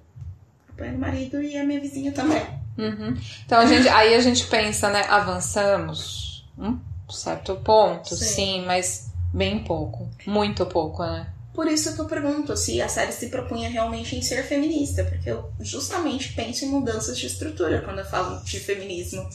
apanha 0.68 0.94
o 0.94 0.99
marido 0.99 1.42
e 1.42 1.57
a 1.57 1.64
minha 1.64 1.80
vizinha 1.80 2.12
também. 2.12 2.42
Uhum. 2.78 3.16
Então 3.44 3.59
a 3.59 3.66
gente, 3.66 3.88
aí 3.88 4.14
a 4.14 4.20
gente 4.20 4.46
pensa, 4.46 4.88
né? 4.88 5.03
Avançamos 5.09 6.46
um 6.57 6.78
certo 7.11 7.57
ponto, 7.57 8.14
sim. 8.14 8.24
sim, 8.24 8.64
mas 8.64 9.11
bem 9.32 9.64
pouco. 9.64 10.09
Muito 10.26 10.64
pouco, 10.66 11.03
né? 11.03 11.26
Por 11.53 11.66
isso 11.66 11.92
que 11.92 12.01
eu 12.01 12.05
pergunto 12.05 12.57
se 12.57 12.80
a 12.80 12.88
série 12.88 13.11
se 13.11 13.28
propunha 13.28 13.68
realmente 13.68 14.14
em 14.14 14.22
ser 14.22 14.44
feminista, 14.44 15.03
porque 15.03 15.28
eu 15.28 15.51
justamente 15.59 16.32
penso 16.32 16.64
em 16.64 16.68
mudanças 16.68 17.18
de 17.18 17.26
estrutura 17.26 17.82
quando 17.82 17.99
eu 17.99 18.05
falo 18.05 18.40
de 18.44 18.61
feminismo. 18.61 19.28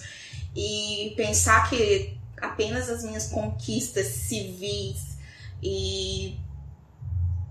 E 0.56 1.14
pensar 1.18 1.70
que 1.70 2.18
apenas 2.42 2.90
as 2.90 3.04
minhas 3.04 3.28
conquistas 3.28 4.08
civis 4.08 5.18
e 5.62 6.38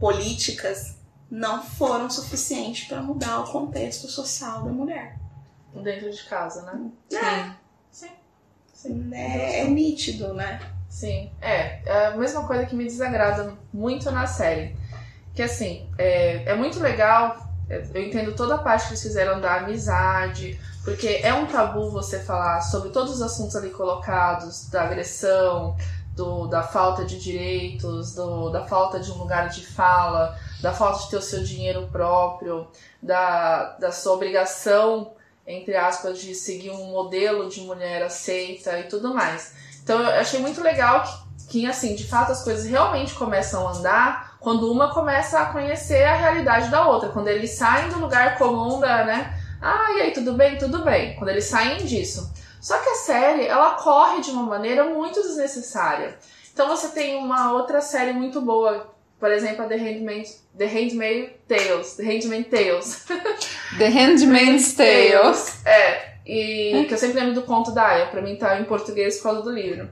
políticas 0.03 0.97
não 1.31 1.63
foram 1.63 2.11
suficientes 2.11 2.89
para 2.89 3.01
mudar 3.01 3.39
o 3.39 3.53
contexto 3.53 4.09
social 4.09 4.65
da 4.65 4.73
mulher. 4.73 5.17
Dentro 5.73 6.11
de 6.11 6.25
casa, 6.25 6.63
né? 6.63 6.91
É. 7.13 7.55
Sim. 7.89 8.09
Sim. 8.75 9.15
É, 9.15 9.61
é 9.61 9.65
nítido, 9.69 10.35
né? 10.35 10.59
Sim. 10.89 11.31
É, 11.41 11.81
é 11.87 12.07
a 12.09 12.17
mesma 12.17 12.45
coisa 12.49 12.67
que 12.67 12.75
me 12.75 12.85
desagrada 12.85 13.57
muito 13.73 14.11
na 14.11 14.27
série. 14.27 14.77
Que 15.35 15.43
assim, 15.43 15.89
é, 15.97 16.51
é 16.51 16.55
muito 16.57 16.81
legal, 16.81 17.49
é, 17.71 17.87
eu 17.95 18.03
entendo 18.03 18.35
toda 18.35 18.57
a 18.57 18.59
parte 18.59 18.87
que 18.87 18.91
eles 18.91 19.03
fizeram 19.03 19.41
da 19.41 19.59
amizade, 19.59 20.61
porque 20.83 21.21
é 21.23 21.33
um 21.33 21.47
tabu 21.47 21.91
você 21.91 22.19
falar 22.19 22.61
sobre 22.61 22.91
todos 22.91 23.13
os 23.15 23.23
assuntos 23.23 23.55
ali 23.55 23.71
colocados, 23.71 24.69
da 24.69 24.83
agressão, 24.83 25.77
do, 26.15 26.47
da 26.47 26.63
falta 26.63 27.05
de 27.05 27.19
direitos, 27.19 28.15
do, 28.15 28.51
da 28.51 28.65
falta 28.65 29.01
de 29.01 29.11
um 29.11 29.19
lugar 29.19 29.49
de 29.49 29.67
fala, 29.67 30.37
da 30.61 30.73
falta 30.73 31.05
de 31.05 31.11
ter 31.11 31.17
o 31.17 31.23
seu 31.23 31.43
dinheiro 31.43 31.89
próprio, 31.91 32.67
da, 33.03 33.77
da 33.79 33.93
sua 33.93 34.13
obrigação, 34.13 35.13
entre 35.47 35.75
aspas, 35.75 36.21
de 36.21 36.35
seguir 36.35 36.71
um 36.71 36.91
modelo 36.91 37.49
de 37.49 37.61
mulher 37.63 38.03
aceita 38.03 38.79
e 38.79 38.85
tudo 38.85 39.15
mais. 39.15 39.55
Então 39.83 40.01
eu 40.01 40.21
achei 40.21 40.41
muito 40.41 40.63
legal 40.63 41.03
que, 41.03 41.49
que 41.49 41.67
assim, 41.67 41.95
de 41.95 42.07
fato 42.07 42.33
as 42.33 42.45
coisas 42.45 42.67
realmente 42.67 43.15
começam 43.15 43.67
a 43.67 43.73
andar 43.73 44.37
quando 44.39 44.71
uma 44.71 44.93
começa 44.93 45.41
a 45.41 45.47
conhecer 45.47 46.05
a 46.05 46.17
realidade 46.17 46.69
da 46.69 46.87
outra, 46.87 47.09
quando 47.11 47.29
eles 47.29 47.51
saem 47.51 47.89
do 47.89 47.99
lugar 47.99 48.37
comum 48.39 48.81
da, 48.81 49.05
né? 49.05 49.39
Ah, 49.61 49.93
e 49.93 50.01
aí, 50.03 50.11
tudo 50.11 50.33
bem? 50.33 50.59
Tudo 50.59 50.85
bem. 50.85 51.15
Quando 51.15 51.31
eles 51.31 51.45
saem 51.45 51.85
disso. 51.85 52.33
Só 52.63 52.79
que 52.79 52.91
a 52.91 52.95
série, 52.95 53.45
ela 53.45 53.73
corre 53.73 54.21
de 54.21 54.31
uma 54.31 54.45
maneira 54.45 54.85
muito 54.85 55.21
desnecessária. 55.21 56.17
Então 56.53 56.69
você 56.69 56.91
tem 56.91 57.17
uma 57.17 57.53
outra 57.53 57.81
série 57.81 58.13
muito 58.13 58.41
boa, 58.41 58.95
por 59.19 59.33
exemplo, 59.33 59.65
a 59.65 59.69
The 59.69 59.75
Handmaid's, 59.75 60.47
The 60.57 60.67
Tales. 61.49 61.97
The 61.97 62.05
Handmaid's 62.05 62.51
Tales. 62.51 63.07
The 63.79 63.89
Handmaid's 63.89 64.75
Tales. 64.79 65.67
É, 65.67 66.13
e 66.25 66.85
que 66.87 66.95
eu 66.95 66.99
sempre 66.99 67.19
lembro 67.19 67.35
do 67.35 67.43
conto 67.43 67.73
da 67.73 67.85
Aya, 67.85 68.07
pra 68.07 68.23
mim 68.23 68.37
tá 68.37 68.61
em 68.61 68.65
português 68.65 69.17
por 69.17 69.25
causa 69.25 69.43
do 69.43 69.51
livro. 69.51 69.91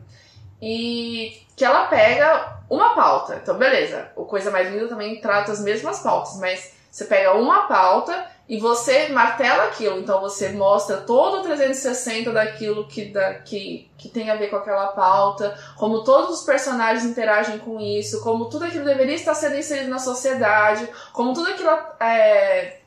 E 0.62 1.42
que 1.56 1.64
ela 1.64 1.86
pega 1.86 2.62
uma 2.70 2.94
pauta. 2.94 3.40
Então, 3.42 3.58
beleza, 3.58 4.12
o 4.14 4.26
Coisa 4.26 4.52
Mais 4.52 4.72
Linda 4.72 4.86
também 4.86 5.20
trata 5.20 5.50
as 5.50 5.60
mesmas 5.60 5.98
pautas, 5.98 6.38
mas 6.38 6.72
você 6.88 7.04
pega 7.04 7.34
uma 7.34 7.62
pauta 7.62 8.30
e 8.50 8.58
você 8.58 9.10
martela 9.10 9.66
aquilo, 9.66 10.00
então 10.00 10.20
você 10.20 10.48
mostra 10.48 10.96
todo 10.96 11.38
o 11.38 11.42
360 11.44 12.32
daquilo 12.32 12.88
que, 12.88 13.04
da, 13.04 13.34
que, 13.34 13.88
que 13.96 14.08
tem 14.08 14.28
a 14.28 14.34
ver 14.34 14.48
com 14.50 14.56
aquela 14.56 14.88
pauta, 14.88 15.56
como 15.76 16.02
todos 16.02 16.40
os 16.40 16.44
personagens 16.44 17.04
interagem 17.04 17.60
com 17.60 17.78
isso, 17.78 18.20
como 18.24 18.46
tudo 18.46 18.64
aquilo 18.64 18.84
deveria 18.84 19.14
estar 19.14 19.34
sendo 19.34 19.54
inserido 19.54 19.88
na 19.88 20.00
sociedade, 20.00 20.88
como 21.12 21.32
tudo 21.32 21.48
aquilo 21.48 21.70
é, 22.00 22.80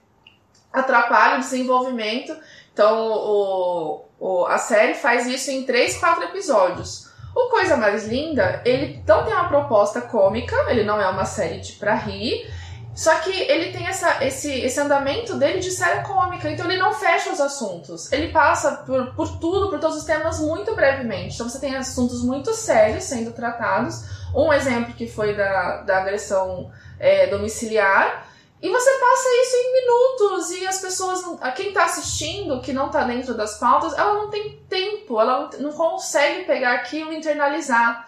atrapalha 0.74 1.38
o 1.38 1.40
desenvolvimento. 1.40 2.36
Então 2.74 3.14
o, 3.14 4.06
o, 4.20 4.46
a 4.48 4.58
série 4.58 4.96
faz 4.96 5.26
isso 5.28 5.50
em 5.50 5.64
três, 5.64 5.98
quatro 5.98 6.26
episódios. 6.26 7.08
O 7.34 7.50
Coisa 7.50 7.78
Mais 7.78 8.06
Linda, 8.06 8.62
ele 8.66 9.02
não 9.08 9.24
tem 9.24 9.34
uma 9.34 9.48
proposta 9.48 10.02
cômica, 10.02 10.58
ele 10.68 10.84
não 10.84 11.00
é 11.00 11.08
uma 11.08 11.24
série 11.24 11.62
de 11.62 11.72
pra 11.74 11.96
rir, 11.96 12.52
só 12.96 13.16
que 13.16 13.32
ele 13.32 13.72
tem 13.72 13.88
essa, 13.88 14.24
esse, 14.24 14.52
esse 14.52 14.80
andamento 14.80 15.36
dele 15.36 15.60
de 15.60 15.72
série 15.72 16.06
cômica, 16.06 16.50
então 16.50 16.70
ele 16.70 16.80
não 16.80 16.94
fecha 16.94 17.32
os 17.32 17.42
assuntos. 17.42 18.12
Ele 18.12 18.32
passa 18.32 18.84
por, 18.86 19.16
por 19.16 19.40
tudo, 19.40 19.70
por 19.70 19.80
todos 19.80 19.98
os 19.98 20.04
temas 20.04 20.40
muito 20.40 20.76
brevemente. 20.76 21.34
Então 21.34 21.50
você 21.50 21.60
tem 21.60 21.76
assuntos 21.76 22.24
muito 22.24 22.54
sérios 22.54 23.06
sendo 23.06 23.32
tratados. 23.32 24.04
Um 24.36 24.54
exemplo 24.54 24.94
que 24.94 25.08
foi 25.08 25.36
da, 25.36 25.82
da 25.82 25.98
agressão 26.00 26.72
é, 27.00 27.28
domiciliar. 27.28 28.28
E 28.62 28.70
você 28.70 28.92
passa 28.92 29.30
isso 29.42 29.56
em 29.58 29.74
minutos 29.74 30.52
e 30.52 30.68
as 30.68 30.80
pessoas, 30.80 31.22
quem 31.54 31.70
está 31.70 31.84
assistindo, 31.84 32.62
que 32.62 32.72
não 32.72 32.86
está 32.88 33.04
dentro 33.04 33.34
das 33.34 33.60
pautas, 33.60 33.92
ela 33.92 34.14
não 34.14 34.30
tem 34.30 34.64
tempo, 34.70 35.20
ela 35.20 35.50
não 35.60 35.74
consegue 35.74 36.46
pegar 36.46 36.76
aquilo 36.76 37.12
e 37.12 37.18
internalizar. 37.18 38.08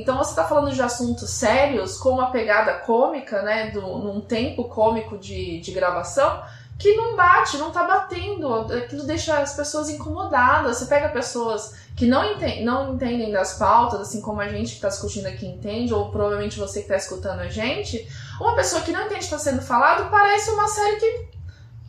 Então 0.00 0.18
você 0.18 0.30
está 0.30 0.44
falando 0.44 0.72
de 0.72 0.82
assuntos 0.82 1.30
sérios 1.30 1.96
com 1.96 2.10
uma 2.10 2.30
pegada 2.30 2.74
cômica, 2.74 3.42
né, 3.42 3.70
do, 3.70 3.80
num 3.80 4.20
tempo 4.20 4.64
cômico 4.64 5.16
de, 5.16 5.60
de 5.60 5.72
gravação, 5.72 6.42
que 6.78 6.94
não 6.94 7.16
bate, 7.16 7.56
não 7.56 7.70
tá 7.70 7.84
batendo. 7.84 8.54
Aquilo 8.72 9.04
deixa 9.04 9.38
as 9.38 9.54
pessoas 9.54 9.88
incomodadas. 9.88 10.76
Você 10.76 10.86
pega 10.86 11.08
pessoas 11.08 11.74
que 11.96 12.06
não, 12.06 12.22
ente 12.22 12.62
não 12.62 12.94
entendem 12.94 13.32
das 13.32 13.54
pautas, 13.54 14.00
assim 14.00 14.20
como 14.20 14.40
a 14.42 14.48
gente 14.48 14.70
que 14.70 14.76
está 14.76 14.88
discutindo 14.88 15.26
aqui 15.26 15.46
entende, 15.46 15.94
ou 15.94 16.10
provavelmente 16.10 16.58
você 16.58 16.80
que 16.80 16.84
está 16.84 16.96
escutando 16.96 17.40
a 17.40 17.48
gente. 17.48 18.06
Uma 18.38 18.54
pessoa 18.54 18.82
que 18.82 18.92
não 18.92 19.00
entende 19.00 19.14
o 19.14 19.18
que 19.18 19.24
está 19.24 19.38
sendo 19.38 19.62
falado 19.62 20.10
parece 20.10 20.50
uma 20.50 20.68
série 20.68 20.96
que 20.96 21.28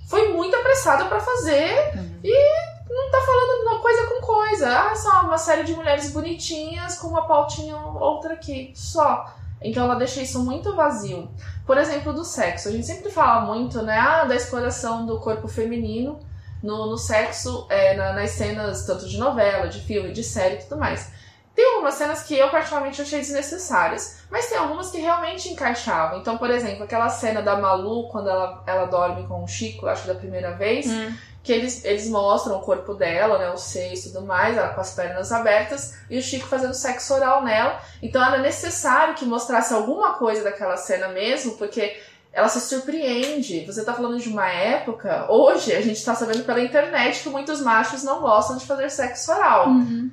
foi 0.08 0.30
muito 0.30 0.56
apressada 0.56 1.06
para 1.06 1.20
fazer 1.20 1.92
uhum. 1.98 2.20
e 2.24 2.77
não 2.90 3.12
tá 3.12 3.22
falando 3.22 3.68
uma 3.68 3.80
coisa 3.80 4.08
com 4.08 4.22
coisa. 4.22 4.80
Ah, 4.80 4.96
só 4.96 5.22
uma 5.22 5.38
série 5.38 5.64
de 5.64 5.74
mulheres 5.74 6.12
bonitinhas 6.12 6.98
com 6.98 7.08
uma 7.08 7.28
pautinha 7.28 7.76
outra 7.76 8.34
aqui, 8.34 8.72
só. 8.76 9.34
Então 9.62 9.84
ela 9.86 9.96
deixa 9.96 10.22
isso 10.22 10.44
muito 10.44 10.76
vazio. 10.76 11.30
Por 11.66 11.78
exemplo, 11.78 12.14
do 12.14 12.24
sexo. 12.24 12.70
A 12.70 12.72
gente 12.72 12.86
sempre 12.86 13.12
fala 13.12 13.42
muito, 13.42 13.82
né, 13.82 13.98
ah, 13.98 14.24
da 14.24 14.36
exploração 14.36 15.06
do 15.06 15.20
corpo 15.20 15.48
feminino 15.48 16.20
no, 16.64 16.88
no 16.88 16.98
sexo, 16.98 17.66
é, 17.70 17.96
na, 17.96 18.14
nas 18.14 18.32
cenas 18.32 18.86
tanto 18.86 19.08
de 19.08 19.18
novela, 19.18 19.68
de 19.68 19.80
filme, 19.82 20.12
de 20.12 20.24
série 20.24 20.56
e 20.56 20.60
tudo 20.60 20.78
mais. 20.78 21.12
Tem 21.56 21.66
algumas 21.74 21.96
cenas 21.96 22.22
que 22.22 22.38
eu 22.38 22.52
particularmente 22.52 23.02
achei 23.02 23.20
desnecessárias, 23.20 24.22
mas 24.30 24.48
tem 24.48 24.60
algumas 24.60 24.92
que 24.92 25.00
realmente 25.00 25.50
encaixavam. 25.50 26.20
Então, 26.20 26.38
por 26.38 26.52
exemplo, 26.52 26.84
aquela 26.84 27.10
cena 27.10 27.42
da 27.42 27.58
Malu 27.58 28.10
quando 28.10 28.30
ela, 28.30 28.64
ela 28.68 28.86
dorme 28.86 29.28
com 29.28 29.44
o 29.44 29.48
Chico, 29.48 29.88
acho 29.88 30.04
que 30.04 30.08
da 30.08 30.16
primeira 30.16 30.52
vez, 30.52 30.86
hum 30.86 31.16
que 31.48 31.54
eles, 31.54 31.86
eles 31.86 32.10
mostram 32.10 32.58
o 32.58 32.62
corpo 32.62 32.94
dela, 32.94 33.38
né, 33.38 33.50
o 33.50 33.58
seio 33.58 33.94
e 33.94 34.02
tudo 34.02 34.22
mais, 34.22 34.58
ela 34.58 34.74
com 34.74 34.82
as 34.82 34.94
pernas 34.94 35.32
abertas, 35.32 35.96
e 36.10 36.20
o 36.20 36.22
Chico 36.22 36.46
fazendo 36.46 36.74
sexo 36.74 37.14
oral 37.14 37.42
nela. 37.42 37.82
Então 38.04 38.22
era 38.22 38.40
necessário 38.40 39.16
que 39.16 39.24
mostrasse 39.24 39.74
alguma 39.74 40.16
coisa 40.16 40.44
daquela 40.44 40.76
cena 40.76 41.08
mesmo, 41.08 41.54
porque 41.54 41.96
ela 42.34 42.50
se 42.50 42.60
surpreende. 42.60 43.66
Você 43.66 43.86
tá 43.86 43.94
falando 43.94 44.20
de 44.20 44.28
uma 44.28 44.46
época, 44.50 45.32
hoje 45.32 45.74
a 45.74 45.80
gente 45.80 46.04
tá 46.04 46.14
sabendo 46.14 46.44
pela 46.44 46.60
internet 46.62 47.24
que 47.24 47.30
muitos 47.30 47.62
machos 47.62 48.04
não 48.04 48.20
gostam 48.20 48.58
de 48.58 48.66
fazer 48.66 48.90
sexo 48.90 49.32
oral. 49.32 49.70
Uhum. 49.70 50.12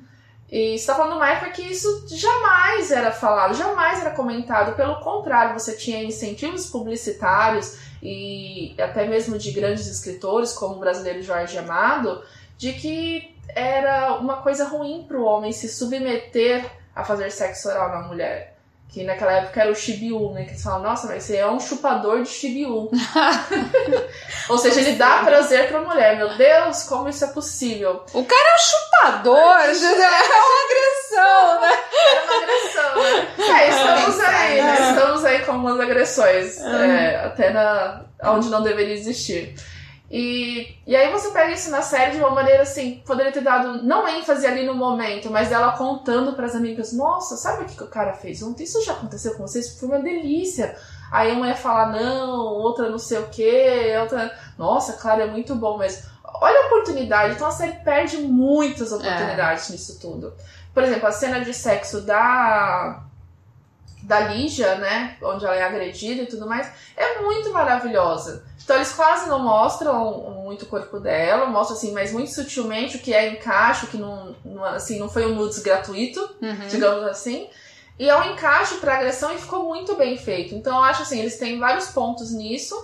E 0.49 0.79
você 0.79 0.85
tá 0.85 0.95
falando 0.95 1.11
de 1.11 1.17
uma 1.17 1.29
época 1.29 1.51
que 1.51 1.63
isso 1.63 2.05
jamais 2.07 2.91
era 2.91 3.11
falado, 3.11 3.55
jamais 3.55 3.99
era 3.99 4.11
comentado. 4.11 4.73
Pelo 4.77 5.01
contrário, 5.01 5.59
você 5.59 5.75
tinha 5.75 6.01
incentivos 6.01 6.67
publicitários 6.67 7.77
e 8.05 8.79
até 8.79 9.07
mesmo 9.07 9.37
de 9.37 9.51
grandes 9.51 9.87
escritores, 9.87 10.53
como 10.53 10.75
o 10.75 10.79
brasileiro 10.79 11.23
Jorge 11.23 11.57
Amado, 11.57 12.23
de 12.55 12.73
que 12.73 13.35
era 13.47 14.13
uma 14.13 14.43
coisa 14.43 14.67
ruim 14.67 15.05
para 15.07 15.17
o 15.17 15.23
homem 15.23 15.51
se 15.51 15.67
submeter 15.67 16.69
a 16.95 17.03
fazer 17.03 17.31
sexo 17.31 17.67
oral 17.67 17.89
na 17.89 18.07
mulher. 18.07 18.54
Que 18.89 19.03
naquela 19.03 19.33
época 19.33 19.61
era 19.61 19.71
o 19.71 19.75
chibiu, 19.75 20.31
né? 20.31 20.43
Que 20.45 20.51
eles 20.51 20.63
falam, 20.63 20.83
nossa, 20.83 21.07
mas 21.07 21.23
você 21.23 21.35
é 21.37 21.47
um 21.47 21.59
chupador 21.59 22.23
de 22.23 22.29
chibiu. 22.29 22.89
Ou 24.47 24.57
seja, 24.57 24.79
ele 24.79 24.93
dá 24.93 25.23
prazer 25.23 25.67
pra 25.67 25.81
mulher. 25.81 26.15
Meu 26.15 26.37
Deus, 26.37 26.83
como 26.83 27.09
isso 27.09 27.25
é 27.25 27.27
possível? 27.27 28.05
O 28.13 28.23
cara 28.23 28.49
é 28.49 28.55
um 28.55 28.57
chupador, 28.57 29.59
é, 29.59 29.65
é 29.65 30.43
uma 30.43 30.63
agressão, 30.65 31.61
né? 31.61 31.79
É 32.13 32.21
uma 32.21 32.43
agressão, 32.43 33.03
né? 33.03 33.61
É, 33.61 33.69
estamos 33.69 34.19
aí, 34.19 34.61
né? 34.61 34.89
Estamos 34.89 35.25
aí 35.25 35.39
como 35.45 35.67
algumas 35.67 35.79
agressões, 35.79 36.57
é, 36.61 37.17
até 37.17 37.49
na, 37.49 38.01
onde 38.23 38.49
não 38.49 38.63
deveria 38.63 38.93
existir. 38.93 39.55
E, 40.09 40.77
e 40.85 40.95
aí 40.95 41.11
você 41.11 41.31
pega 41.31 41.51
isso 41.51 41.71
na 41.71 41.81
série 41.81 42.11
de 42.11 42.17
uma 42.17 42.29
maneira 42.29 42.61
assim, 42.61 43.01
poderia 43.05 43.31
ter 43.31 43.41
dado 43.41 43.83
não 43.83 44.07
ênfase 44.07 44.45
ali 44.45 44.63
no 44.63 44.75
momento, 44.75 45.31
mas 45.31 45.49
dela 45.49 45.71
contando 45.71 46.33
para 46.33 46.45
as 46.45 46.55
amigas, 46.55 46.93
nossa, 46.93 47.35
sabe 47.35 47.63
o 47.63 47.65
que, 47.65 47.75
que 47.75 47.83
o 47.83 47.87
cara 47.87 48.13
fez 48.13 48.41
ontem? 48.43 48.63
Isso 48.63 48.83
já 48.83 48.93
aconteceu 48.93 49.33
com 49.33 49.47
vocês? 49.47 49.79
Foi 49.79 49.89
uma 49.89 49.99
delícia. 49.99 50.77
Aí 51.11 51.31
uma 51.31 51.47
ia 51.47 51.55
falar 51.55 51.91
não, 51.91 52.39
outra 52.39 52.89
não 52.89 52.99
sei 52.99 53.19
o 53.19 53.29
que, 53.29 53.97
outra, 53.99 54.31
nossa, 54.57 54.93
claro, 54.93 55.21
é 55.21 55.27
muito 55.27 55.55
bom, 55.55 55.77
mas 55.77 56.05
olha 56.23 56.63
a 56.63 56.67
oportunidade. 56.67 57.35
Então 57.35 57.47
a 57.47 57.51
série 57.51 57.73
perde 57.83 58.17
muitas 58.17 58.91
oportunidades 58.91 59.69
é. 59.69 59.73
nisso 59.73 59.99
tudo. 59.99 60.33
Por 60.73 60.83
exemplo, 60.83 61.07
a 61.07 61.11
cena 61.11 61.39
de 61.39 61.53
sexo 61.53 62.01
da 62.01 63.04
da 64.05 64.19
Lígia, 64.19 64.75
né, 64.75 65.17
onde 65.21 65.45
ela 65.45 65.55
é 65.55 65.63
agredida 65.63 66.21
e 66.21 66.27
tudo 66.27 66.47
mais, 66.47 66.71
é 66.95 67.21
muito 67.21 67.51
maravilhosa. 67.51 68.43
Então 68.63 68.75
eles 68.75 68.93
quase 68.93 69.27
não 69.27 69.39
mostram 69.39 70.31
muito 70.43 70.63
o 70.63 70.67
corpo 70.67 70.99
dela, 70.99 71.47
mostram 71.47 71.77
assim, 71.77 71.91
mas 71.91 72.11
muito 72.11 72.31
sutilmente 72.31 72.97
o 72.97 72.99
que 72.99 73.13
é 73.13 73.29
encaixe, 73.29 73.87
que 73.87 73.97
não, 73.97 74.35
não 74.43 74.63
assim, 74.63 74.99
não 74.99 75.09
foi 75.09 75.25
um 75.25 75.35
nudes 75.35 75.59
gratuito, 75.59 76.19
uhum. 76.41 76.67
digamos 76.69 77.03
assim. 77.07 77.47
E 77.97 78.09
é 78.09 78.15
um 78.15 78.33
encaixe 78.33 78.75
para 78.75 78.95
agressão 78.95 79.33
e 79.33 79.37
ficou 79.37 79.65
muito 79.65 79.95
bem 79.95 80.17
feito. 80.17 80.53
Então 80.53 80.77
eu 80.77 80.83
acho 80.83 81.03
assim, 81.03 81.19
eles 81.19 81.37
têm 81.37 81.59
vários 81.59 81.87
pontos 81.87 82.31
nisso. 82.31 82.75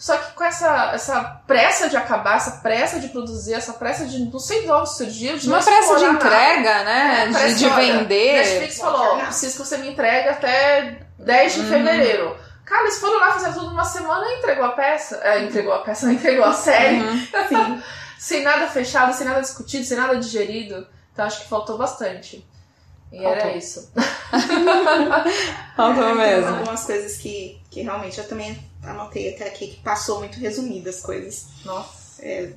Só 0.00 0.16
que 0.16 0.32
com 0.32 0.42
essa, 0.42 0.92
essa 0.94 1.22
pressa 1.46 1.90
de 1.90 1.94
acabar, 1.94 2.38
essa 2.38 2.52
pressa 2.62 2.98
de 2.98 3.08
produzir, 3.08 3.52
essa 3.52 3.74
pressa 3.74 4.06
de 4.06 4.18
não 4.18 4.38
sei 4.38 4.62
de 4.62 4.70
onde 4.70 4.96
surgiu, 4.96 5.36
de 5.36 5.46
Uma 5.46 5.62
pressa 5.62 5.96
de 5.96 6.04
entrega, 6.06 6.72
nada. 6.72 6.84
né? 6.84 7.30
É, 7.34 7.48
de, 7.48 7.54
de 7.56 7.68
vender. 7.68 8.38
Netflix 8.38 8.78
falou: 8.78 9.18
preciso 9.18 9.52
que 9.52 9.68
você 9.68 9.76
me 9.76 9.90
entregue 9.90 10.30
até 10.30 11.00
10 11.18 11.52
de 11.52 11.60
uhum. 11.60 11.68
fevereiro. 11.68 12.36
Cara, 12.64 12.84
eles 12.84 12.98
foram 12.98 13.20
lá 13.20 13.32
fazer 13.32 13.52
tudo 13.52 13.66
numa 13.66 13.84
semana 13.84 14.24
e 14.24 14.38
entregou 14.38 14.64
a 14.64 14.72
peça. 14.72 15.20
É, 15.22 15.44
entregou 15.44 15.74
a 15.74 15.80
peça, 15.80 16.06
não 16.06 16.14
entregou 16.16 16.46
a 16.46 16.54
série. 16.54 17.02
Uhum. 17.02 17.82
sem 18.18 18.42
nada 18.42 18.68
fechado, 18.68 19.12
sem 19.12 19.26
nada 19.26 19.42
discutido, 19.42 19.84
sem 19.84 19.98
nada 19.98 20.16
digerido. 20.16 20.88
Então 21.12 21.26
acho 21.26 21.42
que 21.42 21.48
faltou 21.50 21.76
bastante. 21.76 22.42
E 23.12 23.22
faltou. 23.22 23.32
era 23.32 23.54
isso. 23.54 23.92
faltou 25.76 26.14
mesmo. 26.14 26.48
Algumas 26.48 26.84
coisas 26.84 27.18
que, 27.18 27.60
que 27.70 27.82
realmente 27.82 28.16
eu 28.16 28.26
também 28.26 28.69
anotei 28.82 29.34
até 29.34 29.46
aqui 29.46 29.68
que 29.68 29.82
passou 29.82 30.20
muito 30.20 30.38
resumidas 30.38 30.96
as 30.96 31.02
coisas. 31.02 31.46
Nossa. 31.64 32.22
É, 32.22 32.52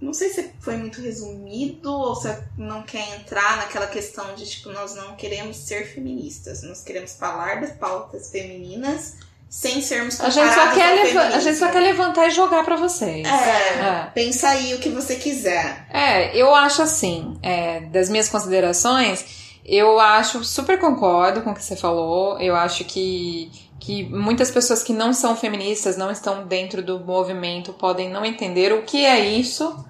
não 0.00 0.12
sei 0.12 0.30
se 0.30 0.52
foi 0.60 0.76
muito 0.76 1.00
resumido 1.00 1.92
ou 1.92 2.14
se 2.14 2.28
não 2.56 2.82
quer 2.82 3.16
entrar 3.16 3.56
naquela 3.56 3.86
questão 3.86 4.34
de 4.34 4.48
tipo, 4.48 4.70
nós 4.70 4.94
não 4.94 5.16
queremos 5.16 5.56
ser 5.56 5.92
feministas, 5.92 6.62
nós 6.62 6.82
queremos 6.82 7.14
falar 7.14 7.60
das 7.60 7.72
pautas 7.72 8.30
femininas 8.30 9.16
sem 9.48 9.80
sermos 9.80 10.20
a 10.20 10.28
gente 10.28 10.52
só 10.52 10.74
quer 10.74 11.16
A 11.16 11.40
gente 11.40 11.58
só 11.58 11.68
quer 11.68 11.80
levantar 11.80 12.26
e 12.26 12.30
jogar 12.30 12.62
para 12.64 12.76
vocês. 12.76 13.26
É, 13.26 13.30
é, 13.30 14.10
pensa 14.14 14.48
aí 14.50 14.74
o 14.74 14.78
que 14.78 14.90
você 14.90 15.16
quiser. 15.16 15.86
É, 15.90 16.36
eu 16.36 16.54
acho 16.54 16.82
assim, 16.82 17.38
é, 17.42 17.80
das 17.80 18.10
minhas 18.10 18.28
considerações, 18.28 19.58
eu 19.64 19.98
acho, 19.98 20.44
super 20.44 20.78
concordo 20.78 21.40
com 21.40 21.50
o 21.50 21.54
que 21.54 21.64
você 21.64 21.76
falou, 21.76 22.38
eu 22.38 22.54
acho 22.54 22.84
que 22.84 23.50
que 23.78 24.04
muitas 24.04 24.50
pessoas 24.50 24.82
que 24.82 24.92
não 24.92 25.12
são 25.12 25.36
feministas, 25.36 25.96
não 25.96 26.10
estão 26.10 26.46
dentro 26.46 26.82
do 26.82 26.98
movimento, 27.00 27.72
podem 27.72 28.10
não 28.10 28.24
entender 28.24 28.72
o 28.72 28.82
que 28.82 29.04
é 29.04 29.20
isso. 29.20 29.84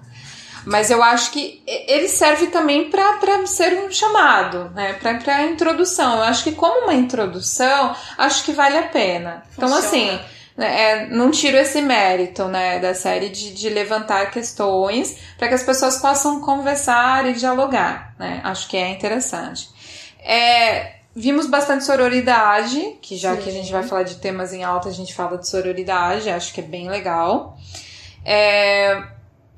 Mas 0.65 0.91
eu 0.91 1.01
acho 1.01 1.31
que 1.31 1.63
ele 1.65 2.07
serve 2.07 2.47
também 2.47 2.89
para 2.89 3.45
ser 3.47 3.73
um 3.79 3.91
chamado, 3.91 4.69
né? 4.75 4.93
Para 4.93 5.45
introdução. 5.45 6.17
Eu 6.17 6.23
acho 6.23 6.43
que 6.43 6.51
como 6.51 6.83
uma 6.83 6.93
introdução, 6.93 7.95
acho 8.17 8.43
que 8.43 8.51
vale 8.51 8.77
a 8.77 8.83
pena. 8.83 9.43
Então, 9.53 9.69
Funciona. 9.69 9.87
Então, 9.87 10.15
assim, 10.15 10.25
né, 10.57 10.81
é, 10.81 11.07
não 11.07 11.31
tiro 11.31 11.57
esse 11.57 11.81
mérito, 11.81 12.43
né, 12.45 12.79
da 12.79 12.93
série 12.93 13.29
de, 13.29 13.53
de 13.53 13.69
levantar 13.69 14.29
questões 14.29 15.17
para 15.37 15.47
que 15.47 15.53
as 15.53 15.63
pessoas 15.63 15.97
possam 15.97 16.41
conversar 16.41 17.25
e 17.27 17.33
dialogar, 17.33 18.13
né? 18.19 18.41
Acho 18.43 18.67
que 18.67 18.75
é 18.75 18.89
interessante. 18.89 19.69
É, 20.19 20.98
Vimos 21.19 21.47
bastante 21.47 21.83
sororidade, 21.83 22.97
que 23.01 23.17
já 23.17 23.35
Sim. 23.35 23.41
que 23.41 23.49
a 23.49 23.51
gente 23.51 23.69
vai 23.73 23.83
falar 23.83 24.03
de 24.03 24.15
temas 24.15 24.53
em 24.53 24.63
alta, 24.63 24.87
a 24.87 24.93
gente 24.93 25.13
fala 25.13 25.37
de 25.37 25.49
sororidade, 25.49 26.29
acho 26.29 26.53
que 26.53 26.61
é 26.61 26.63
bem 26.63 26.89
legal. 26.89 27.57
É, 28.23 29.03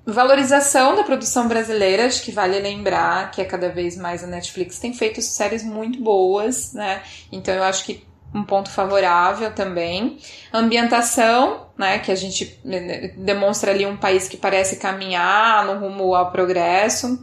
valorização 0.04 0.96
da 0.96 1.04
produção 1.04 1.48
brasileira, 1.48 2.08
acho 2.08 2.24
que 2.24 2.32
vale 2.32 2.60
lembrar 2.60 3.30
que 3.30 3.40
é 3.40 3.46
cada 3.46 3.70
vez 3.70 3.96
mais 3.96 4.24
a 4.24 4.28
Netflix 4.28 4.80
tem 4.80 4.92
feito 4.92 5.22
séries 5.22 5.64
muito 5.64 6.02
boas, 6.02 6.74
né? 6.74 7.04
Então 7.32 7.54
eu 7.54 7.62
acho 7.62 7.86
que 7.86 8.04
um 8.34 8.44
ponto 8.44 8.72
favorável 8.72 9.54
também. 9.54 10.18
Ambientação, 10.52 11.68
né, 11.78 12.00
que 12.00 12.12
a 12.12 12.16
gente 12.16 12.60
né, 12.66 13.10
demonstra 13.18 13.70
ali 13.70 13.86
um 13.86 13.98
país 13.98 14.28
que 14.28 14.36
parece 14.36 14.78
caminhar 14.78 15.64
no 15.68 15.80
rumo 15.80 16.16
ao 16.16 16.32
progresso. 16.32 17.22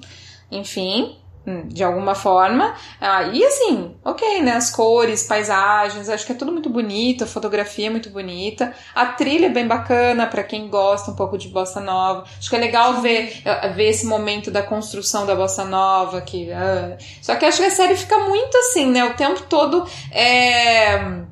Enfim, 0.49 1.19
de 1.67 1.83
alguma 1.83 2.15
forma. 2.15 2.75
Ah, 3.01 3.25
e 3.25 3.45
assim, 3.45 3.95
ok, 4.05 4.43
né? 4.43 4.53
As 4.53 4.71
cores, 4.71 5.23
paisagens, 5.23 6.09
acho 6.09 6.27
que 6.27 6.33
é 6.33 6.35
tudo 6.35 6.53
muito 6.53 6.69
bonito, 6.69 7.25
a 7.25 7.27
fotografia 7.27 7.87
é 7.87 7.91
muito 7.91 8.11
bonita, 8.11 8.73
a 8.95 9.07
trilha 9.07 9.47
é 9.47 9.51
bem 9.51 9.67
bacana 9.67 10.27
para 10.27 10.43
quem 10.43 10.69
gosta 10.69 11.11
um 11.11 11.17
pouco 11.17 11.39
de 11.39 11.49
bossa 11.49 11.81
nova. 11.81 12.25
Acho 12.39 12.51
que 12.51 12.57
é 12.57 12.59
legal 12.59 13.01
ver, 13.01 13.43
eh, 13.45 13.69
ver 13.71 13.89
esse 13.89 14.07
momento 14.07 14.51
da 14.51 14.63
construção 14.63 15.27
da 15.27 15.35
bossa 15.35 15.65
nova. 15.65 16.21
Que, 16.21 16.51
uh... 16.51 16.97
Só 17.23 17.35
que 17.37 17.45
acho 17.45 17.59
que 17.59 17.67
a 17.67 17.71
série 17.71 17.97
fica 17.97 18.19
muito 18.19 18.57
assim, 18.59 18.87
né? 18.91 19.05
O 19.05 19.15
tempo 19.15 19.43
todo 19.49 19.87
é 20.13 21.27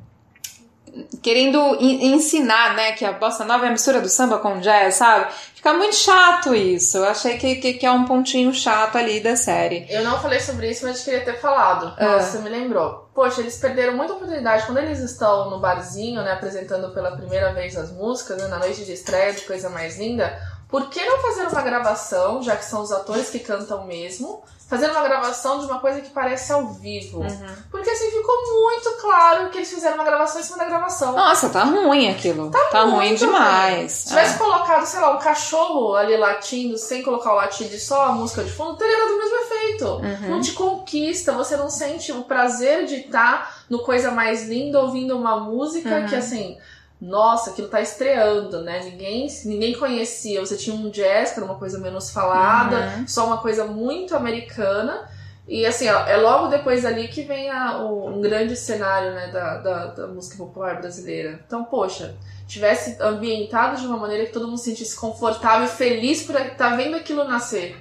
querendo 1.21 1.77
ensinar, 1.79 2.75
né, 2.75 2.91
que 2.93 3.05
a 3.05 3.11
bossa 3.11 3.43
nova 3.45 3.65
é 3.65 3.69
a 3.69 3.71
mistura 3.71 4.01
do 4.01 4.09
samba 4.09 4.39
com 4.39 4.59
jazz, 4.59 4.95
sabe? 4.95 5.27
Fica 5.55 5.73
muito 5.73 5.95
chato 5.95 6.55
isso. 6.55 6.97
Eu 6.97 7.05
achei 7.05 7.37
que, 7.37 7.55
que, 7.55 7.73
que, 7.73 7.85
é 7.85 7.91
um 7.91 8.05
pontinho 8.05 8.53
chato 8.53 8.97
ali 8.97 9.19
da 9.19 9.35
série. 9.35 9.85
Eu 9.89 10.03
não 10.03 10.19
falei 10.19 10.39
sobre 10.39 10.69
isso, 10.69 10.85
mas 10.85 11.03
queria 11.03 11.21
ter 11.21 11.39
falado. 11.39 11.93
Ah. 11.97 12.13
Nossa, 12.13 12.31
você 12.31 12.39
me 12.39 12.49
lembrou. 12.49 13.09
Poxa, 13.13 13.41
eles 13.41 13.57
perderam 13.57 13.95
muita 13.95 14.13
oportunidade 14.13 14.65
quando 14.65 14.77
eles 14.77 14.99
estão 14.99 15.49
no 15.49 15.59
barzinho, 15.59 16.21
né, 16.21 16.33
apresentando 16.33 16.93
pela 16.93 17.17
primeira 17.17 17.53
vez 17.53 17.75
as 17.75 17.91
músicas, 17.91 18.37
né, 18.37 18.47
na 18.47 18.59
noite 18.59 18.85
de 18.85 18.93
estreia 18.93 19.33
de 19.33 19.41
Coisa 19.41 19.69
Mais 19.69 19.97
Linda. 19.97 20.37
Por 20.67 20.89
que 20.89 21.03
não 21.05 21.21
fazer 21.21 21.47
uma 21.47 21.61
gravação, 21.61 22.43
já 22.43 22.55
que 22.55 22.65
são 22.65 22.81
os 22.81 22.91
atores 22.91 23.29
que 23.29 23.39
cantam 23.39 23.85
mesmo? 23.85 24.43
fazendo 24.67 24.91
uma 24.91 25.03
gravação 25.03 25.59
de 25.59 25.65
uma 25.65 25.79
coisa 25.79 26.01
que 26.01 26.09
parece 26.09 26.51
ao 26.51 26.67
vivo. 26.67 27.21
Uhum. 27.21 27.55
Porque 27.71 27.89
assim 27.89 28.11
ficou 28.11 28.35
muito 28.61 28.91
claro 28.99 29.49
que 29.49 29.59
eles 29.59 29.71
fizeram 29.71 29.95
uma 29.95 30.03
gravação 30.03 30.41
em 30.41 30.43
cima 30.43 30.57
da 30.57 30.65
gravação. 30.65 31.13
Nossa, 31.13 31.49
tá 31.49 31.63
ruim 31.63 32.09
aquilo. 32.09 32.51
Tá, 32.51 32.59
tá 32.65 32.83
ruim 32.83 33.15
demais. 33.15 33.91
Se 33.93 34.09
tivesse 34.09 34.35
é. 34.35 34.37
colocado, 34.37 34.85
sei 34.85 34.99
lá, 34.99 35.15
um 35.15 35.19
cachorro 35.19 35.95
ali 35.95 36.17
latindo 36.17 36.77
sem 36.77 37.01
colocar 37.01 37.31
o 37.31 37.35
latido 37.35 37.73
e 37.73 37.79
só 37.79 38.07
a 38.07 38.11
música 38.11 38.43
de 38.43 38.51
fundo, 38.51 38.75
teria 38.75 38.97
dado 38.97 39.13
o 39.13 39.17
mesmo 39.17 39.35
efeito. 39.37 39.85
Uhum. 39.85 40.29
Não 40.31 40.41
te 40.41 40.51
conquista, 40.51 41.31
você 41.31 41.55
não 41.55 41.69
sente 41.69 42.11
o 42.11 42.23
prazer 42.23 42.85
de 42.85 42.95
estar 42.95 43.63
no 43.69 43.79
coisa 43.83 44.11
mais 44.11 44.47
linda 44.47 44.81
ouvindo 44.81 45.17
uma 45.17 45.39
música 45.39 46.01
uhum. 46.01 46.07
que 46.07 46.15
assim 46.15 46.57
nossa, 46.99 47.51
aquilo 47.51 47.67
tá 47.67 47.79
estreando, 47.79 48.61
né? 48.63 48.81
Ninguém, 48.83 49.27
ninguém 49.45 49.73
conhecia. 49.73 50.39
Você 50.39 50.57
tinha 50.57 50.75
um 50.75 50.89
jazz, 50.89 51.31
que 51.31 51.39
era 51.39 51.45
uma 51.45 51.59
coisa 51.59 51.77
menos 51.77 52.09
falada, 52.09 52.97
uhum. 52.97 53.07
só 53.07 53.27
uma 53.27 53.37
coisa 53.37 53.65
muito 53.65 54.15
americana. 54.15 55.07
E 55.47 55.65
assim, 55.65 55.87
ó, 55.87 56.05
é 56.05 56.17
logo 56.17 56.47
depois 56.47 56.83
ali 56.83 57.07
que 57.07 57.21
vem 57.21 57.49
a, 57.49 57.77
o, 57.77 58.09
um 58.09 58.19
grande 58.19 58.55
cenário 58.55 59.13
né, 59.13 59.27
da, 59.27 59.57
da, 59.59 59.85
da, 59.85 60.07
música 60.07 60.35
popular 60.37 60.81
brasileira. 60.81 61.39
Então, 61.45 61.63
poxa, 61.63 62.15
tivesse 62.47 62.97
ambientado 62.99 63.79
de 63.79 63.87
uma 63.87 63.95
maneira 63.95 64.25
que 64.25 64.33
todo 64.33 64.47
mundo 64.47 64.57
se 64.57 64.65
sentisse 64.65 64.99
confortável 64.99 65.65
e 65.65 65.69
feliz 65.69 66.23
por 66.23 66.35
estar 66.35 66.55
tá 66.55 66.75
vendo 66.75 66.97
aquilo 66.97 67.23
nascer. 67.23 67.77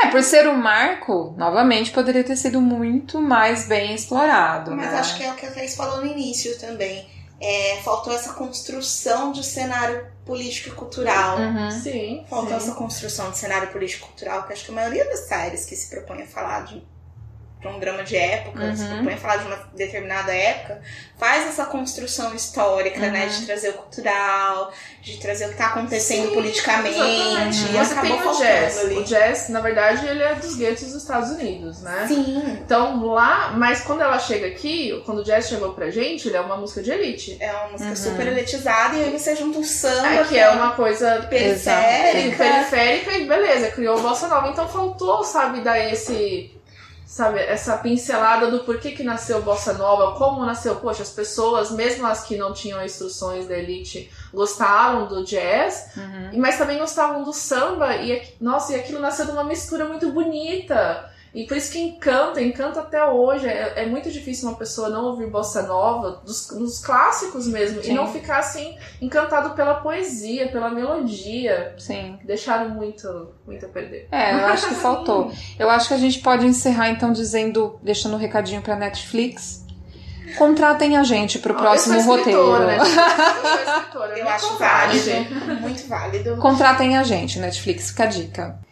É, 0.00 0.10
por 0.10 0.22
ser 0.22 0.46
um 0.46 0.56
marco, 0.56 1.34
novamente, 1.36 1.90
poderia 1.90 2.22
ter 2.22 2.36
sido 2.36 2.60
muito 2.60 3.20
mais 3.20 3.66
bem 3.66 3.94
explorado. 3.94 4.70
Mas 4.76 4.92
né? 4.92 4.98
acho 4.98 5.16
que 5.16 5.24
é 5.24 5.32
o 5.32 5.34
que 5.34 5.46
a 5.46 5.50
Thais 5.50 5.74
falou 5.74 5.96
no 5.96 6.06
início 6.06 6.56
também 6.60 7.17
é, 7.40 7.80
faltou 7.82 8.12
essa 8.12 8.32
construção 8.32 9.32
de 9.32 9.44
cenário 9.44 10.06
político 10.24 10.68
e 10.68 10.72
cultural. 10.72 11.38
Uhum. 11.38 11.70
Sim. 11.70 12.24
Faltou 12.28 12.50
sim. 12.50 12.56
essa 12.56 12.72
construção 12.72 13.30
de 13.30 13.38
cenário 13.38 13.68
político 13.68 14.04
e 14.04 14.08
cultural, 14.08 14.46
que 14.46 14.52
acho 14.52 14.64
que 14.64 14.70
a 14.70 14.74
maioria 14.74 15.04
das 15.04 15.20
séries 15.20 15.64
que 15.64 15.76
se 15.76 15.88
propõe 15.88 16.22
a 16.22 16.26
falar 16.26 16.64
de 16.64 16.82
para 17.60 17.72
um 17.72 17.80
drama 17.80 18.04
de 18.04 18.16
época, 18.16 18.62
uhum. 18.62 18.76
se 18.76 18.84
propõe 18.84 19.14
a 19.14 19.16
falar 19.16 19.36
de 19.38 19.46
uma 19.46 19.56
determinada 19.74 20.32
época, 20.32 20.80
faz 21.18 21.46
essa 21.48 21.66
construção 21.66 22.32
histórica, 22.34 23.00
uhum. 23.00 23.10
né? 23.10 23.26
De 23.26 23.44
trazer 23.46 23.70
o 23.70 23.72
cultural, 23.74 24.72
de 25.02 25.16
trazer 25.18 25.46
o 25.46 25.48
que 25.48 25.54
está 25.54 25.66
acontecendo 25.66 26.28
Sim, 26.28 26.34
politicamente. 26.34 26.98
Exatamente. 26.98 27.58
E 27.64 27.78
Você 27.78 27.94
tem 27.96 28.12
o 28.12 28.38
jazz. 28.38 28.78
Ali. 28.78 28.94
O 28.98 29.04
jazz, 29.04 29.48
na 29.48 29.60
verdade, 29.60 30.06
ele 30.06 30.22
é 30.22 30.36
dos 30.36 30.54
guetos 30.54 30.84
dos 30.84 31.02
Estados 31.02 31.30
Unidos, 31.30 31.82
né? 31.82 32.06
Sim. 32.06 32.58
Então 32.64 33.04
lá, 33.06 33.52
mas 33.56 33.80
quando 33.80 34.02
ela 34.02 34.20
chega 34.20 34.46
aqui, 34.46 35.02
quando 35.04 35.18
o 35.18 35.24
jazz 35.24 35.48
chegou 35.48 35.72
pra 35.72 35.90
gente, 35.90 36.28
ele 36.28 36.36
é 36.36 36.40
uma 36.40 36.56
música 36.56 36.80
de 36.80 36.92
elite. 36.92 37.36
É 37.40 37.50
uma 37.52 37.70
música 37.70 37.90
uhum. 37.90 37.96
super 37.96 38.26
elitizada 38.26 38.94
e 38.94 39.04
aí 39.04 39.18
você 39.18 39.34
junta 39.34 39.58
um 39.58 39.64
samba. 39.64 40.08
É, 40.08 40.24
que 40.24 40.38
é 40.38 40.48
uma 40.50 40.72
coisa 40.72 41.26
periférica. 41.28 42.36
periférica 42.36 43.12
e 43.18 43.26
beleza, 43.26 43.72
criou 43.72 43.98
a 43.98 44.00
bossa 44.00 44.28
nova. 44.28 44.48
Então 44.48 44.68
faltou, 44.68 45.24
sabe, 45.24 45.60
dar 45.60 45.78
esse 45.78 46.56
sabe, 47.08 47.40
essa 47.40 47.78
pincelada 47.78 48.50
do 48.50 48.60
porquê 48.60 48.90
que 48.90 49.02
nasceu 49.02 49.40
Bossa 49.40 49.72
Nova, 49.72 50.18
como 50.18 50.44
nasceu, 50.44 50.76
poxa, 50.76 51.02
as 51.02 51.10
pessoas, 51.10 51.70
mesmo 51.70 52.06
as 52.06 52.24
que 52.24 52.36
não 52.36 52.52
tinham 52.52 52.84
instruções 52.84 53.48
da 53.48 53.56
elite, 53.56 54.12
gostaram 54.32 55.06
do 55.06 55.24
jazz, 55.24 55.90
uhum. 55.96 56.38
mas 56.38 56.58
também 56.58 56.78
gostavam 56.78 57.24
do 57.24 57.32
samba, 57.32 57.96
e 57.96 58.34
nossa, 58.38 58.74
e 58.74 58.76
aquilo 58.76 59.00
nasceu 59.00 59.24
de 59.24 59.32
uma 59.32 59.42
mistura 59.42 59.86
muito 59.86 60.12
bonita. 60.12 61.07
E 61.34 61.46
por 61.46 61.56
isso 61.56 61.72
que 61.72 61.78
encanta, 61.78 62.40
encanta 62.40 62.80
até 62.80 63.04
hoje. 63.04 63.46
É, 63.46 63.84
é 63.84 63.86
muito 63.86 64.10
difícil 64.10 64.48
uma 64.48 64.56
pessoa 64.56 64.88
não 64.88 65.04
ouvir 65.04 65.28
bossa 65.28 65.62
nova, 65.62 66.22
dos, 66.24 66.48
dos 66.48 66.84
clássicos 66.84 67.46
mesmo, 67.46 67.82
Sim. 67.82 67.90
e 67.90 67.94
não 67.94 68.06
ficar 68.10 68.38
assim, 68.38 68.76
encantado 69.00 69.54
pela 69.54 69.74
poesia, 69.76 70.48
pela 70.48 70.70
melodia. 70.70 71.74
Sim. 71.78 72.18
Deixaram 72.24 72.70
muito, 72.70 73.32
muito 73.46 73.66
a 73.66 73.68
perder. 73.68 74.08
É, 74.10 74.34
eu 74.34 74.46
acho 74.46 74.68
que 74.68 74.74
faltou. 74.74 75.32
Eu 75.58 75.68
acho 75.70 75.88
que 75.88 75.94
a 75.94 75.98
gente 75.98 76.20
pode 76.20 76.46
encerrar 76.46 76.90
então 76.90 77.12
dizendo, 77.12 77.78
deixando 77.82 78.14
um 78.14 78.18
recadinho 78.18 78.62
pra 78.62 78.76
Netflix. 78.76 79.66
Contratem 80.36 80.96
a 80.96 81.02
gente 81.02 81.38
pro 81.38 81.54
próximo 81.54 82.00
roteiro. 82.02 82.58
Né? 82.58 82.78
Eu 82.78 82.84
sou 82.84 83.74
escritora, 83.74 84.18
eu 84.18 84.28
acho 84.28 84.58
válido. 84.58 85.10
Muito 85.60 85.88
válido. 85.88 86.36
Contratem 86.36 86.98
a 86.98 87.02
gente, 87.02 87.38
Netflix, 87.38 87.90
fica 87.90 88.04
a 88.04 88.06
dica. 88.06 88.67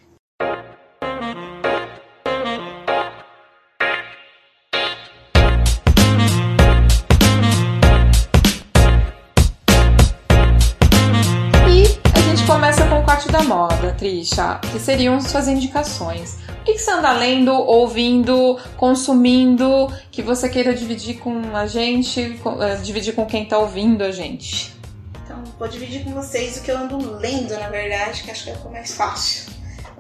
Trisha, 13.97 14.61
que 14.73 14.79
seriam 14.79 15.21
suas 15.21 15.49
indicações. 15.49 16.37
O 16.61 16.65
que, 16.65 16.79
você 16.79 16.91
anda 16.91 17.13
lendo, 17.13 17.53
ouvindo, 17.53 18.59
consumindo, 18.77 19.93
que 20.11 20.23
você 20.23 20.49
queira 20.49 20.75
dividir 20.75 21.19
com 21.19 21.57
a 21.57 21.67
gente, 21.67 22.41
uh, 22.45 22.83
dividir 22.83 23.15
com 23.15 23.25
quem 23.25 23.45
tá 23.45 23.59
ouvindo 23.59 24.03
a 24.03 24.11
gente? 24.11 24.77
Então, 25.25 25.43
vou 25.59 25.69
dividir 25.69 26.05
com 26.05 26.13
vocês 26.13 26.57
o 26.57 26.63
que 26.63 26.71
eu 26.71 26.79
ando 26.79 26.99
lendo, 27.19 27.55
na 27.59 27.69
verdade, 27.69 28.23
que 28.23 28.31
acho 28.31 28.45
que 28.45 28.51
é 28.51 28.57
o 28.65 28.71
mais 28.71 28.95
fácil. 28.95 29.53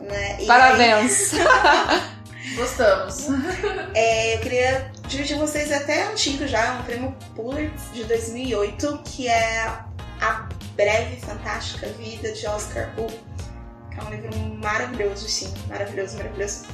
Né? 0.02 0.38
Parabéns! 0.46 1.34
Aí... 1.34 2.16
Gostamos. 2.54 3.26
É, 3.94 4.34
eu 4.34 4.38
queria 4.40 4.90
dividir 5.08 5.36
com 5.36 5.46
vocês 5.46 5.72
até 5.72 6.04
antigo 6.04 6.46
já, 6.46 6.74
um 6.74 6.82
prêmio 6.84 7.16
Pulitzer 7.34 7.92
de 7.92 8.04
2008, 8.04 9.00
que 9.04 9.28
é 9.28 9.66
a 10.20 10.48
Breve 10.76 11.16
Fantástica 11.16 11.88
Vida 11.98 12.32
de 12.32 12.46
Oscar 12.46 12.92
Wu. 12.96 13.08
É 13.98 14.04
um 14.04 14.10
livro 14.10 14.38
maravilhoso, 14.62 15.28
sim, 15.28 15.52
maravilhoso, 15.68 16.16
maravilhoso. 16.16 16.66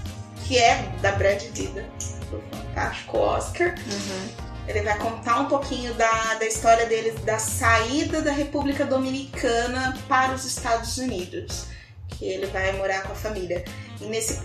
Que 0.47 0.59
é 0.59 0.83
da 1.01 1.13
breve 1.13 1.49
vida 1.49 1.87
do 2.31 2.43
fantástico 2.51 3.19
Oscar. 3.19 3.69
Uhum. 3.69 4.29
Ele 4.67 4.83
vai 4.83 4.99
contar 4.99 5.41
um 5.41 5.47
pouquinho 5.47 5.93
da, 5.95 6.35
da 6.35 6.47
história 6.47 6.87
dele, 6.87 7.13
da 7.25 7.39
saída 7.39 8.23
da 8.23 8.33
República 8.33 8.85
Dominicana 8.85 9.97
para 10.09 10.33
os 10.33 10.45
Estados 10.45 10.99
Unidos. 10.99 11.67
Que 12.09 12.25
ele 12.25 12.47
vai 12.47 12.73
morar 12.73 13.03
com 13.03 13.13
a 13.13 13.17
família. 13.17 13.65
E 14.01 14.05
nesse 14.07 14.41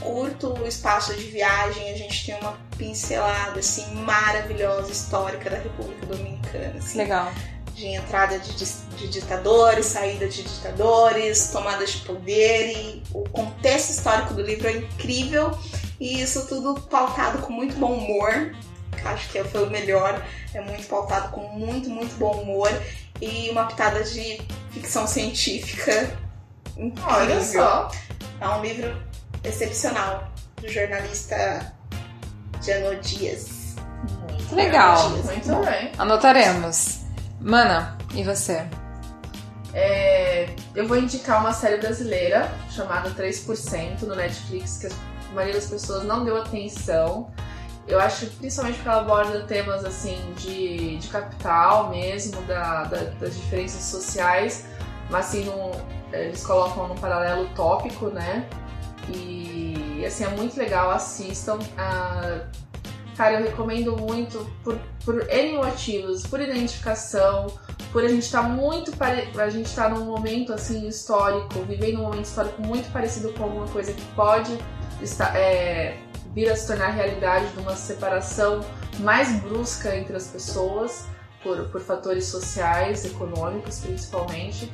curto 0.00 0.54
espaço 0.66 1.14
de 1.14 1.24
viagem, 1.24 1.90
a 1.90 1.96
gente 1.96 2.26
tem 2.26 2.38
uma 2.40 2.58
pincelada 2.76 3.58
assim 3.58 3.94
maravilhosa 3.94 4.90
histórica 4.90 5.50
da 5.50 5.58
República 5.58 6.06
Dominicana. 6.06 6.74
Assim. 6.78 6.98
Legal 6.98 7.32
de 7.76 7.88
entrada 7.88 8.38
de, 8.38 8.52
de, 8.54 9.08
ditadores, 9.08 9.86
saída 9.86 10.26
de 10.26 10.42
ditadores, 10.42 11.48
tomadas 11.48 11.90
de 11.90 11.98
poder 11.98 12.72
e 12.72 13.02
o 13.12 13.28
contexto 13.28 13.90
histórico 13.90 14.32
do 14.32 14.42
livro 14.42 14.66
é 14.66 14.78
incrível 14.78 15.56
e 16.00 16.22
isso 16.22 16.46
tudo 16.46 16.80
pautado 16.80 17.38
com 17.38 17.52
muito 17.52 17.76
bom 17.76 17.92
humor. 17.92 18.54
Acho 19.04 19.28
que 19.28 19.44
foi 19.44 19.64
o 19.64 19.70
melhor, 19.70 20.26
é 20.54 20.60
muito 20.62 20.86
pautado 20.86 21.30
com 21.30 21.42
muito, 21.50 21.90
muito 21.90 22.16
bom 22.16 22.40
humor 22.40 22.70
e 23.20 23.50
uma 23.50 23.66
pitada 23.66 24.02
de 24.02 24.40
ficção 24.70 25.06
científica 25.06 26.18
incrível. 26.76 27.10
Olha 27.12 27.44
só. 27.44 27.90
É 28.40 28.48
um 28.48 28.62
livro 28.62 28.96
excepcional 29.44 30.28
do 30.60 30.68
jornalista 30.68 31.74
Jano 32.62 32.98
Dias. 33.00 33.76
Muito 34.30 34.54
legal. 34.54 35.10
Muito 35.10 35.64
bem. 35.64 35.92
Anotaremos. 35.98 37.05
Mana, 37.46 37.96
e 38.12 38.24
você? 38.24 38.66
É, 39.72 40.48
eu 40.74 40.88
vou 40.88 40.96
indicar 40.96 41.38
uma 41.38 41.52
série 41.52 41.76
brasileira 41.76 42.50
chamada 42.68 43.08
3% 43.10 44.02
no 44.02 44.16
Netflix, 44.16 44.78
que 44.78 44.88
a 44.88 45.32
maioria 45.32 45.54
das 45.54 45.70
pessoas 45.70 46.02
não 46.02 46.24
deu 46.24 46.36
atenção. 46.38 47.30
Eu 47.86 48.00
acho 48.00 48.26
principalmente 48.26 48.78
porque 48.78 48.88
ela 48.88 49.02
aborda 49.02 49.42
temas 49.42 49.84
assim 49.84 50.18
de, 50.38 50.96
de 50.96 51.06
capital 51.06 51.88
mesmo, 51.88 52.42
da, 52.42 52.82
da, 52.82 52.96
das 53.20 53.36
diferenças 53.36 53.82
sociais, 53.82 54.66
mas 55.08 55.26
assim, 55.26 55.44
num, 55.44 55.70
eles 56.12 56.44
colocam 56.44 56.88
num 56.88 56.96
paralelo 56.96 57.48
tópico, 57.54 58.06
né? 58.08 58.44
E 59.08 60.04
assim, 60.04 60.24
é 60.24 60.28
muito 60.30 60.58
legal, 60.58 60.90
assistam. 60.90 61.60
Ah, 61.78 62.40
Cara, 63.16 63.40
eu 63.40 63.46
recomendo 63.46 63.96
muito 63.96 64.46
por, 64.62 64.78
por 65.04 65.26
N 65.30 65.56
motivos, 65.56 66.26
por 66.26 66.38
identificação, 66.38 67.46
por 67.90 68.04
a 68.04 68.08
gente 68.08 68.24
estar 68.24 68.42
tá 68.42 68.48
muito 68.48 68.94
pare... 68.94 69.30
a 69.38 69.48
gente 69.48 69.74
tá 69.74 69.88
num 69.88 70.04
momento 70.04 70.52
assim 70.52 70.86
histórico, 70.86 71.60
vivendo 71.62 72.00
um 72.00 72.02
momento 72.02 72.26
histórico 72.26 72.60
muito 72.60 72.92
parecido 72.92 73.32
com 73.32 73.44
alguma 73.44 73.66
coisa 73.68 73.92
que 73.94 74.04
pode 74.14 74.58
estar, 75.00 75.34
é, 75.34 75.96
vir 76.34 76.50
a 76.50 76.56
se 76.56 76.66
tornar 76.66 76.88
realidade 76.88 77.46
de 77.52 77.58
uma 77.60 77.74
separação 77.74 78.60
mais 78.98 79.40
brusca 79.40 79.96
entre 79.96 80.14
as 80.14 80.26
pessoas 80.26 81.06
por, 81.42 81.68
por 81.70 81.80
fatores 81.80 82.26
sociais, 82.26 83.06
econômicos 83.06 83.78
principalmente. 83.78 84.70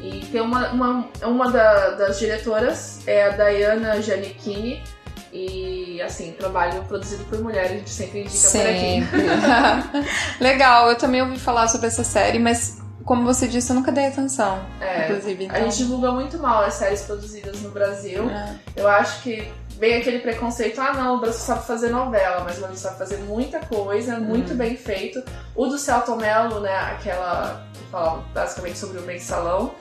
E 0.00 0.26
tem 0.26 0.40
uma, 0.40 0.70
uma, 0.72 1.08
uma 1.22 1.50
da, 1.52 1.90
das 1.90 2.18
diretoras, 2.18 3.06
é 3.06 3.26
a 3.26 3.28
Diana 3.30 4.02
Giannichini, 4.02 4.82
e, 5.32 6.00
assim, 6.02 6.32
trabalho 6.32 6.82
produzido 6.84 7.24
por 7.24 7.40
mulheres, 7.40 7.72
a 7.72 7.74
gente 7.74 7.90
sempre 7.90 8.20
indica 8.20 8.36
sempre. 8.36 9.06
por 9.06 9.20
aqui. 9.20 10.08
Legal, 10.40 10.88
eu 10.88 10.96
também 10.96 11.22
ouvi 11.22 11.38
falar 11.38 11.68
sobre 11.68 11.88
essa 11.88 12.04
série, 12.04 12.38
mas 12.38 12.78
como 13.06 13.24
você 13.24 13.46
disse, 13.46 13.70
eu 13.70 13.76
nunca 13.76 13.92
dei 13.92 14.06
atenção. 14.06 14.60
É, 14.80 15.04
inclusive, 15.04 15.44
então... 15.44 15.56
A 15.56 15.60
gente 15.60 15.78
divulga 15.78 16.10
muito 16.10 16.38
mal 16.38 16.64
as 16.64 16.74
séries 16.74 17.02
produzidas 17.02 17.60
no 17.62 17.70
Brasil. 17.70 18.28
É. 18.28 18.56
Eu 18.74 18.88
acho 18.88 19.22
que 19.22 19.48
bem 19.76 19.94
aquele 19.94 20.18
preconceito, 20.18 20.80
ah 20.80 20.92
não, 20.92 21.16
o 21.16 21.20
Brasil 21.20 21.40
sabe 21.40 21.66
fazer 21.66 21.90
novela, 21.90 22.42
mas 22.42 22.56
o 22.56 22.60
Brasil 22.60 22.76
sabe 22.76 22.98
fazer 22.98 23.18
muita 23.18 23.60
coisa, 23.60 24.18
muito 24.18 24.54
hum. 24.54 24.56
bem 24.56 24.76
feito. 24.76 25.22
O 25.54 25.66
do 25.66 25.78
Celto 25.78 26.16
Mello, 26.16 26.60
né, 26.60 26.74
aquela 26.74 27.64
que 27.74 27.84
fala 27.90 28.24
basicamente 28.34 28.78
sobre 28.78 28.98
o 28.98 29.02
mensalão. 29.02 29.74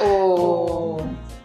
o... 0.00 0.98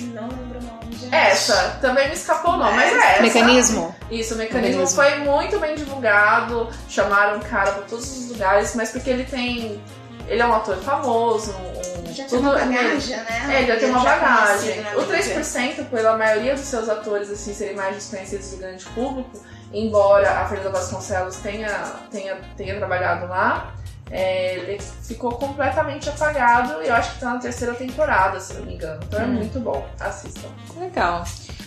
Não 0.00 0.28
lembro 0.28 0.58
o 0.58 0.62
nome, 0.62 0.96
gente. 0.96 1.14
Essa, 1.14 1.78
também 1.80 2.08
me 2.08 2.14
escapou 2.14 2.54
o 2.54 2.56
nome, 2.58 2.76
mas 2.76 2.92
é 2.92 3.12
essa. 3.12 3.22
Mecanismo? 3.22 3.94
Isso, 4.10 4.34
o 4.34 4.36
mecanismo, 4.36 4.80
mecanismo, 4.80 4.86
foi 4.88 5.18
muito 5.18 5.58
bem 5.58 5.74
divulgado, 5.74 6.68
chamaram 6.88 7.38
o 7.38 7.44
cara 7.44 7.72
pra 7.72 7.82
todos 7.82 8.04
os 8.04 8.28
lugares, 8.30 8.74
mas 8.74 8.90
porque 8.90 9.10
ele 9.10 9.24
tem. 9.24 9.80
Ele 10.28 10.42
é 10.42 10.46
um 10.46 10.54
ator 10.54 10.76
famoso, 10.78 11.52
um, 11.52 12.12
já 12.12 12.24
tudo, 12.24 12.40
tem 12.40 12.40
uma 12.40 12.54
bagagem, 12.54 13.16
né? 13.16 13.46
É, 13.48 13.58
ele 13.58 13.66
já 13.68 13.76
tem 13.76 13.90
uma 13.90 14.02
bagagem. 14.02 14.80
O 14.96 15.02
3%, 15.06 15.88
pela 15.88 16.16
maioria 16.16 16.54
dos 16.54 16.64
seus 16.64 16.88
atores 16.88 17.30
assim, 17.30 17.54
serem 17.54 17.76
mais 17.76 17.94
desconhecidos 17.94 18.50
do 18.50 18.56
grande 18.56 18.84
público, 18.86 19.40
embora 19.72 20.40
a 20.40 20.48
Fernanda 20.48 20.70
Vasconcelos 20.70 21.36
tenha, 21.36 21.68
tenha, 22.10 22.36
tenha 22.56 22.76
trabalhado 22.76 23.28
lá, 23.28 23.72
é, 24.10 24.54
ele 24.54 24.78
ficou 25.02 25.32
completamente 25.32 26.08
apagado 26.08 26.82
e 26.82 26.88
eu 26.88 26.94
acho 26.94 27.14
que 27.14 27.20
tá 27.20 27.34
na 27.34 27.38
terceira 27.38 27.74
temporada, 27.74 28.38
se 28.38 28.54
não 28.54 28.64
me 28.64 28.74
engano. 28.74 29.00
Então 29.06 29.20
é 29.20 29.24
hum. 29.24 29.26
é 29.26 29.32
muito 29.32 29.58
bom. 29.60 29.86
Assistam. 29.98 30.48
Legal. 30.78 31.24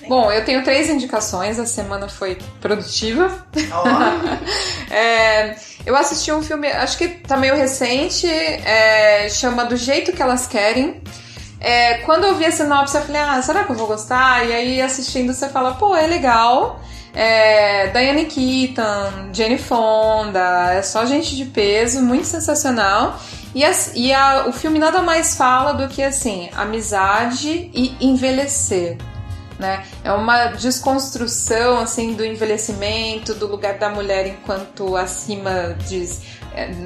Bom, 0.08 0.32
eu 0.32 0.44
tenho 0.46 0.64
três 0.64 0.90
indicações, 0.90 1.60
a 1.60 1.66
semana 1.66 2.08
foi 2.08 2.38
produtiva. 2.62 3.46
Oh. 3.56 4.92
é, 4.94 5.56
eu 5.86 5.96
assisti 5.96 6.32
um 6.32 6.42
filme, 6.42 6.68
acho 6.68 6.98
que 6.98 7.10
tá 7.10 7.36
meio 7.36 7.56
recente, 7.56 8.26
é, 8.28 9.28
chama 9.30 9.66
Do 9.66 9.76
Jeito 9.76 10.14
Que 10.14 10.22
Elas 10.22 10.48
Querem. 10.48 11.02
É, 11.60 11.96
quando 12.00 12.24
eu 12.24 12.36
vi 12.36 12.46
a 12.46 12.52
sinopse, 12.52 12.96
eu 12.96 13.02
falei, 13.02 13.22
ah, 13.22 13.42
será 13.42 13.66
que 13.66 13.72
eu 13.72 13.76
vou 13.76 13.88
gostar? 13.88 14.48
E 14.48 14.54
aí 14.54 14.82
assistindo 14.82 15.34
você 15.34 15.50
fala, 15.50 15.74
pô, 15.74 15.94
é 15.96 16.08
legal. 16.08 16.80
É, 17.14 17.88
Diane 17.88 18.26
Keaton, 18.26 19.34
Jane 19.34 19.58
Fonda, 19.58 20.74
é 20.74 20.82
só 20.82 21.06
gente 21.06 21.36
de 21.36 21.46
peso, 21.46 22.02
muito 22.02 22.26
sensacional. 22.26 23.20
E, 23.54 23.64
a, 23.64 23.72
e 23.96 24.14
a, 24.14 24.46
o 24.48 24.54
filme 24.54 24.78
nada 24.78 25.02
mais 25.02 25.36
fala 25.36 25.74
do 25.74 25.88
que 25.88 26.04
assim, 26.04 26.50
amizade 26.56 27.72
e 27.74 27.96
envelhecer. 28.00 28.98
Né? 29.58 29.84
É 30.04 30.14
uma 30.14 30.48
desconstrução 30.48 31.80
assim 31.80 32.14
do 32.14 32.24
envelhecimento, 32.24 33.34
do 33.34 33.48
lugar 33.48 33.78
da 33.78 33.90
mulher 33.90 34.26
enquanto 34.28 34.96
acima 34.96 35.76
é, 35.86 36.22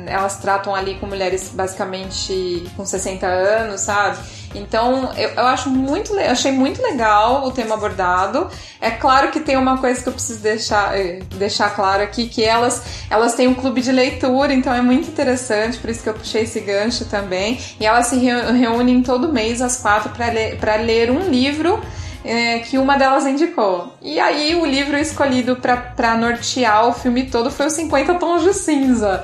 elas 0.06 0.38
tratam 0.38 0.74
ali 0.76 0.96
com 0.96 1.06
mulheres 1.06 1.50
basicamente 1.54 2.64
com 2.76 2.86
60 2.86 3.26
anos, 3.26 3.82
sabe? 3.82 4.18
Então, 4.56 5.12
eu, 5.18 5.30
eu 5.30 5.46
acho 5.48 5.70
muito, 5.70 6.14
achei 6.20 6.52
muito 6.52 6.82
legal 6.82 7.46
o 7.46 7.52
tema 7.52 7.76
abordado. 7.76 8.48
É 8.80 8.92
claro 8.92 9.32
que 9.32 9.40
tem 9.40 9.58
uma 9.58 9.78
coisa 9.78 10.02
que 10.02 10.10
eu 10.10 10.14
preciso 10.14 10.40
deixar, 10.42 10.98
eh, 10.98 11.22
deixar 11.36 11.72
claro 11.72 12.04
aqui, 12.04 12.28
que 12.28 12.44
elas, 12.44 12.84
elas 13.10 13.34
têm 13.34 13.48
um 13.48 13.56
clube 13.56 13.82
de 13.82 13.92
leitura, 13.92 14.54
então 14.54 14.74
é 14.74 14.82
muito 14.82 15.10
interessante, 15.10 15.78
por 15.80 15.90
isso 15.90 16.04
que 16.04 16.10
eu 16.10 16.14
puxei 16.14 16.44
esse 16.44 16.60
gancho 16.60 17.06
também. 17.06 17.60
E 17.80 17.86
elas 17.86 18.08
se 18.08 18.18
reúnem 18.18 19.02
todo 19.02 19.32
mês, 19.34 19.62
as 19.62 19.78
quatro, 19.78 20.12
para 20.12 20.28
ler, 20.28 20.60
ler 20.86 21.12
um 21.12 21.30
livro 21.30 21.82
é, 22.24 22.60
que 22.60 22.78
uma 22.78 22.98
delas 22.98 23.26
indicou. 23.26 23.96
E 24.02 24.20
aí 24.20 24.56
o 24.56 24.66
livro 24.66 24.98
escolhido 24.98 25.58
para 25.58 26.16
nortear 26.16 26.88
o 26.88 26.94
filme 26.94 27.30
todo 27.30 27.52
foi 27.52 27.68
os 27.68 27.74
50 27.74 28.16
Tons 28.16 28.44
de 28.44 28.54
Cinza. 28.54 29.24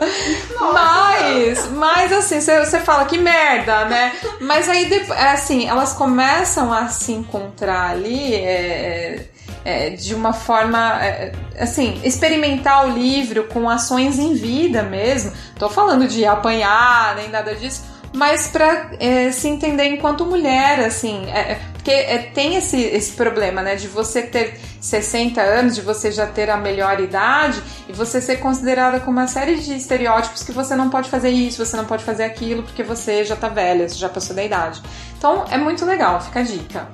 Nossa. 0.60 0.74
Mas, 0.74 1.72
mas 1.72 2.14
assim, 2.14 2.42
você 2.42 2.80
fala 2.80 3.06
que 3.06 3.18
merda, 3.18 3.86
né? 3.86 4.14
Mas 4.42 4.68
aí, 4.68 4.90
assim, 5.32 5.68
elas 5.68 5.94
começam 5.94 6.74
a 6.74 6.88
se 6.88 7.12
encontrar 7.12 7.92
ali. 7.92 8.36
É, 8.36 9.26
é, 9.66 9.90
de 9.90 10.16
uma 10.16 10.32
forma, 10.32 11.04
é, 11.04 11.34
assim, 11.60 12.00
experimentar 12.04 12.88
o 12.88 12.92
livro 12.92 13.44
com 13.46 13.70
ações 13.70 14.18
em 14.18 14.34
vida 14.34 14.84
mesmo. 14.84 15.32
Tô 15.58 15.70
falando 15.70 16.08
de 16.08 16.26
apanhar, 16.26 17.16
nem 17.16 17.30
nada 17.30 17.54
disso, 17.56 17.84
mas 18.14 18.48
para 18.48 18.92
é, 19.00 19.32
se 19.32 19.48
entender 19.48 19.86
enquanto 19.86 20.26
mulher, 20.26 20.80
assim, 20.80 21.26
é, 21.28 21.52
é 21.52 21.60
porque 21.90 22.02
é, 22.02 22.20
tem 22.20 22.56
esse, 22.56 22.80
esse 22.80 23.14
problema, 23.14 23.64
né, 23.64 23.76
de 23.76 23.88
você 23.88 24.22
ter 24.22 24.60
60 24.80 25.42
anos, 25.42 25.74
de 25.74 25.82
você 25.82 26.12
já 26.12 26.28
ter 26.28 26.48
a 26.48 26.56
melhor 26.56 27.00
idade 27.00 27.64
e 27.88 27.94
você 27.94 28.22
ser 28.22 28.38
considerada 28.38 29.00
com 29.00 29.10
uma 29.10 29.26
série 29.26 29.56
de 29.56 29.76
estereótipos 29.76 30.44
que 30.44 30.52
você 30.52 30.76
não 30.76 30.88
pode 30.88 31.10
fazer 31.10 31.32
isso, 31.32 31.66
você 31.66 31.76
não 31.76 31.86
pode 31.86 32.04
fazer 32.04 32.26
aquilo 32.26 32.62
porque 32.62 32.84
você 32.84 33.26
já 33.26 33.36
tá 33.36 33.50
velha, 33.50 33.90
você 33.90 33.96
já 33.96 34.08
passou 34.08 34.36
da 34.36 34.44
idade. 34.44 34.84
Então 35.18 35.46
é 35.50 35.58
muito 35.58 35.84
legal, 35.84 36.22
fica 36.22 36.42
a 36.42 36.44
dica. 36.44 36.88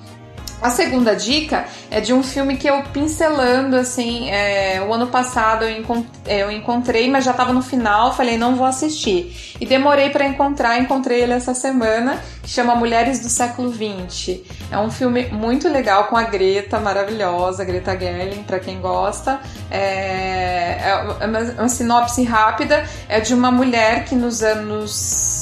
A 0.61 0.69
segunda 0.69 1.15
dica 1.15 1.65
é 1.91 1.99
de 1.99 2.13
um 2.13 2.23
filme 2.23 2.57
que 2.57 2.67
eu 2.67 2.81
pincelando 2.91 3.75
assim, 3.75 4.29
é, 4.29 4.81
o 4.81 4.93
ano 4.93 5.07
passado 5.07 5.65
eu, 5.65 6.05
é, 6.25 6.53
encontrei, 6.53 7.09
mas 7.09 7.23
já 7.23 7.31
estava 7.31 7.53
no 7.53 7.61
final, 7.61 8.15
falei 8.15 8.37
não 8.37 8.55
vou 8.55 8.65
assistir. 8.65 9.55
E 9.59 9.65
demorei 9.65 10.09
para 10.09 10.25
encontrar, 10.25 10.79
encontrei 10.79 11.21
ele 11.21 11.33
essa 11.33 11.53
semana, 11.53 12.19
que 12.41 12.49
chama 12.49 12.73
Mulheres 12.75 13.19
do 13.19 13.29
Século 13.29 13.71
XX. 13.71 14.39
É 14.71 14.79
um 14.79 14.89
filme 14.89 15.27
muito 15.27 15.69
legal 15.69 16.05
com 16.05 16.17
a 16.17 16.23
Greta, 16.23 16.79
maravilhosa, 16.79 17.63
Greta 17.63 17.97
Gerling, 17.97 18.43
para 18.43 18.59
quem 18.59 18.79
gosta. 18.79 19.39
É, 19.69 20.89
é 20.89 21.25
uma, 21.25 21.39
uma 21.39 21.69
sinopse 21.69 22.23
rápida, 22.23 22.87
é 23.07 23.19
de 23.19 23.33
uma 23.33 23.51
mulher 23.51 24.05
que 24.05 24.15
nos 24.15 24.41
anos 24.41 25.34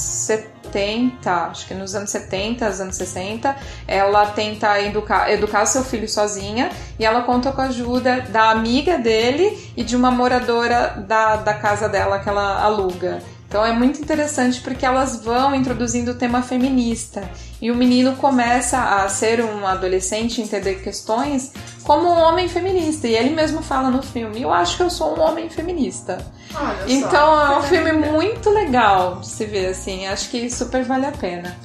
70 0.74 1.14
70, 1.14 1.30
acho 1.30 1.66
que 1.66 1.74
nos 1.74 1.94
anos 1.94 2.10
70, 2.10 2.66
anos 2.66 2.96
60, 2.96 3.56
ela 3.86 4.26
tenta 4.26 4.80
educar, 4.82 5.30
educar 5.30 5.64
seu 5.66 5.84
filho 5.84 6.08
sozinha 6.08 6.70
e 6.98 7.04
ela 7.04 7.22
conta 7.22 7.52
com 7.52 7.60
a 7.60 7.66
ajuda 7.66 8.22
da 8.22 8.50
amiga 8.50 8.98
dele 8.98 9.56
e 9.76 9.84
de 9.84 9.94
uma 9.94 10.10
moradora 10.10 11.04
da, 11.06 11.36
da 11.36 11.54
casa 11.54 11.88
dela 11.88 12.18
que 12.18 12.28
ela 12.28 12.62
aluga. 12.62 13.22
Então 13.54 13.64
é 13.64 13.70
muito 13.70 14.00
interessante 14.00 14.60
porque 14.60 14.84
elas 14.84 15.22
vão 15.22 15.54
introduzindo 15.54 16.10
o 16.10 16.14
tema 16.16 16.42
feminista 16.42 17.22
e 17.62 17.70
o 17.70 17.76
menino 17.76 18.16
começa 18.16 18.76
a 18.76 19.08
ser 19.08 19.44
um 19.44 19.64
adolescente, 19.64 20.42
entender 20.42 20.82
questões 20.82 21.52
como 21.84 22.08
um 22.08 22.18
homem 22.18 22.48
feminista. 22.48 23.06
E 23.06 23.14
ele 23.14 23.30
mesmo 23.30 23.62
fala 23.62 23.90
no 23.90 24.02
filme: 24.02 24.42
Eu 24.42 24.52
acho 24.52 24.76
que 24.76 24.82
eu 24.82 24.90
sou 24.90 25.16
um 25.16 25.20
homem 25.20 25.48
feminista. 25.48 26.18
Olha 26.52 26.78
então 26.88 27.10
só. 27.10 27.52
é 27.52 27.58
um 27.58 27.62
filme 27.62 27.92
muito 27.92 28.50
legal 28.50 29.20
de 29.20 29.28
se 29.28 29.44
ver 29.46 29.66
assim. 29.66 30.04
Acho 30.08 30.30
que 30.30 30.50
super 30.50 30.82
vale 30.82 31.06
a 31.06 31.12
pena. 31.12 31.56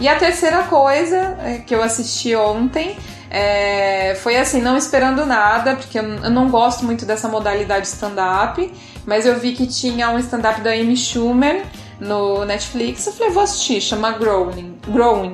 E 0.00 0.08
a 0.08 0.16
terceira 0.16 0.64
coisa 0.64 1.38
é, 1.44 1.58
que 1.64 1.72
eu 1.72 1.80
assisti 1.80 2.34
ontem 2.34 2.98
é, 3.30 4.16
foi 4.20 4.36
assim, 4.36 4.60
não 4.60 4.76
esperando 4.76 5.24
nada, 5.24 5.76
porque 5.76 5.98
eu 5.98 6.28
não 6.28 6.50
gosto 6.50 6.84
muito 6.84 7.06
dessa 7.06 7.28
modalidade 7.28 7.86
stand-up 7.86 8.72
mas 9.06 9.24
eu 9.24 9.38
vi 9.38 9.52
que 9.52 9.66
tinha 9.66 10.10
um 10.10 10.18
stand-up 10.18 10.60
da 10.60 10.70
Amy 10.70 10.96
Schumer 10.96 11.64
no 12.00 12.44
Netflix. 12.44 13.06
Eu 13.06 13.12
falei, 13.12 13.32
vou 13.32 13.42
assistir, 13.42 13.80
chama 13.80 14.12
Growing, 14.12 14.78
Growing 14.88 15.32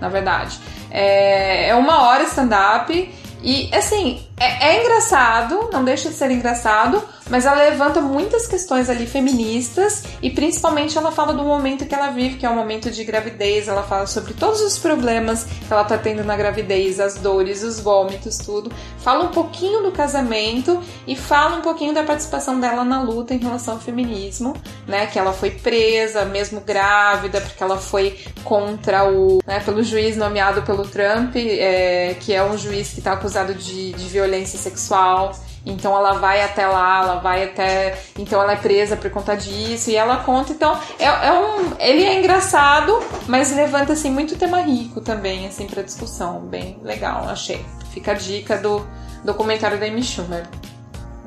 na 0.00 0.08
verdade. 0.08 0.58
É, 0.90 1.68
é 1.68 1.74
uma 1.74 2.02
hora 2.02 2.24
stand-up 2.24 3.14
e, 3.42 3.70
assim, 3.74 4.20
é, 4.36 4.70
é, 4.70 4.80
engraçado, 4.80 5.70
não 5.72 5.84
deixa 5.84 6.08
de 6.08 6.16
ser 6.16 6.28
engraçado, 6.32 7.00
mas 7.30 7.46
ela 7.46 7.56
levanta 7.56 8.00
muitas 8.00 8.46
questões 8.46 8.90
ali 8.90 9.06
feministas 9.06 10.02
e 10.20 10.28
principalmente 10.28 10.98
ela 10.98 11.12
fala 11.12 11.32
do 11.32 11.44
momento 11.44 11.86
que 11.86 11.94
ela 11.94 12.10
vive, 12.10 12.36
que 12.36 12.44
é 12.44 12.50
o 12.50 12.54
momento 12.54 12.90
de 12.90 13.04
gravidez. 13.04 13.68
Ela 13.68 13.84
fala 13.84 14.06
sobre 14.06 14.34
todos 14.34 14.60
os 14.60 14.76
problemas 14.76 15.44
que 15.44 15.72
ela 15.72 15.84
tá 15.84 15.96
tendo 15.96 16.24
na 16.24 16.36
gravidez, 16.36 16.98
as 16.98 17.14
dores, 17.14 17.62
os 17.62 17.78
vômitos, 17.78 18.36
tudo. 18.38 18.72
Fala 18.98 19.24
um 19.24 19.28
pouquinho 19.28 19.82
do 19.82 19.92
casamento 19.92 20.82
e 21.06 21.14
fala 21.14 21.56
um 21.56 21.62
pouquinho 21.62 21.94
da 21.94 22.02
participação 22.02 22.58
dela 22.58 22.84
na 22.84 23.00
luta 23.00 23.34
em 23.34 23.38
relação 23.38 23.74
ao 23.74 23.80
feminismo, 23.80 24.54
né? 24.86 25.06
Que 25.06 25.18
ela 25.18 25.32
foi 25.32 25.50
presa, 25.50 26.24
mesmo 26.24 26.60
grávida, 26.60 27.40
porque 27.40 27.62
ela 27.62 27.78
foi 27.78 28.18
contra 28.42 29.08
o. 29.08 29.38
Né, 29.46 29.60
pelo 29.60 29.82
juiz 29.82 30.16
nomeado 30.16 30.62
pelo 30.62 30.82
Trump, 30.86 31.36
é, 31.36 32.16
que 32.20 32.34
é 32.34 32.42
um 32.42 32.58
juiz 32.58 32.92
que 32.92 33.00
tá 33.00 33.12
acusado 33.12 33.54
de, 33.54 33.92
de 33.92 34.04
violência 34.08 34.23
violência 34.24 34.58
sexual. 34.58 35.32
Então 35.66 35.96
ela 35.96 36.14
vai 36.14 36.42
até 36.42 36.66
lá, 36.66 37.02
ela 37.02 37.14
vai 37.16 37.44
até. 37.44 37.98
Então 38.18 38.42
ela 38.42 38.52
é 38.52 38.56
presa 38.56 38.96
por 38.96 39.10
conta 39.10 39.34
disso 39.34 39.90
e 39.90 39.96
ela 39.96 40.18
conta. 40.18 40.52
Então 40.52 40.78
é, 40.98 41.04
é 41.04 41.32
um. 41.32 41.72
Ele 41.78 42.04
é 42.04 42.18
engraçado, 42.18 42.98
mas 43.26 43.54
levanta 43.54 43.94
assim 43.94 44.10
muito 44.10 44.36
tema 44.36 44.60
rico 44.60 45.00
também, 45.00 45.46
assim, 45.46 45.66
pra 45.66 45.82
discussão. 45.82 46.40
Bem 46.40 46.78
legal, 46.82 47.28
achei. 47.28 47.64
Fica 47.92 48.12
a 48.12 48.14
dica 48.14 48.58
do 48.58 48.86
documentário 49.24 49.78
da 49.78 49.86
Amy 49.86 50.02
Schumer. 50.02 50.46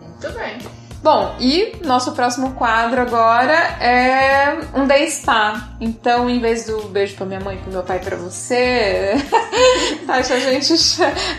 Muito 0.02 0.32
bem. 0.38 0.58
Bom, 1.02 1.36
e 1.40 1.78
nosso 1.86 2.12
próximo 2.12 2.54
quadro 2.56 3.00
agora 3.00 3.54
é 3.54 4.58
um 4.74 4.86
day 4.86 5.10
spa. 5.10 5.70
Então, 5.80 6.30
em 6.30 6.40
vez 6.40 6.66
do 6.66 6.90
beijo 6.90 7.16
pra 7.16 7.26
minha 7.26 7.40
mãe 7.40 7.56
e 7.56 7.60
pro 7.60 7.72
meu 7.72 7.84
pai 7.84 8.00
pra 8.00 8.18
você, 8.18 9.14
a 10.08 10.22
gente, 10.22 10.74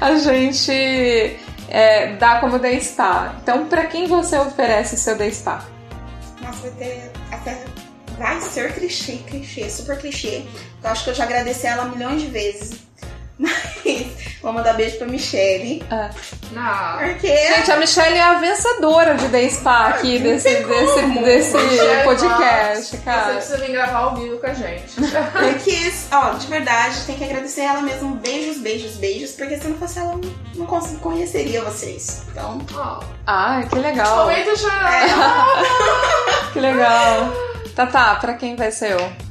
a 0.00 0.14
gente 0.14 1.38
é, 1.68 2.14
dá 2.16 2.40
como 2.40 2.58
day 2.58 2.80
spa. 2.80 3.36
Então, 3.42 3.66
para 3.68 3.86
quem 3.86 4.06
você 4.06 4.36
oferece 4.38 4.96
seu 4.96 5.16
day 5.16 5.32
spa? 5.32 5.64
Nossa, 6.42 6.62
vai 6.62 6.70
ter 6.72 7.10
até 7.30 7.64
vai 8.18 8.40
ser 8.40 8.74
clichê, 8.74 9.18
clichê, 9.18 9.70
super 9.70 9.98
clichê. 9.98 10.44
Eu 10.82 10.90
acho 10.90 11.04
que 11.04 11.10
eu 11.10 11.14
já 11.14 11.24
agradeci 11.24 11.66
ela 11.66 11.84
milhões 11.84 12.20
de 12.20 12.28
vezes. 12.28 12.87
Mas 13.38 14.06
vou 14.42 14.52
mandar 14.52 14.74
beijo 14.74 14.98
pra 14.98 15.06
Michelle. 15.06 15.82
Ah. 15.90 16.10
Não. 16.52 16.98
Porque. 16.98 17.28
Gente, 17.28 17.70
a 17.70 17.76
Michelle 17.76 18.16
é 18.16 18.22
a 18.22 18.34
vencedora 18.34 19.14
de 19.14 19.28
Day 19.28 19.50
Spa 19.50 19.88
aqui 19.88 20.18
desse, 20.18 20.48
desse, 20.64 21.02
desse 21.20 22.04
podcast, 22.04 22.96
cara. 22.98 23.24
Você 23.26 23.32
precisa 23.34 23.58
vir 23.58 23.72
gravar 23.72 23.98
ao 23.98 24.16
vivo 24.16 24.38
com 24.38 24.46
a 24.46 24.54
gente. 24.54 24.98
É 25.38 25.54
que, 25.54 25.92
ó, 26.12 26.30
de 26.34 26.46
verdade, 26.46 27.00
tem 27.06 27.16
que 27.16 27.24
agradecer 27.24 27.62
ela 27.62 27.80
mesmo. 27.82 28.14
Beijos, 28.16 28.58
beijos, 28.58 28.96
beijos. 28.96 29.32
Porque 29.32 29.58
se 29.58 29.68
não 29.68 29.78
fosse 29.78 29.98
ela, 29.98 30.18
não 30.54 30.66
conheceria 30.66 31.62
vocês. 31.62 32.22
Então. 32.30 32.58
Oh. 32.74 33.04
Ah, 33.26 33.62
que 33.68 33.78
legal. 33.78 34.26
Momento 34.26 34.58
chorar. 34.58 35.04
É. 35.04 36.52
que 36.52 36.60
legal. 36.60 37.32
Tá, 37.74 37.86
tá, 37.86 38.14
pra 38.16 38.34
quem 38.34 38.56
vai 38.56 38.72
ser 38.72 38.92
eu? 38.92 39.27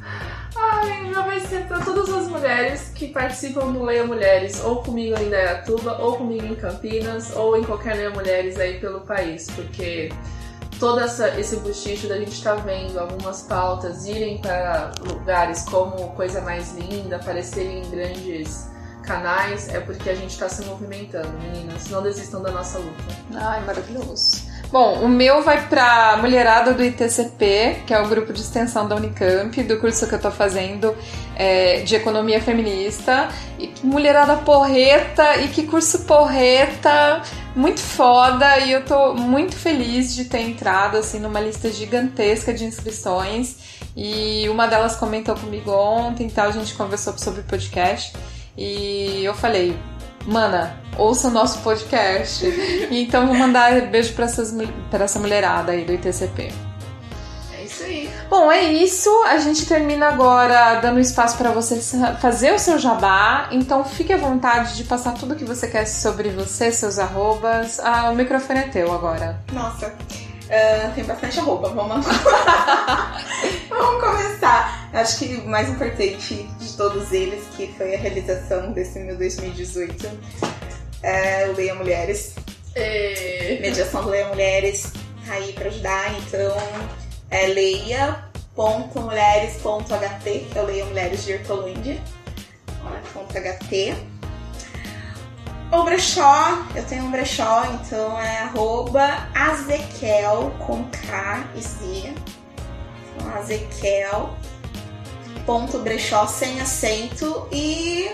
Ai, 0.80 1.02
meu 1.02 1.24
vai 1.24 1.40
ser 1.40 1.66
pra 1.66 1.80
todas 1.80 2.08
as 2.10 2.28
mulheres 2.28 2.92
que 2.94 3.08
participam 3.08 3.72
do 3.72 3.82
Leia 3.82 4.04
Mulheres, 4.04 4.62
ou 4.62 4.82
comigo 4.82 5.18
em 5.18 5.26
Indaiatuba, 5.26 5.98
ou 6.00 6.16
comigo 6.16 6.46
em 6.46 6.54
Campinas, 6.54 7.34
ou 7.34 7.56
em 7.56 7.64
qualquer 7.64 7.96
Leia 7.96 8.10
Mulheres 8.10 8.58
aí 8.58 8.78
pelo 8.78 9.00
país, 9.00 9.48
porque 9.50 10.10
todo 10.78 11.00
essa, 11.00 11.38
esse 11.38 11.56
buchicho 11.56 12.06
da 12.08 12.16
gente 12.18 12.32
estar 12.32 12.56
tá 12.56 12.62
vendo 12.62 12.98
algumas 12.98 13.42
pautas 13.42 14.06
irem 14.06 14.38
para 14.40 14.92
lugares 15.00 15.64
como 15.64 16.12
Coisa 16.14 16.40
Mais 16.40 16.72
Linda, 16.74 17.16
aparecerem 17.16 17.82
em 17.82 17.90
grandes 17.90 18.68
canais, 19.02 19.68
é 19.70 19.80
porque 19.80 20.10
a 20.10 20.14
gente 20.14 20.30
está 20.30 20.48
se 20.48 20.64
movimentando, 20.66 21.30
meninas. 21.38 21.88
Não 21.88 22.02
desistam 22.02 22.42
da 22.42 22.52
nossa 22.52 22.78
luta. 22.78 23.04
Ai, 23.34 23.64
maravilhoso. 23.64 24.46
Bom, 24.70 25.00
o 25.00 25.08
meu 25.08 25.42
vai 25.42 25.66
pra 25.66 26.18
mulherada 26.18 26.74
do 26.74 26.84
ITCP, 26.84 27.84
que 27.86 27.94
é 27.94 28.02
o 28.02 28.06
grupo 28.06 28.34
de 28.34 28.42
extensão 28.42 28.86
da 28.86 28.96
Unicamp, 28.96 29.62
do 29.62 29.80
curso 29.80 30.06
que 30.06 30.14
eu 30.14 30.20
tô 30.20 30.30
fazendo 30.30 30.94
é, 31.34 31.80
de 31.80 31.96
economia 31.96 32.38
feminista. 32.38 33.30
E 33.58 33.72
mulherada 33.82 34.36
porreta, 34.36 35.38
e 35.38 35.48
que 35.48 35.66
curso 35.66 36.00
porreta, 36.00 37.22
muito 37.56 37.80
foda, 37.80 38.58
e 38.58 38.72
eu 38.72 38.84
tô 38.84 39.14
muito 39.14 39.56
feliz 39.56 40.14
de 40.14 40.26
ter 40.26 40.40
entrado 40.40 40.98
assim 40.98 41.18
numa 41.18 41.40
lista 41.40 41.72
gigantesca 41.72 42.52
de 42.52 42.66
inscrições. 42.66 43.56
E 43.96 44.46
uma 44.50 44.66
delas 44.66 44.96
comentou 44.96 45.34
comigo 45.34 45.70
ontem, 45.70 46.26
então 46.26 46.44
a 46.44 46.50
gente 46.50 46.74
conversou 46.74 47.16
sobre 47.16 47.40
podcast. 47.40 48.12
E 48.54 49.24
eu 49.24 49.32
falei, 49.32 49.74
mana, 50.26 50.78
ouça 50.98 51.28
o 51.28 51.30
nosso 51.30 51.60
podcast. 51.60 52.44
então 52.90 53.26
vou 53.26 53.36
mandar 53.36 53.80
beijo 53.82 54.12
pra, 54.12 54.26
essas, 54.26 54.54
pra 54.90 55.04
essa 55.04 55.18
mulherada 55.18 55.72
aí 55.72 55.84
do 55.84 55.92
ITCP. 55.92 56.52
É 57.56 57.64
isso 57.64 57.84
aí. 57.84 58.10
Bom, 58.28 58.50
é 58.50 58.62
isso. 58.64 59.08
A 59.24 59.38
gente 59.38 59.64
termina 59.64 60.08
agora 60.08 60.80
dando 60.80 61.00
espaço 61.00 61.38
para 61.38 61.50
você 61.50 61.80
fazer 62.20 62.52
o 62.52 62.58
seu 62.58 62.78
jabá. 62.78 63.48
Então 63.50 63.84
fique 63.84 64.12
à 64.12 64.16
vontade 64.16 64.76
de 64.76 64.84
passar 64.84 65.14
tudo 65.14 65.36
que 65.36 65.44
você 65.44 65.68
quer 65.68 65.86
sobre 65.86 66.30
você, 66.30 66.70
seus 66.72 66.98
arrobas. 66.98 67.78
Ah, 67.80 68.10
o 68.10 68.14
microfone 68.14 68.60
é 68.60 68.62
teu 68.64 68.92
agora. 68.92 69.40
Nossa. 69.52 69.86
Uh, 70.48 70.94
tem 70.94 71.04
bastante 71.04 71.38
arroba, 71.38 71.68
vamos 71.68 72.06
Vamos 73.68 74.02
começar. 74.02 74.88
Acho 74.94 75.18
que 75.18 75.34
o 75.36 75.46
mais 75.46 75.68
importante 75.68 76.48
de 76.58 76.72
todos 76.74 77.12
eles, 77.12 77.44
que 77.54 77.66
foi 77.76 77.94
a 77.94 77.98
realização 77.98 78.72
desse 78.72 78.98
meu 78.98 79.14
2018, 79.18 80.08
é 81.02 81.52
Leia 81.56 81.74
Mulheres. 81.74 82.34
E... 82.74 83.58
Mediação 83.60 84.02
do 84.02 84.10
Leia 84.10 84.28
Mulheres 84.28 84.92
tá 85.26 85.34
aí 85.34 85.52
para 85.52 85.68
ajudar, 85.68 86.14
então 86.18 86.56
é 87.30 87.46
leia.mulheres.ht, 87.48 90.24
que 90.24 90.58
é 90.58 90.62
o 90.62 90.66
Leia 90.66 90.84
Mulheres 90.84 91.24
de 91.24 91.34
Hortolândia. 91.34 92.00
.ht. 93.32 93.96
O 95.70 95.82
brechó, 95.82 96.64
eu 96.74 96.82
tenho 96.84 97.04
um 97.04 97.10
brechó, 97.10 97.66
então 97.66 98.18
é 98.18 98.38
arroba 98.38 99.28
azequel 99.34 100.50
com 100.66 100.82
K 100.84 101.44
e 101.54 101.60
Z. 101.60 102.14
Então, 103.16 103.36
azequel 103.36 104.34
ponto 105.44 105.78
brechó 105.78 106.26
sem 106.26 106.60
acento 106.60 107.48
e 107.50 108.10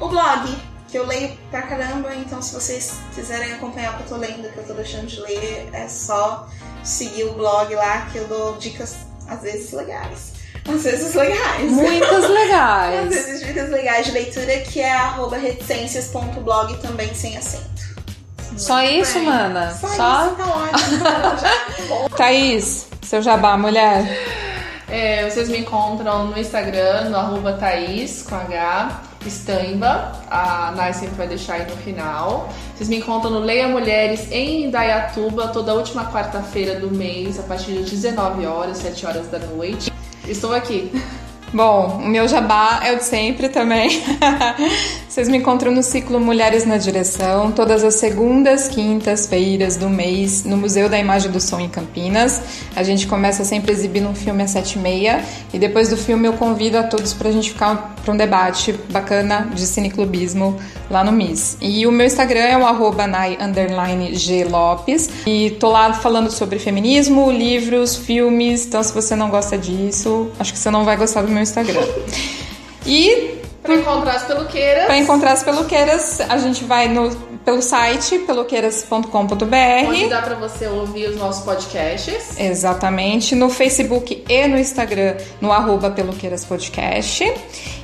o 0.00 0.08
blog 0.08 0.56
que 0.92 0.98
eu 0.98 1.06
leio 1.06 1.32
pra 1.50 1.62
caramba, 1.62 2.14
então 2.14 2.42
se 2.42 2.52
vocês 2.54 2.98
quiserem 3.14 3.54
acompanhar 3.54 3.94
o 3.94 3.96
que 3.96 4.02
eu 4.02 4.08
tô 4.10 4.16
lendo, 4.16 4.46
o 4.46 4.52
que 4.52 4.58
eu 4.58 4.66
tô 4.66 4.74
deixando 4.74 5.06
de 5.06 5.18
ler, 5.22 5.70
é 5.72 5.88
só 5.88 6.46
seguir 6.84 7.24
o 7.24 7.32
blog 7.32 7.74
lá 7.74 8.08
que 8.12 8.18
eu 8.18 8.28
dou 8.28 8.58
dicas 8.58 8.96
às 9.26 9.40
vezes 9.40 9.72
legais. 9.72 10.34
Às 10.68 10.82
vezes 10.82 11.14
legais. 11.14 11.72
Muitas 11.72 12.28
legais. 12.28 13.00
às 13.00 13.08
vezes 13.08 13.46
dicas 13.46 13.70
legais 13.70 14.04
de 14.04 14.12
leitura 14.12 14.58
que 14.58 14.80
é 14.80 14.92
arroba 14.92 15.38
reticências.blog 15.38 16.76
também 16.82 17.12
sem 17.14 17.38
acento. 17.38 17.72
Só 18.58 18.82
isso, 18.82 19.14
bem. 19.14 19.24
mana? 19.24 19.74
Só, 19.74 19.88
Só? 19.88 20.26
isso, 20.26 20.36
tá 21.02 21.34
ótimo. 21.34 22.10
Thaís, 22.18 22.86
seu 23.02 23.22
jabá, 23.22 23.56
mulher. 23.56 24.04
É, 24.90 25.30
vocês 25.30 25.48
me 25.48 25.60
encontram 25.60 26.26
no 26.26 26.38
Instagram, 26.38 27.08
no 27.08 27.16
arroba 27.16 27.54
Thaís, 27.54 28.26
com 28.28 28.34
H. 28.34 29.11
Estamba, 29.26 30.12
a 30.30 30.72
Nai 30.72 30.92
sempre 30.92 31.16
vai 31.16 31.28
deixar 31.28 31.54
aí 31.54 31.70
no 31.70 31.76
final. 31.78 32.48
Vocês 32.74 32.88
me 32.88 32.96
encontram 32.96 33.30
no 33.30 33.38
Leia 33.38 33.68
Mulheres 33.68 34.30
em 34.30 34.64
Indaiatuba, 34.64 35.48
toda 35.48 35.74
última 35.74 36.10
quarta-feira 36.10 36.78
do 36.78 36.90
mês, 36.90 37.38
a 37.38 37.42
partir 37.42 37.72
das 37.72 37.90
19 37.90 38.46
horas, 38.46 38.78
7 38.78 39.06
horas 39.06 39.28
da 39.28 39.38
noite. 39.38 39.92
Estou 40.26 40.54
aqui. 40.54 40.90
Bom, 41.52 42.00
o 42.02 42.08
meu 42.08 42.26
jabá 42.26 42.80
é 42.82 42.92
o 42.92 42.96
de 42.96 43.04
sempre 43.04 43.48
também. 43.48 44.02
Vocês 45.06 45.28
me 45.28 45.36
encontram 45.36 45.70
no 45.70 45.82
ciclo 45.82 46.18
Mulheres 46.18 46.64
na 46.64 46.78
Direção, 46.78 47.52
todas 47.52 47.84
as 47.84 47.96
segundas, 47.96 48.68
quintas-feiras 48.68 49.76
do 49.76 49.90
mês, 49.90 50.44
no 50.44 50.56
Museu 50.56 50.88
da 50.88 50.98
Imagem 50.98 51.30
do 51.30 51.38
Som 51.38 51.60
em 51.60 51.68
Campinas. 51.68 52.40
A 52.74 52.82
gente 52.82 53.06
começa 53.06 53.44
sempre 53.44 53.70
exibindo 53.70 54.08
um 54.08 54.14
filme 54.14 54.42
às 54.42 54.52
sete 54.52 54.78
e 54.78 54.78
meia 54.78 55.22
e 55.52 55.58
depois 55.58 55.90
do 55.90 55.96
filme 55.98 56.26
eu 56.26 56.32
convido 56.32 56.78
a 56.78 56.82
todos 56.82 57.12
para 57.12 57.28
a 57.28 57.32
gente 57.32 57.50
ficar 57.50 57.92
para 58.02 58.12
um 58.12 58.16
debate 58.16 58.72
bacana 58.90 59.48
de 59.52 59.66
cineclubismo 59.66 60.58
lá 60.90 61.04
no 61.04 61.12
MIS. 61.12 61.58
E 61.60 61.86
o 61.86 61.92
meu 61.92 62.06
Instagram 62.06 62.40
é 62.40 62.56
o 62.56 62.66
arroba 62.66 63.04
e 65.26 65.50
tô 65.50 65.68
lá 65.70 65.92
falando 65.92 66.30
sobre 66.30 66.58
feminismo, 66.58 67.30
livros, 67.30 67.96
filmes, 67.96 68.66
então 68.66 68.82
se 68.82 68.92
você 68.92 69.14
não 69.14 69.28
gosta 69.28 69.58
disso, 69.58 70.30
acho 70.38 70.52
que 70.52 70.58
você 70.58 70.70
não 70.70 70.84
vai 70.84 70.96
gostar 70.96 71.22
do 71.22 71.28
meu 71.28 71.41
Instagram. 71.42 71.84
E 72.86 73.42
para 73.62 73.76
encontrar 73.76 74.16
as 74.16 74.24
peluqueiras. 74.24 74.86
Para 74.86 74.96
encontrar 74.96 75.32
as 75.32 75.42
peluqueiras, 75.44 76.20
a 76.20 76.36
gente 76.36 76.64
vai 76.64 76.88
no, 76.88 77.14
pelo 77.44 77.62
site 77.62 78.18
peluqueiras.com.br. 78.20 79.86
Onde 79.86 80.08
dá 80.08 80.20
para 80.20 80.34
você 80.34 80.66
ouvir 80.66 81.08
os 81.08 81.16
nossos 81.16 81.44
podcasts. 81.44 82.38
Exatamente. 82.38 83.36
No 83.36 83.48
Facebook 83.48 84.24
e 84.28 84.48
no 84.48 84.58
Instagram, 84.58 85.14
no 85.40 85.52
arroba 85.52 85.90
peluqueiraspodcast. 85.90 87.32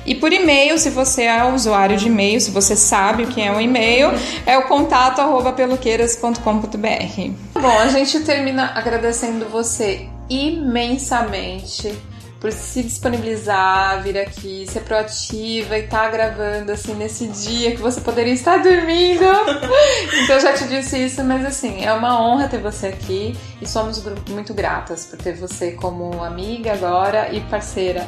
E 0.05 0.15
por 0.15 0.33
e-mail, 0.33 0.77
se 0.77 0.89
você 0.89 1.23
é 1.23 1.45
usuário 1.45 1.95
de 1.95 2.07
e-mail, 2.07 2.41
se 2.41 2.51
você 2.51 2.75
sabe 2.75 3.23
o 3.23 3.27
que 3.27 3.41
é 3.41 3.49
um 3.49 3.61
e-mail, 3.61 4.11
é 4.45 4.57
o 4.57 4.63
contato 4.63 5.21
arroba 5.21 5.53
peluqueiras.com.br. 5.53 7.31
Bom, 7.53 7.79
a 7.79 7.87
gente 7.87 8.19
termina 8.21 8.73
agradecendo 8.75 9.45
você 9.45 10.09
imensamente 10.29 11.97
por 12.39 12.51
se 12.51 12.81
disponibilizar, 12.83 14.01
vir 14.01 14.17
aqui, 14.17 14.65
ser 14.67 14.81
proativa 14.81 15.77
e 15.77 15.83
estar 15.83 16.03
tá 16.03 16.09
gravando 16.09 16.71
assim 16.71 16.93
nesse 16.93 17.27
dia 17.27 17.71
que 17.71 17.81
você 17.81 17.99
poderia 17.99 18.33
estar 18.33 18.57
dormindo. 18.57 19.25
então 20.23 20.35
eu 20.35 20.41
já 20.41 20.53
te 20.53 20.67
disse 20.67 20.97
isso, 20.97 21.23
mas 21.23 21.45
assim, 21.45 21.83
é 21.83 21.91
uma 21.91 22.21
honra 22.21 22.47
ter 22.47 22.59
você 22.59 22.87
aqui 22.87 23.37
e 23.61 23.67
somos 23.67 24.01
muito 24.29 24.53
gratas 24.53 25.05
por 25.05 25.17
ter 25.17 25.33
você 25.33 25.73
como 25.73 26.23
amiga 26.23 26.73
agora 26.73 27.33
e 27.33 27.41
parceira. 27.41 28.07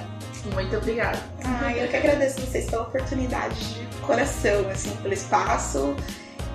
Muito 0.54 0.76
obrigada. 0.78 1.20
Ai, 1.44 1.84
eu 1.84 1.88
que 1.88 1.98
agradeço 1.98 2.42
vocês 2.42 2.70
pela 2.70 2.84
oportunidade 2.84 3.56
de 3.56 3.86
coração, 3.98 4.68
assim, 4.72 4.96
pelo 4.98 5.14
espaço 5.14 5.96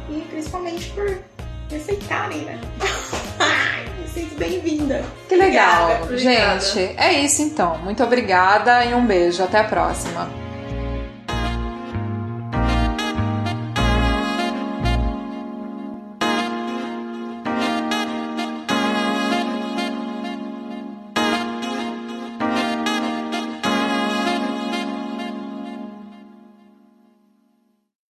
e 0.08 0.20
principalmente 0.22 0.90
por 0.90 1.06
me 1.70 1.76
aceitarem, 1.76 2.40
né? 2.40 2.60
sinto 4.16 4.34
bem-vinda. 4.36 5.04
Que 5.28 5.36
legal. 5.36 6.02
Obrigada, 6.02 6.60
gente, 6.60 6.94
é 6.96 7.12
isso 7.20 7.42
então. 7.42 7.76
Muito 7.78 8.02
obrigada 8.02 8.84
e 8.84 8.94
um 8.94 9.04
beijo. 9.04 9.42
Até 9.42 9.58
a 9.58 9.64
próxima. 9.64 10.45